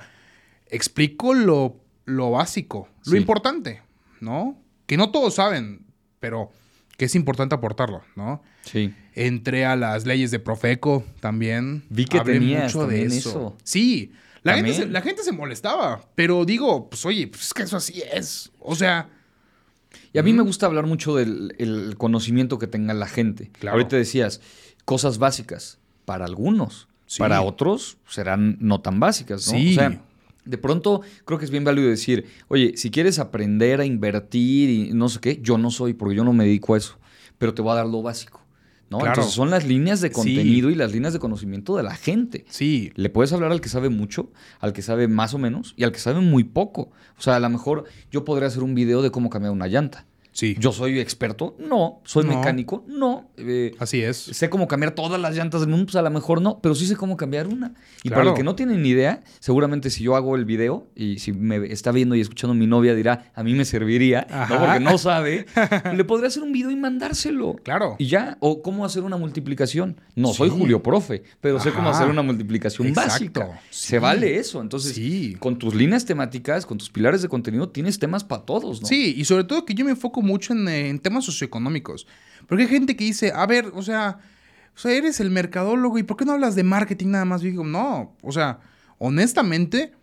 explico 0.67 1.33
lo, 1.33 1.79
lo 2.05 2.31
básico, 2.31 2.89
lo 3.05 3.17
importante, 3.17 3.81
¿no? 4.19 4.57
Que 4.85 4.97
no 4.97 5.11
todos 5.11 5.35
saben, 5.35 5.85
pero 6.19 6.51
que 6.97 7.05
es 7.05 7.15
importante 7.15 7.55
aportarlo, 7.55 8.03
¿no? 8.15 8.41
Sí. 8.63 8.93
Entré 9.13 9.65
a 9.65 9.75
las 9.75 10.05
leyes 10.05 10.31
de 10.31 10.39
Profeco 10.39 11.05
también. 11.19 11.83
Vi 11.89 12.05
que 12.05 12.19
tenías 12.21 12.73
mucho 12.75 12.87
de 12.87 13.03
eso. 13.03 13.57
Sí. 13.63 14.11
La 14.43 14.55
gente, 14.55 14.73
se, 14.73 14.85
la 14.85 15.01
gente, 15.01 15.23
se, 15.23 15.33
molestaba, 15.33 16.01
pero 16.15 16.45
digo, 16.45 16.89
pues 16.89 17.05
oye, 17.05 17.27
pues 17.27 17.47
es 17.47 17.53
que 17.53 17.63
eso 17.63 17.75
así 17.75 18.01
es. 18.13 18.51
O 18.59 18.75
sea, 18.75 19.09
y 20.13 20.19
a 20.19 20.23
mí 20.23 20.33
me 20.33 20.43
gusta 20.43 20.65
hablar 20.65 20.85
mucho 20.85 21.15
del 21.15 21.95
conocimiento 21.97 22.59
que 22.59 22.67
tenga 22.67 22.93
la 22.93 23.07
gente. 23.07 23.51
Ahorita 23.69 23.95
decías, 23.95 24.41
cosas 24.85 25.17
básicas 25.17 25.79
para 26.05 26.25
algunos, 26.25 26.87
para 27.17 27.41
otros 27.41 27.97
serán 28.07 28.57
no 28.59 28.81
tan 28.81 28.99
básicas, 28.99 29.47
¿no? 29.47 29.53
Sí. 29.53 29.71
O 29.71 29.75
sea, 29.75 30.01
de 30.45 30.57
pronto 30.57 31.01
creo 31.25 31.37
que 31.37 31.45
es 31.45 31.51
bien 31.51 31.63
válido 31.63 31.89
decir, 31.89 32.25
oye, 32.47 32.73
si 32.77 32.89
quieres 32.89 33.19
aprender 33.19 33.81
a 33.81 33.85
invertir 33.85 34.69
y 34.69 34.93
no 34.93 35.09
sé 35.09 35.19
qué, 35.19 35.39
yo 35.41 35.57
no 35.57 35.71
soy, 35.71 35.93
porque 35.93 36.15
yo 36.15 36.23
no 36.23 36.33
me 36.33 36.45
dedico 36.45 36.73
a 36.73 36.77
eso, 36.77 36.97
pero 37.37 37.53
te 37.53 37.61
voy 37.61 37.73
a 37.73 37.75
dar 37.75 37.85
lo 37.85 38.01
básico. 38.01 38.41
¿No? 38.89 39.05
Entonces 39.05 39.33
son 39.33 39.49
las 39.49 39.65
líneas 39.65 40.01
de 40.01 40.11
contenido 40.11 40.69
y 40.69 40.75
las 40.75 40.91
líneas 40.91 41.13
de 41.13 41.19
conocimiento 41.19 41.75
de 41.77 41.83
la 41.83 41.95
gente. 41.95 42.45
Sí. 42.49 42.91
Le 42.95 43.09
puedes 43.09 43.33
hablar 43.33 43.51
al 43.51 43.61
que 43.61 43.69
sabe 43.69 43.89
mucho, 43.89 44.31
al 44.59 44.73
que 44.73 44.81
sabe 44.81 45.07
más 45.07 45.33
o 45.33 45.37
menos 45.37 45.73
y 45.77 45.83
al 45.83 45.91
que 45.91 45.99
sabe 45.99 46.21
muy 46.21 46.43
poco. 46.43 46.91
O 47.17 47.21
sea, 47.21 47.35
a 47.35 47.39
lo 47.39 47.49
mejor 47.49 47.85
yo 48.11 48.23
podría 48.23 48.47
hacer 48.47 48.63
un 48.63 48.75
video 48.75 49.01
de 49.01 49.11
cómo 49.11 49.29
cambiar 49.29 49.51
una 49.51 49.67
llanta. 49.67 50.05
¿Yo 50.59 50.71
soy 50.71 50.99
experto? 50.99 51.55
No. 51.57 52.01
¿Soy 52.03 52.25
mecánico? 52.25 52.83
No. 52.87 53.31
Eh, 53.37 53.73
Así 53.79 54.01
es. 54.01 54.17
¿Sé 54.17 54.49
cómo 54.49 54.67
cambiar 54.67 54.91
todas 54.91 55.19
las 55.19 55.35
llantas 55.35 55.61
del 55.61 55.69
mundo? 55.69 55.87
Pues 55.87 55.95
a 55.95 56.01
lo 56.01 56.11
mejor 56.11 56.41
no, 56.41 56.59
pero 56.61 56.75
sí 56.75 56.85
sé 56.85 56.95
cómo 56.95 57.17
cambiar 57.17 57.47
una. 57.47 57.73
Y 58.03 58.09
para 58.09 58.29
el 58.29 58.33
que 58.35 58.43
no 58.43 58.55
tiene 58.55 58.77
ni 58.77 58.89
idea, 58.89 59.23
seguramente 59.39 59.89
si 59.89 60.03
yo 60.03 60.15
hago 60.15 60.35
el 60.35 60.45
video 60.45 60.87
y 60.95 61.19
si 61.19 61.31
me 61.31 61.71
está 61.71 61.91
viendo 61.91 62.15
y 62.15 62.21
escuchando 62.21 62.53
mi 62.53 62.67
novia 62.67 62.93
dirá, 62.93 63.31
a 63.33 63.43
mí 63.43 63.53
me 63.53 63.65
serviría, 63.65 64.27
¿no? 64.49 64.59
porque 64.59 64.79
no 64.79 64.97
sabe, 64.97 65.45
le 65.95 66.03
podría 66.03 66.27
hacer 66.27 66.43
un 66.43 66.51
video 66.51 66.69
y 66.69 66.75
mandárselo. 66.75 67.55
Claro. 67.63 67.95
Y 67.97 68.07
ya. 68.07 68.37
O 68.39 68.61
cómo 68.61 68.85
hacer 68.85 69.03
una 69.03 69.17
multiplicación. 69.17 69.99
No 70.15 70.33
soy 70.33 70.49
Julio 70.49 70.83
Profe, 70.83 71.23
pero 71.41 71.59
sé 71.59 71.71
cómo 71.71 71.89
hacer 71.89 72.07
una 72.07 72.21
multiplicación 72.21 72.93
básica. 72.93 73.59
Se 73.71 73.97
vale 73.97 74.37
eso. 74.37 74.61
Entonces, 74.61 74.99
con 75.39 75.57
tus 75.57 75.73
líneas 75.73 76.05
temáticas, 76.05 76.65
con 76.65 76.77
tus 76.77 76.89
pilares 76.89 77.21
de 77.23 77.27
contenido, 77.27 77.69
tienes 77.69 77.97
temas 77.97 78.23
para 78.23 78.43
todos, 78.43 78.81
¿no? 78.81 78.87
Sí, 78.87 79.15
y 79.17 79.25
sobre 79.25 79.43
todo 79.43 79.65
que 79.65 79.73
yo 79.73 79.83
me 79.83 79.91
enfoco 79.91 80.21
mucho 80.27 80.53
en, 80.53 80.99
temas 80.99 81.25
socioeconómicos. 81.25 82.07
Porque 82.47 82.63
hay 82.63 82.69
gente 82.69 82.95
que 82.95 83.03
dice, 83.05 83.31
a 83.33 83.45
ver, 83.45 83.71
o 83.73 83.81
sea, 83.81 84.19
o 84.75 84.79
sea, 84.79 84.91
eres 84.91 85.19
el 85.19 85.31
mercadólogo 85.31 85.97
y 85.97 86.03
¿por 86.03 86.17
qué 86.17 86.25
no 86.25 86.33
hablas 86.33 86.55
de 86.55 86.63
marketing 86.63 87.07
nada 87.07 87.25
más? 87.25 87.41
Digo, 87.41 87.63
no, 87.63 88.15
o 88.21 88.31
sea, 88.31 88.59
honestamente, 88.99 89.93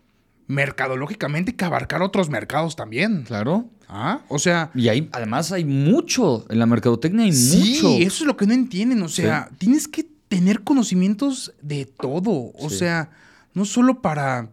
mercadológicamente 0.47 1.53
hay 1.53 1.57
que 1.57 1.65
abarcar 1.65 2.03
otros 2.03 2.29
mercados 2.29 2.75
también. 2.77 3.23
Claro. 3.23 3.69
Ah, 3.89 4.23
o 4.29 4.39
sea. 4.39 4.71
Y 4.75 4.89
hay, 4.89 5.09
además 5.13 5.53
hay 5.53 5.65
mucho, 5.65 6.45
en 6.51 6.59
la 6.59 6.67
mercadotecnia 6.67 7.25
hay 7.25 7.33
mucho. 7.33 7.89
Sí, 7.89 8.03
eso 8.03 8.25
es 8.25 8.27
lo 8.27 8.37
que 8.37 8.47
no 8.47 8.55
entienden. 8.55 9.03
O 9.03 9.09
sea, 9.09 9.51
tienes 9.59 9.87
que 9.87 10.07
tener 10.29 10.63
conocimientos 10.63 11.55
de 11.63 11.87
todo. 11.87 12.53
O 12.59 12.71
sea, 12.71 13.11
no 13.53 13.65
solo 13.65 14.01
para 14.01 14.49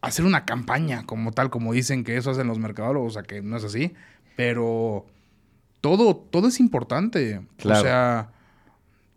hacer 0.00 0.24
una 0.24 0.44
campaña 0.44 1.04
como 1.06 1.32
tal, 1.32 1.50
como 1.50 1.72
dicen 1.72 2.04
que 2.04 2.16
eso 2.16 2.30
hacen 2.30 2.46
los 2.46 2.58
mercadólogos, 2.58 3.12
o 3.12 3.14
sea, 3.14 3.22
que 3.22 3.42
no 3.42 3.56
es 3.56 3.64
así. 3.64 3.92
Pero 4.38 5.04
todo, 5.80 6.14
todo 6.14 6.46
es 6.46 6.60
importante. 6.60 7.44
Claro. 7.56 7.80
O 7.80 7.82
sea, 7.82 8.30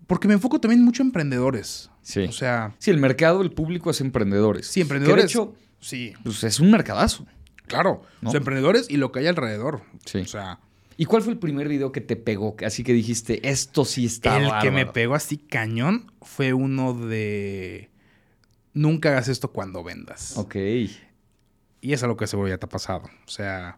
porque 0.07 0.27
me 0.27 0.33
enfoco 0.33 0.59
también 0.59 0.83
mucho 0.83 1.03
en 1.03 1.09
emprendedores. 1.09 1.91
Sí. 2.01 2.21
O 2.21 2.31
sea. 2.31 2.73
Sí, 2.79 2.89
el 2.89 2.97
mercado, 2.97 3.43
el 3.43 3.51
público 3.51 3.91
es 3.91 4.01
emprendedores. 4.01 4.65
Sí, 4.65 4.81
emprendedores. 4.81 5.25
de 5.25 5.29
hecho, 5.29 5.53
sí. 5.79 6.13
Pues 6.23 6.43
es 6.43 6.59
un 6.59 6.71
mercadazo. 6.71 7.27
Claro. 7.67 8.01
¿no? 8.21 8.33
emprendedores 8.33 8.89
y 8.89 8.97
lo 8.97 9.11
que 9.11 9.19
hay 9.19 9.27
alrededor. 9.27 9.83
Sí. 10.07 10.21
O 10.21 10.25
sea. 10.25 10.59
¿Y 10.97 11.05
cuál 11.05 11.21
fue 11.21 11.33
el 11.33 11.37
primer 11.37 11.67
video 11.67 11.91
que 11.91 12.01
te 12.01 12.15
pegó? 12.15 12.55
Así 12.65 12.83
que 12.83 12.91
dijiste, 12.91 13.47
esto 13.47 13.85
sí 13.85 14.07
está 14.07 14.39
El 14.39 14.51
que 14.59 14.71
me 14.71 14.87
pegó 14.87 15.13
así 15.13 15.37
cañón 15.37 16.11
fue 16.23 16.53
uno 16.53 16.95
de... 16.95 17.91
Nunca 18.73 19.09
hagas 19.09 19.27
esto 19.27 19.51
cuando 19.51 19.83
vendas. 19.83 20.35
Ok. 20.35 20.55
Y 20.55 21.93
es 21.93 22.01
algo 22.01 22.17
que 22.17 22.25
seguro 22.25 22.49
ya 22.49 22.57
te 22.57 22.65
ha 22.65 22.69
pasado. 22.69 23.03
O 23.03 23.29
sea... 23.29 23.77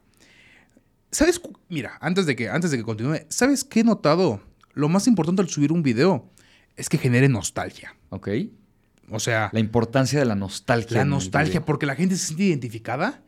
¿Sabes? 1.13 1.39
Mira, 1.69 1.97
antes 2.02 2.26
de 2.26 2.36
que, 2.36 2.49
antes 2.49 2.71
de 2.71 2.78
que 2.78 2.84
continúe, 2.84 3.19
¿sabes 3.30 3.63
qué 3.63 3.82
he 3.82 3.84
notado? 3.84 4.41
Lo 4.73 4.89
más 4.89 5.06
importante 5.08 5.43
al 5.43 5.47
subir 5.47 5.71
un 5.71 5.84
video 5.84 6.32
es 6.76 6.89
que 6.89 6.97
genere 6.97 7.30
nostalgia. 7.30 7.95
Ok. 8.10 8.30
O 9.12 9.19
sea... 9.19 9.52
La 9.54 9.60
importancia 9.60 10.17
de 10.17 10.26
la 10.26 10.34
nostalgia. 10.34 10.97
La 10.97 11.06
nostalgia, 11.06 11.63
porque 11.63 11.86
la 11.86 11.95
gente 11.95 12.15
se 12.15 12.26
siente 12.26 12.45
identificada 12.45 13.21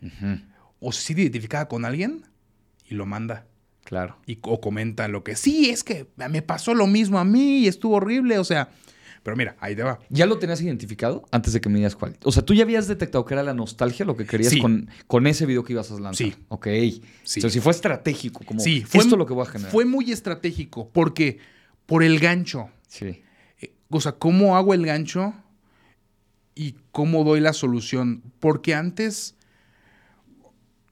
o 0.80 0.92
se 0.92 1.02
siente 1.02 1.22
identificada 1.22 1.68
con 1.68 1.86
alguien 1.86 2.26
y 2.90 2.96
lo 2.96 3.06
manda. 3.06 3.46
Claro. 3.84 4.18
Y, 4.26 4.40
o 4.42 4.60
comenta 4.60 5.08
lo 5.08 5.24
que 5.24 5.36
sí, 5.36 5.70
es 5.70 5.84
que 5.84 6.10
me 6.16 6.42
pasó 6.42 6.74
lo 6.74 6.88
mismo 6.88 7.20
a 7.20 7.24
mí 7.24 7.60
y 7.60 7.68
estuvo 7.68 7.98
horrible. 7.98 8.40
O 8.40 8.44
sea, 8.44 8.70
pero 9.26 9.36
mira, 9.36 9.58
ahí 9.60 9.76
te 9.76 9.82
va. 9.82 9.98
¿Ya 10.10 10.28
lo 10.28 10.38
tenías 10.38 10.62
identificado 10.62 11.26
antes 11.32 11.52
de 11.52 11.60
que 11.60 11.68
me 11.68 11.78
digas 11.80 11.96
cuál? 11.96 12.16
O 12.24 12.32
sea, 12.32 12.46
¿tú 12.46 12.54
ya 12.54 12.62
habías 12.62 12.88
detectado 12.88 13.26
que 13.26 13.34
era 13.34 13.42
la 13.42 13.56
nostalgia 13.56 14.06
lo 14.06 14.16
que 14.16 14.28
querías 14.28 14.56
con, 14.62 14.88
con 15.08 15.26
ese 15.26 15.48
video 15.48 15.64
que 15.64 15.74
ibas 15.74 15.90
a 15.90 15.96
lanzar? 15.96 16.28
Sí. 16.28 16.36
Ok. 16.50 16.68
Sí. 17.24 17.40
O 17.40 17.42
sea, 17.42 17.50
si 17.50 17.60
fue 17.60 17.72
estratégico, 17.72 18.46
como 18.46 18.60
sí, 18.60 18.82
fue, 18.82 19.02
esto 19.02 19.18
lo 19.18 19.26
que 19.26 19.34
voy 19.34 19.48
a 19.48 19.50
generar. 19.50 19.72
Fue 19.72 19.84
muy 19.84 20.12
estratégico 20.12 20.92
porque 20.94 21.40
por 21.88 22.04
el 22.04 22.20
gancho. 22.20 22.70
Sí. 22.88 23.24
Eh, 23.60 23.74
o 23.90 24.00
sea, 24.00 24.12
¿cómo 24.12 24.58
hago 24.58 24.76
el 24.76 24.86
gancho 24.86 25.34
y 26.54 26.76
cómo 26.92 27.24
doy 27.24 27.40
la 27.40 27.54
solución? 27.54 28.22
Porque 28.40 28.76
antes, 28.76 29.34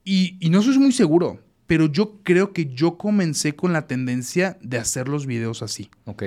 y, 0.03 0.37
y 0.39 0.49
no 0.49 0.63
soy 0.63 0.79
muy 0.79 0.91
seguro, 0.91 1.39
pero 1.67 1.85
yo 1.85 2.17
creo 2.23 2.51
que 2.51 2.73
yo 2.73 2.97
comencé 2.97 3.55
con 3.55 3.73
la 3.73 3.85
tendencia 3.85 4.57
de 4.63 4.79
hacer 4.79 5.07
los 5.07 5.27
videos 5.27 5.61
así. 5.61 5.91
Ok. 6.05 6.23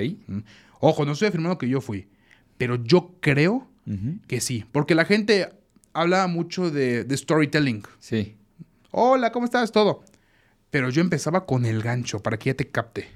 Ojo, 0.79 1.05
no 1.05 1.13
estoy 1.13 1.29
afirmando 1.29 1.57
que 1.57 1.69
yo 1.69 1.81
fui, 1.81 2.07
pero 2.57 2.75
yo 2.83 3.15
creo 3.19 3.67
que 4.27 4.41
sí. 4.41 4.65
Porque 4.71 4.95
la 4.95 5.05
gente 5.05 5.49
habla 5.93 6.27
mucho 6.27 6.69
de, 6.69 7.05
storytelling. 7.09 7.83
Sí. 7.99 8.35
Hola, 8.91 9.31
¿cómo 9.31 9.45
estás? 9.45 9.71
Todo. 9.71 10.03
Pero 10.69 10.89
yo 10.89 11.01
empezaba 11.01 11.45
con 11.45 11.65
el 11.65 11.81
gancho 11.81 12.21
para 12.21 12.37
que 12.37 12.49
ya 12.51 12.53
te 12.53 12.67
capte. 12.67 13.07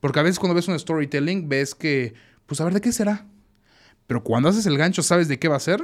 Porque 0.00 0.18
a 0.18 0.22
veces 0.22 0.38
cuando 0.38 0.54
ves 0.54 0.68
un 0.68 0.78
storytelling 0.78 1.48
ves 1.48 1.74
que, 1.74 2.14
pues 2.46 2.60
a 2.60 2.64
ver, 2.64 2.74
¿de 2.74 2.80
qué 2.80 2.92
será? 2.92 3.26
Pero 4.06 4.24
cuando 4.24 4.48
haces 4.48 4.66
el 4.66 4.78
gancho 4.78 5.02
sabes 5.02 5.28
de 5.28 5.38
qué 5.38 5.48
va 5.48 5.56
a 5.56 5.60
ser 5.60 5.82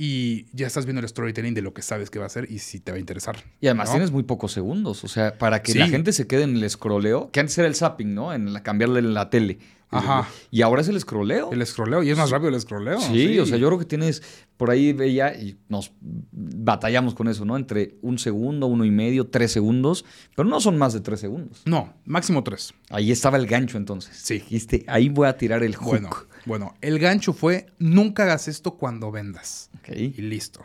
y 0.00 0.46
ya 0.52 0.68
estás 0.68 0.86
viendo 0.86 1.00
el 1.00 1.08
storytelling 1.08 1.54
de 1.54 1.60
lo 1.60 1.74
que 1.74 1.82
sabes 1.82 2.08
que 2.08 2.20
va 2.20 2.26
a 2.26 2.28
ser 2.28 2.48
y 2.48 2.60
si 2.60 2.78
te 2.78 2.92
va 2.92 2.96
a 2.96 3.00
interesar. 3.00 3.42
Y 3.60 3.66
además 3.66 3.90
tienes 3.90 4.12
muy 4.12 4.22
pocos 4.22 4.52
segundos, 4.52 5.02
o 5.02 5.08
sea, 5.08 5.36
para 5.36 5.60
que 5.60 5.74
la 5.74 5.88
gente 5.88 6.12
se 6.12 6.28
quede 6.28 6.44
en 6.44 6.54
el 6.56 6.62
escroleo, 6.62 7.30
que 7.32 7.40
antes 7.40 7.58
era 7.58 7.66
el 7.66 7.74
zapping, 7.74 8.14
¿no? 8.14 8.32
En 8.32 8.52
la, 8.52 8.62
cambiarle 8.62 9.02
la 9.02 9.28
tele. 9.28 9.58
Ajá. 9.90 10.28
Y 10.50 10.62
ahora 10.62 10.82
es 10.82 10.88
el 10.88 10.96
escroleo. 10.96 11.50
El 11.50 11.62
escroleo, 11.62 12.02
y 12.02 12.10
es 12.10 12.18
más 12.18 12.30
rápido 12.30 12.50
el 12.50 12.54
escroleo. 12.54 13.00
Sí, 13.00 13.38
o 13.38 13.46
sea, 13.46 13.56
yo 13.56 13.66
creo 13.68 13.78
que 13.78 13.86
tienes, 13.86 14.22
por 14.56 14.70
ahí 14.70 14.92
veía, 14.92 15.34
y 15.34 15.58
nos 15.68 15.92
batallamos 16.30 17.14
con 17.14 17.26
eso, 17.26 17.44
¿no? 17.44 17.56
Entre 17.56 17.96
un 18.02 18.18
segundo, 18.18 18.66
uno 18.66 18.84
y 18.84 18.90
medio, 18.90 19.26
tres 19.26 19.50
segundos, 19.50 20.04
pero 20.36 20.48
no 20.48 20.60
son 20.60 20.78
más 20.78 20.92
de 20.92 21.00
tres 21.00 21.20
segundos. 21.20 21.62
No, 21.64 21.92
máximo 22.04 22.44
tres. 22.44 22.72
Ahí 22.90 23.10
estaba 23.10 23.36
el 23.36 23.46
gancho 23.46 23.78
entonces. 23.78 24.16
Sí. 24.16 24.34
Dijiste, 24.34 24.84
ahí 24.86 25.08
voy 25.08 25.26
a 25.26 25.36
tirar 25.36 25.64
el 25.64 25.74
hook. 25.74 25.88
Bueno, 25.88 26.10
bueno, 26.44 26.74
el 26.80 26.98
gancho 26.98 27.32
fue, 27.32 27.66
nunca 27.78 28.24
hagas 28.24 28.48
esto 28.48 28.76
cuando 28.76 29.10
vendas. 29.10 29.70
Y 29.86 30.10
listo. 30.22 30.64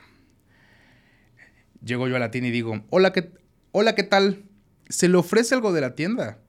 Llego 1.83 2.07
yo 2.07 2.15
a 2.15 2.19
la 2.19 2.31
tienda 2.31 2.49
y 2.49 2.51
digo, 2.51 2.83
hola, 2.89 3.11
¿qué, 3.11 3.31
hola, 3.71 3.95
¿qué 3.95 4.03
tal? 4.03 4.43
¿Se 4.87 5.09
le 5.09 5.17
ofrece 5.17 5.55
algo 5.55 5.73
de 5.73 5.81
la 5.81 5.95
tienda? 5.95 6.39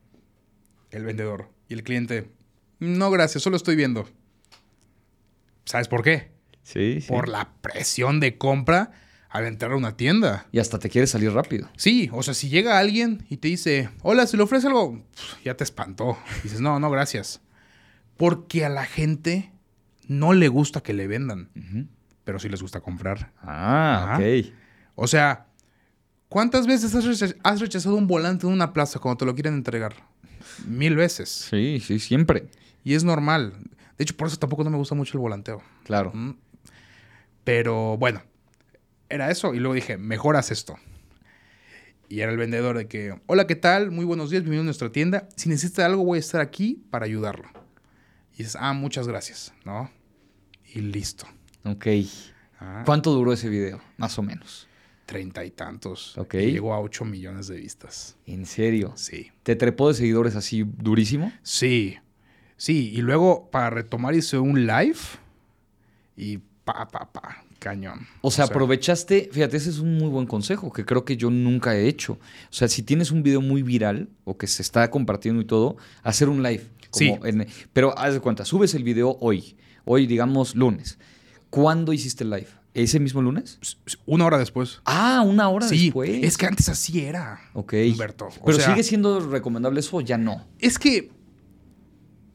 El 0.91 1.05
vendedor. 1.05 1.51
Y 1.69 1.75
el 1.75 1.83
cliente, 1.83 2.31
no, 2.79 3.11
gracias, 3.11 3.43
solo 3.43 3.57
estoy 3.57 3.75
viendo. 3.77 4.09
¿Sabes 5.65 5.89
por 5.89 6.03
qué? 6.03 6.31
Sí, 6.63 7.01
sí. 7.01 7.09
Por 7.09 7.29
la 7.29 7.53
presión 7.61 8.21
de 8.21 8.39
compra 8.39 8.93
al 9.35 9.47
entrar 9.47 9.73
a 9.73 9.77
una 9.77 9.97
tienda. 9.97 10.47
Y 10.53 10.61
hasta 10.61 10.79
te 10.79 10.89
quiere 10.89 11.09
salir 11.09 11.33
rápido. 11.33 11.69
Sí, 11.77 12.09
o 12.13 12.23
sea, 12.23 12.35
si 12.35 12.49
llega 12.49 12.79
alguien 12.79 13.27
y 13.29 13.39
te 13.39 13.49
dice, 13.49 13.91
hola, 14.03 14.29
¿se 14.29 14.37
le 14.37 14.45
ofrece 14.45 14.69
algo? 14.69 15.03
ya 15.45 15.57
te 15.57 15.65
espantó. 15.65 16.17
dices, 16.45 16.61
no, 16.61 16.79
no, 16.79 16.89
gracias. 16.89 17.41
Porque 18.17 18.65
a 18.65 18.69
la 18.69 18.85
gente 18.85 19.51
no 20.07 20.33
le 20.33 20.49
gusta 20.49 20.83
que 20.83 20.93
le 20.93 21.07
vendan, 21.07 21.49
pero 22.25 22.39
sí 22.39 22.49
les 22.49 22.63
gusta 22.63 22.81
comprar. 22.81 23.33
Ah, 23.43 24.17
ok. 24.19 24.47
O 24.95 25.07
sea, 25.07 25.47
¿cuántas 26.29 26.67
veces 26.67 26.95
has 27.43 27.61
rechazado 27.61 27.97
un 27.97 28.07
volante 28.07 28.47
en 28.47 28.53
una 28.53 28.73
plaza 28.73 28.99
cuando 28.99 29.19
te 29.19 29.25
lo 29.25 29.35
quieren 29.35 29.55
entregar? 29.55 29.95
Mil 30.67 30.95
veces. 30.95 31.29
Sí, 31.29 31.81
sí, 31.85 31.99
siempre. 31.99 32.49
Y 32.85 32.95
es 32.95 33.03
normal. 33.03 33.55
De 33.97 34.05
hecho, 34.05 34.17
por 34.17 34.29
eso 34.29 34.37
tampoco 34.37 34.63
no 34.63 34.71
me 34.71 34.77
gusta 34.77 34.95
mucho 34.95 35.17
el 35.17 35.23
volanteo. 35.23 35.63
Claro. 35.85 36.13
Pero 37.43 37.97
bueno, 37.97 38.23
era 39.09 39.31
eso. 39.31 39.55
Y 39.55 39.59
luego 39.59 39.75
dije, 39.75 39.97
mejoras 39.97 40.51
esto. 40.51 40.77
Y 42.09 42.21
era 42.21 42.31
el 42.31 42.39
vendedor 42.39 42.77
de 42.77 42.87
que, 42.87 43.19
hola, 43.27 43.47
¿qué 43.47 43.57
tal? 43.57 43.91
Muy 43.91 44.05
buenos 44.05 44.31
días, 44.31 44.43
bienvenido 44.43 44.63
a 44.63 44.67
nuestra 44.67 44.93
tienda. 44.93 45.29
Si 45.37 45.49
necesita 45.49 45.87
algo, 45.87 46.05
voy 46.05 46.19
a 46.19 46.21
estar 46.21 46.41
aquí 46.41 46.85
para 46.91 47.07
ayudarlo. 47.07 47.49
Y 48.35 48.39
dices, 48.39 48.57
ah, 48.59 48.73
muchas 48.73 49.07
gracias, 49.07 49.53
¿no? 49.65 49.91
Y 50.75 50.81
listo. 50.81 51.27
Ok. 51.65 51.87
Ah. 52.59 52.83
¿Cuánto 52.85 53.13
duró 53.13 53.33
ese 53.33 53.49
video? 53.49 53.81
Más 53.97 54.19
o 54.19 54.23
menos. 54.23 54.67
Treinta 55.07 55.45
y 55.45 55.51
tantos. 55.51 56.17
Ok. 56.19 56.35
Y 56.35 56.53
llegó 56.53 56.75
a 56.75 56.81
ocho 56.81 57.05
millones 57.05 57.47
de 57.47 57.57
vistas. 57.57 58.17
¿En 58.27 58.47
serio? 58.47 58.93
Sí. 58.97 59.31
¿Te 59.43 59.55
trepó 59.55 59.89
de 59.89 59.95
seguidores 59.95 60.35
así 60.35 60.65
durísimo? 60.65 61.33
Sí. 61.43 61.99
Sí. 62.57 62.91
Y 62.95 63.03
luego 63.03 63.51
para 63.51 63.71
retomar 63.71 64.15
hice 64.15 64.39
un 64.39 64.67
live 64.67 64.99
y 66.17 66.39
pa, 66.65 66.89
pa, 66.89 67.13
pa. 67.13 67.45
Cañón. 67.59 68.07
O 68.21 68.31
sea, 68.31 68.45
aprovechaste, 68.45 69.31
fíjate, 69.33 69.57
ese 69.57 69.71
es 69.71 69.79
un 69.79 69.97
muy 69.97 70.09
buen 70.09 70.27
consejo 70.27 70.71
que 70.71 70.85
creo 70.85 71.07
que 71.07 71.17
yo 71.17 71.31
nunca 71.31 71.75
he 71.75 71.89
hecho. 71.89 72.15
O 72.15 72.53
sea, 72.53 72.69
si 72.69 72.83
tienes 72.83 73.11
un 73.11 73.23
video 73.23 73.41
muy 73.41 73.63
viral 73.63 74.11
o 74.25 74.37
que 74.37 74.47
se 74.47 74.61
está 74.61 74.91
compartiendo 74.91 75.41
y 75.41 75.47
todo, 75.47 75.79
hacer 76.03 76.29
un 76.29 76.43
live. 76.43 76.63
Sí. 76.95 77.15
pero 77.73 77.97
haz 77.99 78.15
de 78.15 78.21
cuenta, 78.21 78.45
subes 78.45 78.75
el 78.75 78.85
video 78.85 79.17
hoy, 79.21 79.57
hoy 79.85 80.07
digamos 80.07 80.55
lunes. 80.55 80.99
¿Cuándo 81.51 81.93
hiciste 81.93 82.25
el 82.25 82.31
live? 82.31 82.49
¿Ese 82.75 82.99
mismo 82.99 83.23
lunes? 83.23 83.61
Una 84.05 84.27
hora 84.27 84.39
después. 84.39 84.81
Ah, 84.85 85.23
una 85.25 85.49
hora 85.49 85.69
sí, 85.69 85.85
después. 85.85 86.25
Es 86.25 86.37
que 86.37 86.47
antes 86.47 86.69
así 86.69 87.01
era. 87.01 87.41
Ok. 87.53 87.75
Humberto. 87.93 88.29
Pero 88.45 88.59
sigue 88.59 88.83
siendo 88.83 89.21
recomendable 89.21 89.79
eso 89.79 89.99
o 89.99 90.01
ya 90.01 90.19
no. 90.19 90.45
Es 90.59 90.81
que 90.81 91.13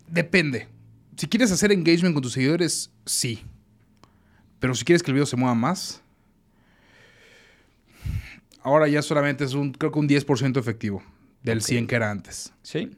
depende. 0.07 0.69
Si 1.17 1.27
quieres 1.27 1.51
hacer 1.51 1.73
engagement 1.73 2.13
con 2.13 2.23
tus 2.23 2.31
seguidores, 2.31 2.91
sí. 3.05 3.43
Pero 4.59 4.73
si 4.73 4.85
quieres 4.85 5.03
que 5.03 5.11
el 5.11 5.15
video 5.15 5.25
se 5.25 5.35
mueva 5.35 5.55
más, 5.55 6.01
ahora 8.61 8.87
ya 8.87 9.01
solamente 9.01 9.43
es 9.43 9.53
un, 9.53 9.73
creo 9.73 9.91
que 9.91 9.99
un 9.99 10.07
10% 10.07 10.57
efectivo 10.57 11.03
del 11.43 11.61
100 11.61 11.87
que 11.87 11.95
era 11.95 12.09
antes. 12.11 12.53
Sí. 12.61 12.91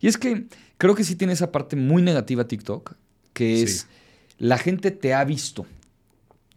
Y 0.00 0.08
es 0.08 0.18
que 0.18 0.46
creo 0.82 0.96
que 0.96 1.04
sí 1.04 1.14
tiene 1.14 1.32
esa 1.32 1.52
parte 1.52 1.76
muy 1.76 2.02
negativa 2.02 2.48
TikTok, 2.48 2.94
que 3.34 3.62
es 3.62 3.86
la 4.36 4.58
gente 4.58 4.90
te 4.90 5.14
ha 5.14 5.22
visto. 5.22 5.64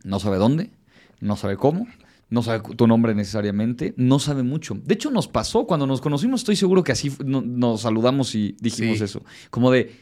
No 0.04 0.20
sabe 0.20 0.38
dónde, 0.38 0.72
no 1.20 1.36
sabe 1.36 1.58
cómo, 1.58 1.86
no 2.32 2.42
sabe 2.42 2.64
tu 2.76 2.88
nombre 2.88 3.14
necesariamente, 3.14 3.94
no 3.98 4.18
sabe 4.18 4.42
mucho. 4.42 4.80
De 4.84 4.96
hecho, 4.96 5.12
nos 5.12 5.28
pasó 5.28 5.68
cuando 5.68 5.86
nos 5.86 6.02
conocimos, 6.02 6.42
estoy 6.42 6.56
seguro 6.56 6.84
que 6.84 6.92
así 6.92 7.16
nos 7.24 7.82
saludamos 7.82 8.34
y 8.34 8.56
dijimos 8.60 9.00
eso. 9.00 9.24
Como 9.52 9.70
de, 9.70 9.96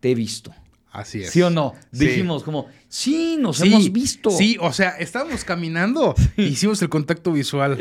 te 0.00 0.12
he 0.12 0.14
visto. 0.14 0.54
Así 0.90 1.20
es. 1.20 1.30
¿Sí 1.30 1.42
o 1.42 1.50
no? 1.50 1.74
Dijimos 1.92 2.44
como, 2.44 2.68
sí, 2.88 3.36
nos 3.38 3.60
hemos 3.60 3.92
visto. 3.92 4.30
Sí, 4.30 4.56
o 4.58 4.72
sea, 4.72 4.96
estábamos 4.98 5.44
caminando 5.44 6.14
e 6.38 6.44
hicimos 6.44 6.80
el 6.80 6.88
contacto 6.88 7.30
visual. 7.30 7.76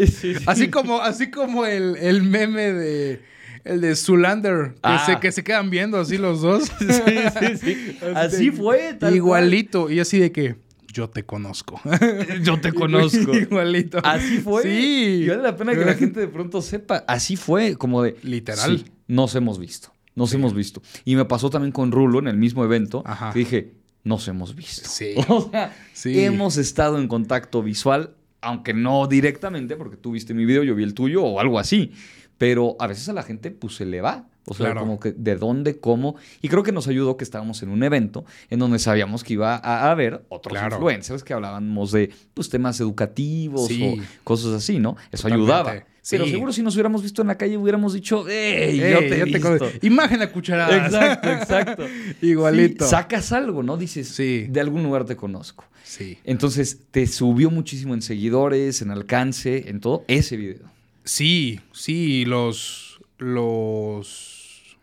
así 0.46 0.70
como, 0.70 1.00
así 1.00 1.32
como 1.32 1.66
el, 1.66 1.96
el 1.96 2.22
meme 2.22 2.74
de 2.74 3.35
el 3.66 3.82
de 3.82 3.96
Zulander, 3.96 4.76
que, 4.76 5.00
se, 5.06 5.12
ah. 5.12 5.20
que 5.20 5.32
se 5.32 5.44
quedan 5.44 5.70
viendo 5.70 6.00
así 6.00 6.18
los 6.18 6.42
dos. 6.42 6.66
sí, 6.80 6.88
sí, 6.88 7.58
sí. 7.58 7.98
Así, 8.16 8.52
fue, 8.52 8.94
tal 8.94 9.16
Igualito. 9.16 9.90
Y 9.90 10.00
así 10.00 10.20
de 10.20 10.32
que 10.32 10.56
yo 10.94 11.10
te 11.10 11.26
conozco. 11.26 11.82
yo 12.44 12.62
te 12.62 12.72
conozco. 12.72 13.36
Igualito. 13.36 14.00
Así 14.04 14.38
fue. 14.38 14.64
Sí. 14.64 15.24
Y 15.24 15.28
vale 15.28 15.42
la 15.42 15.58
pena 15.58 15.74
que 15.74 15.84
la 15.84 15.96
gente 15.96 16.22
de 16.22 16.28
pronto 16.28 16.62
sepa. 16.62 17.04
Así 17.08 17.36
fue, 17.36 17.76
como 17.76 18.04
de. 18.04 18.16
Literal. 18.22 18.78
Sí, 18.78 18.86
nos 19.08 19.36
hemos 19.36 19.60
visto. 19.60 19.92
Nos 20.14 20.32
hemos 20.34 20.54
visto. 20.54 20.82
Y 21.04 21.16
me 21.16 21.26
pasó 21.26 21.50
también 21.50 21.74
con 21.74 21.92
Rulo 21.92 22.20
en 22.20 22.28
el 22.28 22.38
mismo 22.38 22.64
evento. 22.64 23.04
Ajá. 23.06 23.34
Que 23.34 23.40
dije, 23.40 23.74
nos 24.04 24.28
hemos 24.28 24.56
visto. 24.56 24.88
Sí. 24.88 25.16
O 25.28 25.50
sea, 25.50 25.76
hemos 26.06 26.56
estado 26.58 26.98
en 27.00 27.08
contacto 27.10 27.62
visual, 27.62 28.12
aunque 28.40 28.74
no 28.74 29.08
directamente, 29.08 29.76
porque 29.76 29.98
tú 29.98 30.12
viste 30.12 30.34
mi 30.34 30.46
video, 30.46 30.64
yo 30.64 30.76
vi 30.76 30.84
el 30.84 30.94
tuyo 30.94 31.24
o 31.24 31.40
algo 31.42 31.60
así. 31.60 31.92
Pero 32.38 32.76
a 32.80 32.88
veces 32.88 33.08
a 33.10 33.14
la 33.14 33.24
gente 33.24 33.52
pues 33.52 33.76
se 33.76 33.86
le 33.86 34.02
va. 34.02 34.28
O 34.48 34.54
sea, 34.54 34.76
como 34.76 35.00
que 35.00 35.12
de 35.12 35.36
dónde, 35.36 35.80
cómo. 35.80 36.16
Y 36.42 36.50
creo 36.50 36.62
que 36.62 36.72
nos 36.72 36.88
ayudó 36.88 37.18
que 37.18 37.24
estábamos 37.24 37.64
en 37.64 37.70
un 37.70 37.82
evento 37.82 38.26
en 38.50 38.60
donde 38.60 38.78
sabíamos 38.78 39.24
que 39.24 39.34
iba 39.34 39.56
a 39.56 39.90
haber 39.90 40.24
otros 40.30 40.56
influencers 40.62 41.24
que 41.24 41.34
hablábamos 41.34 41.92
de 41.92 42.12
pues, 42.34 42.50
temas 42.50 42.80
educativos 42.80 43.72
o 43.72 43.98
cosas 44.24 44.54
así, 44.54 44.80
¿no? 44.80 44.98
Eso 45.12 45.28
ayudaba. 45.28 45.84
Pero 46.08 46.28
seguro 46.28 46.54
si 46.54 46.62
nos 46.62 46.76
hubiéramos 46.76 47.02
visto 47.02 47.24
en 47.24 47.30
la 47.30 47.38
calle 47.38 47.58
hubiéramos 47.58 47.94
dicho, 47.94 48.28
¡Ey! 48.28 48.78
yo 48.78 49.00
te, 49.00 49.24
visto. 49.24 49.68
Imagen 49.82 50.22
a 50.22 50.32
cucharadas. 50.32 50.94
Exacto, 50.94 51.32
exacto. 51.32 51.84
Igualito. 52.22 52.86
sacas 52.86 53.32
algo, 53.32 53.64
¿no? 53.64 53.76
Dices, 53.78 54.10
sí. 54.10 54.46
de 54.48 54.60
algún 54.60 54.84
lugar 54.84 55.06
te 55.06 55.16
conozco. 55.16 55.66
Sí. 55.84 56.20
Entonces, 56.24 56.82
te 56.92 57.08
subió 57.08 57.50
muchísimo 57.50 57.96
en 57.96 58.04
seguidores, 58.04 58.84
en 58.84 58.92
alcance, 58.92 59.70
en 59.70 59.80
todo 59.80 60.04
ese 60.08 60.38
video. 60.38 60.75
Sí, 61.06 61.62
sí, 61.72 62.26
los. 62.26 63.00
Los. 63.18 64.78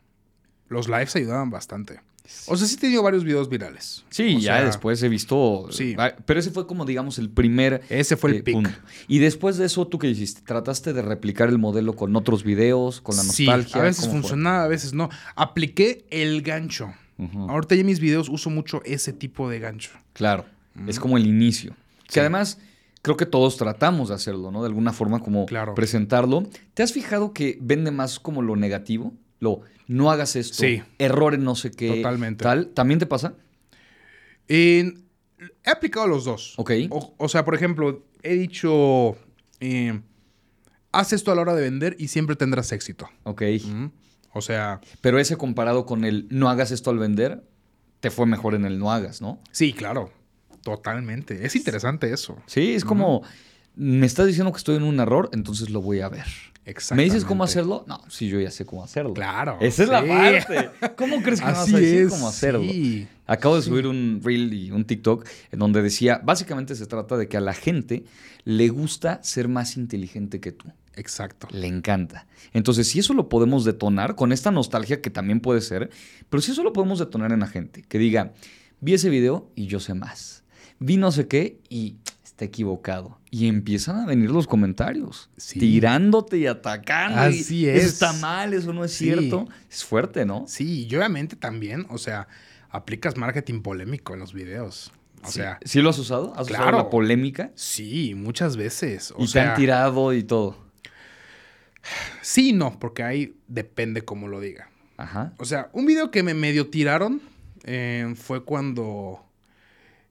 Los 0.68 0.88
lives 0.88 1.14
ayudaban 1.16 1.50
bastante. 1.50 2.00
O 2.46 2.56
sea, 2.56 2.66
sí 2.66 2.76
he 2.76 2.78
tenido 2.78 3.02
varios 3.02 3.24
videos 3.24 3.48
virales. 3.48 4.04
Sí, 4.10 4.40
ya 4.40 4.64
después 4.64 5.02
he 5.02 5.08
visto. 5.08 5.68
Sí. 5.70 5.94
Ah, 5.98 6.14
pero 6.24 6.40
ese 6.40 6.50
fue 6.50 6.66
como, 6.66 6.84
digamos, 6.84 7.18
el 7.18 7.28
primer. 7.28 7.82
Ese 7.88 8.16
fue 8.16 8.30
el 8.30 8.36
eh, 8.36 8.42
pick. 8.42 8.80
Y 9.06 9.18
después 9.18 9.58
de 9.58 9.66
eso, 9.66 9.86
¿tú 9.86 9.98
qué 9.98 10.08
hiciste? 10.08 10.40
¿Trataste 10.42 10.92
de 10.92 11.02
replicar 11.02 11.48
el 11.48 11.58
modelo 11.58 11.94
con 11.94 12.14
otros 12.16 12.42
videos, 12.42 13.00
con 13.00 13.16
la 13.16 13.22
nostalgia? 13.22 13.68
Sí, 13.68 13.78
a 13.78 13.82
veces 13.82 14.08
funcionaba, 14.08 14.64
a 14.64 14.68
veces 14.68 14.92
no. 14.92 15.10
Apliqué 15.34 16.06
el 16.10 16.42
gancho. 16.42 16.92
Ahorita 17.48 17.74
ya 17.74 17.82
en 17.82 17.86
mis 17.86 18.00
videos 18.00 18.28
uso 18.28 18.50
mucho 18.50 18.82
ese 18.84 19.12
tipo 19.12 19.48
de 19.48 19.60
gancho. 19.60 19.90
Claro. 20.12 20.46
Es 20.86 20.98
como 20.98 21.16
el 21.18 21.26
inicio. 21.26 21.76
Que 22.08 22.20
además 22.20 22.58
creo 23.02 23.16
que 23.16 23.26
todos 23.26 23.56
tratamos 23.56 24.08
de 24.08 24.14
hacerlo, 24.14 24.50
¿no? 24.50 24.62
De 24.62 24.68
alguna 24.68 24.92
forma 24.92 25.20
como 25.20 25.46
presentarlo. 25.74 26.44
¿Te 26.74 26.82
has 26.82 26.92
fijado 26.92 27.32
que 27.32 27.58
vende 27.60 27.90
más 27.90 28.18
como 28.18 28.40
lo 28.42 28.56
negativo? 28.56 29.12
Lo 29.40 29.60
no 29.88 30.10
hagas 30.10 30.36
esto, 30.36 30.62
sí. 30.62 30.82
error 30.98 31.34
en 31.34 31.44
no 31.44 31.56
sé 31.56 31.72
qué. 31.72 31.96
Totalmente. 31.96 32.44
Tal. 32.44 32.68
¿También 32.68 32.98
te 32.98 33.06
pasa? 33.06 33.34
he 34.48 34.92
aplicado 35.66 36.06
los 36.06 36.24
dos. 36.24 36.54
Ok. 36.56 36.72
O, 36.90 37.28
sea, 37.28 37.44
por 37.44 37.54
ejemplo, 37.54 38.04
he 38.22 38.34
dicho, 38.34 39.16
eh, 39.60 40.00
haz 40.92 41.12
esto 41.12 41.32
a 41.32 41.34
la 41.34 41.42
hora 41.42 41.54
de 41.54 41.62
vender 41.62 41.96
y 41.98 42.08
siempre 42.08 42.36
tendrás 42.36 42.70
éxito. 42.72 43.08
Ok. 43.24 43.42
O 44.34 44.40
sea... 44.40 44.80
Pero 45.00 45.18
ese 45.18 45.36
comparado 45.36 45.86
con 45.86 46.04
el 46.04 46.26
no 46.30 46.48
hagas 46.48 46.70
esto 46.70 46.90
al 46.90 46.98
vender, 46.98 47.42
te 48.00 48.10
fue 48.10 48.26
mejor 48.26 48.54
en 48.54 48.64
el 48.64 48.78
no 48.78 48.92
hagas, 48.92 49.20
¿no? 49.20 49.40
Sí, 49.50 49.72
claro. 49.72 50.10
Totalmente. 50.62 51.44
Es 51.44 51.56
interesante 51.56 52.12
eso. 52.12 52.36
Sí, 52.46 52.74
es 52.74 52.84
como, 52.84 53.22
me 53.74 54.06
estás 54.06 54.26
diciendo 54.26 54.52
que 54.52 54.58
estoy 54.58 54.76
en 54.76 54.84
un 54.84 55.00
error, 55.00 55.30
entonces 55.32 55.70
lo 55.70 55.80
voy 55.80 56.00
a 56.00 56.08
ver. 56.08 56.26
¿Me 56.94 57.02
dices 57.02 57.24
cómo 57.24 57.42
hacerlo? 57.42 57.84
No, 57.88 58.00
sí, 58.08 58.28
yo 58.28 58.38
ya 58.38 58.50
sé 58.52 58.64
cómo 58.64 58.84
hacerlo. 58.84 59.14
Claro. 59.14 59.58
Esa 59.60 59.82
es 59.82 59.88
la 59.88 60.06
parte. 60.06 60.70
¿Cómo 60.96 61.20
crees 61.20 61.40
que 61.40 61.46
Así 61.46 61.72
vas 61.72 61.74
a 61.74 61.76
decir 61.84 62.08
cómo 62.08 62.28
hacerlo? 62.28 62.72
Acabo 63.26 63.56
de 63.56 63.62
subir 63.62 63.88
un 63.88 64.20
reel 64.22 64.52
y 64.52 64.70
un 64.70 64.84
TikTok 64.84 65.26
en 65.50 65.58
donde 65.58 65.82
decía, 65.82 66.20
básicamente 66.22 66.76
se 66.76 66.86
trata 66.86 67.16
de 67.16 67.26
que 67.26 67.36
a 67.36 67.40
la 67.40 67.52
gente 67.52 68.04
le 68.44 68.68
gusta 68.68 69.20
ser 69.24 69.48
más 69.48 69.76
inteligente 69.76 70.38
que 70.38 70.52
tú. 70.52 70.68
Exacto. 70.94 71.48
Le 71.50 71.66
encanta. 71.66 72.26
Entonces, 72.52 72.88
si 72.88 73.00
eso 73.00 73.12
lo 73.12 73.28
podemos 73.28 73.64
detonar 73.64 74.14
con 74.14 74.30
esta 74.30 74.52
nostalgia 74.52 75.00
que 75.00 75.10
también 75.10 75.40
puede 75.40 75.62
ser, 75.62 75.90
pero 76.30 76.42
si 76.42 76.52
eso 76.52 76.62
lo 76.62 76.72
podemos 76.72 77.00
detonar 77.00 77.32
en 77.32 77.40
la 77.40 77.48
gente, 77.48 77.82
que 77.82 77.98
diga, 77.98 78.34
vi 78.80 78.94
ese 78.94 79.08
video 79.08 79.50
y 79.56 79.66
yo 79.66 79.80
sé 79.80 79.94
más. 79.94 80.41
Vi 80.82 80.96
no 80.96 81.12
sé 81.12 81.28
qué 81.28 81.60
y 81.68 81.96
está 82.24 82.44
equivocado. 82.44 83.18
Y 83.30 83.48
empiezan 83.48 84.00
a 84.00 84.06
venir 84.06 84.30
los 84.30 84.46
comentarios, 84.46 85.30
tirándote 85.58 86.38
y 86.38 86.46
atacando. 86.46 87.20
Así 87.20 87.68
es. 87.68 87.84
Eso 87.84 87.88
está 87.88 88.12
mal, 88.14 88.52
eso 88.52 88.72
no 88.72 88.84
es 88.84 88.92
cierto. 88.92 89.48
Es 89.70 89.84
fuerte, 89.84 90.26
¿no? 90.26 90.44
Sí, 90.46 90.86
y 90.86 90.96
obviamente 90.96 91.36
también, 91.36 91.86
o 91.88 91.98
sea, 91.98 92.28
aplicas 92.68 93.16
marketing 93.16 93.62
polémico 93.62 94.12
en 94.12 94.20
los 94.20 94.34
videos. 94.34 94.92
O 95.24 95.30
sea, 95.30 95.60
¿Sí 95.64 95.80
lo 95.80 95.90
has 95.90 95.98
usado? 95.98 96.34
¿Has 96.36 96.50
usado 96.50 96.72
la 96.72 96.90
polémica? 96.90 97.52
Sí, 97.54 98.14
muchas 98.14 98.56
veces. 98.56 99.14
y 99.16 99.26
te 99.30 99.40
han 99.40 99.54
tirado 99.54 100.12
y 100.12 100.24
todo. 100.24 100.56
Sí, 102.20 102.52
no, 102.52 102.78
porque 102.78 103.02
ahí 103.02 103.36
depende 103.46 104.02
cómo 104.02 104.28
lo 104.28 104.40
diga. 104.40 104.68
Ajá. 104.96 105.32
O 105.38 105.44
sea, 105.44 105.70
un 105.72 105.86
video 105.86 106.10
que 106.10 106.22
me 106.22 106.34
medio 106.34 106.68
tiraron 106.68 107.20
eh, 107.64 108.14
fue 108.16 108.44
cuando 108.44 109.24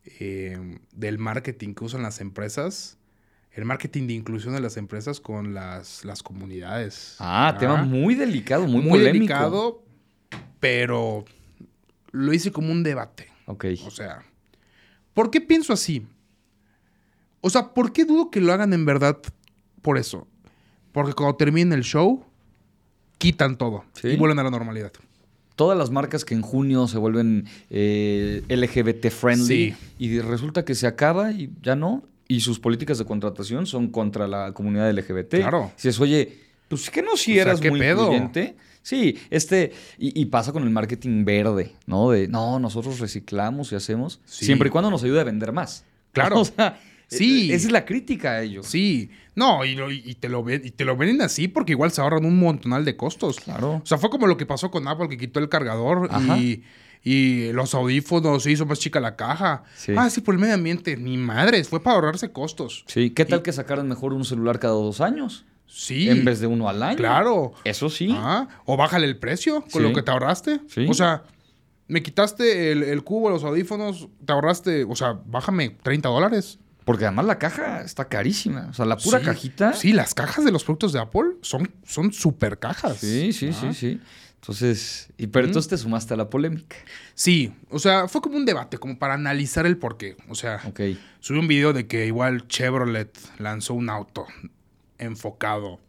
eh, 0.06 0.80
del 0.94 1.18
marketing 1.18 1.74
que 1.74 1.84
usan 1.84 2.02
las 2.02 2.22
empresas. 2.22 2.98
El 3.52 3.66
marketing 3.66 4.08
de 4.08 4.14
inclusión 4.14 4.54
de 4.54 4.62
las 4.62 4.78
empresas 4.78 5.20
con 5.20 5.54
las, 5.54 6.06
las 6.06 6.24
comunidades. 6.24 7.18
Ah, 7.20 7.56
tema 7.60 7.84
muy 7.84 8.16
delicado, 8.16 8.66
muy, 8.66 8.82
muy 8.82 9.00
delicado, 9.00 9.84
pero 10.60 11.26
lo 12.12 12.34
hice 12.34 12.52
como 12.52 12.72
un 12.72 12.82
debate. 12.82 13.28
Ok. 13.46 13.66
O 13.86 13.92
sea, 13.92 14.24
¿por 15.14 15.32
qué 15.32 15.42
pienso 15.42 15.74
así? 15.74 16.06
O 17.42 17.50
sea, 17.50 17.74
¿por 17.74 17.92
qué 17.92 18.06
dudo 18.06 18.32
que 18.32 18.40
lo 18.40 18.54
hagan 18.54 18.72
en 18.72 18.86
verdad 18.86 19.20
por 19.82 19.98
eso? 19.98 20.28
Porque 20.94 21.14
cuando 21.14 21.36
termine 21.36 21.76
el 21.76 21.84
show, 21.84 22.26
quitan 23.18 23.58
todo 23.58 23.84
y 24.02 24.16
vuelven 24.16 24.40
a 24.40 24.44
la 24.44 24.52
normalidad 24.52 24.94
todas 25.62 25.78
las 25.78 25.92
marcas 25.92 26.26
que 26.26 26.34
en 26.34 26.42
junio 26.42 26.88
se 26.88 26.98
vuelven 26.98 27.46
eh, 27.70 28.42
LGBT 28.50 29.12
friendly 29.12 29.76
y 30.00 30.20
resulta 30.20 30.66
que 30.66 30.74
se 30.74 30.88
acaba 30.88 31.32
y 31.34 31.52
ya 31.62 31.76
no. 31.76 32.02
Y 32.28 32.40
sus 32.40 32.60
políticas 32.60 32.98
de 32.98 33.06
contratación 33.06 33.68
son 33.68 33.90
contra 33.90 34.28
la 34.28 34.54
comunidad 34.54 34.92
LGBT. 34.92 35.36
Claro. 35.36 35.72
Si 35.76 35.88
es, 35.88 36.00
oye, 36.00 36.36
pues 36.68 36.90
que 36.90 37.04
no 37.04 37.16
si 37.16 37.38
eras 37.38 37.62
muy 37.62 37.78
pedo? 37.80 38.10
Sí, 38.82 39.20
este, 39.30 39.72
y, 40.00 40.26
pasa 40.26 40.52
con 40.52 40.64
el 40.64 40.72
marketing 40.72 41.26
verde, 41.26 41.74
¿no? 41.86 42.10
De, 42.10 42.28
no, 42.28 42.58
nosotros 42.58 43.00
reciclamos 43.00 43.72
y 43.72 43.76
hacemos, 43.76 44.20
siempre 44.26 44.70
y 44.70 44.72
cuando 44.72 44.90
nos 44.90 45.04
ayude 45.04 45.22
a 45.22 45.26
vender 45.26 45.52
más. 45.52 45.86
Claro. 46.12 46.40
O 46.42 46.46
sea, 46.46 46.80
Sí. 47.18 47.52
Esa 47.52 47.68
es 47.68 47.72
la 47.74 47.86
crítica 47.86 48.32
a 48.32 48.42
ellos. 48.42 48.68
Sí. 48.68 49.10
No, 49.36 49.64
y, 49.66 49.76
te 50.16 50.30
lo 50.30 50.44
ven, 50.44 50.62
y 50.64 50.72
te 50.72 50.86
lo 50.86 50.96
ven 50.96 51.22
así 51.22 51.48
porque 51.48 51.74
igual 51.74 51.92
se 51.92 52.02
ahorran 52.02 52.26
un 52.26 52.40
montonal 52.40 52.86
de 52.86 52.96
costos. 52.96 53.40
Claro. 53.40 53.82
O 53.84 53.86
sea, 53.86 53.98
fue 53.98 54.10
como 54.10 54.28
lo 54.28 54.38
que 54.38 54.46
pasó 54.46 54.72
con 54.72 54.88
Apple, 54.88 55.10
que 55.10 55.18
quitó 55.18 55.40
el 55.40 55.50
cargador 55.50 56.10
y, 56.38 56.64
y, 57.04 57.52
los 57.52 57.74
audífonos 57.74 58.46
hizo 58.46 58.66
más 58.66 58.80
chica 58.80 59.00
la 59.00 59.16
caja. 59.16 59.64
Ah, 59.96 60.10
sí, 60.10 60.22
por 60.22 60.36
el 60.36 60.42
medio 60.42 60.56
ambiente. 60.56 60.98
Ni 60.98 61.18
madres, 61.18 61.70
fue 61.70 61.82
para 61.82 61.96
ahorrarse 61.96 62.32
costos. 62.32 62.86
Sí. 62.88 63.10
¿Qué 63.10 63.26
tal 63.26 63.42
que 63.42 63.52
sacaran 63.52 63.88
mejor 63.88 64.14
un 64.14 64.26
celular 64.26 64.60
cada 64.60 64.74
dos 64.74 65.02
años? 65.02 65.46
Sí. 65.68 66.10
En 66.10 66.26
vez 66.26 66.40
de 66.40 66.48
uno 66.48 66.68
al 66.68 66.84
año. 66.84 66.98
Claro. 66.98 67.54
Eso 67.64 67.90
sí. 67.90 68.14
Ah, 68.14 68.48
o 68.66 68.76
bájale 68.76 69.08
el 69.08 69.18
precio 69.18 69.64
con 69.72 69.84
lo 69.84 69.94
que 69.94 70.02
te 70.02 70.12
ahorraste. 70.12 70.60
Sí. 70.68 70.86
O 70.90 70.94
sea, 70.94 71.24
me 71.88 72.04
quitaste 72.04 72.72
el, 72.72 72.84
el 72.84 73.04
cubo, 73.04 73.30
los 73.30 73.44
audífonos, 73.44 74.10
te 74.26 74.32
ahorraste, 74.34 74.84
o 74.84 74.96
sea, 74.96 75.20
bájame 75.26 75.78
30 75.82 76.10
dólares. 76.10 76.60
Porque 76.86 77.06
además 77.06 77.26
la 77.26 77.38
caja 77.38 77.82
está 77.82 78.06
carísima. 78.06 78.68
O 78.70 78.74
sea, 78.74 78.86
la 78.86 78.98
pura 78.98 79.22
cajita. 79.22 79.74
Sí, 79.74 79.94
las 79.94 80.14
cajas 80.14 80.44
de 80.44 80.52
los 80.52 80.64
productos 80.64 80.94
de 80.94 81.00
Apple 81.00 81.36
son 81.42 82.14
súper 82.14 82.60
cajas. 82.60 82.98
Sí, 82.98 83.34
sí, 83.34 83.54
sí, 83.54 83.74
sí. 83.74 84.02
Entonces, 84.42 85.10
y 85.18 85.28
pero 85.28 85.46
entonces 85.46 85.70
te 85.70 85.78
sumaste 85.78 86.16
a 86.16 86.18
la 86.18 86.28
polémica. 86.28 86.76
Sí, 87.14 87.54
o 87.70 87.78
sea, 87.78 88.08
fue 88.08 88.22
como 88.22 88.38
un 88.38 88.46
debate, 88.46 88.80
como 88.80 88.98
para 88.98 89.14
analizar 89.14 89.68
el 89.68 89.78
porqué. 89.78 90.18
O 90.30 90.34
sea, 90.34 90.60
subí 91.20 91.38
un 91.38 91.48
video 91.48 91.74
de 91.74 91.86
que 91.86 92.08
igual 92.08 92.48
Chevrolet 92.48 93.16
lanzó 93.38 93.76
un 93.76 93.92
auto 93.92 94.26
enfocado 94.98 95.80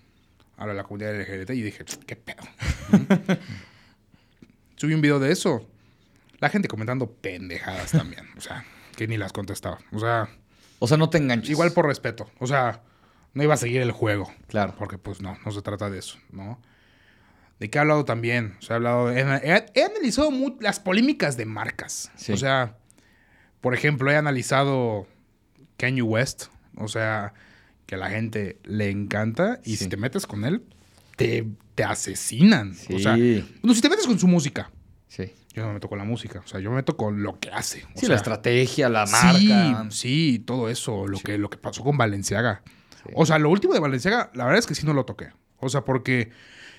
a 0.59 0.67
la 0.67 0.85
comunidad 0.85 1.19
LGBT 1.19 1.51
y 1.53 1.63
dije, 1.63 1.83
qué 2.07 2.15
pedo. 2.15 2.43
subí 4.77 4.93
un 4.93 5.01
video 5.01 5.19
de 5.19 5.33
eso. 5.33 5.67
La 6.39 6.51
gente 6.51 6.69
comentando 6.69 7.11
pendejadas 7.11 7.93
también. 7.93 8.27
O 8.37 8.43
sea, 8.43 8.67
que 8.97 9.09
ni 9.09 9.17
las 9.17 9.33
contestaba. 9.33 9.79
O 9.93 9.99
sea, 9.99 10.29
o 10.83 10.89
sea, 10.89 10.97
no 10.97 11.11
te 11.11 11.19
enganches. 11.19 11.51
Igual 11.51 11.71
por 11.71 11.87
respeto. 11.87 12.29
O 12.41 12.49
sea, 12.49 12.83
no 13.35 13.45
iba 13.45 13.55
a 13.55 13.57
seguir 13.57 13.83
el 13.83 13.93
juego. 13.93 14.33
Claro. 14.49 14.75
Porque 14.77 14.99
pues 14.99 15.21
no, 15.21 15.39
no 15.45 15.53
se 15.53 15.63
trata 15.63 15.89
de 15.89 16.01
eso, 16.01 16.19
¿no? 16.33 16.61
¿De 17.61 17.71
qué 17.71 17.79
he 17.79 17.81
hablado 17.81 18.05
también? 18.05 18.57
O 18.59 18.63
sea, 18.63 18.75
he 18.75 18.77
hablado... 18.79 19.13
He, 19.13 19.85
analizado 19.85 20.33
las 20.59 20.81
polémicas 20.81 21.37
de 21.37 21.45
marcas. 21.45 22.11
O 22.29 22.37
sea, 22.37 22.79
por 23.61 23.75
ejemplo, 23.75 24.11
he 24.11 24.17
analizado 24.17 25.07
Kanye 25.77 26.03
West. 26.03 26.47
O 26.77 26.89
sea, 26.89 27.33
que 27.87 27.95
a 27.95 27.99
la 27.99 28.11
gente 28.11 28.59
le 28.65 28.91
encanta. 28.91 29.61
Y 29.65 29.77
si 29.77 29.87
te 29.87 29.97
metes 29.97 30.27
con 30.27 30.45
él, 30.45 30.65
te, 31.17 31.47
te 31.77 31.85
asesinan. 31.85 32.75
O 32.93 32.99
sea, 32.99 33.17
no, 33.17 33.73
si 33.73 33.81
te 33.81 33.89
metes 33.89 34.09
con 34.09 34.19
su 34.19 34.27
música. 34.27 34.73
Sí. 35.07 35.33
Yo 35.55 35.63
no 35.63 35.69
me 35.69 35.75
meto 35.75 35.89
con 35.89 35.99
la 35.99 36.05
música, 36.05 36.41
o 36.45 36.49
sea, 36.49 36.61
yo 36.61 36.71
me 36.71 36.77
meto 36.77 36.97
con 36.97 37.23
lo 37.23 37.39
que 37.39 37.51
hace. 37.51 37.87
sí, 37.95 38.07
la 38.07 38.17
estrategia, 38.17 38.89
la 38.89 39.07
marca. 39.07 39.87
Sí, 39.91 40.43
todo 40.47 40.69
eso, 40.69 41.07
lo, 41.07 41.19
que, 41.19 41.37
lo 41.39 41.51
que 41.51 41.59
pasó 41.59 41.85
con 41.85 41.97
Valenciaga. 41.99 42.63
O 43.15 43.27
sea, 43.27 43.39
lo 43.39 43.51
último 43.51 43.75
de 43.75 43.81
Valenciaga, 43.81 44.31
la 44.35 44.45
verdad 44.45 44.61
es 44.61 44.67
que 44.67 44.75
sí 44.75 44.87
no 44.87 44.95
lo 44.95 45.05
toqué. 45.05 45.31
O 45.59 45.69
sea, 45.69 45.85
porque 45.85 46.31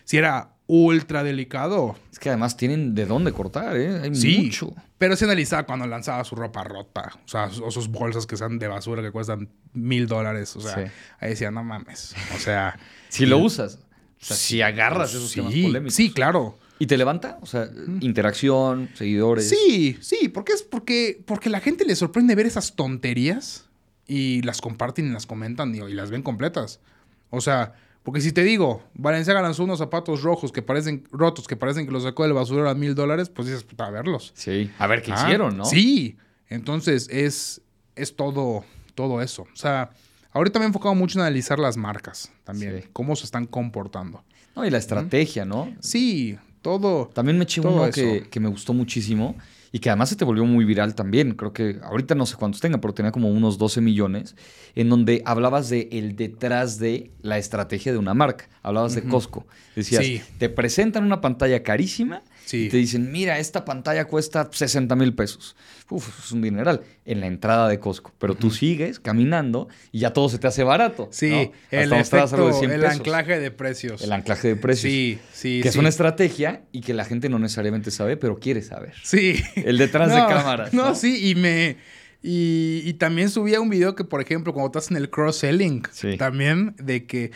si 0.05 0.17
era 0.17 0.53
ultra 0.67 1.23
delicado. 1.23 1.95
Es 2.11 2.19
que 2.19 2.29
además 2.29 2.57
tienen 2.57 2.95
de 2.95 3.05
dónde 3.05 3.31
cortar, 3.31 3.75
¿eh? 3.77 4.01
Hay 4.01 4.15
sí, 4.15 4.43
mucho. 4.45 4.73
Pero 4.97 5.15
se 5.15 5.25
analizaba 5.25 5.63
cuando 5.63 5.85
lanzaba 5.85 6.23
su 6.23 6.35
ropa 6.35 6.63
rota. 6.63 7.11
O 7.25 7.27
sea, 7.27 7.45
o 7.45 7.71
sus 7.71 7.89
bolsas 7.89 8.25
que 8.25 8.37
sean 8.37 8.59
de 8.59 8.67
basura 8.67 9.01
que 9.01 9.11
cuestan 9.11 9.49
mil 9.73 10.07
dólares. 10.07 10.55
O 10.55 10.61
sea, 10.61 10.91
ahí 11.19 11.29
decía, 11.29 11.51
no 11.51 11.63
mames. 11.63 12.15
O 12.35 12.39
sea. 12.39 12.79
si 13.09 13.25
lo 13.25 13.37
usas. 13.37 13.79
O 14.21 14.25
sea, 14.25 14.37
si 14.37 14.61
agarras 14.61 15.13
esos 15.13 15.33
temas 15.33 15.53
polémicos. 15.53 15.93
Sí, 15.93 16.11
claro. 16.11 16.57
¿Y 16.83 16.85
te 16.85 16.97
levanta? 16.97 17.39
O 17.41 17.45
sea, 17.45 17.69
interacción, 18.01 18.89
seguidores. 18.93 19.47
Sí, 19.47 19.97
sí, 20.01 20.27
porque 20.27 20.51
es 20.51 20.63
porque, 20.63 21.23
porque 21.25 21.49
la 21.49 21.61
gente 21.61 21.85
le 21.85 21.95
sorprende 21.95 22.35
ver 22.35 22.45
esas 22.45 22.75
tonterías 22.75 23.69
y 24.05 24.41
las 24.41 24.59
comparten 24.59 25.07
y 25.07 25.13
las 25.13 25.25
comentan 25.25 25.73
y, 25.73 25.79
las 25.93 26.11
ven 26.11 26.23
completas. 26.23 26.81
O 27.29 27.39
sea, 27.39 27.75
Porque 28.03 28.19
si 28.19 28.33
te 28.33 28.43
digo, 28.43 28.83
Valencia 28.95 29.33
lanzó 29.33 29.63
unos 29.63 29.79
zapatos 29.79 30.23
rojos 30.23 30.51
que 30.51 30.61
parecen 30.61 31.07
rotos, 31.09 31.47
que 31.47 31.55
parecen 31.55 31.85
que 31.85 31.93
los 31.93 32.03
sacó 32.03 32.23
del 32.23 32.33
basurero 32.33 32.69
a 32.69 32.75
mil 32.75 32.95
dólares, 32.95 33.29
pues 33.29 33.47
dices, 33.47 33.65
a 33.77 33.89
verlos. 33.89 34.33
Sí, 34.35 34.69
a 34.77 34.85
ver 34.87 35.01
qué 35.01 35.13
ah, 35.13 35.21
hicieron, 35.23 35.55
¿no? 35.55 35.63
Sí, 35.63 36.17
entonces 36.49 37.07
es, 37.09 37.61
es 37.95 38.17
todo, 38.17 38.65
todo 38.93 39.21
eso. 39.21 39.43
O 39.43 39.55
sea, 39.55 39.91
ahorita 40.33 40.59
me 40.59 40.65
he 40.65 40.67
enfocado 40.67 40.95
mucho 40.95 41.17
en 41.17 41.21
analizar 41.21 41.59
las 41.59 41.77
marcas 41.77 42.29
también, 42.43 42.89
cómo 42.91 43.15
se 43.15 43.23
están 43.23 43.45
comportando. 43.45 44.25
No, 44.53 44.65
y 44.65 44.69
la 44.69 44.79
estrategia, 44.79 45.45
¿no? 45.45 45.73
Sí, 45.79 46.37
todo. 46.63 47.11
También 47.13 47.37
me 47.37 47.43
eché 47.43 47.61
uno 47.61 47.91
que, 47.91 48.27
que, 48.31 48.39
me 48.39 48.49
gustó 48.49 48.73
muchísimo 48.73 49.35
y 49.71 49.79
que 49.79 49.89
además 49.89 50.09
se 50.09 50.15
te 50.15 50.25
volvió 50.25 50.45
muy 50.45 50.65
viral 50.65 50.95
también. 50.95 51.33
Creo 51.33 51.53
que 51.53 51.79
ahorita 51.83 52.15
no 52.15 52.25
sé 52.25 52.35
cuántos 52.35 52.61
tenga, 52.61 52.79
pero 52.79 52.93
tenía 52.93 53.11
como 53.11 53.29
unos 53.29 53.59
12 53.59 53.81
millones, 53.81 54.35
en 54.73 54.89
donde 54.89 55.21
hablabas 55.25 55.69
de 55.69 55.89
el 55.91 56.15
detrás 56.15 56.79
de 56.79 57.11
la 57.21 57.37
estrategia 57.37 57.91
de 57.91 57.99
una 57.99 58.15
marca. 58.15 58.49
Hablabas 58.63 58.95
de 58.95 59.03
Costco. 59.03 59.45
Decías, 59.75 60.25
te 60.39 60.49
presentan 60.49 61.03
una 61.03 61.21
pantalla 61.21 61.61
carísima 61.61 62.23
y 62.51 62.69
te 62.69 62.77
dicen, 62.77 63.11
mira, 63.11 63.39
esta 63.39 63.65
pantalla 63.65 64.05
cuesta 64.05 64.49
60 64.51 64.95
mil 64.95 65.13
pesos. 65.13 65.55
Uf, 65.89 66.25
es 66.25 66.31
un 66.31 66.41
dineral 66.41 66.81
en 67.05 67.19
la 67.21 67.27
entrada 67.27 67.67
de 67.67 67.79
Costco. 67.79 68.13
Pero 68.19 68.35
tú 68.35 68.51
sigues 68.51 68.99
caminando 68.99 69.67
y 69.91 69.99
ya 69.99 70.13
todo 70.13 70.29
se 70.29 70.39
te 70.39 70.47
hace 70.47 70.63
barato. 70.63 71.09
Sí, 71.11 71.51
el, 71.71 71.93
el 71.93 72.85
anclaje 72.85 73.39
de 73.39 73.51
precios. 73.51 74.01
El 74.01 74.11
anclaje 74.11 74.49
de 74.49 74.55
precios. 74.55 74.91
Sí, 74.91 75.19
sí. 75.31 75.59
Que 75.61 75.69
es 75.69 75.75
una 75.75 75.89
estrategia 75.89 76.63
y 76.71 76.81
que 76.81 76.93
la 76.93 77.05
gente 77.05 77.29
no 77.29 77.39
necesariamente 77.39 77.91
sabe, 77.91 78.17
pero 78.17 78.39
quiere 78.39 78.61
saber. 78.61 78.93
Sí. 79.03 79.41
El 79.55 79.77
detrás 79.77 80.09
de 80.09 80.15
cámaras. 80.27 80.73
No, 80.73 80.95
sí, 80.95 81.29
y 81.29 81.35
me... 81.35 81.77
Y, 82.25 82.93
también 82.93 83.29
subía 83.29 83.59
un 83.59 83.69
video 83.69 83.95
que, 83.95 84.05
por 84.05 84.21
ejemplo, 84.21 84.53
cuando 84.53 84.67
estás 84.67 84.89
en 84.89 84.95
el 84.95 85.09
cross-selling, 85.09 85.83
también 86.17 86.73
de 86.77 87.05
que... 87.05 87.31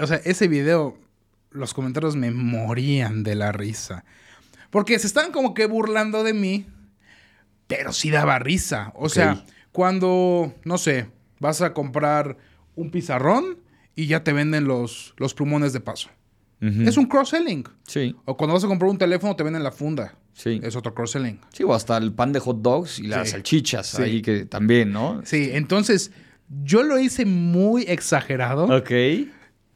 o 0.00 0.06
sea, 0.06 0.22
ese 0.24 0.48
video, 0.48 0.96
los 1.50 1.74
comentarios 1.74 2.16
me 2.16 2.30
morían 2.30 3.22
de 3.22 3.34
la 3.34 3.52
risa. 3.52 4.04
Porque 4.76 4.98
se 4.98 5.06
estaban 5.06 5.32
como 5.32 5.54
que 5.54 5.64
burlando 5.64 6.22
de 6.22 6.34
mí, 6.34 6.66
pero 7.66 7.94
sí 7.94 8.10
daba 8.10 8.38
risa. 8.38 8.92
O 8.94 9.08
sea, 9.08 9.42
cuando, 9.72 10.52
no 10.64 10.76
sé, 10.76 11.08
vas 11.40 11.62
a 11.62 11.72
comprar 11.72 12.36
un 12.74 12.90
pizarrón 12.90 13.56
y 13.94 14.06
ya 14.06 14.22
te 14.22 14.34
venden 14.34 14.66
los, 14.66 15.14
los 15.16 15.32
plumones 15.32 15.72
de 15.72 15.80
paso. 15.80 16.10
Es 16.60 16.98
un 16.98 17.06
cross-selling. 17.06 17.66
Sí. 17.86 18.14
O 18.26 18.36
cuando 18.36 18.52
vas 18.52 18.64
a 18.64 18.66
comprar 18.66 18.90
un 18.90 18.98
teléfono 18.98 19.34
te 19.34 19.44
venden 19.44 19.62
la 19.62 19.72
funda. 19.72 20.14
Sí. 20.34 20.60
Es 20.62 20.76
otro 20.76 20.92
cross-selling. 20.92 21.40
Sí, 21.54 21.62
o 21.62 21.72
hasta 21.72 21.96
el 21.96 22.12
pan 22.12 22.34
de 22.34 22.40
hot 22.40 22.60
dogs 22.60 22.98
y 22.98 23.06
las 23.06 23.30
salchichas 23.30 23.98
ahí 23.98 24.20
que 24.20 24.44
también, 24.44 24.92
¿no? 24.92 25.22
Sí, 25.24 25.52
entonces 25.54 26.10
yo 26.62 26.82
lo 26.82 26.98
hice 26.98 27.24
muy 27.24 27.84
exagerado. 27.84 28.64
Ok. 28.64 28.90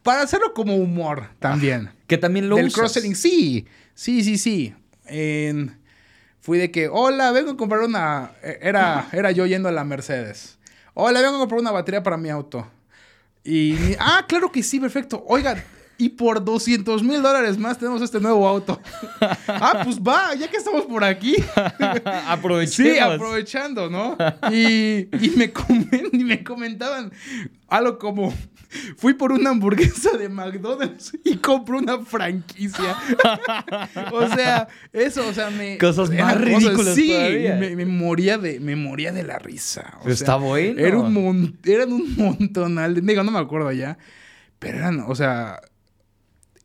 Para 0.02 0.20
hacerlo 0.20 0.52
como 0.52 0.76
humor 0.76 1.30
también. 1.38 1.88
que 2.06 2.18
también 2.18 2.50
lo 2.50 2.56
Del 2.56 2.70
cross-selling, 2.70 3.16
sí. 3.16 3.64
Sí, 3.94 4.22
sí, 4.22 4.36
sí 4.36 4.74
fui 6.40 6.58
de 6.58 6.70
que, 6.70 6.88
hola, 6.88 7.32
vengo 7.32 7.52
a 7.52 7.56
comprar 7.56 7.82
una... 7.82 8.32
E, 8.42 8.58
era, 8.62 9.08
era 9.12 9.30
yo 9.30 9.46
yendo 9.46 9.68
a 9.68 9.72
la 9.72 9.84
Mercedes. 9.84 10.58
Hola, 10.94 11.20
vengo 11.20 11.36
a 11.36 11.40
comprar 11.40 11.60
una 11.60 11.70
batería 11.70 12.02
para 12.02 12.16
mi 12.16 12.30
auto. 12.30 12.66
Y, 13.44 13.96
ah, 13.98 14.24
claro 14.28 14.52
que 14.52 14.62
sí, 14.62 14.80
perfecto. 14.80 15.24
Oiga, 15.26 15.62
y 16.00 16.08
por 16.08 16.42
200 16.42 17.02
mil 17.02 17.20
dólares 17.20 17.58
más 17.58 17.76
tenemos 17.76 18.00
este 18.00 18.20
nuevo 18.20 18.48
auto. 18.48 18.80
ah, 19.46 19.82
pues 19.84 20.00
va, 20.00 20.34
ya 20.34 20.48
que 20.48 20.56
estamos 20.56 20.86
por 20.86 21.04
aquí. 21.04 21.36
Aprovechemos. 22.26 22.92
Sí, 22.94 22.98
aprovechando, 22.98 23.90
¿no? 23.90 24.16
Y, 24.50 25.08
y, 25.12 25.30
me 25.36 25.52
y 26.12 26.24
me 26.24 26.42
comentaban 26.42 27.12
algo 27.68 27.98
como, 27.98 28.34
fui 28.96 29.12
por 29.12 29.30
una 29.30 29.50
hamburguesa 29.50 30.16
de 30.16 30.30
McDonald's 30.30 31.12
y 31.22 31.36
compré 31.36 31.76
una 31.76 31.98
franquicia. 31.98 32.96
o 34.12 34.26
sea, 34.28 34.68
eso, 34.94 35.28
o 35.28 35.34
sea, 35.34 35.50
me... 35.50 35.76
Cosas 35.76 36.10
más 36.10 36.40
ridículas 36.40 36.94
sí, 36.94 37.12
Me, 37.58 37.84
moría 37.84 38.38
de, 38.38 38.58
me 38.58 38.74
moría 38.74 39.12
de 39.12 39.22
la 39.22 39.38
risa. 39.38 39.98
Está 40.06 40.36
bueno. 40.36 40.80
Era 40.80 40.96
un 40.96 41.58
eran 41.62 41.92
un 41.92 42.16
montonal. 42.16 43.04
Digo, 43.04 43.22
no 43.22 43.30
me 43.30 43.38
acuerdo 43.38 43.70
ya. 43.70 43.98
Pero 44.58 44.78
eran, 44.78 45.04
o 45.06 45.14
sea, 45.14 45.60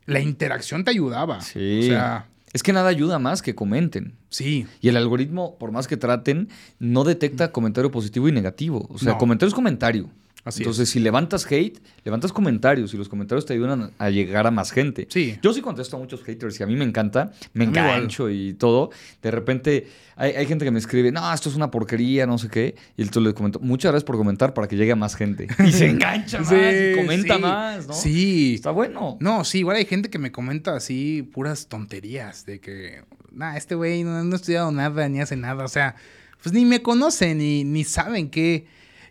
la 0.06 0.20
interacción 0.20 0.84
te 0.84 0.90
ayudaba. 0.90 1.40
Sí. 1.40 1.80
O 1.80 1.82
sea, 1.82 2.26
es 2.52 2.62
que 2.62 2.72
nada 2.72 2.88
ayuda 2.88 3.18
más 3.18 3.42
que 3.42 3.54
comenten. 3.54 4.14
Sí. 4.30 4.66
Y 4.80 4.88
el 4.88 4.96
algoritmo, 4.96 5.58
por 5.58 5.72
más 5.72 5.86
que 5.86 5.96
traten, 5.96 6.48
no 6.78 7.04
detecta 7.04 7.52
comentario 7.52 7.90
positivo 7.90 8.28
y 8.28 8.32
negativo. 8.32 8.88
O 8.90 8.98
sea, 8.98 9.18
comentario 9.18 9.48
es 9.48 9.54
comentario. 9.54 10.08
Entonces, 10.54 10.88
si 10.88 11.00
levantas 11.00 11.50
hate, 11.50 11.78
levantas 12.04 12.32
comentarios 12.32 12.94
y 12.94 12.96
los 12.96 13.08
comentarios 13.08 13.46
te 13.46 13.54
ayudan 13.54 13.92
a 13.98 14.10
llegar 14.10 14.46
a 14.46 14.50
más 14.50 14.70
gente. 14.70 15.06
Sí. 15.10 15.36
Yo 15.42 15.52
sí 15.52 15.60
contesto 15.60 15.96
a 15.96 15.98
muchos 15.98 16.22
haters 16.22 16.60
y 16.60 16.62
a 16.62 16.66
mí 16.66 16.76
me 16.76 16.84
encanta, 16.84 17.32
me 17.52 17.64
engancho 17.64 18.30
y 18.30 18.54
todo. 18.54 18.90
De 19.22 19.30
repente 19.30 19.88
hay, 20.14 20.46
gente 20.46 20.64
que 20.64 20.70
me 20.70 20.78
escribe, 20.78 21.10
no, 21.10 21.32
esto 21.32 21.48
es 21.48 21.56
una 21.56 21.70
porquería, 21.70 22.26
no 22.26 22.38
sé 22.38 22.48
qué. 22.48 22.76
Y 22.96 23.02
entonces 23.02 23.24
les 23.24 23.34
comento, 23.34 23.58
muchas 23.60 23.90
gracias 23.90 24.04
por 24.04 24.16
comentar 24.16 24.54
para 24.54 24.68
que 24.68 24.76
llegue 24.76 24.92
a 24.92 24.96
más 24.96 25.16
gente. 25.16 25.48
Y 25.66 25.72
se 25.72 25.90
engancha 25.90 26.40
más 26.40 26.52
y 26.52 26.96
comenta 26.96 27.38
más, 27.38 27.88
¿no? 27.88 27.92
Sí. 27.92 28.54
Está 28.54 28.70
bueno. 28.70 29.16
No, 29.20 29.44
sí, 29.44 29.58
igual 29.58 29.76
hay 29.76 29.84
gente 29.84 30.10
que 30.10 30.18
me 30.18 30.30
comenta 30.30 30.76
así 30.76 31.28
puras 31.34 31.66
tonterías 31.66 32.46
de 32.46 32.60
que, 32.60 33.02
nah, 33.32 33.56
este 33.56 33.74
güey 33.74 34.04
no, 34.04 34.32
ha 34.32 34.36
estudiado 34.36 34.70
nada 34.70 35.08
ni 35.08 35.20
hace 35.20 35.34
nada. 35.34 35.64
O 35.64 35.68
sea, 35.68 35.96
pues 36.40 36.54
ni 36.54 36.64
me 36.64 36.82
conocen 36.82 37.38
ni, 37.38 37.64
ni 37.64 37.82
saben 37.82 38.30
qué 38.30 38.66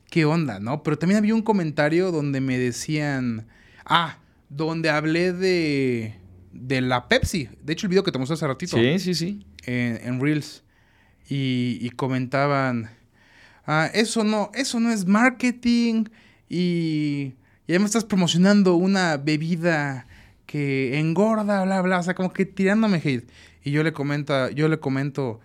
qué 0.09 0.25
onda, 0.25 0.59
¿no? 0.59 0.83
Pero 0.83 0.97
también 0.97 1.17
había 1.17 1.35
un 1.35 1.41
comentario 1.41 2.11
donde 2.11 2.41
me 2.41 2.57
decían, 2.57 3.47
ah, 3.85 4.17
donde 4.49 4.89
hablé 4.89 5.33
de, 5.33 6.15
de 6.51 6.81
la 6.81 7.07
Pepsi. 7.07 7.49
De 7.63 7.73
hecho, 7.73 7.87
el 7.87 7.89
video 7.89 8.03
que 8.03 8.11
te 8.11 8.19
mostré 8.19 8.35
hace 8.35 8.47
ratito. 8.47 8.77
Sí, 8.77 8.99
sí, 8.99 9.15
sí. 9.15 9.45
En, 9.65 10.19
Reels. 10.19 10.63
Y, 11.27 11.89
comentaban, 11.91 12.91
ah, 13.65 13.89
eso 13.93 14.23
no, 14.23 14.51
eso 14.53 14.79
no 14.79 14.91
es 14.91 15.05
marketing 15.05 16.05
y, 16.49 17.33
ya 17.67 17.79
me 17.79 17.85
estás 17.85 18.05
promocionando 18.05 18.75
una 18.75 19.17
bebida 19.17 20.05
que 20.45 20.99
engorda, 20.99 21.63
bla, 21.63 21.81
bla, 21.81 21.99
o 21.99 22.03
sea, 22.03 22.13
como 22.13 22.31
que 22.31 22.45
tirándome 22.45 23.01
hate. 23.03 23.27
Y 23.63 23.71
yo 23.71 23.81
le 23.81 23.91
comenta, 23.91 24.51
yo 24.51 24.67
le 24.69 24.79
comento, 24.79 25.39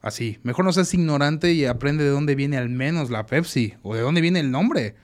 Así. 0.00 0.38
Mejor 0.42 0.64
no 0.64 0.72
seas 0.72 0.92
ignorante 0.94 1.52
y 1.52 1.64
aprende 1.64 2.04
de 2.04 2.10
dónde 2.10 2.34
viene 2.34 2.56
al 2.56 2.68
menos 2.68 3.10
la 3.10 3.26
Pepsi 3.26 3.74
o 3.82 3.94
de 3.94 4.00
dónde 4.00 4.20
viene 4.20 4.40
el 4.40 4.50
nombre. 4.50 4.94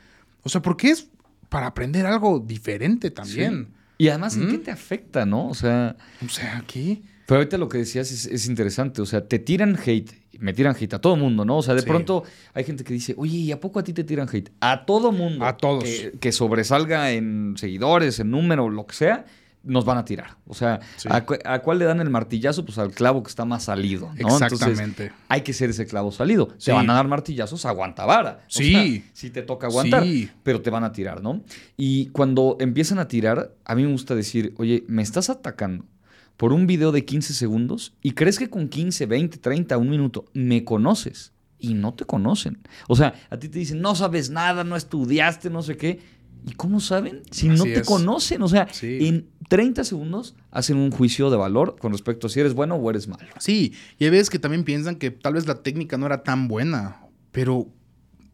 O 0.42 0.48
sea, 0.48 0.62
porque 0.62 0.90
es 0.90 1.08
para 1.48 1.66
aprender 1.66 2.06
algo 2.06 2.38
diferente 2.38 3.10
también. 3.10 3.68
Y 3.98 4.08
además, 4.08 4.36
¿en 4.36 4.50
qué 4.50 4.58
te 4.58 4.70
afecta, 4.70 5.24
no? 5.24 5.48
O 5.48 5.54
sea. 5.54 5.96
O 6.24 6.28
sea, 6.28 6.58
aquí. 6.58 7.04
Pero 7.26 7.38
ahorita 7.38 7.58
lo 7.58 7.68
que 7.68 7.78
decías 7.78 8.10
es, 8.10 8.46
interesante. 8.46 9.00
O 9.00 9.06
sea, 9.06 9.26
te 9.26 9.38
tiran 9.38 9.78
hate. 9.84 10.12
Me 10.38 10.52
tiran 10.52 10.76
hate 10.78 10.94
a 10.94 11.00
todo 11.00 11.16
mundo, 11.16 11.44
¿no? 11.44 11.58
O 11.58 11.62
sea, 11.62 11.74
de 11.74 11.82
pronto 11.82 12.24
hay 12.52 12.64
gente 12.64 12.82
que 12.84 12.92
dice, 12.92 13.14
oye, 13.16 13.38
¿y 13.38 13.52
a 13.52 13.60
poco 13.60 13.78
a 13.78 13.84
ti 13.84 13.92
te 13.92 14.04
tiran 14.04 14.28
hate? 14.30 14.50
A 14.60 14.84
todo 14.84 15.12
mundo. 15.12 15.44
A 15.44 15.56
todos. 15.56 15.84
que 16.20 16.32
sobresalga 16.32 17.12
en 17.12 17.54
seguidores, 17.56 18.18
en 18.18 18.30
número, 18.30 18.68
lo 18.68 18.86
que 18.86 18.94
sea 18.94 19.24
nos 19.64 19.84
van 19.84 19.98
a 19.98 20.04
tirar. 20.04 20.36
O 20.46 20.54
sea, 20.54 20.80
a, 21.08 21.58
cuál 21.60 21.78
le 21.78 21.84
dan 21.84 22.00
el 22.00 22.10
martillazo? 22.10 22.64
Pues 22.64 22.78
al 22.78 22.92
clavo 22.92 23.22
que 23.22 23.28
está 23.28 23.44
más 23.44 23.64
salido. 23.64 24.12
¿no? 24.18 24.28
Exactamente. 24.28 25.12
hay 25.28 25.40
que 25.42 25.52
ser 25.52 25.70
ese 25.70 25.86
clavo 25.86 26.12
salido. 26.12 26.50
Se 26.58 26.72
van 26.72 26.88
a 26.90 26.94
dar 26.94 27.08
martillazos, 27.08 27.64
aguanta 27.64 28.04
vara. 28.06 28.44
sí. 28.48 29.04
sí 29.12 29.30
te 29.30 29.42
toca 29.42 29.66
aguantar, 29.66 30.04
pero 30.42 30.60
te 30.60 30.70
van 30.70 30.84
a 30.84 30.92
tirar, 30.92 31.22
¿no? 31.22 31.42
Y 31.76 32.06
cuando 32.06 32.56
empiezan 32.60 32.98
a 32.98 33.08
tirar, 33.08 33.54
a 33.64 33.74
mí 33.74 33.82
me 33.84 33.92
gusta 33.92 34.14
decir, 34.14 34.54
oye, 34.58 34.84
me 34.86 35.02
estás 35.02 35.30
atacando 35.30 35.84
por 36.36 36.52
un 36.52 36.66
video 36.66 36.92
de 36.92 37.04
15 37.04 37.32
segundos 37.32 37.94
y 38.02 38.12
crees 38.12 38.38
que 38.38 38.50
con 38.50 38.68
15, 38.68 39.06
20, 39.06 39.38
30, 39.38 39.78
un 39.78 39.90
minuto 39.90 40.26
me 40.32 40.64
conoces 40.64 41.32
y 41.58 41.74
no 41.74 41.94
te 41.94 42.04
conocen. 42.04 42.58
O 42.88 42.96
sea, 42.96 43.14
a 43.30 43.38
ti 43.38 43.48
te 43.48 43.58
dicen, 43.58 43.80
no 43.80 43.94
sabes 43.94 44.30
nada, 44.30 44.64
no 44.64 44.76
estudiaste, 44.76 45.48
no 45.48 45.62
sé 45.62 45.76
qué. 45.76 46.00
¿Y 46.46 46.52
cómo 46.52 46.80
saben? 46.80 47.22
Si 47.30 47.48
no 47.48 47.64
te 47.64 47.82
conocen. 47.82 48.42
O 48.42 48.48
sea, 48.48 48.68
en 48.82 49.28
30 49.48 49.84
segundos 49.84 50.34
hacen 50.50 50.76
un 50.76 50.90
juicio 50.90 51.30
de 51.30 51.36
valor 51.36 51.76
con 51.78 51.92
respecto 51.92 52.26
a 52.26 52.30
si 52.30 52.40
eres 52.40 52.54
bueno 52.54 52.74
o 52.76 52.90
eres 52.90 53.08
malo. 53.08 53.26
Sí, 53.38 53.72
y 53.98 54.04
hay 54.04 54.10
veces 54.10 54.30
que 54.30 54.38
también 54.38 54.64
piensan 54.64 54.96
que 54.96 55.10
tal 55.10 55.34
vez 55.34 55.46
la 55.46 55.62
técnica 55.62 55.96
no 55.96 56.06
era 56.06 56.22
tan 56.22 56.48
buena, 56.48 57.00
pero, 57.32 57.66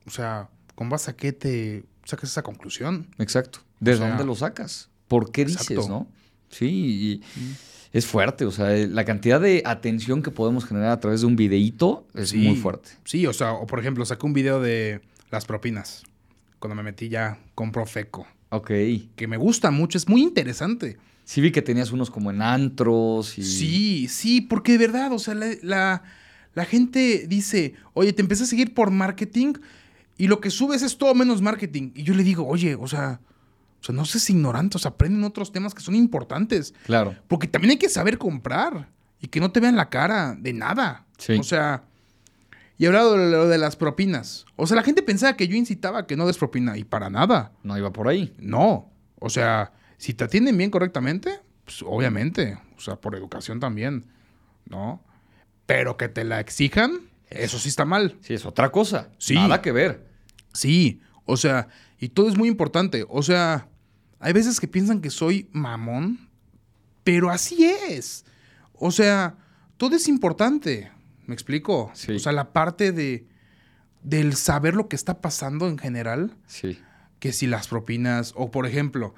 o 0.07 0.11
sea, 0.11 0.49
¿con 0.75 0.89
base 0.89 1.11
a 1.11 1.17
qué 1.17 1.33
te 1.33 1.85
sacas 2.05 2.31
esa 2.31 2.43
conclusión? 2.43 3.09
Exacto. 3.19 3.61
¿De 3.79 3.97
dónde 3.97 4.25
lo 4.25 4.35
sacas? 4.35 4.91
¿Por 5.09 5.31
qué 5.31 5.45
dices, 5.45 5.89
no? 5.89 6.09
Sí, 6.51 7.21
mm. 7.37 7.51
es 7.93 8.07
fuerte. 8.07 8.45
O 8.45 8.51
sea, 8.51 8.71
la 8.71 9.05
cantidad 9.05 9.41
de 9.41 9.63
atención 9.65 10.23
que 10.23 10.31
podemos 10.31 10.65
generar 10.65 10.91
a 10.91 11.01
través 11.01 11.21
de 11.21 11.27
un 11.27 11.37
videíto 11.37 12.07
es 12.15 12.35
muy 12.35 12.57
fuerte. 12.57 12.91
Sí, 13.05 13.27
o 13.27 13.33
sea, 13.33 13.53
o 13.53 13.67
por 13.67 13.79
ejemplo, 13.79 14.05
saqué 14.05 14.27
un 14.27 14.33
video 14.33 14.61
de 14.61 15.01
las 15.31 15.47
propinas 15.47 16.03
cuando 16.61 16.77
me 16.77 16.85
metí 16.85 17.09
ya 17.09 17.39
con 17.57 17.73
Profeco. 17.73 18.27
Ok. 18.51 18.71
Que 19.17 19.27
me 19.27 19.37
gusta 19.37 19.73
mucho, 19.73 19.99
es 19.99 20.09
muy 20.09 20.23
interesante. 20.23 20.99
Sí 21.25 21.41
vi 21.41 21.51
que 21.51 21.63
tenías 21.63 21.91
unos 21.91 22.11
como 22.11 22.31
en 22.31 22.43
antros 22.43 23.39
y... 23.39 23.43
Sí, 23.43 24.09
sí, 24.09 24.41
porque 24.41 24.73
de 24.73 24.79
verdad, 24.79 25.13
o 25.13 25.19
sea, 25.19 25.35
la, 25.35 26.03
gente 26.67 27.27
dice, 27.29 27.75
oye, 27.95 28.13
te 28.13 28.23
empecé 28.23 28.43
a 28.45 28.47
seguir 28.47 28.75
por 28.75 28.91
marketing 28.91 29.55
y 30.19 30.27
lo 30.27 30.41
que 30.41 30.51
subes 30.51 30.83
es 30.83 30.99
todo 30.99 31.15
menos 31.15 31.41
marketing. 31.41 31.93
Y 31.95 32.03
yo 32.03 32.15
le 32.15 32.23
digo, 32.23 32.47
oye, 32.47 32.75
o 32.75 32.87
sea, 32.87 33.21
O 33.81 33.85
sea, 33.85 33.95
no 33.95 34.05
seas 34.05 34.29
ignorante, 34.29 34.77
o 34.77 34.81
sea, 34.81 34.91
aprenden 34.91 35.25
otros 35.25 35.53
temas 35.53 35.73
que 35.73 35.81
son 35.81 35.95
importantes. 35.95 36.75
Claro. 36.85 37.15
Porque 37.29 37.47
también 37.47 37.71
hay 37.71 37.79
que 37.79 37.89
saber 37.89 38.19
comprar 38.19 38.91
y 39.23 39.29
que 39.29 39.41
no 39.41 39.51
te 39.51 39.61
vean 39.61 39.77
la 39.77 39.89
cara 39.89 40.37
de 40.39 40.53
nada. 40.53 41.07
Sí. 41.17 41.35
O 41.35 41.43
sea, 41.43 41.85
y 42.81 42.87
hablado 42.87 43.19
de 43.19 43.31
lo 43.31 43.47
de 43.47 43.59
las 43.59 43.77
propinas. 43.77 44.47
O 44.57 44.67
sea, 44.67 44.75
la 44.75 44.83
gente 44.83 45.03
pensaba 45.03 45.37
que 45.37 45.47
yo 45.47 45.55
incitaba 45.55 45.99
a 45.99 46.07
que 46.07 46.17
no 46.17 46.27
des 46.27 46.39
propina 46.39 46.79
y 46.79 46.85
para 46.85 47.11
nada. 47.11 47.53
No 47.63 47.77
iba 47.77 47.93
por 47.93 48.09
ahí. 48.09 48.35
No. 48.39 48.91
O 49.19 49.29
sea, 49.29 49.75
si 49.99 50.15
te 50.15 50.25
atienden 50.25 50.57
bien 50.57 50.71
correctamente, 50.71 51.41
pues 51.67 51.83
obviamente. 51.83 52.59
O 52.79 52.81
sea, 52.81 52.97
por 52.97 53.15
educación 53.15 53.61
también. 53.61 54.07
¿No? 54.65 55.05
Pero 55.67 55.99
que 55.99 56.09
te 56.09 56.25
la 56.25 56.41
exijan, 56.41 57.03
eso 57.29 57.59
sí 57.59 57.69
está 57.69 57.85
mal. 57.85 58.17
Sí, 58.23 58.33
es 58.33 58.47
otra 58.47 58.73
cosa. 58.73 59.11
Sí. 59.19 59.35
Nada 59.35 59.61
que 59.61 59.73
ver. 59.73 60.09
Sí. 60.55 61.03
O 61.27 61.37
sea, 61.37 61.69
y 61.99 62.09
todo 62.09 62.31
es 62.31 62.39
muy 62.39 62.49
importante. 62.49 63.05
O 63.11 63.23
sea, 63.23 63.69
hay 64.21 64.33
veces 64.33 64.59
que 64.59 64.69
piensan 64.69 65.03
que 65.03 65.11
soy 65.11 65.51
mamón, 65.53 66.31
pero 67.05 67.29
así 67.29 67.63
es. 67.63 68.25
O 68.73 68.91
sea, 68.91 69.37
todo 69.77 69.97
es 69.97 70.09
importante. 70.09 70.91
¿Me 71.31 71.35
explico? 71.35 71.93
Sí. 71.95 72.17
O 72.17 72.19
sea, 72.19 72.33
la 72.33 72.53
parte 72.53 72.91
de 72.91 73.29
del 74.03 74.35
saber 74.35 74.75
lo 74.75 74.89
que 74.89 74.97
está 74.97 75.21
pasando 75.21 75.69
en 75.69 75.79
general. 75.79 76.37
Sí. 76.49 76.77
Que 77.21 77.33
si 77.33 77.47
las 77.47 77.69
propinas, 77.69 78.33
o 78.35 78.51
por 78.51 78.67
ejemplo, 78.67 79.15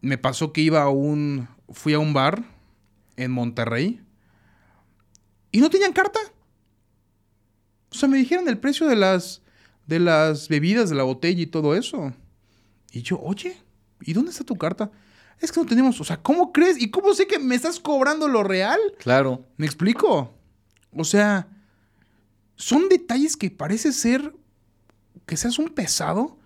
me 0.00 0.16
pasó 0.16 0.52
que 0.52 0.60
iba 0.60 0.80
a 0.80 0.90
un, 0.90 1.48
fui 1.70 1.92
a 1.92 1.98
un 1.98 2.12
bar 2.12 2.44
en 3.16 3.32
Monterrey 3.32 4.00
y 5.50 5.58
no 5.58 5.70
tenían 5.70 5.92
carta. 5.92 6.20
O 7.90 7.96
sea, 7.96 8.08
me 8.08 8.18
dijeron 8.18 8.48
el 8.48 8.58
precio 8.58 8.86
de 8.86 8.94
las, 8.94 9.42
de 9.88 9.98
las 9.98 10.46
bebidas, 10.46 10.88
de 10.88 10.94
la 10.94 11.02
botella 11.02 11.42
y 11.42 11.46
todo 11.46 11.74
eso. 11.74 12.12
Y 12.92 13.02
yo, 13.02 13.18
oye, 13.20 13.56
¿y 14.02 14.12
dónde 14.12 14.30
está 14.30 14.44
tu 14.44 14.54
carta? 14.54 14.92
Es 15.40 15.50
que 15.50 15.58
no 15.58 15.66
tenemos, 15.66 16.00
o 16.00 16.04
sea, 16.04 16.22
¿cómo 16.22 16.52
crees? 16.52 16.80
¿Y 16.80 16.92
cómo 16.92 17.12
sé 17.12 17.26
que 17.26 17.40
me 17.40 17.56
estás 17.56 17.80
cobrando 17.80 18.28
lo 18.28 18.44
real? 18.44 18.78
Claro. 19.00 19.44
¿Me 19.56 19.66
explico? 19.66 20.37
O 20.96 21.04
sea, 21.04 21.48
son 22.56 22.88
detalles 22.88 23.36
que 23.36 23.50
parece 23.50 23.92
ser 23.92 24.34
que 25.26 25.36
seas 25.36 25.58
un 25.58 25.68
pesado, 25.68 26.38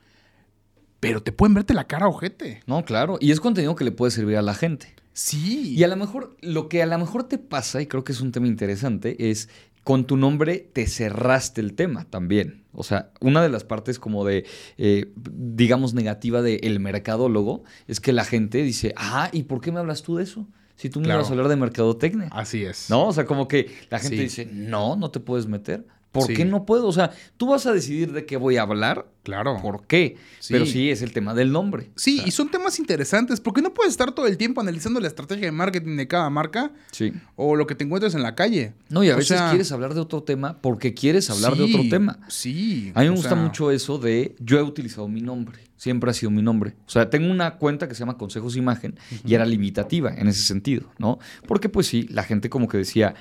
pero 1.01 1.23
te 1.23 1.33
pueden 1.33 1.55
verte 1.55 1.75
la 1.75 1.87
cara 1.87 2.09
ojete. 2.09 2.63
No, 2.67 2.85
claro. 2.85 3.19
Y 3.21 3.33
es 3.33 3.41
contenido 3.41 3.75
que 3.77 3.85
le 3.85 3.93
puede 3.93 4.11
servir 4.11 4.37
a 4.37 4.43
la 4.43 4.55
gente. 4.55 4.95
Sí. 5.13 5.75
Y 5.75 5.83
a 5.85 5.89
lo 5.89 5.97
mejor, 5.97 6.37
lo 6.41 6.69
que 6.69 6.83
a 6.83 6.87
lo 6.87 6.99
mejor 6.99 7.25
te 7.25 7.39
pasa, 7.39 7.81
y 7.81 7.87
creo 7.87 8.05
que 8.05 8.13
es 8.13 8.21
un 8.21 8.33
tema 8.33 8.47
interesante, 8.47 9.31
es 9.31 9.49
con 9.85 10.07
tu 10.07 10.17
nombre 10.17 10.59
te 10.73 10.87
cerraste 10.87 11.61
el 11.61 11.75
tema 11.75 12.05
también. 12.05 12.65
O 12.73 12.85
sea, 12.85 13.11
una 13.21 13.43
de 13.43 13.49
las 13.49 13.65
partes 13.65 13.99
como 13.99 14.25
de, 14.25 14.47
eh, 14.79 15.13
digamos, 15.17 15.93
negativa 15.95 16.41
del 16.41 16.61
el 16.63 16.81
mercadólogo 16.81 17.65
es 17.89 18.01
que 18.01 18.13
la 18.13 18.25
gente 18.25 18.63
dice, 18.63 18.95
ah, 18.97 19.29
¿y 19.33 19.45
por 19.45 19.61
qué 19.61 19.73
me 19.73 19.81
hablas 19.81 20.03
tú 20.03 20.17
de 20.17 20.25
eso? 20.25 20.47
Si 20.83 20.91
tú 20.91 20.99
me 20.99 21.15
vas 21.15 21.29
a 21.29 21.31
hablar 21.31 21.47
de 21.47 21.55
mercadotecnia. 21.55 22.27
Así 22.33 22.65
es. 22.65 22.91
¿No? 22.91 23.07
O 23.07 23.13
sea, 23.13 23.25
como 23.25 23.47
que 23.47 23.73
la 23.89 24.01
gente 24.01 24.17
dice, 24.17 24.47
no, 24.47 24.97
no 24.97 25.13
te 25.13 25.21
puedes 25.21 25.47
meter. 25.47 25.87
¿Por 26.13 26.33
qué 26.33 26.45
no 26.45 26.67
puedo? 26.67 26.87
O 26.87 26.93
sea, 26.93 27.11
tú 27.39 27.49
vas 27.49 27.65
a 27.65 27.73
decidir 27.73 28.13
de 28.13 28.27
qué 28.27 28.37
voy 28.37 28.59
a 28.59 28.63
hablar. 28.63 29.07
Claro. 29.23 29.59
¿Por 29.63 29.87
qué? 29.87 30.17
Pero 30.49 30.67
sí, 30.67 30.91
es 30.91 31.01
el 31.01 31.13
tema 31.13 31.33
del 31.33 31.53
nombre. 31.53 31.91
Sí, 31.97 32.23
y 32.27 32.33
son 32.33 32.51
temas 32.51 32.79
interesantes, 32.79 33.41
porque 33.41 33.63
no 33.63 33.73
puedes 33.73 33.93
estar 33.93 34.13
todo 34.13 34.27
el 34.27 34.37
tiempo 34.37 34.61
analizando 34.61 35.01
la 35.01 35.07
estrategia 35.07 35.47
de 35.47 35.53
marketing 35.53 35.97
de 35.97 36.09
cada 36.09 36.29
marca. 36.29 36.73
Sí. 36.91 37.13
O 37.37 37.57
lo 37.57 37.67
que 37.67 37.75
te 37.75 37.85
encuentres 37.85 38.15
en 38.15 38.23
la 38.23 38.35
calle. 38.35 38.75
No, 38.91 39.03
y 39.03 39.11
a 39.11 39.17
veces 39.17 39.41
quieres 39.49 39.73
hablar 39.73 39.95
de 39.95 40.01
otro 40.01 40.23
tema 40.23 40.61
porque 40.61 40.93
quieres 40.93 41.31
hablar 41.31 41.57
de 41.57 41.65
otro 41.65 41.83
tema. 41.89 42.19
Sí. 42.29 42.93
A 42.95 43.01
mí 43.01 43.09
me 43.09 43.17
gusta 43.17 43.35
mucho 43.35 43.71
eso 43.71 43.97
de 43.99 44.37
yo 44.39 44.59
he 44.59 44.63
utilizado 44.63 45.09
mi 45.09 45.23
nombre. 45.23 45.61
Siempre 45.77 46.11
ha 46.11 46.15
sido 46.15 46.31
mi 46.31 46.43
nombre. 46.43 46.75
O 46.87 46.91
sea, 46.91 47.11
tengo 47.11 47.31
una 47.31 47.57
cuenta 47.57 47.89
que 47.89 47.95
se 47.95 48.01
llama 48.01 48.17
Consejos 48.17 48.57
Imagen 48.57 48.99
y 49.25 49.35
era 49.35 49.45
limitativa 49.45 50.13
en 50.15 50.29
ese 50.29 50.43
sentido, 50.43 50.93
¿no? 50.99 51.19
Porque 51.49 51.69
pues 51.69 51.89
sí, 51.89 52.07
la 52.11 52.23
gente 52.23 52.51
como 52.51 52.69
que 52.69 52.79
decía 52.79 53.15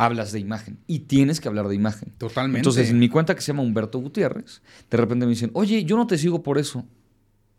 hablas 0.00 0.32
de 0.32 0.40
imagen 0.40 0.78
y 0.86 1.00
tienes 1.00 1.40
que 1.40 1.48
hablar 1.48 1.68
de 1.68 1.74
imagen. 1.74 2.10
Totalmente. 2.16 2.60
Entonces, 2.60 2.88
en 2.88 2.98
mi 2.98 3.10
cuenta 3.10 3.34
que 3.34 3.42
se 3.42 3.48
llama 3.48 3.62
Humberto 3.62 3.98
Gutiérrez, 3.98 4.62
de 4.90 4.96
repente 4.96 5.26
me 5.26 5.30
dicen, 5.30 5.50
oye, 5.52 5.84
yo 5.84 5.98
no 5.98 6.06
te 6.06 6.16
sigo 6.16 6.42
por 6.42 6.56
eso. 6.56 6.86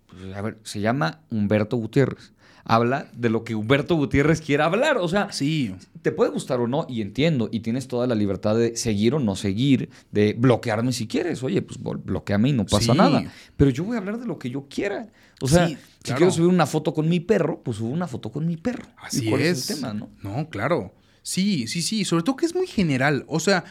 Pues, 0.08 0.36
a 0.36 0.42
ver, 0.42 0.58
se 0.64 0.82
llama 0.82 1.22
Humberto 1.30 1.78
Gutiérrez. 1.78 2.34
Habla 2.64 3.08
de 3.14 3.30
lo 3.30 3.44
que 3.44 3.54
Humberto 3.54 3.96
Gutiérrez 3.96 4.42
quiera 4.42 4.66
hablar. 4.66 4.98
O 4.98 5.08
sea, 5.08 5.32
sí. 5.32 5.76
te 6.02 6.12
puede 6.12 6.32
gustar 6.32 6.60
o 6.60 6.68
no, 6.68 6.88
y 6.89 7.02
entiendo, 7.02 7.48
y 7.52 7.60
tienes 7.60 7.88
toda 7.88 8.08
la 8.08 8.16
libertad 8.16 8.56
de 8.56 8.76
seguir 8.76 9.14
o 9.14 9.20
no 9.20 9.36
seguir, 9.36 9.89
de 10.12 10.34
bloquearme 10.34 10.94
si 10.94 11.08
quieres. 11.08 11.44
Oye, 11.44 11.62
pues 11.62 11.80
bloqueame 11.80 12.50
y 12.50 12.54
no 12.54 12.66
pasa 12.66 12.96
nada. 12.96 13.24
Pero 13.56 13.70
yo 13.70 13.84
voy 13.84 13.98
a 13.98 14.00
hablar 14.00 14.20
de 14.20 14.26
lo 14.26 14.39
que 14.39 14.50
yo 14.50 14.66
quiera. 14.68 15.10
O 15.42 15.48
sea, 15.48 15.68
si 15.68 15.78
quiero 16.14 16.32
subir 16.32 16.50
una 16.50 16.66
foto 16.66 16.92
con 16.94 17.08
mi 17.08 17.20
perro, 17.20 17.62
pues 17.64 17.78
subo 17.78 17.89
una 17.89 18.08
foto 18.08 18.32
con 18.32 18.48
mi 18.48 18.58
perro. 18.58 18.86
Así 18.98 19.32
es. 19.32 19.70
el 19.70 19.76
tema, 19.76 19.94
¿no? 19.94 20.10
No, 20.24 20.50
claro. 20.50 20.94
Sí, 21.22 21.67
sí, 21.67 21.82
sí. 21.82 22.05
Sobre 22.05 22.24
todo 22.24 22.36
que 22.36 22.45
es 22.45 22.55
muy 22.55 22.67
general. 22.67 23.26
O 23.28 23.39
sea, 23.39 23.63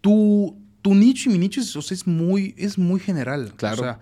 tu, 0.00 0.56
tu 0.82 0.94
nicho 0.94 1.28
y 1.28 1.32
mi 1.32 1.38
nicho 1.38 1.60
es, 1.60 1.92
es, 1.92 2.06
muy, 2.06 2.54
es 2.56 2.78
muy 2.78 3.00
general. 3.00 3.52
Claro. 3.56 3.76
O 3.76 3.84
sea, 3.84 4.00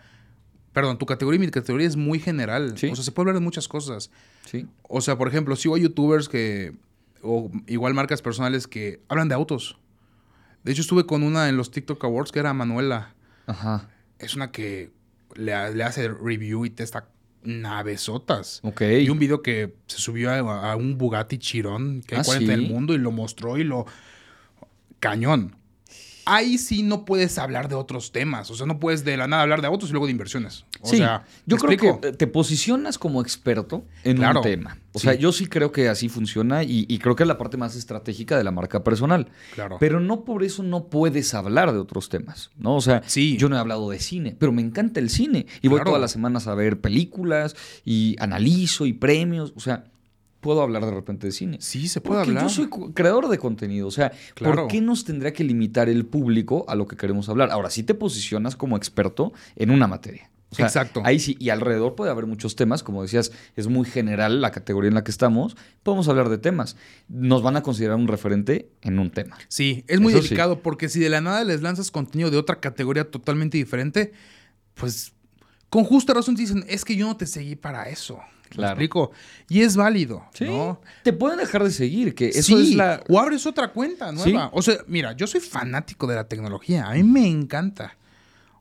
perdón, 0.73 0.99
tu 0.99 1.07
categoría 1.07 1.37
y 1.37 1.47
mi 1.47 1.51
categoría 1.51 1.87
es 1.87 1.97
muy 1.97 2.19
general. 2.19 2.77
¿Sí? 2.77 2.89
O 2.89 2.95
sea, 2.95 3.05
se 3.05 3.13
puede 3.13 3.25
hablar 3.25 3.41
de 3.41 3.45
muchas 3.45 3.69
cosas. 3.69 4.11
Sí. 4.45 4.67
O 4.83 5.01
sea, 5.01 5.17
por 5.17 5.29
ejemplo, 5.29 5.57
si 5.57 5.73
hay 5.73 5.83
youtubers 5.83 6.29
que, 6.29 6.77
o 7.23 7.51
igual 7.67 7.95
marcas 7.95 8.23
personales 8.23 8.67
que 8.67 9.01
hablan 9.09 9.29
de 9.29 9.35
autos. 9.35 9.79
De 10.63 10.73
hecho, 10.73 10.83
estuve 10.83 11.07
con 11.07 11.23
una 11.23 11.49
en 11.49 11.57
los 11.57 11.71
TikTok 11.71 12.03
Awards 12.05 12.33
que 12.33 12.39
era 12.39 12.53
Manuela. 12.55 13.15
Ajá. 13.47 13.89
Es 14.19 14.35
una 14.35 14.51
que 14.51 14.93
le, 15.35 15.75
le 15.75 15.85
hace 15.85 16.09
review 16.09 16.65
y 16.65 16.71
testa 16.71 17.09
navesotas. 17.45 18.61
Ok. 18.63 18.83
Y 18.83 19.09
un 19.09 19.19
video 19.19 19.43
que 19.43 19.75
se 19.87 19.99
subió 19.99 20.31
a, 20.31 20.77
un 20.77 20.99
Bugatti 20.99 21.39
Chirón 21.39 22.03
que 22.07 22.17
hay 22.17 22.23
ah, 22.27 22.37
en 22.37 22.51
el 22.51 22.63
mundo 22.63 22.95
y 22.95 22.99
lo 22.99 23.11
mostró 23.11 23.57
y 23.59 23.65
lo... 23.65 23.87
Cañón. 24.99 25.57
Ahí 26.27 26.59
sí 26.59 26.83
no 26.83 27.05
puedes 27.05 27.39
hablar 27.39 27.69
de 27.69 27.75
otros 27.75 28.13
temas. 28.13 28.51
O 28.51 28.55
sea, 28.55 28.67
no 28.67 28.79
puedes 28.79 29.05
de 29.05 29.17
la 29.17 29.27
nada 29.27 29.43
hablar 29.43 29.61
de 29.61 29.67
autos 29.67 29.89
y 29.91 29.93
luego 29.93 30.07
de 30.07 30.13
inversiones. 30.13 30.65
O 30.81 30.89
sí, 30.89 30.99
sea, 30.99 31.25
yo 31.47 31.57
creo 31.57 32.01
que 32.01 32.13
te 32.13 32.27
posicionas 32.27 32.99
como 32.99 33.21
experto 33.21 33.85
en 34.03 34.25
un 34.25 34.43
tema. 34.43 34.79
O 34.93 34.99
sea, 35.01 35.15
yo 35.15 35.33
sí 35.33 35.47
creo 35.47 35.73
que 35.73 35.89
así 35.89 36.09
funciona 36.09 36.63
y, 36.63 36.99
creo 36.99 37.17
que 37.17 37.25
es 37.25 37.29
la 37.29 37.39
parte 37.39 37.57
más 37.57 37.77
estratégica 37.77 38.39
de 38.39 38.45
la 38.45 38.51
marca 38.51 38.85
personal. 38.85 39.29
Claro. 39.55 39.77
Pero 39.81 40.01
no 40.01 40.25
por 40.25 40.45
eso 40.45 40.63
no 40.63 40.85
puedes 40.85 41.35
hablar 41.35 41.73
de 41.73 41.79
otros 41.79 42.09
temas, 42.09 42.51
¿no? 42.57 42.77
O 42.77 42.81
sea, 42.81 43.03
yo 43.07 43.49
no 43.49 43.57
he 43.57 43.59
hablado 43.59 43.91
de 43.91 43.99
cine, 43.99 44.37
pero 44.39 44.53
me 44.53 44.63
encanta 44.63 45.01
el 45.01 45.11
cine 45.11 45.47
y 45.63 45.69
voy 45.69 45.81
todas 45.85 46.01
las 46.01 46.13
semanas 46.13 46.47
a 46.47 46.55
ver 46.55 46.81
películas 46.81 47.57
y 47.85 48.17
analizo 48.19 48.87
y 48.87 48.93
premios, 48.93 49.53
o 49.57 49.61
sea, 49.61 49.85
puedo 50.45 50.61
hablar 50.61 50.85
de 50.85 50.91
repente 50.91 51.27
de 51.27 51.33
cine. 51.33 51.57
Sí, 51.63 51.89
se 51.89 52.03
puede 52.03 52.21
hablar. 52.21 52.43
Yo 52.43 52.49
soy 52.51 52.69
creador 52.93 53.29
de 53.29 53.39
contenido. 53.39 53.89
O 53.89 53.91
sea, 53.91 54.13
¿por 54.39 54.69
qué 54.69 54.83
nos 54.83 55.07
tendría 55.07 55.33
que 55.33 55.43
limitar 55.43 55.89
el 55.89 56.05
público 56.05 56.67
a 56.69 56.75
lo 56.75 56.87
que 56.87 56.99
queremos 56.99 57.31
hablar? 57.31 57.51
Ahora, 57.51 57.71
sí 57.71 57.83
te 57.83 57.95
posicionas 57.95 58.55
como 58.55 58.77
experto 58.77 59.33
en 59.57 59.71
una 59.71 59.87
materia. 59.87 60.31
Exacto. 60.59 61.01
Ahí 61.03 61.19
sí, 61.19 61.35
y 61.41 61.49
alrededor 61.49 61.95
puede 61.95 62.11
haber 62.11 62.27
muchos 62.27 62.57
temas, 62.57 62.83
como 62.83 63.01
decías, 63.01 63.33
es 63.57 63.69
muy 63.69 63.87
general 63.87 64.43
la 64.43 64.51
categoría 64.51 64.89
en 64.89 64.95
la 64.95 65.03
que 65.03 65.11
estamos, 65.11 65.57
podemos 65.83 66.09
hablar 66.09 66.29
de 66.29 66.37
temas. 66.37 66.77
Nos 67.09 67.43
van 67.43 67.57
a 67.57 67.63
considerar 67.63 67.97
un 67.97 68.07
referente 68.07 68.69
en 68.83 68.99
un 68.99 69.11
tema. 69.11 69.39
Sí, 69.49 69.83
es 69.89 69.99
muy 69.99 70.13
delicado 70.13 70.61
porque 70.61 70.91
si 70.91 71.01
de 71.01 71.09
la 71.09 71.23
nada 71.23 71.43
les 71.45 71.63
lanzas 71.63 71.91
contenido 71.91 72.31
de 72.31 72.37
otra 72.37 72.61
categoría 72.61 73.11
totalmente 73.11 73.57
diferente, 73.57 74.13
pues 74.75 75.15
con 75.71 75.85
justa 75.85 76.13
razón 76.13 76.35
dicen, 76.35 76.67
es 76.69 76.85
que 76.85 76.97
yo 76.97 77.07
no 77.07 77.17
te 77.17 77.27
seguí 77.27 77.57
para 77.57 77.89
eso. 77.89 78.21
Claro. 78.55 78.73
explico? 78.73 79.11
Y 79.49 79.63
es 79.63 79.77
válido, 79.77 80.25
¿no? 80.41 80.81
Te 81.03 81.13
pueden 81.13 81.39
dejar 81.39 81.65
de 81.65 81.71
seguir, 81.71 82.15
que 82.15 82.29
eso 82.29 82.59
es 82.59 82.75
la... 82.75 83.03
O 83.09 83.19
abres 83.19 83.47
otra 83.47 83.69
cuenta 83.69 84.13
nueva. 84.13 84.51
O 84.53 84.63
sea, 84.63 84.79
mira, 84.87 85.13
yo 85.13 85.27
soy 85.27 85.41
fanático 85.41 86.07
de 86.07 86.15
la 86.15 86.25
tecnología. 86.29 86.87
A 86.87 86.95
mí 86.95 87.03
me 87.03 87.27
encanta. 87.27 87.97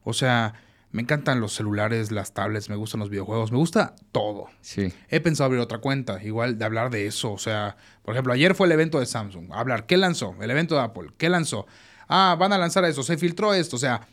O 0.04 0.14
sea, 0.14 0.54
me 0.94 1.02
encantan 1.02 1.40
los 1.40 1.54
celulares, 1.54 2.12
las 2.12 2.34
tablets, 2.34 2.70
me 2.70 2.76
gustan 2.76 3.00
los 3.00 3.10
videojuegos, 3.10 3.52
me 3.52 3.58
gusta 3.58 3.96
todo. 4.12 4.48
Sí. 4.62 4.94
He 5.10 5.20
pensado 5.20 5.48
abrir 5.48 5.60
otra 5.60 5.80
cuenta, 5.80 6.24
igual 6.24 6.60
de 6.60 6.66
hablar 6.66 6.92
de 6.92 7.08
eso. 7.08 7.32
O 7.32 7.40
sea, 7.40 7.76
por 8.04 8.14
ejemplo, 8.14 8.32
ayer 8.32 8.54
fue 8.54 8.68
el 8.68 8.74
evento 8.74 9.00
de 9.00 9.08
Samsung. 9.08 9.52
Hablar, 9.52 9.88
¿qué 9.88 9.98
lanzó? 9.98 10.36
El 10.40 10.52
evento 10.52 10.76
de 10.76 10.82
Apple, 10.82 11.10
¿qué 11.18 11.30
lanzó? 11.30 11.66
Ah, 12.08 12.36
van 12.38 12.54
a 12.54 12.60
lanzar 12.60 12.86
eso, 12.86 13.02
se 13.02 13.18
filtró 13.18 13.56
esto. 13.56 13.76
O 13.76 13.80
sea, 13.80 14.08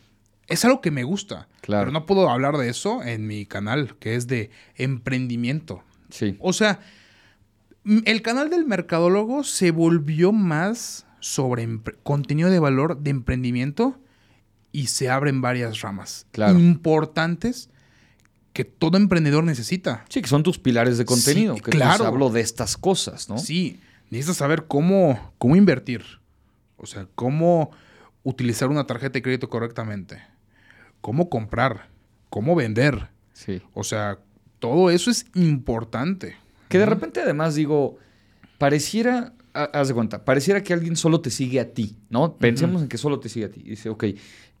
es 0.51 0.65
algo 0.65 0.81
que 0.81 0.91
me 0.91 1.03
gusta. 1.03 1.47
Claro. 1.61 1.83
Pero 1.83 1.91
no 1.91 2.05
puedo 2.05 2.29
hablar 2.29 2.57
de 2.57 2.69
eso 2.69 3.03
en 3.03 3.27
mi 3.27 3.45
canal, 3.45 3.95
que 3.99 4.15
es 4.15 4.27
de 4.27 4.51
emprendimiento. 4.75 5.83
Sí. 6.09 6.37
O 6.39 6.53
sea, 6.53 6.79
el 8.05 8.21
canal 8.21 8.49
del 8.49 8.65
mercadólogo 8.65 9.43
se 9.43 9.71
volvió 9.71 10.31
más 10.31 11.05
sobre 11.19 11.67
contenido 12.03 12.49
de 12.49 12.59
valor 12.59 12.99
de 12.99 13.11
emprendimiento 13.11 13.99
y 14.71 14.87
se 14.87 15.09
abren 15.09 15.41
varias 15.41 15.81
ramas 15.81 16.25
importantes 16.57 17.69
que 18.53 18.65
todo 18.65 18.97
emprendedor 18.97 19.43
necesita. 19.43 20.05
Sí, 20.09 20.21
que 20.21 20.27
son 20.27 20.43
tus 20.43 20.59
pilares 20.59 20.97
de 20.97 21.05
contenido. 21.05 21.55
que 21.55 21.71
claro. 21.71 22.05
hablo 22.05 22.29
de 22.29 22.41
estas 22.41 22.75
cosas, 22.77 23.29
¿no? 23.29 23.37
Sí, 23.37 23.79
necesitas 24.09 24.37
saber 24.37 24.65
cómo, 24.67 25.33
cómo 25.37 25.55
invertir. 25.55 26.03
O 26.77 26.85
sea, 26.85 27.07
cómo 27.15 27.71
utilizar 28.23 28.69
una 28.69 28.85
tarjeta 28.85 29.13
de 29.13 29.21
crédito 29.21 29.49
correctamente. 29.49 30.21
Cómo 31.01 31.29
comprar. 31.29 31.89
Cómo 32.29 32.55
vender. 32.55 33.09
Sí. 33.33 33.61
O 33.73 33.83
sea, 33.83 34.19
Todo 34.59 34.91
eso 34.91 35.09
es 35.09 35.25
importante. 35.33 36.35
Que 36.69 36.77
de 36.77 36.85
repente 36.85 37.19
además 37.19 37.55
digo, 37.55 37.97
pareciera, 38.57 39.33
haz 39.53 39.87
de 39.87 39.93
cuenta, 39.93 40.23
pareciera 40.23 40.63
que 40.63 40.71
alguien 40.71 40.95
solo 40.95 41.19
te 41.19 41.31
sigue 41.31 41.59
a 41.59 41.73
ti, 41.73 41.97
¿no? 42.09 42.37
Pensemos 42.37 42.83
en 42.83 42.87
que 42.87 42.97
solo 42.97 43.19
te 43.19 43.27
sigue 43.27 43.47
a 43.47 43.51
ti. 43.51 43.61
dice, 43.63 43.89
ok, 43.89 44.05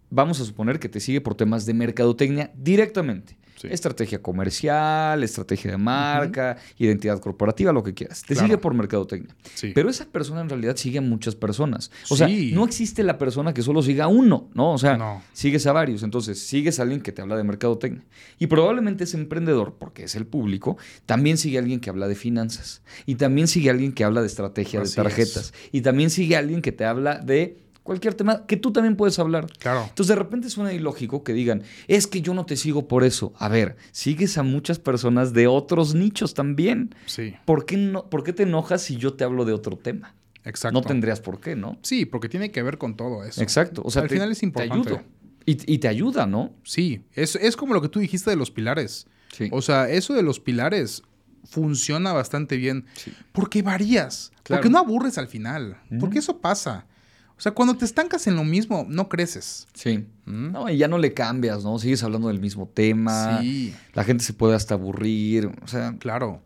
vamos 0.09 0.41
a 0.41 0.45
suponer 0.45 0.79
que 0.79 0.89
te 0.89 0.99
sigue 0.99 1.21
por 1.21 1.35
temas 1.35 1.65
de 1.65 1.73
mercadotecnia 1.73 2.51
directamente. 2.55 3.37
Estrategia 3.69 4.21
comercial, 4.21 5.23
estrategia 5.23 5.71
de 5.71 5.77
marca, 5.77 6.57
identidad 6.77 7.19
corporativa, 7.19 7.71
lo 7.71 7.83
que 7.83 7.93
quieras. 7.93 8.23
Te 8.23 8.35
sigue 8.35 8.57
por 8.57 8.73
mercadotecnia. 8.73 9.35
Pero 9.73 9.89
esa 9.89 10.05
persona 10.05 10.41
en 10.41 10.49
realidad 10.49 10.75
sigue 10.75 10.99
a 10.99 11.01
muchas 11.01 11.35
personas. 11.35 11.91
O 12.09 12.15
sea, 12.15 12.27
no 12.27 12.65
existe 12.65 13.03
la 13.03 13.17
persona 13.17 13.53
que 13.53 13.61
solo 13.61 13.81
siga 13.81 14.05
a 14.05 14.07
uno, 14.07 14.49
¿no? 14.53 14.73
O 14.73 14.77
sea, 14.77 15.21
sigues 15.33 15.65
a 15.67 15.73
varios. 15.73 16.03
Entonces, 16.03 16.39
sigues 16.39 16.79
a 16.79 16.83
alguien 16.83 17.01
que 17.01 17.11
te 17.11 17.21
habla 17.21 17.37
de 17.37 17.43
mercadotecnia. 17.43 18.03
Y 18.39 18.47
probablemente 18.47 19.03
ese 19.03 19.17
emprendedor, 19.17 19.75
porque 19.79 20.03
es 20.03 20.15
el 20.15 20.25
público, 20.25 20.77
también 21.05 21.37
sigue 21.37 21.57
a 21.57 21.61
alguien 21.61 21.79
que 21.79 21.89
habla 21.89 22.07
de 22.07 22.15
finanzas. 22.15 22.81
Y 23.05 23.15
también 23.15 23.47
sigue 23.47 23.69
a 23.69 23.73
alguien 23.73 23.93
que 23.93 24.03
habla 24.03 24.21
de 24.21 24.27
estrategia 24.27 24.81
de 24.81 24.89
tarjetas. 24.89 25.53
Y 25.71 25.81
también 25.81 26.09
sigue 26.09 26.35
a 26.35 26.39
alguien 26.39 26.61
que 26.61 26.71
te 26.71 26.85
habla 26.85 27.19
de 27.19 27.57
cualquier 27.83 28.13
tema 28.13 28.45
que 28.45 28.57
tú 28.57 28.71
también 28.71 28.95
puedes 28.95 29.19
hablar. 29.19 29.47
Claro. 29.59 29.85
Entonces 29.89 30.07
de 30.07 30.15
repente 30.15 30.49
suena 30.49 30.73
ilógico 30.73 31.23
que 31.23 31.33
digan, 31.33 31.63
es 31.87 32.07
que 32.07 32.21
yo 32.21 32.33
no 32.33 32.45
te 32.45 32.57
sigo 32.57 32.87
por 32.87 33.03
eso. 33.03 33.33
A 33.37 33.49
ver, 33.49 33.77
sigues 33.91 34.37
a 34.37 34.43
muchas 34.43 34.79
personas 34.79 35.33
de 35.33 35.47
otros 35.47 35.95
nichos 35.95 36.33
también. 36.33 36.95
Sí. 37.05 37.35
¿Por 37.45 37.65
qué, 37.65 37.77
no, 37.77 38.09
¿por 38.09 38.23
qué 38.23 38.33
te 38.33 38.43
enojas 38.43 38.81
si 38.81 38.97
yo 38.97 39.13
te 39.13 39.23
hablo 39.23 39.45
de 39.45 39.53
otro 39.53 39.77
tema? 39.77 40.15
Exacto. 40.43 40.79
No 40.79 40.85
tendrías 40.85 41.19
por 41.21 41.39
qué, 41.39 41.55
¿no? 41.55 41.77
Sí, 41.81 42.05
porque 42.05 42.29
tiene 42.29 42.51
que 42.51 42.63
ver 42.63 42.77
con 42.77 42.95
todo 42.95 43.23
eso. 43.23 43.41
Exacto. 43.41 43.81
O 43.85 43.91
sea, 43.91 44.03
al 44.03 44.09
final 44.09 44.31
es 44.31 44.41
importante. 44.43 44.89
Te 44.89 44.95
ayudo. 44.95 45.05
Y, 45.43 45.79
te 45.79 45.87
ayuda, 45.87 46.27
¿no? 46.27 46.53
Sí, 46.63 47.03
es, 47.13 47.35
es 47.35 47.57
como 47.57 47.73
lo 47.73 47.81
que 47.81 47.89
tú 47.89 47.99
dijiste 47.99 48.29
de 48.29 48.35
los 48.35 48.51
pilares. 48.51 49.07
Sí. 49.35 49.49
O 49.51 49.61
sea, 49.61 49.89
eso 49.89 50.13
de 50.13 50.21
los 50.21 50.39
pilares 50.39 51.03
funciona 51.43 52.13
bastante 52.13 52.57
bien. 52.57 52.85
Sí. 52.93 53.11
Porque 53.31 53.61
varías. 53.61 54.31
Porque 54.43 54.69
no 54.69 54.77
aburres 54.77 55.17
al 55.17 55.27
final. 55.27 55.77
Porque 55.99 56.19
eso 56.19 56.39
pasa. 56.39 56.85
O 57.41 57.43
sea, 57.43 57.53
cuando 57.53 57.75
te 57.75 57.85
estancas 57.85 58.27
en 58.27 58.35
lo 58.35 58.43
mismo, 58.43 58.85
no 58.87 59.09
creces. 59.09 59.67
Sí. 59.73 60.05
¿Mm? 60.25 60.51
No, 60.51 60.69
y 60.69 60.77
ya 60.77 60.87
no 60.87 60.99
le 60.99 61.15
cambias, 61.15 61.63
¿no? 61.63 61.79
Sigues 61.79 62.03
hablando 62.03 62.27
del 62.27 62.39
mismo 62.39 62.69
tema. 62.71 63.39
Sí. 63.41 63.73
La 63.95 64.03
gente 64.03 64.23
se 64.23 64.33
puede 64.33 64.53
hasta 64.53 64.75
aburrir. 64.75 65.49
O 65.63 65.67
sea. 65.67 65.95
Claro. 65.97 66.43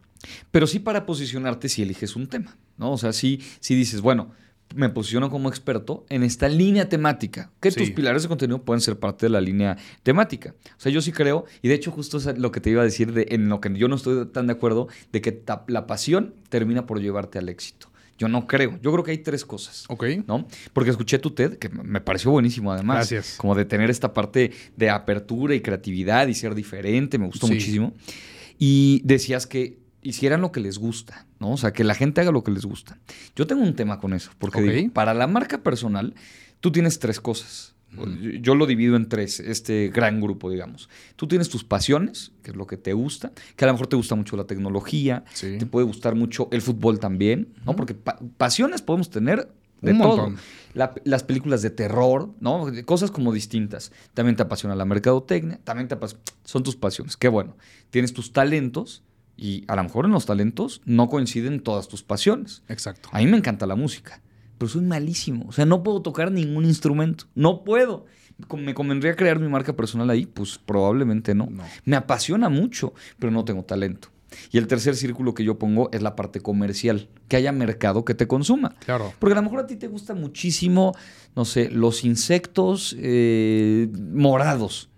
Pero 0.52 0.68
sí 0.68 0.80
para 0.80 1.06
posicionarte 1.06 1.68
si 1.68 1.82
eliges 1.82 2.16
un 2.16 2.28
tema, 2.28 2.56
¿no? 2.78 2.94
O 2.94 2.98
sea, 2.98 3.12
sí, 3.12 3.42
sí 3.60 3.76
dices, 3.76 4.00
bueno, 4.00 4.32
me 4.74 4.88
posiciono 4.88 5.30
como 5.30 5.50
experto 5.50 6.06
en 6.08 6.24
esta 6.24 6.48
línea 6.48 6.88
temática, 6.88 7.52
que 7.60 7.74
tus 7.74 7.92
pilares 7.92 8.24
de 8.24 8.30
contenido 8.30 8.64
pueden 8.64 8.80
ser 8.80 8.98
parte 8.98 9.26
de 9.26 9.32
la 9.32 9.42
línea 9.42 9.76
temática. 10.02 10.56
O 10.78 10.80
sea, 10.80 10.94
yo 10.94 11.02
sí 11.02 11.12
creo, 11.12 11.44
y 11.62 11.68
de 11.68 11.74
hecho 11.74 11.92
justo 11.92 12.20
es 12.20 12.38
lo 12.38 12.54
que 12.54 12.62
te 12.62 12.70
iba 12.70 12.82
a 12.82 12.86
decir, 12.86 13.12
de, 13.12 13.28
en 13.32 13.50
lo 13.50 13.60
que 13.60 13.78
yo 13.78 13.90
no 13.90 13.98
estoy 13.98 14.28
tan 14.28 14.48
de 14.48 14.54
acuerdo, 14.54 14.88
de 15.12 15.20
que 15.20 15.44
la 15.68 15.88
pasión 15.88 16.36
termina 16.48 16.88
por 16.88 17.02
llevarte 17.02 17.38
al 17.38 17.50
éxito. 17.50 17.90
Yo 18.18 18.28
no 18.28 18.48
creo. 18.48 18.80
Yo 18.82 18.92
creo 18.92 19.04
que 19.04 19.12
hay 19.12 19.18
tres 19.18 19.44
cosas. 19.44 19.86
Ok. 19.90 20.06
¿No? 20.28 20.48
Porque 20.74 20.90
escuché 20.90 21.20
tu 21.20 21.32
TED, 21.32 21.58
que 21.58 21.70
me 21.70 22.00
pareció 22.02 22.32
buenísimo 22.32 22.72
además. 22.72 23.10
Gracias. 23.10 23.36
Como 23.38 23.56
de 23.56 23.66
tener 23.66 23.90
esta 23.90 24.14
parte 24.14 24.52
de 24.78 24.90
apertura 24.90 25.54
y 25.54 25.62
creatividad 25.62 26.28
y 26.28 26.34
ser 26.34 26.56
diferente. 26.56 27.18
Me 27.18 27.26
gustó 27.26 27.48
muchísimo. 27.48 27.94
Y 28.58 29.02
decías 29.04 29.48
que 29.48 29.80
hicieran 30.02 30.42
lo 30.42 30.52
que 30.52 30.60
les 30.60 30.78
gusta, 30.78 31.26
¿no? 31.40 31.52
O 31.52 31.58
sea, 31.58 31.74
que 31.74 31.84
la 31.84 31.96
gente 31.96 32.22
haga 32.22 32.32
lo 32.32 32.44
que 32.44 32.52
les 32.52 32.66
gusta. 32.66 33.00
Yo 33.36 33.48
tengo 33.48 33.64
un 33.64 33.76
tema 33.76 34.00
con 34.00 34.14
eso, 34.14 34.32
porque 34.38 34.90
para 34.94 35.14
la 35.14 35.28
marca 35.28 35.64
personal, 35.64 36.14
tú 36.62 36.72
tienes 36.72 37.00
tres 37.00 37.20
cosas. 37.20 37.75
Yo 38.42 38.56
lo 38.56 38.66
divido 38.66 38.96
en 38.96 39.10
tres, 39.10 39.40
este 39.40 39.90
gran 39.90 40.22
grupo, 40.22 40.50
digamos. 40.50 40.90
Tú 41.16 41.28
tienes 41.28 41.50
tus 41.50 41.64
pasiones, 41.64 42.32
que 42.44 42.52
es 42.52 42.58
lo 42.58 42.68
que 42.68 42.78
te 42.78 42.94
gusta, 42.94 43.32
que 43.56 43.66
a 43.66 43.68
lo 43.68 43.74
mejor 43.74 43.88
te 43.88 43.96
gusta 43.96 44.16
mucho 44.16 44.38
la 44.38 44.46
tecnología, 44.46 45.24
te 45.40 45.66
puede 45.66 45.86
gustar 45.86 46.16
mucho 46.16 46.48
el 46.52 46.62
fútbol 46.62 47.00
también, 47.00 47.54
¿no? 47.66 47.76
Porque 47.76 47.96
pasiones 48.38 48.82
podemos 48.82 49.10
tener 49.10 49.50
de 49.82 49.94
todo. 49.94 50.34
las 50.74 51.24
películas 51.24 51.62
de 51.62 51.70
terror, 51.70 52.30
¿no? 52.40 52.68
Cosas 52.86 53.12
como 53.12 53.32
distintas. 53.32 53.92
También 54.14 54.36
te 54.36 54.44
apasiona 54.44 54.76
la 54.76 54.86
mercadotecnia, 54.86 55.60
también 55.64 55.88
te 55.88 55.96
apasiona. 55.96 56.24
Son 56.44 56.64
tus 56.64 56.76
pasiones. 56.76 57.18
Qué 57.18 57.28
bueno. 57.28 57.56
Tienes 57.90 58.14
tus 58.14 58.34
talentos 58.34 59.04
y 59.38 59.64
a 59.68 59.76
lo 59.76 59.84
mejor 59.84 60.06
en 60.06 60.12
los 60.12 60.26
talentos 60.26 60.82
no 60.86 61.10
coinciden 61.10 61.62
todas 61.62 61.88
tus 61.88 62.04
pasiones. 62.04 62.64
Exacto. 62.68 63.10
A 63.12 63.20
mí 63.20 63.28
me 63.28 63.38
encanta 63.38 63.66
la 63.66 63.76
música 63.76 64.22
pero 64.58 64.70
soy 64.70 64.82
malísimo. 64.82 65.46
O 65.48 65.52
sea, 65.52 65.66
no 65.66 65.84
puedo 65.84 66.02
tocar 66.02 66.32
ningún 66.32 66.66
instrumento. 66.66 67.26
No 67.36 67.64
puedo. 67.64 68.06
¿Me 68.58 68.74
convendría 68.74 69.16
crear 69.16 69.40
mi 69.40 69.48
marca 69.48 69.76
personal 69.76 70.10
ahí? 70.10 70.26
Pues 70.26 70.58
probablemente 70.58 71.34
no. 71.34 71.48
Me 71.86 71.96
apasiona 71.96 72.50
mucho, 72.50 72.94
pero 73.20 73.32
no 73.32 73.46
tengo 73.46 73.64
talento. 73.64 74.10
Y 74.52 74.58
el 74.58 74.68
tercer 74.68 74.96
círculo 74.96 75.34
que 75.34 75.44
yo 75.44 75.58
pongo 75.58 75.90
es 75.94 76.02
la 76.02 76.16
parte 76.16 76.42
comercial, 76.42 77.08
que 77.28 77.38
haya 77.38 77.52
mercado 77.52 78.04
que 78.04 78.14
te 78.14 78.28
consuma. 78.28 78.76
Claro. 78.86 79.14
Porque 79.20 79.34
a 79.34 79.36
lo 79.38 79.44
mejor 79.44 79.60
a 79.60 79.68
ti 79.68 79.76
te 79.76 79.88
gusta 79.88 80.14
muchísimo, 80.14 80.94
no 81.36 81.46
sé, 81.46 81.70
los 81.70 82.04
insectos 82.04 82.96
eh, 83.00 83.88
morados. 83.94 84.90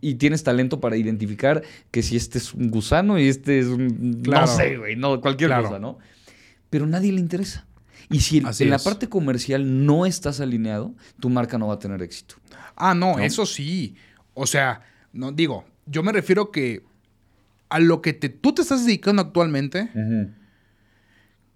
Y 0.00 0.16
tienes 0.16 0.42
talento 0.42 0.80
para 0.80 0.96
identificar 0.96 1.62
que 1.90 2.02
si 2.02 2.16
este 2.16 2.38
es 2.38 2.52
un 2.52 2.70
gusano 2.70 3.18
y 3.18 3.28
este 3.28 3.58
es 3.58 3.66
un. 3.66 4.22
No 4.22 4.46
sé, 4.46 4.76
güey, 4.76 4.96
no, 4.96 5.20
cualquier 5.20 5.50
cosa, 5.50 5.78
¿no? 5.78 5.98
Pero 6.68 6.84
a 6.84 6.88
nadie 6.88 7.12
le 7.12 7.20
interesa. 7.20 7.66
Y 8.10 8.20
si 8.20 8.38
en 8.38 8.70
la 8.70 8.78
parte 8.78 9.08
comercial 9.08 9.86
no 9.86 10.06
estás 10.06 10.40
alineado, 10.40 10.94
tu 11.20 11.30
marca 11.30 11.58
no 11.58 11.68
va 11.68 11.74
a 11.74 11.78
tener 11.78 12.02
éxito. 12.02 12.36
Ah, 12.76 12.94
no, 12.94 13.18
eso 13.18 13.46
sí. 13.46 13.94
O 14.34 14.46
sea, 14.46 14.82
no 15.12 15.32
digo, 15.32 15.64
yo 15.86 16.02
me 16.02 16.12
refiero 16.12 16.50
que 16.50 16.82
a 17.68 17.78
lo 17.80 18.02
que 18.02 18.12
te, 18.12 18.28
tú 18.28 18.52
te 18.52 18.62
estás 18.62 18.84
dedicando 18.84 19.22
actualmente, 19.22 19.90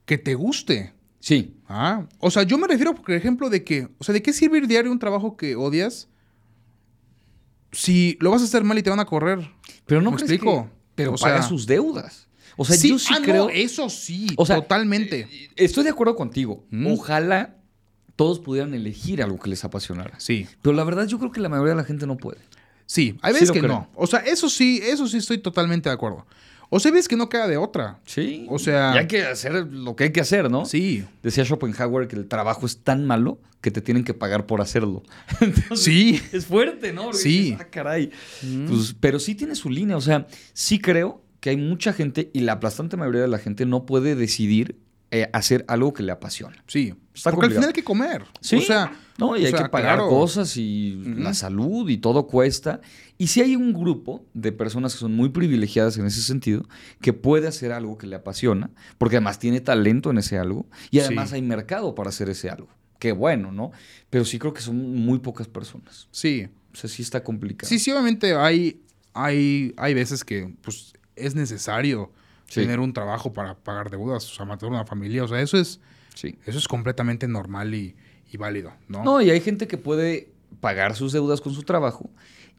que 0.05 0.19
te 0.19 0.35
guste. 0.35 0.95
Sí. 1.21 1.57
Ah, 1.69 2.07
o 2.21 2.31
sea, 2.31 2.45
yo 2.45 2.57
me 2.59 2.67
refiero, 2.69 2.95
por 2.95 3.11
ejemplo, 3.13 3.51
de 3.51 3.65
que, 3.65 3.89
o 3.99 4.05
sea, 4.05 4.13
¿de 4.13 4.23
qué 4.23 4.33
sirve 4.33 4.59
ir 4.59 4.67
diario 4.69 4.91
un 4.93 4.99
trabajo 4.99 5.37
que 5.37 5.57
odias 5.57 6.09
si 7.73 8.17
lo 8.21 8.31
vas 8.31 8.41
a 8.43 8.45
hacer 8.45 8.65
mal 8.65 8.79
y 8.79 8.83
te 8.83 8.91
van 8.91 9.01
a 9.01 9.05
correr? 9.05 9.51
Pero 9.87 10.01
no 10.01 10.11
¿Me 10.11 10.17
explico. 10.17 10.71
pero 10.95 11.15
paga 11.17 11.43
sus 11.43 11.67
deudas. 11.67 12.28
O 12.61 12.65
sea, 12.65 12.77
yo 12.77 12.99
sí 12.99 13.15
ah, 13.17 13.21
creo. 13.23 13.49
eso 13.51 13.89
sí, 13.89 14.27
totalmente. 14.37 15.29
Eh, 15.31 15.51
estoy 15.55 15.85
de 15.85 15.91
acuerdo 15.91 16.17
contigo. 16.17 16.67
Mm. 16.71 16.89
Ojalá 16.89 17.55
todos 18.17 18.41
pudieran 18.41 18.75
elegir 18.75 19.23
algo 19.23 19.39
que 19.39 19.49
les 19.49 19.65
apasionara. 19.65 20.19
Sí. 20.19 20.45
Pero 20.61 20.75
la 20.75 20.83
verdad, 20.83 21.07
yo 21.07 21.21
creo 21.21 21.31
que 21.31 21.41
la 21.41 21.49
mayoría 21.49 21.75
de 21.75 21.77
la 21.77 21.85
gente 21.85 22.05
no 22.05 22.17
puede. 22.17 22.41
Sí, 22.85 23.17
hay 23.23 23.33
veces 23.33 23.53
que 23.53 23.63
no. 23.63 23.89
O 23.95 24.09
sea, 24.09 24.19
eso 24.21 24.51
sí, 24.51 24.81
eso 24.83 25.07
sí 25.07 25.19
estoy 25.19 25.39
totalmente 25.39 25.89
de 25.89 25.95
acuerdo. 25.95 26.27
O 26.69 26.81
sea, 26.81 26.91
ves 26.91 27.07
que 27.07 27.17
no 27.17 27.29
queda 27.29 27.47
de 27.47 27.57
otra. 27.57 28.01
Sí. 28.05 28.45
O 28.51 28.59
sea. 28.59 28.93
Y 28.97 28.99
hay 28.99 29.07
que 29.07 29.23
hacer 29.23 29.53
lo 29.69 29.95
que 29.95 30.05
hay 30.05 30.13
que 30.13 30.21
hacer, 30.21 30.51
¿no? 30.51 30.67
Sí. 30.67 31.05
Decía 31.23 31.45
Schopenhauer 31.45 32.09
que 32.09 32.17
el 32.17 32.27
trabajo 32.27 32.67
es 32.67 32.79
tan 32.79 33.07
malo 33.07 33.41
que 33.61 33.71
te 33.71 33.81
tienen 33.81 34.03
que 34.03 34.15
pagar 34.15 34.47
por 34.47 34.61
hacerlo. 34.61 35.05
sí. 35.77 36.21
Es 36.33 36.47
fuerte, 36.47 36.93
¿no? 36.93 37.13
sí. 37.13 37.57
ah, 37.61 37.67
caray. 37.71 38.11
Mm. 38.43 38.67
Pues, 38.67 38.97
pero 38.99 39.21
sí 39.21 39.37
tiene 39.37 39.55
su 39.55 39.71
línea. 39.71 39.97
O 39.97 40.01
sea, 40.01 40.27
sí 40.53 40.81
creo 40.81 41.23
que 41.41 41.51
hay 41.51 41.57
mucha 41.57 41.93
gente 41.93 42.31
y 42.33 42.41
la 42.41 42.53
aplastante 42.53 42.97
mayoría 42.97 43.23
de 43.23 43.29
la 43.29 43.39
gente 43.39 43.67
no 43.67 43.87
puede 43.87 44.15
decidir 44.15 44.77
eh, 45.11 45.31
hacer 45.33 45.65
algo 45.69 45.95
que 45.95 46.03
le 46.03 46.13
apasiona. 46.13 46.63
Sí. 46.67 46.95
porque 47.25 47.47
al 47.47 47.53
final 47.53 47.69
hay 47.69 47.73
que 47.73 47.85
comer. 47.85 48.25
Sí. 48.43 48.57
O 48.57 48.61
sea, 48.61 48.93
no, 49.17 49.39
y 49.39 49.47
hay 49.47 49.55
que 49.55 49.69
pagar 49.71 50.01
cosas 50.01 50.55
y 50.59 51.03
la 51.17 51.33
salud 51.33 51.89
y 51.89 51.97
todo 51.97 52.27
cuesta. 52.27 52.83
Y 53.17 53.29
si 53.29 53.41
hay 53.41 53.57
un 53.57 53.73
grupo 53.73 54.27
de 54.35 54.53
personas 54.53 54.93
que 54.93 54.99
son 54.99 55.15
muy 55.15 55.31
privilegiadas 55.31 55.97
en 55.97 56.05
ese 56.05 56.21
sentido, 56.21 56.69
que 57.01 57.15
puede 57.15 57.49
hacer 57.49 57.73
algo 57.73 57.97
que 57.97 58.07
le 58.07 58.17
apasiona, 58.17 58.71
porque 58.99 59.17
además 59.17 59.39
tiene 59.39 59.63
talento 59.63 60.11
en 60.11 60.19
ese 60.19 60.37
algo 60.37 60.67
y 60.91 61.01
además 61.01 61.33
hay 61.33 61.41
mercado 61.41 61.95
para 61.95 62.11
hacer 62.11 62.29
ese 62.29 62.51
algo. 62.51 62.69
Qué 62.99 63.13
bueno, 63.13 63.51
¿no? 63.51 63.71
Pero 64.11 64.27
sí 64.27 64.39
creo 64.39 64.53
que 64.53 64.61
son 64.61 64.95
muy 64.95 65.21
pocas 65.21 65.49
personas. 65.49 66.09
Sí. 66.11 66.49
O 66.75 66.77
sea, 66.77 66.91
sí 66.91 67.01
está 67.01 67.25
complicado. 67.25 67.67
Sí, 67.67 67.79
sí, 67.79 67.91
obviamente 67.93 68.35
hay, 68.35 68.83
hay, 69.15 69.73
hay 69.79 69.95
veces 69.95 70.23
que 70.23 70.55
pues, 70.61 70.93
es 71.19 71.35
necesario 71.35 72.13
tener 72.55 72.81
un 72.81 72.93
trabajo 72.93 73.33
para 73.33 73.55
pagar 73.55 73.91
deudas, 73.91 74.31
o 74.31 74.35
sea, 74.35 74.45
mantener 74.45 74.73
una 74.73 74.85
familia. 74.85 75.25
O 75.25 75.29
sea, 75.29 75.41
eso 75.41 75.59
es, 75.59 75.81
sí. 76.15 76.39
eso 76.47 76.59
es 76.59 76.69
completamente 76.69 77.29
normal 77.29 77.75
y, 77.75 77.97
válido, 78.39 78.73
¿no? 78.89 79.05
No, 79.05 79.21
y 79.21 79.31
hay 79.31 79.41
gente 79.41 79.67
que 79.67 79.79
puede 79.79 80.33
pagar 80.61 80.95
sus 80.95 81.13
deudas 81.13 81.41
con 81.41 81.55
su 81.55 81.63
trabajo 81.63 82.11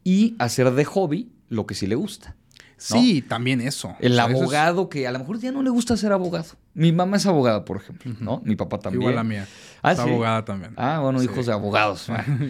y 0.04 0.36
hacer 0.40 0.72
de 0.72 0.86
hobby 0.86 1.32
lo 1.48 1.66
que 1.66 1.76
sí 1.76 1.88
le 1.88 1.96
gusta. 1.96 2.36
Sí, 2.78 3.22
también 3.22 3.60
eso. 3.60 3.96
El 4.00 4.18
abogado 4.20 4.88
que 4.88 5.06
a 5.06 5.12
lo 5.12 5.20
mejor 5.20 5.38
ya 5.40 5.52
no 5.52 5.62
le 5.62 5.70
gusta 5.70 5.98
ser 5.98 6.14
abogado. 6.14 6.48
Mi 6.74 6.94
mamá 6.94 7.18
es 7.18 7.26
abogada, 7.26 7.66
por 7.66 7.76
ejemplo, 7.76 8.14
¿no? 8.22 8.42
Mi 8.46 8.56
papá 8.56 8.80
también. 8.80 9.02
Igual 9.02 9.16
la 9.16 9.24
mía. 9.26 9.48
Ah, 9.82 9.92
es 9.92 10.00
abogada 10.00 10.46
también. 10.46 10.74
Ah, 10.78 11.00
bueno, 11.02 11.22
hijos 11.22 11.46
de 11.46 11.52
abogados. 11.52 12.08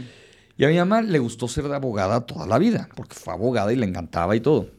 y 0.57 0.66
a 0.66 0.68
mi 0.68 0.78
mamá 0.78 1.01
le 1.01 1.18
gustó 1.18 1.47
ser 1.47 1.68
de 1.68 1.76
abogada 1.76 2.22
toda 2.28 2.45
la 2.45 2.60
vida, 2.60 2.89
porque 2.95 3.16
fue 3.16 3.34
abogada 3.34 3.74
y 3.74 3.76
le 3.76 3.88
encantaba 3.88 4.36
y 4.36 4.39
todo 4.39 4.70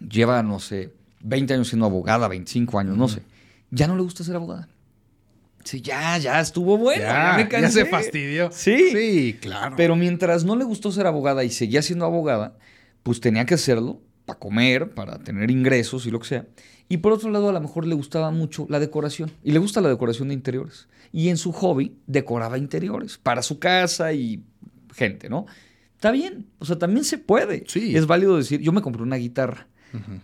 lleva, 0.00 0.42
no 0.42 0.58
sé, 0.58 0.92
20 1.20 1.54
años 1.54 1.68
siendo 1.68 1.86
abogada, 1.86 2.28
25 2.28 2.78
años, 2.78 2.96
no 2.96 3.08
sé. 3.08 3.22
Ya 3.70 3.86
no 3.86 3.96
le 3.96 4.02
gusta 4.02 4.24
ser 4.24 4.36
abogada. 4.36 4.68
Sí, 5.64 5.80
ya, 5.80 6.16
ya 6.18 6.40
estuvo 6.40 6.78
bueno. 6.78 7.02
Ya, 7.02 7.48
ya, 7.50 7.70
se 7.70 7.86
fastidió. 7.86 8.50
Sí. 8.52 8.90
Sí, 8.92 9.38
claro. 9.40 9.74
Pero 9.76 9.96
mientras 9.96 10.44
no 10.44 10.54
le 10.54 10.64
gustó 10.64 10.92
ser 10.92 11.06
abogada 11.06 11.42
y 11.42 11.50
seguía 11.50 11.82
siendo 11.82 12.04
abogada, 12.04 12.56
pues 13.02 13.20
tenía 13.20 13.46
que 13.46 13.54
hacerlo 13.54 14.00
para 14.26 14.38
comer, 14.38 14.94
para 14.94 15.18
tener 15.18 15.50
ingresos 15.50 16.06
y 16.06 16.12
lo 16.12 16.20
que 16.20 16.28
sea. 16.28 16.46
Y 16.88 16.98
por 16.98 17.12
otro 17.12 17.30
lado, 17.30 17.48
a 17.48 17.52
lo 17.52 17.60
mejor 17.60 17.84
le 17.84 17.96
gustaba 17.96 18.30
mucho 18.30 18.66
la 18.70 18.78
decoración. 18.78 19.32
Y 19.42 19.50
le 19.50 19.58
gusta 19.58 19.80
la 19.80 19.88
decoración 19.88 20.28
de 20.28 20.34
interiores. 20.34 20.86
Y 21.12 21.30
en 21.30 21.36
su 21.36 21.50
hobby 21.50 21.96
decoraba 22.06 22.58
interiores 22.58 23.18
para 23.18 23.42
su 23.42 23.58
casa 23.58 24.12
y 24.12 24.44
gente, 24.94 25.28
¿no? 25.28 25.46
Está 25.94 26.12
bien. 26.12 26.46
O 26.60 26.64
sea, 26.64 26.78
también 26.78 27.04
se 27.04 27.18
puede. 27.18 27.64
Sí. 27.66 27.96
Es 27.96 28.06
válido 28.06 28.36
decir, 28.36 28.60
yo 28.60 28.70
me 28.70 28.82
compré 28.82 29.02
una 29.02 29.16
guitarra. 29.16 29.66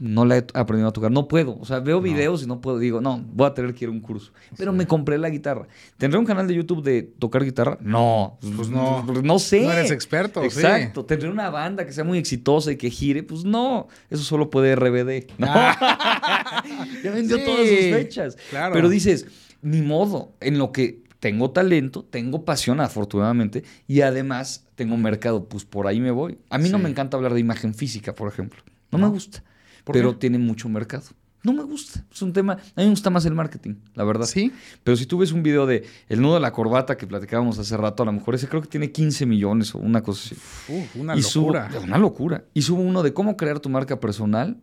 No 0.00 0.24
la 0.24 0.38
he 0.38 0.46
aprendido 0.54 0.88
a 0.88 0.92
tocar. 0.92 1.10
No 1.10 1.28
puedo. 1.28 1.58
O 1.58 1.64
sea, 1.64 1.80
veo 1.80 2.00
videos 2.00 2.42
y 2.42 2.46
no 2.46 2.60
puedo. 2.60 2.78
Digo, 2.78 3.00
no, 3.00 3.24
voy 3.32 3.46
a 3.46 3.54
tener 3.54 3.74
que 3.74 3.84
ir 3.84 3.88
a 3.88 3.92
un 3.92 4.00
curso. 4.00 4.32
Pero 4.56 4.72
me 4.72 4.86
compré 4.86 5.18
la 5.18 5.30
guitarra. 5.30 5.66
¿Tendré 5.98 6.18
un 6.18 6.24
canal 6.24 6.46
de 6.46 6.54
YouTube 6.54 6.82
de 6.82 7.02
tocar 7.02 7.44
guitarra? 7.44 7.78
No. 7.80 8.38
Pues 8.56 8.68
no. 8.68 9.04
No 9.04 9.38
sé. 9.38 9.62
No 9.62 9.72
eres 9.72 9.90
experto. 9.90 10.42
Exacto. 10.42 11.04
¿Tendré 11.04 11.28
una 11.28 11.50
banda 11.50 11.86
que 11.86 11.92
sea 11.92 12.04
muy 12.04 12.18
exitosa 12.18 12.72
y 12.72 12.76
que 12.76 12.90
gire? 12.90 13.22
Pues 13.22 13.44
no. 13.44 13.88
Eso 14.10 14.22
solo 14.22 14.50
puede 14.50 14.74
RBD. 14.76 15.32
Ah. 15.40 16.62
ya 17.04 17.10
vendió 17.10 17.42
todas 17.44 17.68
sus 17.68 17.78
fechas. 17.78 18.36
Claro. 18.50 18.74
Pero 18.74 18.88
dices, 18.88 19.26
ni 19.62 19.82
modo. 19.82 20.32
En 20.40 20.58
lo 20.58 20.72
que 20.72 21.02
tengo 21.22 21.52
talento, 21.52 22.04
tengo 22.04 22.44
pasión, 22.44 22.80
afortunadamente, 22.80 23.62
y 23.86 24.00
además 24.00 24.66
tengo 24.74 24.96
mercado, 24.96 25.48
pues 25.48 25.64
por 25.64 25.86
ahí 25.86 26.00
me 26.00 26.10
voy. 26.10 26.38
A 26.50 26.58
mí 26.58 26.68
no 26.68 26.80
me 26.80 26.88
encanta 26.88 27.16
hablar 27.16 27.32
de 27.32 27.38
imagen 27.38 27.74
física, 27.74 28.12
por 28.12 28.28
ejemplo. 28.28 28.60
No, 28.90 28.98
me 28.98 29.06
gusta 29.06 29.44
pero 29.84 30.16
tiene 30.16 30.38
mucho 30.38 30.68
mercado. 30.68 31.04
No 31.44 31.52
me 31.52 31.64
gusta. 31.64 32.04
Es 32.12 32.22
un 32.22 32.32
tema. 32.32 32.52
A 32.52 32.56
mí 32.56 32.84
me 32.84 32.90
gusta 32.90 33.10
más 33.10 33.24
el 33.26 33.34
marketing, 33.34 33.74
la 33.94 34.04
verdad. 34.04 34.26
Sí. 34.26 34.52
Pero 34.84 34.96
si 34.96 35.06
tú 35.06 35.18
ves 35.18 35.32
un 35.32 35.42
video 35.42 35.66
de 35.66 35.84
El 36.08 36.22
nudo 36.22 36.34
de 36.34 36.40
la 36.40 36.52
corbata 36.52 36.96
que 36.96 37.06
platicábamos 37.06 37.58
hace 37.58 37.76
rato, 37.76 38.04
a 38.04 38.06
lo 38.06 38.12
mejor 38.12 38.36
ese 38.36 38.46
creo 38.48 38.62
que 38.62 38.68
tiene 38.68 38.92
15 38.92 39.26
millones 39.26 39.74
o 39.74 39.78
una 39.78 40.02
cosa 40.02 40.22
así. 40.24 40.36
Uf, 40.72 40.96
una 40.96 41.16
locura. 41.16 41.70
una 41.82 41.98
locura. 41.98 42.44
Y 42.54 42.62
subo 42.62 42.82
uno 42.82 43.02
de 43.02 43.12
cómo 43.12 43.36
crear 43.36 43.58
tu 43.58 43.68
marca 43.68 43.98
personal, 43.98 44.60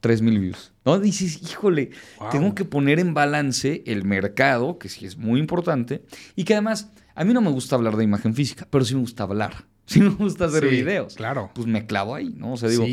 3 0.00 0.20
mil 0.20 0.38
views. 0.38 0.72
¿No? 0.84 0.98
Dices, 0.98 1.40
híjole, 1.42 1.90
tengo 2.30 2.54
que 2.54 2.66
poner 2.66 3.00
en 3.00 3.14
balance 3.14 3.82
el 3.86 4.04
mercado, 4.04 4.78
que 4.78 4.90
sí 4.90 5.06
es 5.06 5.16
muy 5.16 5.40
importante, 5.40 6.04
y 6.36 6.44
que 6.44 6.52
además, 6.52 6.90
a 7.14 7.24
mí 7.24 7.32
no 7.32 7.40
me 7.40 7.50
gusta 7.50 7.74
hablar 7.74 7.96
de 7.96 8.04
imagen 8.04 8.34
física, 8.34 8.66
pero 8.70 8.84
sí 8.84 8.94
me 8.94 9.00
gusta 9.00 9.22
hablar. 9.22 9.64
Si 9.92 10.00
me 10.00 10.10
gusta 10.10 10.44
hacer 10.44 10.68
videos. 10.68 11.14
Claro. 11.14 11.50
Pues 11.54 11.66
me 11.66 11.86
clavo 11.86 12.14
ahí, 12.14 12.34
¿no? 12.36 12.52
O 12.52 12.56
sea, 12.58 12.68
digo, 12.68 12.84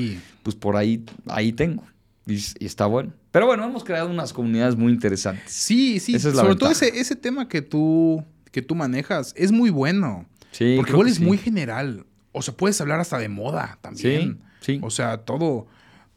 pues 0.44 0.56
por 0.56 0.78
ahí, 0.78 1.04
ahí 1.28 1.52
tengo. 1.52 1.84
Y, 2.26 2.36
está 2.64 2.86
bueno. 2.86 3.12
Pero 3.32 3.48
bueno, 3.48 3.66
hemos 3.66 3.84
creado 3.84 4.10
unas 4.10 4.32
comunidades 4.32 4.78
muy 4.78 4.94
interesantes. 4.94 5.52
Sí, 5.52 6.00
sí. 6.00 6.18
Sobre 6.18 6.56
todo 6.56 6.72
ese, 6.72 6.98
ese 6.98 7.18
tema 7.18 7.50
que 7.50 7.62
tú, 7.62 8.24
que 8.52 8.62
tú 8.62 8.76
manejas 8.76 9.34
es 9.36 9.52
muy 9.52 9.72
bueno. 9.72 10.26
Sí. 10.52 10.76
Porque 10.78 10.94
igual 10.94 11.10
es 11.10 11.20
muy 11.20 11.38
general. 11.38 12.06
O 12.32 12.42
sea, 12.42 12.56
puedes 12.56 12.80
hablar 12.80 13.02
hasta 13.02 13.18
de 13.18 13.28
moda 13.28 13.78
también. 13.82 14.40
Sí. 14.62 14.76
sí. 14.76 14.80
O 14.82 14.90
sea, 14.90 15.18
todo, 15.18 15.68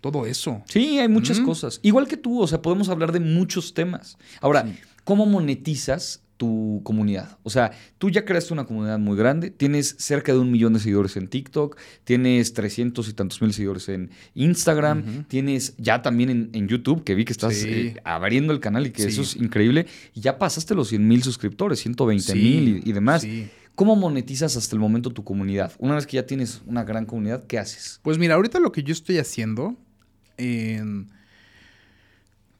todo 0.00 0.26
eso. 0.26 0.62
Sí, 0.68 1.00
hay 1.00 1.08
muchas 1.08 1.40
cosas. 1.40 1.80
Igual 1.82 2.06
que 2.06 2.16
tú, 2.16 2.40
o 2.40 2.46
sea, 2.46 2.62
podemos 2.62 2.88
hablar 2.88 3.10
de 3.10 3.18
muchos 3.18 3.74
temas. 3.74 4.16
Ahora, 4.40 4.64
¿cómo 5.02 5.26
monetizas 5.26 6.22
tu 6.38 6.80
comunidad. 6.84 7.36
O 7.42 7.50
sea, 7.50 7.72
tú 7.98 8.10
ya 8.10 8.24
creaste 8.24 8.52
una 8.52 8.64
comunidad 8.64 8.98
muy 8.98 9.16
grande, 9.16 9.50
tienes 9.50 9.96
cerca 9.98 10.32
de 10.32 10.38
un 10.38 10.50
millón 10.50 10.72
de 10.72 10.78
seguidores 10.78 11.16
en 11.16 11.26
TikTok, 11.26 11.76
tienes 12.04 12.54
300 12.54 13.06
y 13.08 13.12
tantos 13.12 13.42
mil 13.42 13.52
seguidores 13.52 13.88
en 13.88 14.10
Instagram, 14.34 15.24
tienes 15.24 15.74
ya 15.78 16.00
también 16.00 16.50
en, 16.52 16.68
YouTube, 16.68 17.02
que 17.02 17.14
vi 17.14 17.24
que 17.24 17.32
estás 17.32 17.64
eh, 17.64 17.96
abriendo 18.04 18.52
el 18.52 18.60
canal 18.60 18.86
y 18.86 18.90
que 18.90 19.02
eso 19.02 19.22
es 19.22 19.34
increíble, 19.36 19.86
y 20.14 20.20
ya 20.20 20.38
pasaste 20.38 20.74
los 20.74 20.88
100 20.88 21.06
mil 21.06 21.22
suscriptores, 21.22 21.80
120 21.80 22.34
mil 22.34 22.82
y, 22.84 22.92
demás. 22.92 23.26
¿Cómo 23.74 23.96
monetizas 23.96 24.56
hasta 24.56 24.76
el 24.76 24.80
momento 24.80 25.10
tu 25.10 25.24
comunidad? 25.24 25.72
Una 25.78 25.96
vez 25.96 26.06
que 26.06 26.16
ya 26.16 26.26
tienes 26.26 26.62
una 26.66 26.84
gran 26.84 27.04
comunidad, 27.04 27.44
¿qué 27.46 27.58
haces? 27.58 28.00
Pues 28.02 28.16
mira, 28.18 28.36
ahorita 28.36 28.60
lo 28.60 28.70
que 28.70 28.82
yo 28.84 28.92
estoy 28.92 29.18
haciendo 29.18 29.76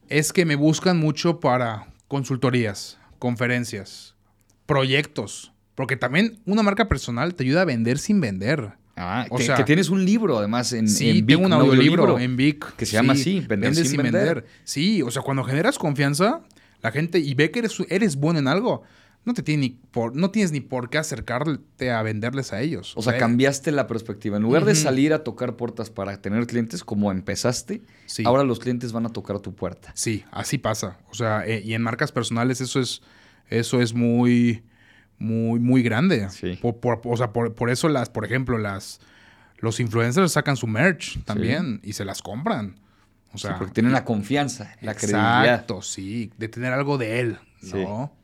es 0.08 0.32
que 0.32 0.44
me 0.44 0.56
buscan 0.56 0.98
mucho 0.98 1.38
para 1.38 1.86
consultorías 2.08 2.98
conferencias, 3.18 4.14
proyectos. 4.66 5.52
Porque 5.74 5.96
también 5.96 6.40
una 6.44 6.62
marca 6.62 6.88
personal 6.88 7.34
te 7.34 7.44
ayuda 7.44 7.62
a 7.62 7.64
vender 7.64 7.98
sin 7.98 8.20
vender. 8.20 8.72
Ah, 8.96 9.26
o 9.30 9.36
que, 9.36 9.44
sea, 9.44 9.54
que 9.54 9.62
tienes 9.62 9.90
un 9.90 10.04
libro 10.04 10.38
además 10.38 10.72
en, 10.72 10.88
sí, 10.88 11.22
tengo 11.22 11.46
un 11.46 11.52
audiolibro 11.52 12.18
en 12.18 12.36
Vic. 12.36 12.74
Que 12.74 12.84
se 12.84 12.94
llama 12.94 13.12
así, 13.12 13.40
Vender 13.48 13.74
sin, 13.74 14.02
vender. 14.02 14.44
Sí, 14.64 15.02
o 15.02 15.10
sea, 15.12 15.22
cuando 15.22 15.44
generas 15.44 15.78
confianza, 15.78 16.42
la 16.82 16.90
gente 16.90 17.20
y 17.20 17.34
ve 17.34 17.52
que 17.52 17.60
eres, 17.60 17.76
eres 17.88 18.16
bueno 18.16 18.40
en 18.40 18.48
algo, 18.48 18.82
no 19.28 19.34
te 19.34 19.42
tiene 19.42 19.60
ni 19.60 19.68
por, 19.68 20.16
no 20.16 20.30
tienes 20.30 20.52
ni 20.52 20.60
por 20.60 20.88
qué 20.88 20.96
acercarte 20.96 21.90
a 21.90 22.02
venderles 22.02 22.54
a 22.54 22.62
ellos. 22.62 22.94
O, 22.96 23.02
sea, 23.02 23.18
cambiaste 23.18 23.72
la 23.72 23.86
perspectiva. 23.86 24.38
En 24.38 24.42
lugar 24.42 24.64
de 24.64 24.74
salir 24.74 25.12
a 25.12 25.22
tocar 25.22 25.54
puertas 25.56 25.90
para 25.90 26.22
tener 26.22 26.46
clientes, 26.46 26.82
como 26.82 27.12
empezaste, 27.12 27.82
ahora 28.24 28.42
los 28.42 28.58
clientes 28.58 28.92
van 28.92 29.04
a 29.04 29.10
tocar 29.10 29.38
tu 29.40 29.54
puerta. 29.54 29.92
Sí, 29.94 30.24
así 30.30 30.56
pasa. 30.56 30.98
O 31.10 31.14
sea, 31.14 31.46
eh, 31.46 31.60
y 31.62 31.74
en 31.74 31.82
marcas 31.82 32.10
personales 32.10 32.62
eso 32.62 32.80
es, 32.80 33.02
eso 33.50 33.82
es 33.82 33.92
muy, 33.92 34.64
muy, 35.18 35.60
muy 35.60 35.82
grande. 35.82 36.30
Sí. 36.30 36.58
Por, 36.62 37.02
o 37.04 37.16
sea, 37.18 37.34
por, 37.34 37.68
eso 37.68 37.90
las, 37.90 38.08
por 38.08 38.24
ejemplo, 38.24 38.56
las, 38.56 38.98
los 39.58 39.78
influencers 39.78 40.32
sacan 40.32 40.56
su 40.56 40.66
merch 40.66 41.22
también 41.26 41.80
y 41.84 41.92
se 41.92 42.06
las 42.06 42.22
compran. 42.22 42.76
O 43.34 43.36
sea, 43.36 43.58
porque 43.58 43.74
tienen 43.74 43.92
la 43.92 44.06
confianza, 44.06 44.74
la 44.80 44.94
credibilidad. 44.94 45.44
Exacto, 45.44 45.82
sí, 45.82 46.32
de 46.38 46.48
tener 46.48 46.72
algo 46.72 46.96
de 46.96 47.20
él, 47.20 47.38
¿no? 47.74 48.16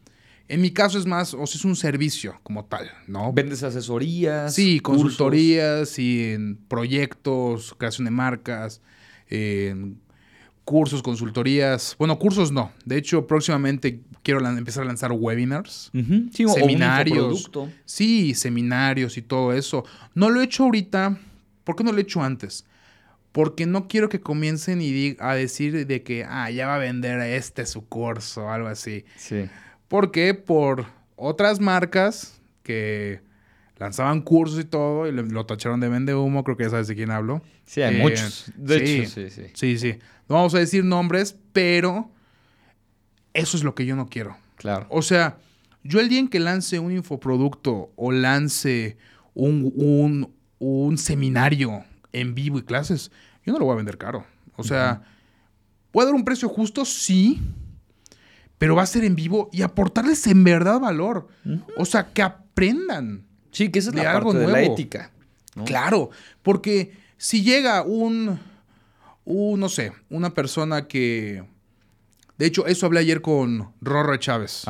En 0.48 0.60
mi 0.60 0.70
caso 0.70 0.98
es 0.98 1.06
más, 1.06 1.32
o 1.32 1.46
sea, 1.46 1.58
es 1.58 1.64
un 1.64 1.74
servicio 1.74 2.38
como 2.42 2.66
tal, 2.66 2.90
¿no? 3.06 3.32
¿Vendes 3.32 3.62
asesorías? 3.62 4.54
Sí, 4.54 4.80
consultorías 4.80 5.98
y 5.98 6.32
en 6.32 6.56
proyectos, 6.68 7.74
creación 7.78 8.04
de 8.04 8.10
marcas, 8.10 8.82
en 9.28 9.98
cursos, 10.64 11.02
consultorías. 11.02 11.96
Bueno, 11.98 12.18
cursos 12.18 12.52
no. 12.52 12.72
De 12.84 12.96
hecho, 12.98 13.26
próximamente 13.26 14.00
quiero 14.22 14.46
empezar 14.46 14.82
a 14.82 14.86
lanzar 14.86 15.12
webinars, 15.12 15.90
sí, 16.32 16.46
seminarios. 16.48 17.50
sí, 17.84 18.34
seminarios 18.34 19.16
y 19.16 19.22
todo 19.22 19.52
eso. 19.52 19.84
No 20.14 20.30
lo 20.30 20.40
he 20.40 20.44
hecho 20.44 20.64
ahorita. 20.64 21.18
¿Por 21.64 21.76
qué 21.76 21.84
no 21.84 21.92
lo 21.92 21.98
he 21.98 22.02
hecho 22.02 22.22
antes? 22.22 22.66
Porque 23.32 23.66
no 23.66 23.88
quiero 23.88 24.08
que 24.08 24.20
comiencen 24.20 24.80
y 24.80 25.16
a 25.18 25.34
decir 25.34 25.86
de 25.86 26.02
que, 26.02 26.24
ah, 26.24 26.50
ya 26.50 26.66
va 26.66 26.76
a 26.76 26.78
vender 26.78 27.20
este 27.20 27.66
su 27.66 27.86
curso 27.86 28.44
o 28.44 28.48
algo 28.50 28.68
así. 28.68 29.04
Sí. 29.16 29.46
Porque 29.94 30.34
por 30.34 30.86
otras 31.14 31.60
marcas 31.60 32.40
que 32.64 33.20
lanzaban 33.76 34.22
cursos 34.22 34.58
y 34.58 34.64
todo 34.64 35.06
y 35.06 35.12
lo 35.12 35.46
tacharon 35.46 35.78
de 35.78 35.88
vende 35.88 36.16
humo, 36.16 36.42
creo 36.42 36.56
que 36.56 36.64
ya 36.64 36.70
sabes 36.70 36.88
de 36.88 36.96
quién 36.96 37.12
hablo. 37.12 37.42
Sí, 37.64 37.80
hay 37.80 37.98
muchos. 37.98 38.50
De 38.56 38.78
hecho, 38.78 39.08
sí, 39.08 39.30
sí. 39.30 39.42
Sí, 39.54 39.78
sí. 39.78 39.98
No 40.28 40.34
vamos 40.34 40.52
a 40.56 40.58
decir 40.58 40.84
nombres, 40.84 41.36
pero 41.52 42.10
eso 43.34 43.56
es 43.56 43.62
lo 43.62 43.76
que 43.76 43.86
yo 43.86 43.94
no 43.94 44.08
quiero. 44.08 44.36
Claro. 44.56 44.88
O 44.90 45.00
sea, 45.00 45.38
yo 45.84 46.00
el 46.00 46.08
día 46.08 46.18
en 46.18 46.26
que 46.26 46.40
lance 46.40 46.80
un 46.80 46.90
infoproducto 46.90 47.92
o 47.94 48.10
lance 48.10 48.96
un, 49.32 50.34
un, 50.58 50.98
seminario 50.98 51.84
en 52.12 52.34
vivo 52.34 52.58
y 52.58 52.62
clases, 52.62 53.12
yo 53.46 53.52
no 53.52 53.60
lo 53.60 53.66
voy 53.66 53.74
a 53.74 53.76
vender 53.76 53.96
caro. 53.96 54.26
O 54.56 54.64
sea, 54.64 55.04
¿puedo 55.92 56.08
dar 56.08 56.16
un 56.16 56.24
precio 56.24 56.48
justo? 56.48 56.84
Sí 56.84 57.40
pero 58.58 58.76
va 58.76 58.82
a 58.82 58.86
ser 58.86 59.04
en 59.04 59.14
vivo 59.16 59.48
y 59.52 59.62
aportarles 59.62 60.26
en 60.26 60.44
verdad 60.44 60.80
valor. 60.80 61.28
O 61.76 61.84
sea, 61.84 62.12
que 62.12 62.22
aprendan. 62.22 63.24
Sí, 63.50 63.70
que 63.70 63.78
esa 63.78 63.90
es 63.90 63.96
la 63.96 64.12
algo 64.12 64.32
parte 64.32 64.46
de 64.46 64.52
la 64.52 64.62
ética. 64.62 65.10
Claro, 65.64 66.10
porque 66.42 66.96
si 67.16 67.42
llega 67.42 67.82
un, 67.82 68.40
un, 69.24 69.60
no 69.60 69.68
sé, 69.68 69.92
una 70.10 70.34
persona 70.34 70.88
que... 70.88 71.44
De 72.36 72.46
hecho, 72.46 72.66
eso 72.66 72.86
hablé 72.86 73.00
ayer 73.00 73.22
con 73.22 73.72
Rorre 73.80 74.18
Chávez, 74.18 74.64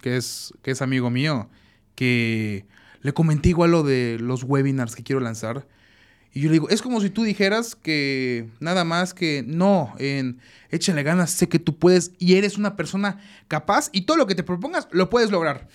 que 0.00 0.16
es, 0.16 0.54
que 0.62 0.70
es 0.70 0.80
amigo 0.80 1.10
mío, 1.10 1.48
que 1.96 2.66
le 3.00 3.12
comenté 3.12 3.48
igual 3.48 3.72
lo 3.72 3.82
de 3.82 4.18
los 4.20 4.44
webinars 4.44 4.94
que 4.94 5.02
quiero 5.02 5.20
lanzar. 5.20 5.66
Y 6.32 6.40
yo 6.40 6.48
le 6.48 6.54
digo, 6.54 6.68
es 6.68 6.80
como 6.80 7.00
si 7.00 7.10
tú 7.10 7.24
dijeras 7.24 7.74
que 7.74 8.48
nada 8.60 8.84
más 8.84 9.14
que 9.14 9.42
no, 9.46 9.94
en 9.98 10.38
échale 10.70 11.02
ganas, 11.02 11.32
sé 11.32 11.48
que 11.48 11.58
tú 11.58 11.76
puedes 11.76 12.12
y 12.18 12.36
eres 12.36 12.56
una 12.56 12.76
persona 12.76 13.20
capaz 13.48 13.88
y 13.92 14.02
todo 14.02 14.16
lo 14.16 14.26
que 14.26 14.36
te 14.36 14.44
propongas 14.44 14.86
lo 14.92 15.10
puedes 15.10 15.30
lograr. 15.30 15.68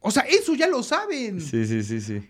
O 0.00 0.10
sea, 0.10 0.22
eso 0.22 0.54
ya 0.54 0.66
lo 0.66 0.82
saben. 0.82 1.40
Sí, 1.40 1.66
sí, 1.66 1.82
sí, 1.82 2.00
sí. 2.00 2.28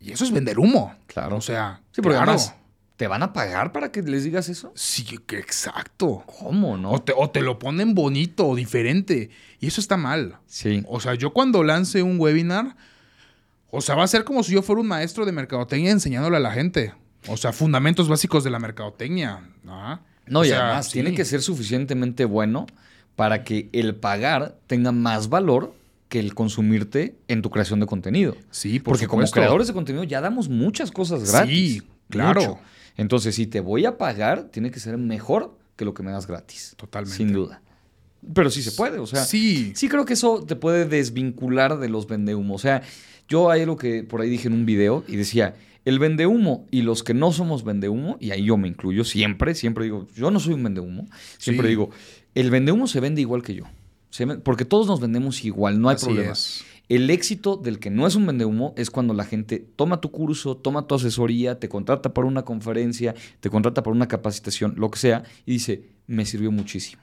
Y 0.00 0.12
eso 0.12 0.24
es 0.24 0.32
vender 0.32 0.58
humo. 0.58 0.94
Claro. 1.06 1.36
O 1.36 1.40
sea, 1.40 1.82
sí, 1.92 2.02
porque 2.02 2.16
además, 2.16 2.54
¿te 2.96 3.06
van 3.06 3.22
a 3.22 3.32
pagar 3.32 3.72
para 3.72 3.92
que 3.92 4.02
les 4.02 4.24
digas 4.24 4.48
eso? 4.48 4.72
Sí, 4.74 5.04
que 5.26 5.38
exacto. 5.38 6.24
¿Cómo, 6.26 6.76
no? 6.76 6.92
O 6.92 7.02
te, 7.02 7.12
o 7.16 7.30
te 7.30 7.42
lo 7.42 7.58
ponen 7.58 7.94
bonito 7.94 8.46
o 8.46 8.56
diferente. 8.56 9.30
Y 9.60 9.66
eso 9.66 9.80
está 9.80 9.96
mal. 9.96 10.38
Sí. 10.46 10.82
O 10.88 11.00
sea, 11.00 11.14
yo 11.14 11.32
cuando 11.32 11.62
lance 11.62 12.02
un 12.02 12.18
webinar 12.18 12.76
o 13.70 13.80
sea, 13.80 13.94
va 13.94 14.04
a 14.04 14.08
ser 14.08 14.24
como 14.24 14.42
si 14.42 14.52
yo 14.52 14.62
fuera 14.62 14.80
un 14.80 14.88
maestro 14.88 15.24
de 15.24 15.32
mercadotecnia 15.32 15.90
enseñándole 15.90 16.36
a 16.36 16.40
la 16.40 16.52
gente. 16.52 16.94
O 17.28 17.36
sea, 17.36 17.52
fundamentos 17.52 18.08
básicos 18.08 18.44
de 18.44 18.50
la 18.50 18.58
mercadotecnia. 18.58 19.40
No, 20.26 20.44
y 20.44 20.50
además 20.50 20.90
tiene 20.90 21.14
que 21.14 21.24
ser 21.24 21.42
suficientemente 21.42 22.24
bueno 22.24 22.66
para 23.16 23.44
que 23.44 23.68
el 23.72 23.94
pagar 23.94 24.56
tenga 24.66 24.92
más 24.92 25.28
valor 25.28 25.74
que 26.08 26.18
el 26.18 26.34
consumirte 26.34 27.16
en 27.28 27.42
tu 27.42 27.50
creación 27.50 27.80
de 27.80 27.86
contenido. 27.86 28.36
Sí, 28.50 28.80
Porque 28.80 29.06
como 29.06 29.24
creadores 29.30 29.68
de 29.68 29.74
contenido 29.74 30.04
ya 30.04 30.20
damos 30.20 30.48
muchas 30.48 30.90
cosas 30.90 31.30
gratis. 31.30 31.74
Sí, 31.74 31.82
claro. 32.08 32.58
Entonces, 32.96 33.34
si 33.34 33.46
te 33.46 33.60
voy 33.60 33.86
a 33.86 33.96
pagar, 33.96 34.44
tiene 34.50 34.70
que 34.70 34.80
ser 34.80 34.98
mejor 34.98 35.56
que 35.76 35.84
lo 35.84 35.94
que 35.94 36.02
me 36.02 36.10
das 36.10 36.26
gratis. 36.26 36.74
Totalmente. 36.76 37.16
Sin 37.16 37.32
duda. 37.32 37.62
Pero 38.34 38.50
sí 38.50 38.62
se 38.62 38.72
puede, 38.72 38.98
o 38.98 39.06
sea. 39.06 39.24
Sí. 39.24 39.72
Sí 39.74 39.88
creo 39.88 40.04
que 40.04 40.14
eso 40.14 40.44
te 40.44 40.56
puede 40.56 40.84
desvincular 40.84 41.78
de 41.78 41.88
los 41.88 42.06
vendehumo. 42.06 42.54
O 42.54 42.58
sea, 42.58 42.82
yo 43.30 43.50
hay 43.50 43.64
lo 43.64 43.76
que 43.76 44.02
por 44.02 44.20
ahí 44.20 44.28
dije 44.28 44.48
en 44.48 44.54
un 44.54 44.66
video 44.66 45.04
y 45.08 45.16
decía, 45.16 45.54
el 45.84 45.98
vendehumo 45.98 46.66
y 46.70 46.82
los 46.82 47.02
que 47.02 47.14
no 47.14 47.32
somos 47.32 47.64
vendehumo, 47.64 48.18
y 48.20 48.32
ahí 48.32 48.44
yo 48.44 48.56
me 48.56 48.68
incluyo 48.68 49.04
siempre, 49.04 49.54
siempre 49.54 49.84
digo, 49.84 50.06
yo 50.14 50.30
no 50.30 50.40
soy 50.40 50.54
un 50.54 50.64
vendehumo, 50.64 51.06
siempre 51.38 51.68
digo, 51.68 51.90
el 52.34 52.50
vendehumo 52.50 52.86
se 52.86 53.00
vende 53.00 53.22
igual 53.22 53.42
que 53.42 53.54
yo. 53.54 53.64
Porque 54.42 54.64
todos 54.64 54.88
nos 54.88 55.00
vendemos 55.00 55.44
igual, 55.44 55.80
no 55.80 55.88
hay 55.88 55.96
problema. 55.96 56.34
El 56.88 57.08
éxito 57.08 57.56
del 57.56 57.78
que 57.78 57.88
no 57.88 58.08
es 58.08 58.16
un 58.16 58.26
vendehumo 58.26 58.74
es 58.76 58.90
cuando 58.90 59.14
la 59.14 59.24
gente 59.24 59.64
toma 59.76 60.00
tu 60.00 60.10
curso, 60.10 60.56
toma 60.56 60.88
tu 60.88 60.96
asesoría, 60.96 61.60
te 61.60 61.68
contrata 61.68 62.12
para 62.12 62.26
una 62.26 62.42
conferencia, 62.42 63.14
te 63.38 63.48
contrata 63.48 63.84
para 63.84 63.94
una 63.94 64.08
capacitación, 64.08 64.74
lo 64.76 64.90
que 64.90 64.98
sea, 64.98 65.22
y 65.46 65.52
dice, 65.52 65.84
me 66.08 66.26
sirvió 66.26 66.50
muchísimo, 66.50 67.02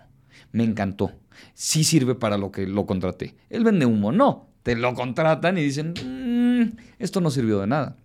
me 0.52 0.66
encantó, 0.66 1.14
sí 1.54 1.86
sirve 1.86 2.16
para 2.16 2.38
lo 2.38 2.52
que 2.52 2.68
lo 2.68 2.86
contraté. 2.86 3.36
El 3.50 3.64
vendehumo 3.64 4.12
no, 4.12 4.50
te 4.68 4.76
lo 4.76 4.94
contratan 4.96 5.58
y 5.58 5.64
dicen, 5.64 5.94
mm, 5.94 6.78
esto 7.00 7.22
no 7.22 7.32
sirvió 7.32 7.62
de 7.62 7.68
nada. 7.68 7.96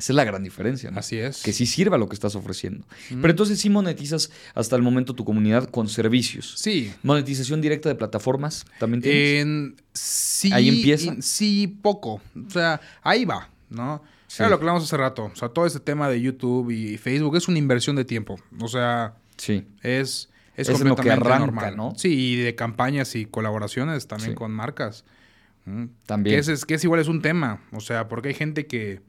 Esa 0.00 0.12
es 0.12 0.16
la 0.16 0.24
gran 0.24 0.42
diferencia, 0.42 0.90
¿no? 0.90 0.98
Así 0.98 1.16
es. 1.16 1.44
Que 1.44 1.52
sí 1.52 1.64
sirva 1.64 1.96
lo 1.96 2.08
que 2.08 2.14
estás 2.14 2.34
ofreciendo. 2.34 2.84
Pero 3.08 3.30
entonces 3.30 3.60
sí 3.60 3.70
monetizas 3.70 4.32
hasta 4.56 4.74
el 4.74 4.82
momento 4.82 5.14
tu 5.14 5.24
comunidad 5.24 5.70
con 5.70 5.88
servicios. 5.88 6.54
Sí. 6.58 6.92
Monetización 7.04 7.60
directa 7.60 7.88
de 7.88 7.94
plataformas 7.94 8.66
también 8.80 9.00
tienes. 9.00 9.74
sí. 9.92 10.52
Ahí 10.52 10.70
empieza. 10.70 11.14
sí, 11.20 11.68
poco. 11.68 12.20
O 12.34 12.50
sea, 12.50 12.80
ahí 13.02 13.24
va, 13.24 13.48
¿no? 13.70 14.02
Era 14.36 14.48
lo 14.48 14.58
que 14.58 14.64
hablamos 14.64 14.82
hace 14.82 14.96
rato. 14.96 15.30
O 15.32 15.36
sea, 15.36 15.50
todo 15.50 15.66
ese 15.66 15.78
tema 15.78 16.08
de 16.08 16.20
YouTube 16.20 16.72
y 16.72 16.98
Facebook 16.98 17.36
es 17.36 17.46
una 17.46 17.58
inversión 17.58 17.94
de 17.94 18.04
tiempo. 18.04 18.40
O 18.58 18.66
sea, 18.66 19.14
sí. 19.36 19.68
es, 19.82 20.30
es, 20.56 20.68
completamente 20.68 21.02
que 21.02 21.10
arranca, 21.12 21.38
normal. 21.38 21.76
¿no? 21.76 21.94
Sí, 21.96 22.32
y 22.32 22.36
de 22.42 22.56
campañas 22.56 23.14
y 23.14 23.24
colaboraciones 23.24 24.08
también 24.08 24.34
con 24.34 24.50
marcas. 24.50 25.04
También. 26.06 26.42
Que 26.42 26.52
es, 26.52 26.64
que 26.64 26.74
es 26.74 26.84
igual 26.84 27.00
es 27.00 27.08
un 27.08 27.22
tema. 27.22 27.60
O 27.72 27.80
sea, 27.80 28.08
porque 28.08 28.28
hay 28.28 28.34
gente 28.34 28.66
que 28.66 29.00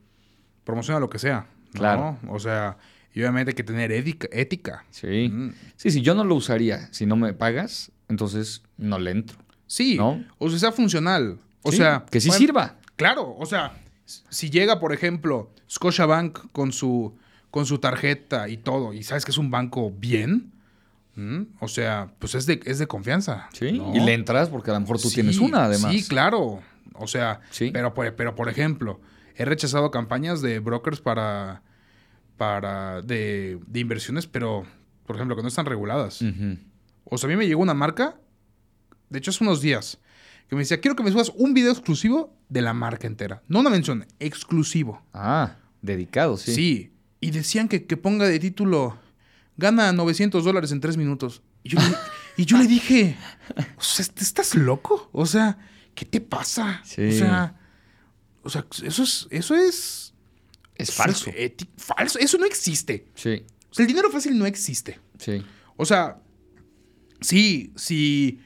promociona 0.63 0.99
lo 0.99 1.09
que 1.09 1.19
sea. 1.19 1.47
Claro. 1.73 2.17
O 2.27 2.39
sea, 2.39 2.77
y 3.13 3.19
obviamente 3.21 3.51
hay 3.51 3.55
que 3.55 3.63
tener 3.63 3.91
ética. 3.91 4.85
Sí. 4.89 5.29
Mm. 5.31 5.53
Sí, 5.75 5.91
sí, 5.91 6.01
yo 6.01 6.15
no 6.15 6.23
lo 6.23 6.35
usaría. 6.35 6.91
Si 6.91 7.05
no 7.05 7.15
me 7.15 7.33
pagas, 7.33 7.91
entonces 8.09 8.63
no 8.77 8.99
le 8.99 9.11
entro. 9.11 9.37
Sí. 9.67 9.97
¿no? 9.97 10.23
O 10.37 10.49
sea, 10.49 10.59
sea 10.59 10.71
funcional. 10.71 11.39
O 11.61 11.71
sea. 11.71 12.05
Que 12.09 12.19
sí 12.19 12.29
sirva. 12.31 12.77
Claro. 12.95 13.35
O 13.37 13.45
sea, 13.45 13.73
si 14.05 14.49
llega, 14.49 14.79
por 14.79 14.93
ejemplo, 14.93 15.51
Scotiabank 15.69 16.51
con 16.51 16.71
su, 16.71 17.17
con 17.49 17.65
su 17.65 17.79
tarjeta 17.79 18.49
y 18.49 18.57
todo, 18.57 18.93
y 18.93 19.03
sabes 19.03 19.25
que 19.25 19.31
es 19.31 19.37
un 19.37 19.51
banco 19.51 19.91
bien. 19.91 20.51
O 21.59 21.67
sea, 21.67 22.11
pues 22.19 22.33
es 22.35 22.45
de, 22.45 22.59
es 22.65 22.79
de 22.79 22.87
confianza. 22.87 23.49
Sí. 23.53 23.81
Y 23.93 23.99
le 23.99 24.13
entras 24.13 24.49
porque 24.49 24.71
a 24.71 24.73
lo 24.73 24.79
mejor 24.79 24.99
tú 24.99 25.09
tienes 25.09 25.37
una, 25.37 25.65
además. 25.65 25.91
Sí, 25.91 26.07
claro. 26.07 26.61
O 26.95 27.07
sea, 27.07 27.41
sí. 27.51 27.71
pero, 27.71 27.93
pero 27.93 28.35
por 28.35 28.49
ejemplo, 28.49 28.99
he 29.35 29.45
rechazado 29.45 29.91
campañas 29.91 30.41
de 30.41 30.59
brokers 30.59 31.01
para, 31.01 31.61
para 32.37 33.01
de, 33.01 33.59
inversiones, 33.73 34.27
pero, 34.27 34.65
por 35.05 35.15
ejemplo, 35.15 35.35
que 35.35 35.41
no 35.41 35.47
están 35.47 35.65
reguladas. 35.65 36.21
O 37.03 37.17
sea, 37.17 37.27
a 37.27 37.29
mí 37.29 37.35
me 37.35 37.47
llegó 37.47 37.61
una 37.61 37.73
marca, 37.73 38.19
de 39.09 39.19
hecho 39.19 39.31
hace 39.31 39.43
unos 39.43 39.61
días, 39.61 39.99
que 40.47 40.55
me 40.55 40.61
decía, 40.61 40.81
quiero 40.81 40.95
que 40.95 41.03
me 41.03 41.11
subas 41.11 41.31
un 41.35 41.53
video 41.53 41.71
exclusivo 41.71 42.35
de 42.49 42.61
la 42.61 42.73
marca 42.73 43.07
entera. 43.07 43.43
No 43.47 43.59
una 43.59 43.69
mención, 43.69 44.05
exclusivo. 44.19 45.01
Ah, 45.13 45.57
dedicado, 45.81 46.37
sí. 46.37 46.53
Sí. 46.53 46.93
Y 47.19 47.31
decían 47.31 47.69
que, 47.69 47.85
que 47.85 47.97
ponga 47.97 48.27
de 48.27 48.39
título, 48.39 48.97
gana 49.57 49.91
900 49.91 50.43
dólares 50.43 50.71
en 50.71 50.79
tres 50.79 50.97
minutos. 50.97 51.41
Y 51.63 51.69
yo, 51.69 51.79
le, 51.79 51.95
y 52.37 52.45
yo 52.45 52.57
le 52.57 52.67
dije, 52.67 53.17
o 53.77 53.81
sea, 53.81 54.05
¿estás 54.19 54.55
loco? 54.55 55.09
O 55.11 55.25
sea, 55.25 55.57
¿qué 55.95 56.05
te 56.05 56.21
pasa? 56.21 56.81
Sí. 56.83 57.07
O 57.07 57.11
sea, 57.11 57.55
o 58.43 58.49
sea, 58.49 58.65
eso 58.83 59.03
es. 59.03 59.27
Eso 59.29 59.55
es. 59.55 60.13
Es 60.75 60.91
falso. 60.91 61.31
falso. 61.77 62.19
Eso 62.19 62.37
no 62.37 62.45
existe. 62.45 63.07
Sí. 63.15 63.45
O 63.69 63.73
sea, 63.73 63.83
el 63.83 63.87
dinero 63.87 64.09
fácil 64.09 64.37
no 64.37 64.45
existe. 64.45 64.99
Sí. 65.17 65.43
O 65.77 65.85
sea, 65.85 66.21
sí, 67.21 67.71
si, 67.75 68.39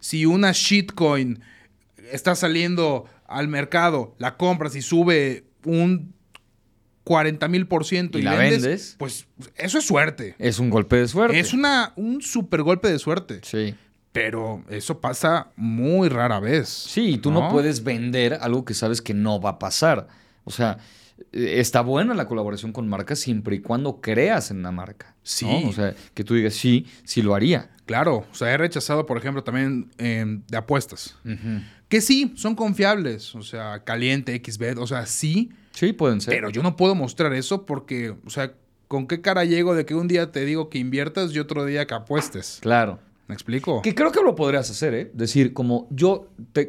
si 0.00 0.26
una 0.26 0.52
shitcoin 0.52 1.40
está 2.10 2.34
saliendo 2.34 3.06
al 3.26 3.48
mercado, 3.48 4.14
la 4.18 4.36
compras 4.36 4.76
y 4.76 4.82
sube 4.82 5.46
un 5.64 6.13
40 7.04 7.48
mil 7.48 7.66
por 7.66 7.84
ciento 7.84 8.18
y, 8.18 8.22
la 8.22 8.34
vendes, 8.34 8.96
pues 8.98 9.26
eso 9.56 9.78
es 9.78 9.86
suerte. 9.86 10.34
Es 10.38 10.58
un 10.58 10.70
golpe 10.70 10.96
de 10.96 11.06
suerte. 11.06 11.38
Es 11.38 11.52
una, 11.52 11.92
un 11.96 12.22
super 12.22 12.62
golpe 12.62 12.90
de 12.90 12.98
suerte. 12.98 13.40
Sí. 13.42 13.74
Pero 14.12 14.64
eso 14.70 15.00
pasa 15.00 15.48
muy 15.56 16.08
rara 16.08 16.40
vez. 16.40 16.68
Sí, 16.68 17.18
tú 17.18 17.30
¿no? 17.30 17.50
puedes 17.50 17.84
vender 17.84 18.38
algo 18.40 18.64
que 18.64 18.72
sabes 18.72 19.02
que 19.02 19.12
no 19.12 19.40
va 19.40 19.50
a 19.50 19.58
pasar. 19.58 20.08
O 20.44 20.50
sea, 20.50 20.78
eh, 21.32 21.56
está 21.58 21.82
buena 21.82 22.14
la 22.14 22.26
colaboración 22.26 22.72
con 22.72 22.88
marcas 22.88 23.18
siempre 23.18 23.56
y 23.56 23.60
cuando 23.60 24.00
creas 24.00 24.50
en 24.50 24.62
la 24.62 24.70
marca. 24.70 25.14
Sí. 25.22 25.64
O 25.66 25.72
sea, 25.72 25.94
que 26.14 26.24
tú 26.24 26.34
digas, 26.34 26.54
sí, 26.54 26.86
sí 27.04 27.22
lo 27.22 27.34
haría. 27.34 27.70
Claro. 27.86 28.24
O 28.30 28.34
sea, 28.34 28.52
he 28.52 28.56
rechazado, 28.56 29.04
por 29.04 29.18
ejemplo, 29.18 29.44
también 29.44 29.90
em, 29.98 30.42
de 30.46 30.56
apuestas. 30.56 31.16
Que 31.94 32.00
sí, 32.00 32.32
son 32.34 32.56
confiables. 32.56 33.36
O 33.36 33.42
sea, 33.42 33.84
caliente, 33.84 34.42
XBet. 34.44 34.78
O 34.78 34.86
sea, 34.88 35.06
sí. 35.06 35.52
Sí, 35.70 35.92
pueden 35.92 36.20
ser. 36.20 36.34
Pero 36.34 36.50
yo 36.50 36.60
no 36.60 36.74
puedo 36.74 36.96
mostrar 36.96 37.32
eso 37.34 37.66
porque, 37.66 38.16
o 38.26 38.30
sea, 38.30 38.52
¿con 38.88 39.06
qué 39.06 39.20
cara 39.20 39.44
llego 39.44 39.76
de 39.76 39.86
que 39.86 39.94
un 39.94 40.08
día 40.08 40.32
te 40.32 40.44
digo 40.44 40.70
que 40.70 40.78
inviertas 40.78 41.32
y 41.32 41.38
otro 41.38 41.64
día 41.64 41.86
que 41.86 41.94
apuestes? 41.94 42.58
Claro. 42.62 42.98
¿Me 43.28 43.34
explico? 43.34 43.80
Que 43.80 43.94
creo 43.94 44.10
que 44.10 44.24
lo 44.24 44.34
podrías 44.34 44.68
hacer, 44.68 44.92
¿eh? 44.92 45.10
Decir, 45.14 45.52
como 45.52 45.86
yo, 45.92 46.26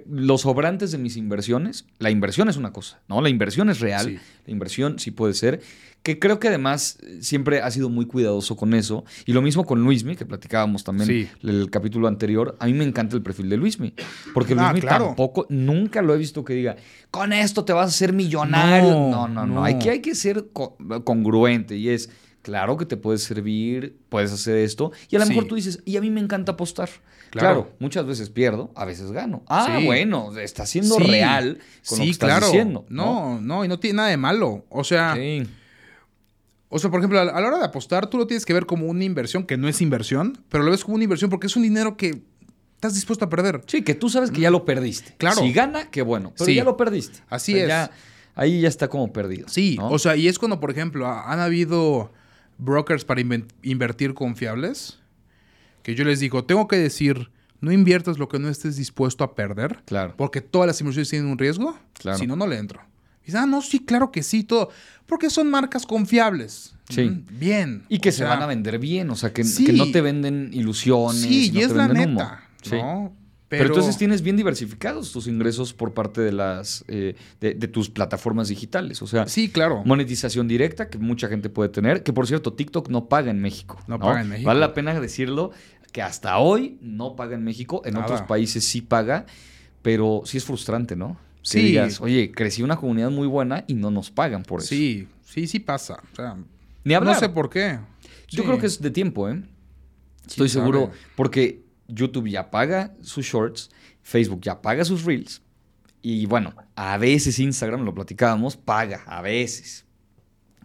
los 0.07 0.41
sobrantes 0.41 0.91
de 0.91 0.99
mis 0.99 1.17
inversiones, 1.17 1.87
la 1.97 2.11
inversión 2.11 2.47
es 2.47 2.55
una 2.55 2.71
cosa, 2.71 3.01
¿no? 3.07 3.19
La 3.19 3.29
inversión 3.29 3.71
es 3.71 3.79
real, 3.79 4.21
la 4.45 4.51
inversión 4.51 4.99
sí 4.99 5.09
puede 5.09 5.33
ser, 5.33 5.59
que 6.05 6.19
creo 6.19 6.39
que 6.39 6.49
además 6.49 6.99
siempre 7.19 7.61
ha 7.63 7.71
sido 7.71 7.89
muy 7.89 8.05
cuidadoso 8.05 8.55
con 8.55 8.75
eso. 8.75 9.05
Y 9.25 9.33
lo 9.33 9.41
mismo 9.41 9.65
con 9.65 9.83
Luismi, 9.83 10.15
que 10.15 10.23
platicábamos 10.23 10.83
también 10.83 11.31
el 11.41 11.71
capítulo 11.71 12.07
anterior. 12.07 12.55
A 12.59 12.67
mí 12.67 12.73
me 12.73 12.83
encanta 12.83 13.15
el 13.15 13.23
perfil 13.23 13.49
de 13.49 13.57
Luismi, 13.57 13.91
porque 14.31 14.53
ah, 14.53 14.71
Luismi 14.71 14.87
tampoco, 14.87 15.47
nunca 15.49 16.03
lo 16.03 16.13
he 16.13 16.17
visto 16.19 16.45
que 16.45 16.53
diga, 16.53 16.75
con 17.09 17.33
esto 17.33 17.65
te 17.65 17.73
vas 17.73 17.87
a 17.87 17.89
hacer 17.89 18.13
millonario. 18.13 18.91
No, 18.91 19.27
no, 19.27 19.47
no, 19.47 19.63
Hay, 19.63 19.79
que, 19.79 19.89
hay 19.89 20.01
que 20.01 20.13
ser 20.13 20.45
congruente 21.03 21.75
y 21.75 21.89
es 21.89 22.11
Claro 22.43 22.77
que 22.77 22.85
te 22.85 22.95
puede 22.95 23.17
servir, 23.17 23.97
puedes 24.07 24.31
hacer 24.31 24.57
esto. 24.57 24.91
Y 25.09 25.15
a 25.15 25.19
lo 25.19 25.25
mejor 25.25 25.45
tú 25.45 25.55
dices, 25.55 25.81
y 25.83 25.97
a 25.97 26.01
mí 26.01 26.11
me 26.11 26.21
encanta 26.21 26.51
apostar. 26.51 26.89
Claro. 27.31 27.71
muchas 27.79 28.05
veces 28.05 28.29
pierdo, 28.29 28.71
a 28.75 28.85
veces 28.85 29.11
gano. 29.11 29.41
Ah, 29.47 29.79
bueno, 29.83 30.37
está 30.37 30.67
siendo 30.67 30.99
real 30.99 31.57
con 31.87 31.97
lo 31.97 32.05
que 32.05 32.11
estás 32.11 32.45
diciendo. 32.45 32.85
No, 32.87 33.41
no, 33.41 33.65
y 33.65 33.67
no 33.67 33.79
tiene 33.79 33.97
nada 33.97 34.09
de 34.09 34.17
malo. 34.17 34.63
O 34.69 34.83
sea. 34.83 35.17
O 36.69 36.79
sea, 36.79 36.89
por 36.89 36.99
ejemplo, 36.99 37.19
a 37.19 37.25
la 37.25 37.47
hora 37.47 37.57
de 37.59 37.65
apostar, 37.65 38.09
tú 38.09 38.17
lo 38.17 38.27
tienes 38.27 38.45
que 38.45 38.53
ver 38.53 38.65
como 38.65 38.87
una 38.87 39.03
inversión, 39.03 39.45
que 39.45 39.57
no 39.57 39.67
es 39.67 39.81
inversión, 39.81 40.37
pero 40.49 40.63
lo 40.63 40.71
ves 40.71 40.83
como 40.83 40.95
una 40.95 41.03
inversión 41.03 41.29
porque 41.29 41.47
es 41.47 41.55
un 41.55 41.63
dinero 41.63 41.95
que 41.95 42.23
estás 42.75 42.95
dispuesto 42.95 43.25
a 43.25 43.29
perder. 43.29 43.61
Sí, 43.67 43.83
que 43.83 43.95
tú 43.95 44.09
sabes 44.09 44.31
que 44.31 44.41
ya 44.41 44.51
lo 44.51 44.65
perdiste. 44.65 45.15
Claro. 45.17 45.41
Si 45.41 45.53
gana, 45.53 45.89
qué 45.89 46.01
bueno. 46.01 46.33
Pero 46.37 46.51
ya 46.51 46.63
lo 46.63 46.77
perdiste. 46.77 47.19
Así 47.29 47.57
es. 47.57 47.71
ahí 48.35 48.61
ya 48.61 48.67
está 48.67 48.87
como 48.87 49.11
perdido. 49.13 49.47
Sí, 49.47 49.77
o 49.79 49.99
sea, 49.99 50.15
y 50.15 50.27
es 50.27 50.39
cuando, 50.39 50.59
por 50.59 50.71
ejemplo, 50.71 51.07
han 51.07 51.39
habido 51.39 52.11
brokers 52.57 53.05
para 53.05 53.21
invertir 53.61 54.13
confiables, 54.13 54.99
que 55.83 55.95
yo 55.95 56.03
les 56.03 56.19
digo, 56.19 56.45
tengo 56.45 56.67
que 56.67 56.77
decir, 56.77 57.29
no 57.61 57.71
inviertas 57.71 58.17
lo 58.17 58.27
que 58.27 58.39
no 58.39 58.49
estés 58.49 58.75
dispuesto 58.75 59.23
a 59.23 59.35
perder. 59.35 59.79
Claro. 59.85 60.13
Porque 60.17 60.41
todas 60.41 60.67
las 60.67 60.79
inversiones 60.81 61.09
tienen 61.09 61.29
un 61.29 61.37
riesgo. 61.37 61.77
Claro. 61.93 62.17
Si 62.17 62.27
no, 62.27 62.35
no 62.35 62.47
le 62.47 62.57
entro. 62.57 62.81
Y 63.25 63.27
dice, 63.27 63.39
ah, 63.39 63.47
no, 63.47 63.61
sí, 63.61 63.79
claro 63.79 64.11
que 64.11 64.21
sí, 64.21 64.43
todo. 64.43 64.69
Porque 65.07 65.31
son 65.31 65.49
marcas 65.49 65.85
confiables. 65.85 66.75
Sí. 66.89 67.09
Mm, 67.09 67.25
bien. 67.39 67.83
Y 67.89 67.97
que 67.97 68.11
se 68.11 68.23
van 68.23 68.41
a 68.43 68.45
vender 68.45 68.77
bien, 68.77 69.09
o 69.09 69.15
sea, 69.15 69.33
que, 69.33 69.43
no 69.73 69.91
te 69.91 70.01
venden 70.01 70.51
ilusiones. 70.53 71.21
Sí, 71.21 71.51
y, 71.51 71.61
es 71.61 71.71
la 71.71 71.87
neta. 71.87 72.43
¿no? 72.71 73.13
Pero... 73.47 73.67
entonces 73.67 73.97
tienes 73.97 74.21
bien 74.21 74.37
diversificados 74.37 75.11
tus 75.11 75.27
ingresos 75.27 75.73
por 75.73 75.93
parte 75.93 76.21
de 76.21 76.31
las 76.31 76.83
eh, 76.87 77.15
de, 77.39 77.53
tus 77.67 77.89
plataformas 77.89 78.47
digitales. 78.47 79.01
O 79.01 79.07
sea, 79.07 79.27
sí, 79.27 79.49
claro. 79.49 79.83
Monetización 79.85 80.47
directa 80.47 80.89
que 80.89 80.97
mucha 80.97 81.27
gente 81.27 81.49
puede 81.49 81.69
tener. 81.69 82.03
Que 82.03 82.13
por 82.13 82.27
cierto, 82.27 82.53
TikTok 82.53 82.89
no 82.89 83.07
paga 83.07 83.31
en 83.31 83.39
México. 83.39 83.79
No, 83.87 83.99
paga 83.99 84.21
en 84.21 84.29
México. 84.29 84.47
Vale 84.47 84.59
la 84.59 84.73
pena 84.73 84.99
decirlo 84.99 85.51
que 85.91 86.01
hasta 86.01 86.37
hoy 86.39 86.77
no 86.81 87.15
paga 87.15 87.35
en 87.35 87.43
México. 87.43 87.81
En 87.85 87.97
otros 87.97 88.21
países 88.23 88.65
sí 88.65 88.81
paga, 88.81 89.25
pero 89.81 90.23
sí 90.25 90.37
es 90.37 90.43
frustrante, 90.43 90.95
¿no? 90.95 91.17
Sí. 91.45 91.59
digas, 91.61 92.01
oye, 92.01 92.31
crecí 92.31 92.63
una 92.63 92.75
comunidad 92.75 93.11
muy 93.11 93.27
buena 93.27 93.63
y 93.67 93.73
no 93.75 93.91
nos 93.91 94.11
pagan 94.11 94.43
por 94.43 94.59
eso. 94.59 94.69
Sí, 94.69 95.07
sí, 95.23 95.47
sí 95.47 95.59
pasa. 95.59 96.01
O 96.11 96.15
sea, 96.15 96.37
Ni 96.83 96.93
hablar. 96.93 97.13
No 97.13 97.19
sé 97.19 97.29
por 97.29 97.49
qué. 97.49 97.79
Yo 98.29 98.43
creo 98.43 98.57
que 98.57 98.65
es 98.65 98.81
de 98.81 98.91
tiempo, 98.91 99.29
¿eh? 99.29 99.41
Estoy 100.27 100.49
seguro. 100.49 100.91
Porque 101.15 101.63
YouTube 101.87 102.27
ya 102.27 102.49
paga 102.49 102.93
sus 103.01 103.25
shorts, 103.25 103.69
Facebook 104.01 104.41
ya 104.41 104.61
paga 104.61 104.83
sus 104.83 105.05
reels. 105.05 105.41
Y 106.01 106.25
bueno, 106.25 106.53
a 106.75 106.97
veces 106.97 107.39
Instagram, 107.39 107.83
lo 107.83 107.93
platicábamos, 107.93 108.57
paga, 108.57 109.03
a 109.05 109.21
veces. 109.21 109.85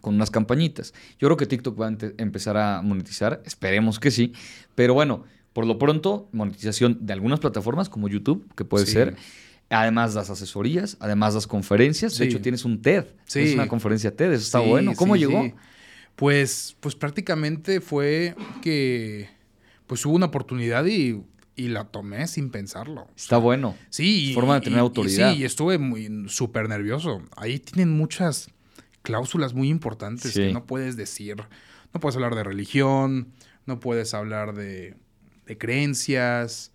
con 0.01 0.15
unas 0.15 0.31
campañitas. 0.31 0.93
Yo 1.19 1.27
creo 1.27 1.37
que 1.37 1.45
TikTok 1.45 1.79
va 1.79 1.87
a 1.87 1.95
empezar 2.17 2.57
a 2.57 2.81
monetizar, 2.81 3.41
esperemos 3.45 3.99
que 3.99 4.11
sí, 4.11 4.33
pero 4.75 4.93
bueno, 4.93 5.23
por 5.53 5.65
lo 5.65 5.77
pronto, 5.77 6.27
monetización 6.31 6.97
de 7.01 7.13
algunas 7.13 7.39
plataformas 7.39 7.87
como 7.89 8.07
YouTube, 8.07 8.51
que 8.55 8.65
puede 8.65 8.85
ser. 8.85 9.15
Además 9.71 10.13
das 10.13 10.29
asesorías, 10.29 10.97
además 10.99 11.33
das 11.33 11.47
conferencias. 11.47 12.17
De 12.17 12.25
hecho, 12.25 12.41
tienes 12.41 12.65
un 12.65 12.81
TED. 12.81 13.05
Sí. 13.25 13.39
Es 13.39 13.53
una 13.53 13.67
conferencia 13.67 14.13
TED, 14.15 14.33
eso 14.33 14.43
está 14.43 14.59
bueno. 14.59 14.93
¿Cómo 14.95 15.15
llegó? 15.15 15.49
Pues, 16.17 16.75
pues 16.81 16.93
prácticamente 16.95 17.79
fue 17.79 18.35
que 18.61 19.29
pues 19.87 20.05
hubo 20.05 20.15
una 20.15 20.27
oportunidad 20.27 20.85
y, 20.85 21.23
la 21.55 21.85
tomé 21.85 22.27
sin 22.27 22.49
pensarlo. 22.49 23.07
Está 23.15 23.37
bueno. 23.37 23.75
Sí. 23.89 24.31
Forma 24.33 24.55
de 24.55 24.61
tener 24.61 24.79
autoridad. 24.79 25.35
sí, 25.35 25.43
estuve 25.43 25.77
muy 25.77 26.25
súper 26.27 26.67
nervioso. 26.67 27.21
Ahí 27.35 27.59
tienen 27.59 27.95
muchas 27.95 28.49
cláusulas 29.03 29.53
muy 29.53 29.69
importantes 29.69 30.33
que 30.33 30.51
no 30.51 30.65
puedes 30.65 30.97
decir. 30.97 31.37
No 31.93 31.99
puedes 31.99 32.15
hablar 32.15 32.33
de 32.35 32.43
religión, 32.43 33.31
no 33.67 33.79
puedes 33.79 34.15
hablar 34.15 34.55
de, 34.55 34.95
de 35.45 35.57
creencias, 35.57 36.71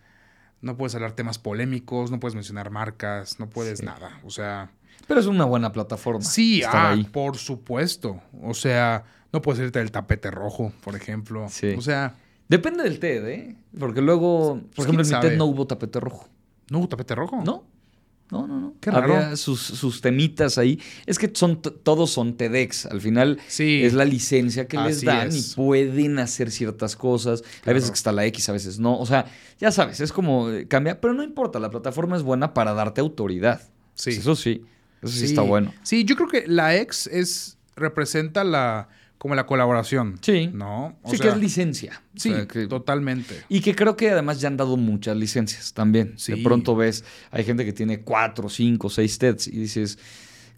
no 0.60 0.76
puedes 0.76 0.94
hablar 0.94 1.12
temas 1.12 1.38
polémicos, 1.38 2.10
no 2.10 2.20
puedes 2.20 2.34
mencionar 2.34 2.70
marcas, 2.70 3.38
no 3.38 3.48
puedes 3.48 3.82
nada. 3.82 4.20
O 4.24 4.30
sea. 4.30 4.70
Pero 5.06 5.20
es 5.20 5.26
una 5.26 5.44
buena 5.44 5.72
plataforma. 5.72 6.22
Sí, 6.22 6.62
ah, 6.66 6.96
por 7.12 7.36
supuesto. 7.36 8.20
O 8.42 8.54
sea, 8.54 9.04
no 9.32 9.42
puedes 9.42 9.60
irte 9.60 9.78
del 9.78 9.90
tapete 9.92 10.30
rojo, 10.30 10.72
por 10.82 10.96
ejemplo. 10.96 11.46
Sí. 11.48 11.74
O 11.76 11.80
sea. 11.80 12.16
Depende 12.48 12.84
del 12.84 13.00
TED, 13.00 13.26
¿eh? 13.26 13.56
Porque 13.78 14.00
luego, 14.00 14.60
por 14.74 14.84
ejemplo, 14.84 15.04
en 15.04 15.10
mi 15.10 15.20
TED 15.20 15.36
no 15.36 15.46
hubo 15.46 15.66
tapete 15.66 15.98
rojo. 15.98 16.28
¿No 16.70 16.78
hubo 16.78 16.88
tapete 16.88 17.14
rojo? 17.14 17.42
No. 17.44 17.64
No, 18.30 18.46
no, 18.46 18.60
no. 18.60 18.74
Qué 18.80 18.90
raro. 18.90 19.14
Había 19.14 19.36
sus, 19.36 20.00
temitas 20.00 20.58
ahí. 20.58 20.80
Es 21.06 21.18
que 21.18 21.30
son 21.32 21.60
todos 21.62 22.10
son 22.10 22.36
TEDx. 22.36 22.86
Al 22.86 23.00
final 23.00 23.38
es 23.58 23.92
la 23.92 24.04
licencia 24.04 24.66
que 24.66 24.78
les 24.78 25.02
dan 25.02 25.34
y 25.34 25.42
pueden 25.54 26.18
hacer 26.18 26.50
ciertas 26.50 26.96
cosas. 26.96 27.44
Hay 27.64 27.74
veces 27.74 27.90
que 27.90 27.96
está 27.96 28.12
la 28.12 28.26
X, 28.26 28.48
a 28.48 28.52
veces 28.52 28.78
no. 28.78 28.98
O 28.98 29.06
sea, 29.06 29.26
ya 29.60 29.70
sabes, 29.70 30.00
es 30.00 30.12
como 30.12 30.50
eh, 30.50 30.66
cambia. 30.66 31.00
Pero 31.00 31.14
no 31.14 31.22
importa, 31.22 31.60
la 31.60 31.70
plataforma 31.70 32.16
es 32.16 32.22
buena 32.22 32.52
para 32.52 32.72
darte 32.74 33.00
autoridad. 33.00 33.60
Sí. 33.94 34.10
Eso 34.10 34.34
sí. 34.34 34.64
Eso 35.02 35.16
sí, 35.16 35.24
está 35.26 35.42
bueno. 35.42 35.72
Sí, 35.82 36.04
yo 36.04 36.16
creo 36.16 36.28
que 36.28 36.44
la 36.48 36.74
X 36.76 37.08
es 37.12 37.58
representa 37.76 38.42
la 38.42 38.88
como 39.18 39.34
la 39.34 39.46
colaboración. 39.46 40.18
Sí. 40.20 40.50
¿No? 40.52 40.96
sí, 41.06 41.18
que 41.18 41.28
es 41.28 41.36
licencia. 41.36 42.02
Sí, 42.14 42.32
totalmente. 42.68 43.42
Y 43.48 43.60
que 43.60 43.74
creo 43.74 43.96
que 43.96 44.10
además 44.10 44.40
ya 44.40 44.48
han 44.48 44.56
dado 44.56 44.76
muchas 44.76 45.16
licencias 45.16 45.72
también. 45.72 46.16
De 46.26 46.36
pronto 46.38 46.76
ves, 46.76 47.04
hay 47.30 47.44
gente 47.44 47.64
que 47.64 47.72
tiene 47.72 48.00
cuatro, 48.00 48.48
cinco, 48.48 48.90
seis 48.90 49.18
TEDs 49.18 49.48
y 49.48 49.58
dices, 49.58 49.98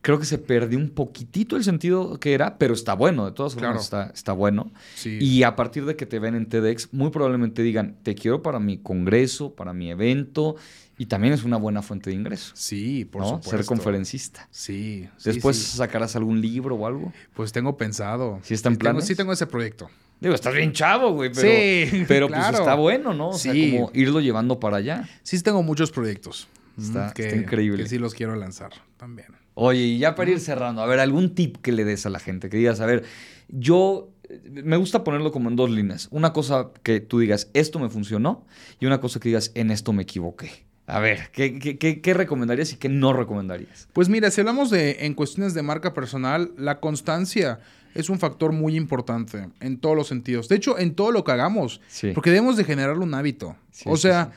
creo 0.00 0.18
que 0.18 0.24
se 0.24 0.38
perdió 0.38 0.78
un 0.78 0.90
poquitito 0.90 1.56
el 1.56 1.64
sentido 1.64 2.18
que 2.18 2.32
era, 2.34 2.59
pero 2.59 2.74
está 2.74 2.94
bueno, 2.94 3.26
de 3.26 3.32
todas 3.32 3.54
formas 3.54 3.84
está, 3.84 4.11
está 4.14 4.32
bueno. 4.32 4.72
Sí. 4.94 5.18
Y 5.20 5.42
a 5.42 5.56
partir 5.56 5.84
de 5.84 5.96
que 5.96 6.06
te 6.06 6.18
ven 6.18 6.34
en 6.34 6.46
TEDx, 6.46 6.92
muy 6.92 7.11
probablemente 7.11 7.62
digan, 7.62 7.96
te 8.02 8.14
quiero 8.14 8.42
para 8.42 8.59
mi 8.59 8.78
congreso, 8.78 9.54
para 9.54 9.72
mi 9.72 9.90
evento, 9.90 10.56
y 10.99 11.07
también 11.07 11.32
es 11.32 11.44
una 11.44 11.57
buena 11.57 11.80
fuente 11.80 12.11
de 12.11 12.16
ingreso. 12.16 12.53
Sí, 12.55 13.05
por 13.05 13.24
supuesto. 13.24 13.51
Ser 13.51 13.64
conferencista. 13.64 14.49
Sí. 14.51 15.09
Después 15.24 15.57
sacarás 15.57 16.16
algún 16.16 16.40
libro 16.40 16.74
o 16.74 16.86
algo. 16.86 17.12
Pues 17.34 17.53
tengo 17.53 17.76
pensado. 17.76 18.40
¿Sí 18.42 18.55
está 18.55 18.68
en 18.68 18.76
plan? 18.76 19.01
Sí 19.01 19.14
tengo 19.14 19.32
ese 19.32 19.46
proyecto. 19.46 19.88
Digo, 20.20 20.34
estás 20.34 20.53
bien 20.53 20.72
chavo, 20.72 21.12
güey, 21.12 21.30
pero, 21.32 21.49
sí, 21.49 22.05
pero 22.09 22.28
pues 22.28 22.44
está 22.51 22.74
bueno, 22.74 23.14
¿no? 23.14 23.28
O 23.28 23.38
sea, 23.38 23.53
como 23.53 23.92
irlo 23.94 24.20
llevando 24.20 24.59
para 24.59 24.78
allá. 24.78 25.09
Sí, 25.22 25.40
tengo 25.40 25.62
muchos 25.62 25.92
proyectos. 25.92 26.49
Está, 26.76 27.12
está 27.16 27.36
increíble. 27.36 27.84
Que 27.84 27.88
sí 27.88 27.99
los 27.99 28.14
quiero 28.14 28.34
lanzar 28.34 28.72
también. 28.96 29.28
Oye, 29.55 29.80
y 29.80 29.99
ya 29.99 30.16
para 30.16 30.30
ir 30.30 30.40
cerrando, 30.40 30.82
a 30.82 30.86
ver, 30.86 30.99
algún 31.01 31.34
tip 31.34 31.59
que 31.59 31.72
le 31.72 31.84
des 31.84 32.07
a 32.07 32.11
la 32.11 32.18
gente, 32.18 32.49
que 32.49 32.57
digas, 32.57 32.80
a 32.80 32.86
ver, 32.86 33.05
yo 33.49 34.11
me 34.51 34.76
gusta 34.76 35.05
ponerlo 35.05 35.32
como 35.32 35.49
en 35.49 35.57
dos 35.57 35.70
líneas. 35.70 36.09
Una 36.11 36.32
cosa 36.32 36.70
que 36.82 37.01
tú 37.01 37.18
digas, 37.18 37.51
esto 37.55 37.78
me 37.78 37.88
funcionó, 37.88 38.46
y 38.78 38.86
una 38.86 39.01
cosa 39.01 39.20
que 39.20 39.28
digas, 39.28 39.53
en 39.55 39.70
esto 39.70 39.92
me 39.92 40.03
equivoqué. 40.03 40.67
A 40.89 41.01
ver, 41.01 41.30
¿qué, 41.32 42.14
recomendarías 42.14 42.72
y 42.72 42.76
qué 42.76 42.89
no 42.89 43.12
recomendarías? 43.12 43.89
Pues 43.93 44.09
mira, 44.09 44.30
si 44.30 44.41
hablamos 44.41 44.70
de 44.70 44.97
en 45.01 45.12
cuestiones 45.12 45.53
de 45.53 45.61
marca 45.61 45.93
personal, 45.93 46.51
la 46.57 46.80
constancia 46.80 47.61
es 47.95 48.09
un 48.09 48.18
factor 48.18 48.53
muy 48.53 48.74
importante 48.74 49.51
en 49.61 49.78
todos 49.78 49.95
los 49.95 50.09
sentidos. 50.09 50.49
De 50.49 50.57
hecho, 50.57 50.78
en 50.78 50.95
todo 50.95 51.12
lo 51.12 51.24
que 51.24 51.32
hagamos. 51.32 51.82
Porque 52.14 52.30
debemos 52.30 52.57
de 52.57 52.64
generar 52.64 52.97
un 52.97 53.12
hábito. 53.12 53.55
o 53.84 53.99
sea, 53.99 54.32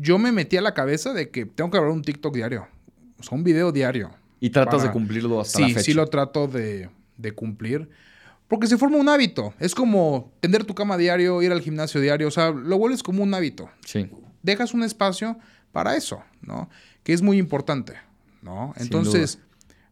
yo 0.00 0.18
me 0.18 0.32
metí 0.32 0.56
a 0.56 0.60
la 0.60 0.74
cabeza 0.74 1.12
de 1.12 1.30
que 1.30 1.46
tengo 1.46 1.70
que 1.70 1.78
grabar 1.78 1.94
un 1.94 2.02
TikTok 2.02 2.34
diario. 2.34 2.66
O 3.20 3.22
sea, 3.22 3.38
un 3.38 3.44
video 3.44 3.70
diario. 3.70 4.10
Y 4.40 4.50
tratas 4.50 4.82
de 4.82 4.90
cumplirlo 4.90 5.40
hasta 5.40 5.60
la 5.60 5.68
fecha. 5.68 5.80
Sí, 5.80 5.92
sí 5.92 5.94
lo 5.94 6.08
trato 6.08 6.48
de, 6.48 6.90
de 7.16 7.32
cumplir. 7.32 7.88
Porque 8.48 8.66
se 8.66 8.76
forma 8.76 8.96
un 8.96 9.08
hábito. 9.08 9.54
Es 9.60 9.76
como 9.76 10.32
tender 10.40 10.64
tu 10.64 10.74
cama 10.74 10.96
diario, 10.96 11.42
ir 11.42 11.52
al 11.52 11.60
gimnasio 11.60 12.00
diario. 12.00 12.26
O 12.26 12.32
sea, 12.32 12.50
lo 12.50 12.76
vuelves 12.76 13.04
como 13.04 13.22
un 13.22 13.32
hábito. 13.34 13.70
Sí 13.84 14.10
dejas 14.42 14.74
un 14.74 14.82
espacio 14.82 15.38
para 15.72 15.96
eso, 15.96 16.22
¿no? 16.40 16.68
Que 17.02 17.12
es 17.12 17.22
muy 17.22 17.38
importante, 17.38 17.94
¿no? 18.42 18.72
Entonces, 18.76 19.38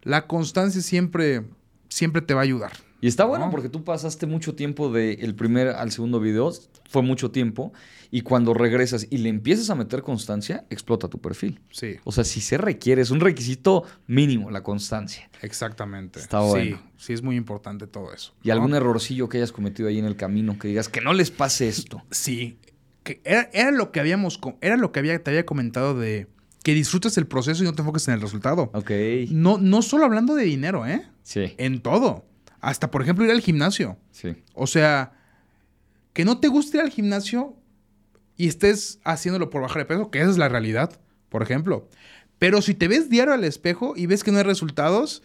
la 0.03 0.27
constancia 0.27 0.81
siempre, 0.83 1.45
siempre 1.89 2.23
te 2.23 2.35
va 2.35 2.41
a 2.41 2.45
ayudar. 2.45 2.73
Y 3.01 3.09
está 3.09 3.25
bueno 3.25 3.51
porque 3.51 3.69
tú 3.69 3.85
pasaste 3.85 4.27
mucho 4.27 4.55
tiempo 4.55 4.91
del 4.91 5.35
primer 5.35 5.69
al 5.69 5.93
segundo 5.93 6.19
video, 6.19 6.51
fue 6.89 7.03
mucho 7.03 7.31
tiempo, 7.31 7.73
y 8.11 8.23
cuando 8.23 8.55
regresas 8.55 9.07
y 9.11 9.19
le 9.19 9.29
empiezas 9.29 9.69
a 9.71 9.75
meter 9.75 10.03
constancia, 10.03 10.65
explota 10.71 11.09
tu 11.09 11.21
perfil. 11.21 11.61
Sí. 11.71 11.97
O 12.05 12.13
sea, 12.13 12.25
si 12.25 12.41
se 12.41 12.57
requiere, 12.57 13.03
es 13.03 13.11
un 13.11 13.21
requisito 13.21 13.85
mínimo 14.07 14.51
la 14.51 14.63
constancia. 14.63 15.29
Exactamente. 15.43 16.21
Está 16.21 16.41
bueno. 16.41 16.79
Sí, 16.97 17.07
sí 17.07 17.13
es 17.13 17.23
muy 17.23 17.37
importante 17.37 17.87
todo 17.87 18.13
eso. 18.15 18.33
¿Y 18.43 18.51
algún 18.51 18.75
errorcillo 18.75 19.29
que 19.29 19.39
hayas 19.39 19.53
cometido 19.53 19.89
ahí 19.89 19.99
en 19.99 20.07
el 20.07 20.17
camino 20.17 20.59
que 20.59 20.69
digas 20.69 20.89
que 20.89 21.01
no 21.01 21.13
les 21.13 21.31
pase 21.31 21.69
esto? 21.69 22.03
Sí, 22.11 22.59
era, 23.25 23.71
lo 23.71 23.93
que 23.93 24.01
habíamos, 24.01 24.41
era 24.61 24.77
lo 24.77 24.93
que 24.93 25.01
había, 25.01 25.23
te 25.23 25.31
había 25.31 25.47
comentado 25.47 25.99
de 25.99 26.29
que 26.63 26.75
disfrutes 26.75 27.17
el 27.17 27.27
proceso 27.27 27.63
y 27.63 27.67
no 27.67 27.75
te 27.75 27.83
enfoques 27.83 28.09
en 28.09 28.15
el 28.15 28.21
resultado. 28.21 28.71
Ok. 28.75 28.91
No, 29.31 29.59
no 29.59 29.83
solo 29.83 30.05
hablando 30.05 30.35
de 30.35 30.45
dinero, 30.45 30.85
¿eh? 30.85 31.07
Sí. 31.23 31.55
En 31.59 31.81
todo. 31.81 32.27
Hasta, 32.61 32.91
por 32.91 33.03
ejemplo, 33.03 33.25
ir 33.25 33.31
al 33.31 33.41
gimnasio. 33.41 33.97
Sí. 34.11 34.35
O 34.55 34.67
sea, 34.67 35.13
que 36.13 36.25
no 36.25 36.41
te 36.41 36.49
guste 36.49 36.79
ir 36.79 36.83
al 36.83 36.91
gimnasio 36.91 37.55
y 38.37 38.49
estés 38.49 38.99
haciéndolo 39.05 39.49
por 39.51 39.63
bajar 39.63 39.83
de 39.83 39.87
peso, 39.87 40.11
que 40.11 40.21
esa 40.21 40.31
es 40.31 40.39
la 40.39 40.49
realidad, 40.49 40.99
por 41.29 41.43
ejemplo. 41.43 41.89
Pero 42.39 42.61
si 42.61 42.75
te 42.75 42.89
ves 42.89 43.09
diario 43.09 43.33
al 43.33 43.45
espejo 43.45 43.95
y 43.97 44.07
ves 44.07 44.25
que 44.25 44.33
no 44.33 44.39
hay 44.39 44.45
resultados, 44.45 45.23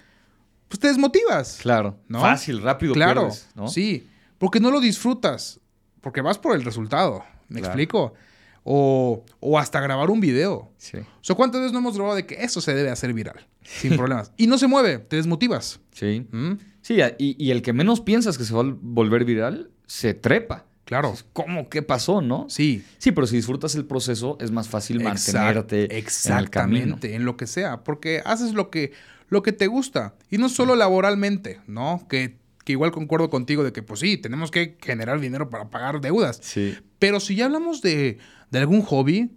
pues 0.68 0.80
te 0.80 0.88
desmotivas. 0.88 1.58
Claro. 1.62 1.98
¿no? 2.08 2.22
Fácil, 2.22 2.62
rápido. 2.62 2.94
Claro. 2.94 3.30
¿no? 3.56 3.68
Sí. 3.68 4.08
Porque 4.38 4.60
no 4.60 4.72
lo 4.72 4.80
disfrutas. 4.80 5.60
Porque 6.02 6.22
vas 6.22 6.38
por 6.38 6.56
el 6.56 6.64
resultado. 6.64 7.24
¿Me 7.52 7.60
explico? 7.60 8.14
O, 8.64 9.24
hasta 9.58 9.80
grabar 9.82 10.10
un 10.10 10.20
video. 10.20 10.72
Sí. 10.78 10.98
O 10.98 11.24
sea, 11.24 11.36
¿cuántas 11.36 11.62
veces 11.62 11.74
no 11.74 11.80
hemos 11.80 11.96
grabado 11.96 12.16
de 12.16 12.26
que 12.26 12.44
eso 12.44 12.62
se 12.62 12.74
debe 12.74 12.90
hacer 12.90 13.14
viral? 13.14 13.48
Sin 13.64 13.98
problemas. 13.98 14.32
Y 14.38 14.48
no 14.48 14.58
se 14.58 14.68
mueve, 14.68 15.00
te 15.00 15.16
desmotivas. 15.16 15.80
Sí. 15.92 16.28
¿Mm? 16.32 16.54
Sí, 16.82 16.98
y, 17.18 17.52
el 17.52 17.62
que 17.62 17.74
menos 17.74 18.02
piensas 18.02 18.38
que 18.38 18.44
se 18.44 18.54
va 18.54 18.62
a 18.62 18.76
volver 18.82 19.26
viral, 19.26 19.72
se 19.86 20.14
trepa. 20.14 20.66
Claro. 20.86 21.14
¿Cómo? 21.34 21.70
¿Qué 21.70 21.82
pasó, 21.82 22.22
no? 22.22 22.48
Sí. 22.50 22.84
Sí, 22.98 23.12
pero 23.12 23.28
si 23.28 23.36
disfrutas 23.36 23.76
el 23.76 23.86
proceso, 23.86 24.38
es 24.42 24.52
más 24.52 24.68
fácil 24.68 25.02
mantenerte 25.02 25.98
exactamente, 25.98 27.10
en, 27.10 27.22
en 27.22 27.26
lo 27.26 27.38
que 27.38 27.48
sea. 27.48 27.84
Porque 27.84 28.22
haces 28.26 28.54
lo 28.54 28.70
que, 28.70 28.92
lo 29.30 29.42
que 29.42 29.54
te 29.54 29.68
gusta. 29.68 30.16
Y 30.30 30.38
no 30.38 30.50
solo 30.50 30.76
laboralmente, 30.76 31.62
¿no? 31.68 32.06
Que 32.10 32.41
que 32.64 32.74
igual 32.74 32.92
concuerdo 32.92 33.30
contigo 33.30 33.64
de 33.64 33.74
que, 33.74 33.82
pues 33.82 34.00
sí, 34.00 34.18
tenemos 34.18 34.52
que 34.52 34.78
generar 34.82 35.20
dinero 35.20 35.50
para 35.50 35.70
pagar 35.70 36.02
deudas. 36.02 36.40
Sí. 36.42 36.78
Pero 37.00 37.20
si 37.20 37.36
ya 37.36 37.46
hablamos 37.46 37.82
de, 37.82 38.20
algún 38.54 38.82
hobby, 38.82 39.32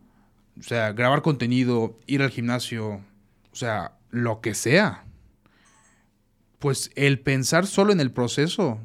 o 0.58 0.62
sea, 0.62 0.92
grabar 0.92 1.22
contenido, 1.22 1.98
ir 2.06 2.22
al 2.22 2.30
gimnasio, 2.30 3.00
o 3.52 3.56
sea, 3.56 3.92
lo 4.10 4.40
que 4.40 4.54
sea, 4.54 5.04
pues 6.58 6.90
el 6.94 7.20
pensar 7.20 7.66
solo 7.66 7.92
en 7.92 8.00
el 8.00 8.10
proceso 8.10 8.80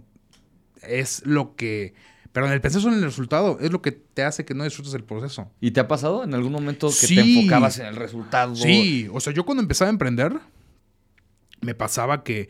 es 0.82 1.26
lo 1.26 1.56
que... 1.56 1.94
Pero 2.32 2.49
el 2.52 2.61
pensar 2.61 2.82
solo 2.82 2.94
en 2.94 2.99
el 2.99 3.06
resultado 3.06 3.57
es 3.60 3.72
lo 3.72 3.82
que 3.82 3.91
te 3.91 4.24
hace 4.24 4.45
que 4.45 4.53
no 4.53 4.64
disfrutes 4.64 4.94
el 4.94 5.03
proceso. 5.03 5.52
¿Y 5.60 5.72
te 5.72 5.80
ha 5.80 5.88
pasado 5.88 6.24
en 6.24 6.34
algún 6.36 6.52
momento 6.52 6.90
que 6.90 7.07
te 7.07 7.20
enfocabas 7.20 7.80
en 7.80 7.88
el 7.88 7.95
resultado? 7.95 8.56
Sí, 8.56 9.10
o 9.11 9.20
sea, 9.20 9.34
yo 9.34 9.45
cuando 9.45 9.64
empezaba 9.64 9.90
a 9.90 9.94
emprender, 9.94 10.40
me 11.61 11.74
pasaba 11.74 12.24
que 12.24 12.48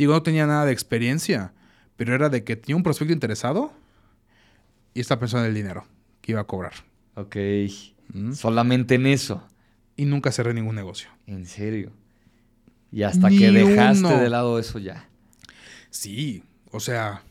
Digo, 0.00 0.14
no 0.14 0.22
tenía 0.22 0.46
nada 0.46 0.64
de 0.64 0.72
experiencia, 0.72 1.52
pero 1.96 2.14
era 2.14 2.30
de 2.30 2.42
que 2.42 2.56
tenía 2.56 2.74
un 2.74 2.82
prospecto 2.82 3.12
interesado 3.12 3.70
y 4.94 5.00
esta 5.00 5.18
persona 5.18 5.44
el 5.44 5.52
dinero 5.52 5.84
que 6.22 6.32
iba 6.32 6.40
a 6.40 6.44
cobrar. 6.44 6.72
Ok. 7.16 7.36
¿Mm? 8.14 8.32
Solamente 8.32 8.94
en 8.94 9.06
eso. 9.06 9.46
Y 9.96 10.06
nunca 10.06 10.32
cerré 10.32 10.54
ningún 10.54 10.74
negocio. 10.74 11.10
¿En 11.26 11.44
serio? 11.44 11.92
Y 12.90 13.02
hasta 13.02 13.28
que 13.28 13.50
dejaste 13.50 14.08
de 14.08 14.30
lado 14.30 14.58
eso 14.58 14.78
ya. 14.78 15.06
Sí, 15.90 16.44
o 16.70 16.80
sea. 16.80 17.22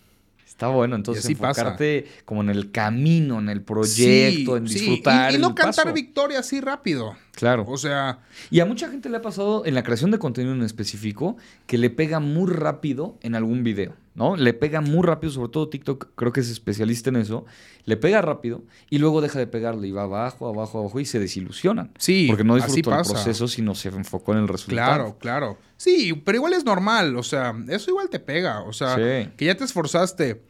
Está 0.59 0.67
bueno, 0.67 0.97
entonces 0.97 1.23
enfocarte 1.23 2.05
como 2.25 2.41
en 2.41 2.49
el 2.49 2.69
camino, 2.71 3.39
en 3.39 3.47
el 3.47 3.61
proyecto, 3.61 4.57
en 4.57 4.65
disfrutar. 4.65 5.33
Y, 5.33 5.37
no 5.37 5.55
cantar 5.55 5.93
victoria 5.93 6.39
así 6.39 6.59
rápido. 6.59 7.15
Claro. 7.31 7.63
O 7.65 7.77
sea. 7.77 8.19
Y 8.51 8.59
a 8.59 8.65
mucha 8.65 8.89
gente 8.89 9.07
le 9.07 9.15
ha 9.15 9.21
pasado 9.21 9.65
en 9.65 9.73
la 9.73 9.83
creación 9.83 10.11
de 10.11 10.19
contenido 10.19 10.53
en 10.53 10.61
específico 10.63 11.37
que 11.65 11.77
le 11.77 11.89
pega 11.89 12.19
muy 12.19 12.51
rápido 12.51 13.17
en 13.21 13.35
algún 13.35 13.63
video, 13.63 13.93
¿no? 14.15 14.35
Le 14.35 14.53
pega 14.53 14.81
muy 14.81 15.01
rápido, 15.01 15.31
sobre 15.31 15.49
todo 15.49 15.69
TikTok, 15.69 16.09
creo 16.15 16.33
que 16.33 16.41
es 16.41 16.49
especialista 16.49 17.09
en 17.09 17.15
eso. 17.15 17.45
Le 17.85 17.95
pega 17.95 18.21
rápido 18.21 18.61
y 18.89 18.97
luego 18.97 19.21
deja 19.21 19.39
de 19.39 19.47
pegarle 19.47 19.87
y 19.87 19.91
va 19.91 20.03
abajo, 20.03 20.49
abajo, 20.49 20.79
abajo 20.79 20.99
y 20.99 21.05
se 21.05 21.19
desilusionan. 21.19 21.93
Sí. 21.97 22.25
Porque 22.27 22.43
no 22.43 22.55
disfrutó 22.55 22.99
el 22.99 23.05
proceso, 23.05 23.47
sino 23.47 23.75
se 23.75 23.87
enfocó 23.87 24.33
en 24.33 24.39
el 24.39 24.49
resultado. 24.49 25.15
Claro, 25.17 25.17
claro. 25.19 25.68
Sí, 25.79 26.13
pero 26.13 26.35
igual 26.35 26.53
es 26.53 26.65
normal. 26.65 27.15
O 27.15 27.23
sea, 27.23 27.55
eso 27.69 27.89
igual 27.89 28.09
te 28.09 28.19
pega. 28.19 28.61
O 28.61 28.73
sea, 28.73 28.95
que 28.95 29.45
ya 29.45 29.55
te 29.55 29.63
esforzaste 29.63 30.43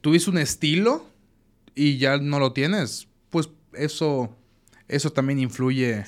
tuviste 0.00 0.30
un 0.30 0.38
estilo 0.38 1.04
y 1.74 1.98
ya 1.98 2.18
no 2.18 2.38
lo 2.38 2.52
tienes, 2.52 3.08
pues 3.30 3.50
eso, 3.72 4.36
eso 4.88 5.12
también 5.12 5.38
influye, 5.38 6.04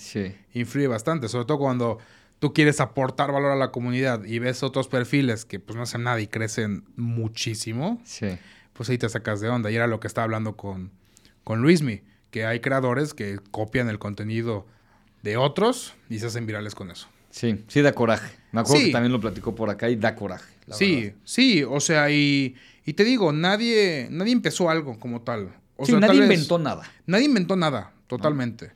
influye 0.54 0.86
bastante, 0.86 1.28
sobre 1.28 1.46
todo 1.46 1.58
cuando 1.58 1.98
tú 2.38 2.52
quieres 2.52 2.80
aportar 2.80 3.32
valor 3.32 3.52
a 3.52 3.56
la 3.56 3.70
comunidad 3.70 4.24
y 4.24 4.38
ves 4.38 4.62
otros 4.62 4.88
perfiles 4.88 5.44
que 5.44 5.60
pues 5.60 5.76
no 5.76 5.82
hacen 5.82 6.02
nada 6.02 6.20
y 6.20 6.26
crecen 6.26 6.84
muchísimo, 6.96 8.02
pues 8.72 8.88
ahí 8.88 8.98
te 8.98 9.08
sacas 9.08 9.40
de 9.40 9.48
onda. 9.48 9.70
Y 9.70 9.76
era 9.76 9.86
lo 9.86 10.00
que 10.00 10.08
estaba 10.08 10.24
hablando 10.24 10.56
con, 10.56 10.90
con 11.44 11.62
Luismi, 11.62 12.02
que 12.30 12.44
hay 12.44 12.60
creadores 12.60 13.14
que 13.14 13.38
copian 13.50 13.88
el 13.88 13.98
contenido 13.98 14.66
de 15.22 15.36
otros 15.36 15.94
y 16.08 16.18
se 16.18 16.26
hacen 16.26 16.46
virales 16.46 16.74
con 16.74 16.90
eso. 16.90 17.06
Sí, 17.30 17.64
sí 17.68 17.82
da 17.82 17.92
coraje. 17.92 18.41
Me 18.52 18.60
acuerdo 18.60 18.84
que 18.84 18.92
también 18.92 19.12
lo 19.12 19.20
platicó 19.20 19.54
por 19.54 19.70
acá 19.70 19.88
y 19.90 19.96
da 19.96 20.14
coraje. 20.14 20.52
sí, 20.70 21.12
sí, 21.24 21.62
o 21.62 21.80
sea, 21.80 22.10
y 22.10 22.54
y 22.84 22.94
te 22.94 23.04
digo, 23.04 23.32
nadie, 23.32 24.08
nadie 24.10 24.32
empezó 24.32 24.68
algo 24.68 24.98
como 24.98 25.22
tal. 25.22 25.54
O 25.76 25.86
sí, 25.86 25.92
nadie 25.92 26.22
inventó 26.22 26.58
nada. 26.58 26.82
Nadie 27.06 27.26
inventó 27.26 27.56
nada, 27.56 27.92
totalmente. 28.06 28.72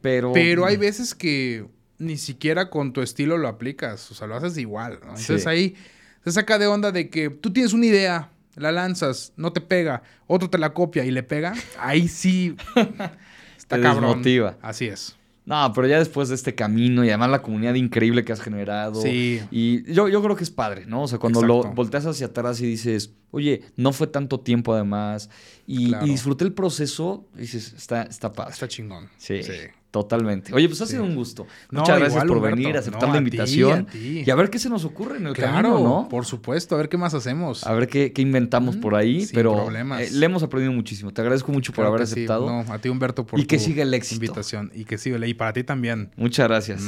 Pero... 0.00 0.32
Pero 0.32 0.66
hay 0.66 0.76
veces 0.76 1.14
que 1.14 1.66
ni 1.98 2.16
siquiera 2.16 2.70
con 2.70 2.92
tu 2.92 3.00
estilo 3.00 3.38
lo 3.38 3.48
aplicas. 3.48 4.10
O 4.10 4.14
sea, 4.14 4.26
lo 4.26 4.36
haces 4.36 4.58
igual. 4.58 5.00
Entonces 5.02 5.46
ahí 5.46 5.76
se 6.24 6.32
saca 6.32 6.58
de 6.58 6.66
onda 6.66 6.90
de 6.90 7.10
que 7.10 7.30
tú 7.30 7.52
tienes 7.52 7.72
una 7.72 7.86
idea, 7.86 8.30
la 8.56 8.72
lanzas, 8.72 9.32
no 9.36 9.52
te 9.52 9.60
pega, 9.60 10.02
otro 10.26 10.50
te 10.50 10.58
la 10.58 10.74
copia 10.74 11.04
y 11.04 11.10
le 11.12 11.22
pega. 11.22 11.54
Ahí 11.78 12.08
sí 12.08 12.56
está 13.56 13.76
te 13.76 13.82
cabrón. 13.82 14.22
Así 14.62 14.86
es. 14.86 15.16
No, 15.48 15.72
pero 15.72 15.86
ya 15.88 15.98
después 15.98 16.28
de 16.28 16.34
este 16.34 16.54
camino 16.54 17.06
y 17.06 17.08
además 17.08 17.30
la 17.30 17.40
comunidad 17.40 17.72
increíble 17.72 18.22
que 18.22 18.32
has 18.32 18.40
generado. 18.42 19.00
Sí. 19.00 19.40
Y 19.50 19.90
yo, 19.90 20.06
yo 20.06 20.22
creo 20.22 20.36
que 20.36 20.44
es 20.44 20.50
padre, 20.50 20.84
¿no? 20.84 21.04
O 21.04 21.08
sea, 21.08 21.18
cuando 21.18 21.42
lo 21.42 21.62
volteas 21.72 22.04
hacia 22.04 22.26
atrás 22.26 22.60
y 22.60 22.66
dices, 22.66 23.14
oye, 23.30 23.62
no 23.74 23.94
fue 23.94 24.08
tanto 24.08 24.40
tiempo 24.40 24.74
además. 24.74 25.30
Y, 25.66 25.94
disfruté 26.04 26.44
el 26.44 26.52
proceso, 26.52 27.26
dices, 27.34 27.72
está, 27.72 28.02
está 28.02 28.30
padre. 28.30 28.52
Está 28.52 28.68
chingón. 28.68 29.08
Sí. 29.16 29.42
sí. 29.42 29.52
Totalmente. 29.90 30.52
Oye, 30.52 30.68
pues 30.68 30.80
ha 30.82 30.86
sido 30.86 31.02
un 31.02 31.14
gusto. 31.14 31.46
Muchas 31.70 31.98
gracias 31.98 32.24
por 32.24 32.40
venir, 32.40 32.76
aceptar 32.76 33.08
la 33.08 33.18
invitación. 33.18 33.86
y 33.94 34.28
a 34.30 34.34
ver 34.34 34.50
qué 34.50 34.58
se 34.58 34.68
nos 34.68 34.84
ocurre 34.84 35.16
en 35.16 35.26
el 35.26 35.34
camino, 35.34 35.78
¿no? 35.80 36.08
Por 36.08 36.26
supuesto, 36.26 36.74
a 36.74 36.78
ver 36.78 36.88
qué 36.88 36.96
más 36.96 37.14
hacemos. 37.14 37.66
A 37.66 37.72
ver 37.72 37.88
qué, 37.88 38.12
inventamos 38.18 38.76
por 38.76 38.94
ahí. 38.94 39.26
pero 39.32 39.54
problemas. 39.54 40.02
Eh, 40.02 40.10
le 40.12 40.26
hemos 40.26 40.42
aprendido 40.42 40.72
muchísimo. 40.72 41.12
Te 41.12 41.20
agradezco 41.20 41.52
mucho 41.52 41.72
por 41.72 41.86
haber 41.86 42.02
aceptado. 42.02 42.46
No, 42.46 42.72
a 42.72 42.78
ti, 42.78 42.88
Humberto, 42.88 43.26
por 43.26 43.40
y 43.40 43.44
que 43.44 43.58
siga 43.58 43.82
el 43.82 43.94
éxito. 43.94 44.16
invitación. 44.16 44.70
Y 44.74 44.84
que 44.84 44.98
siga. 44.98 45.26
Y 45.26 45.34
para 45.34 45.52
ti 45.52 45.64
también. 45.64 46.10
Muchas 46.16 46.48
gracias. 46.48 46.82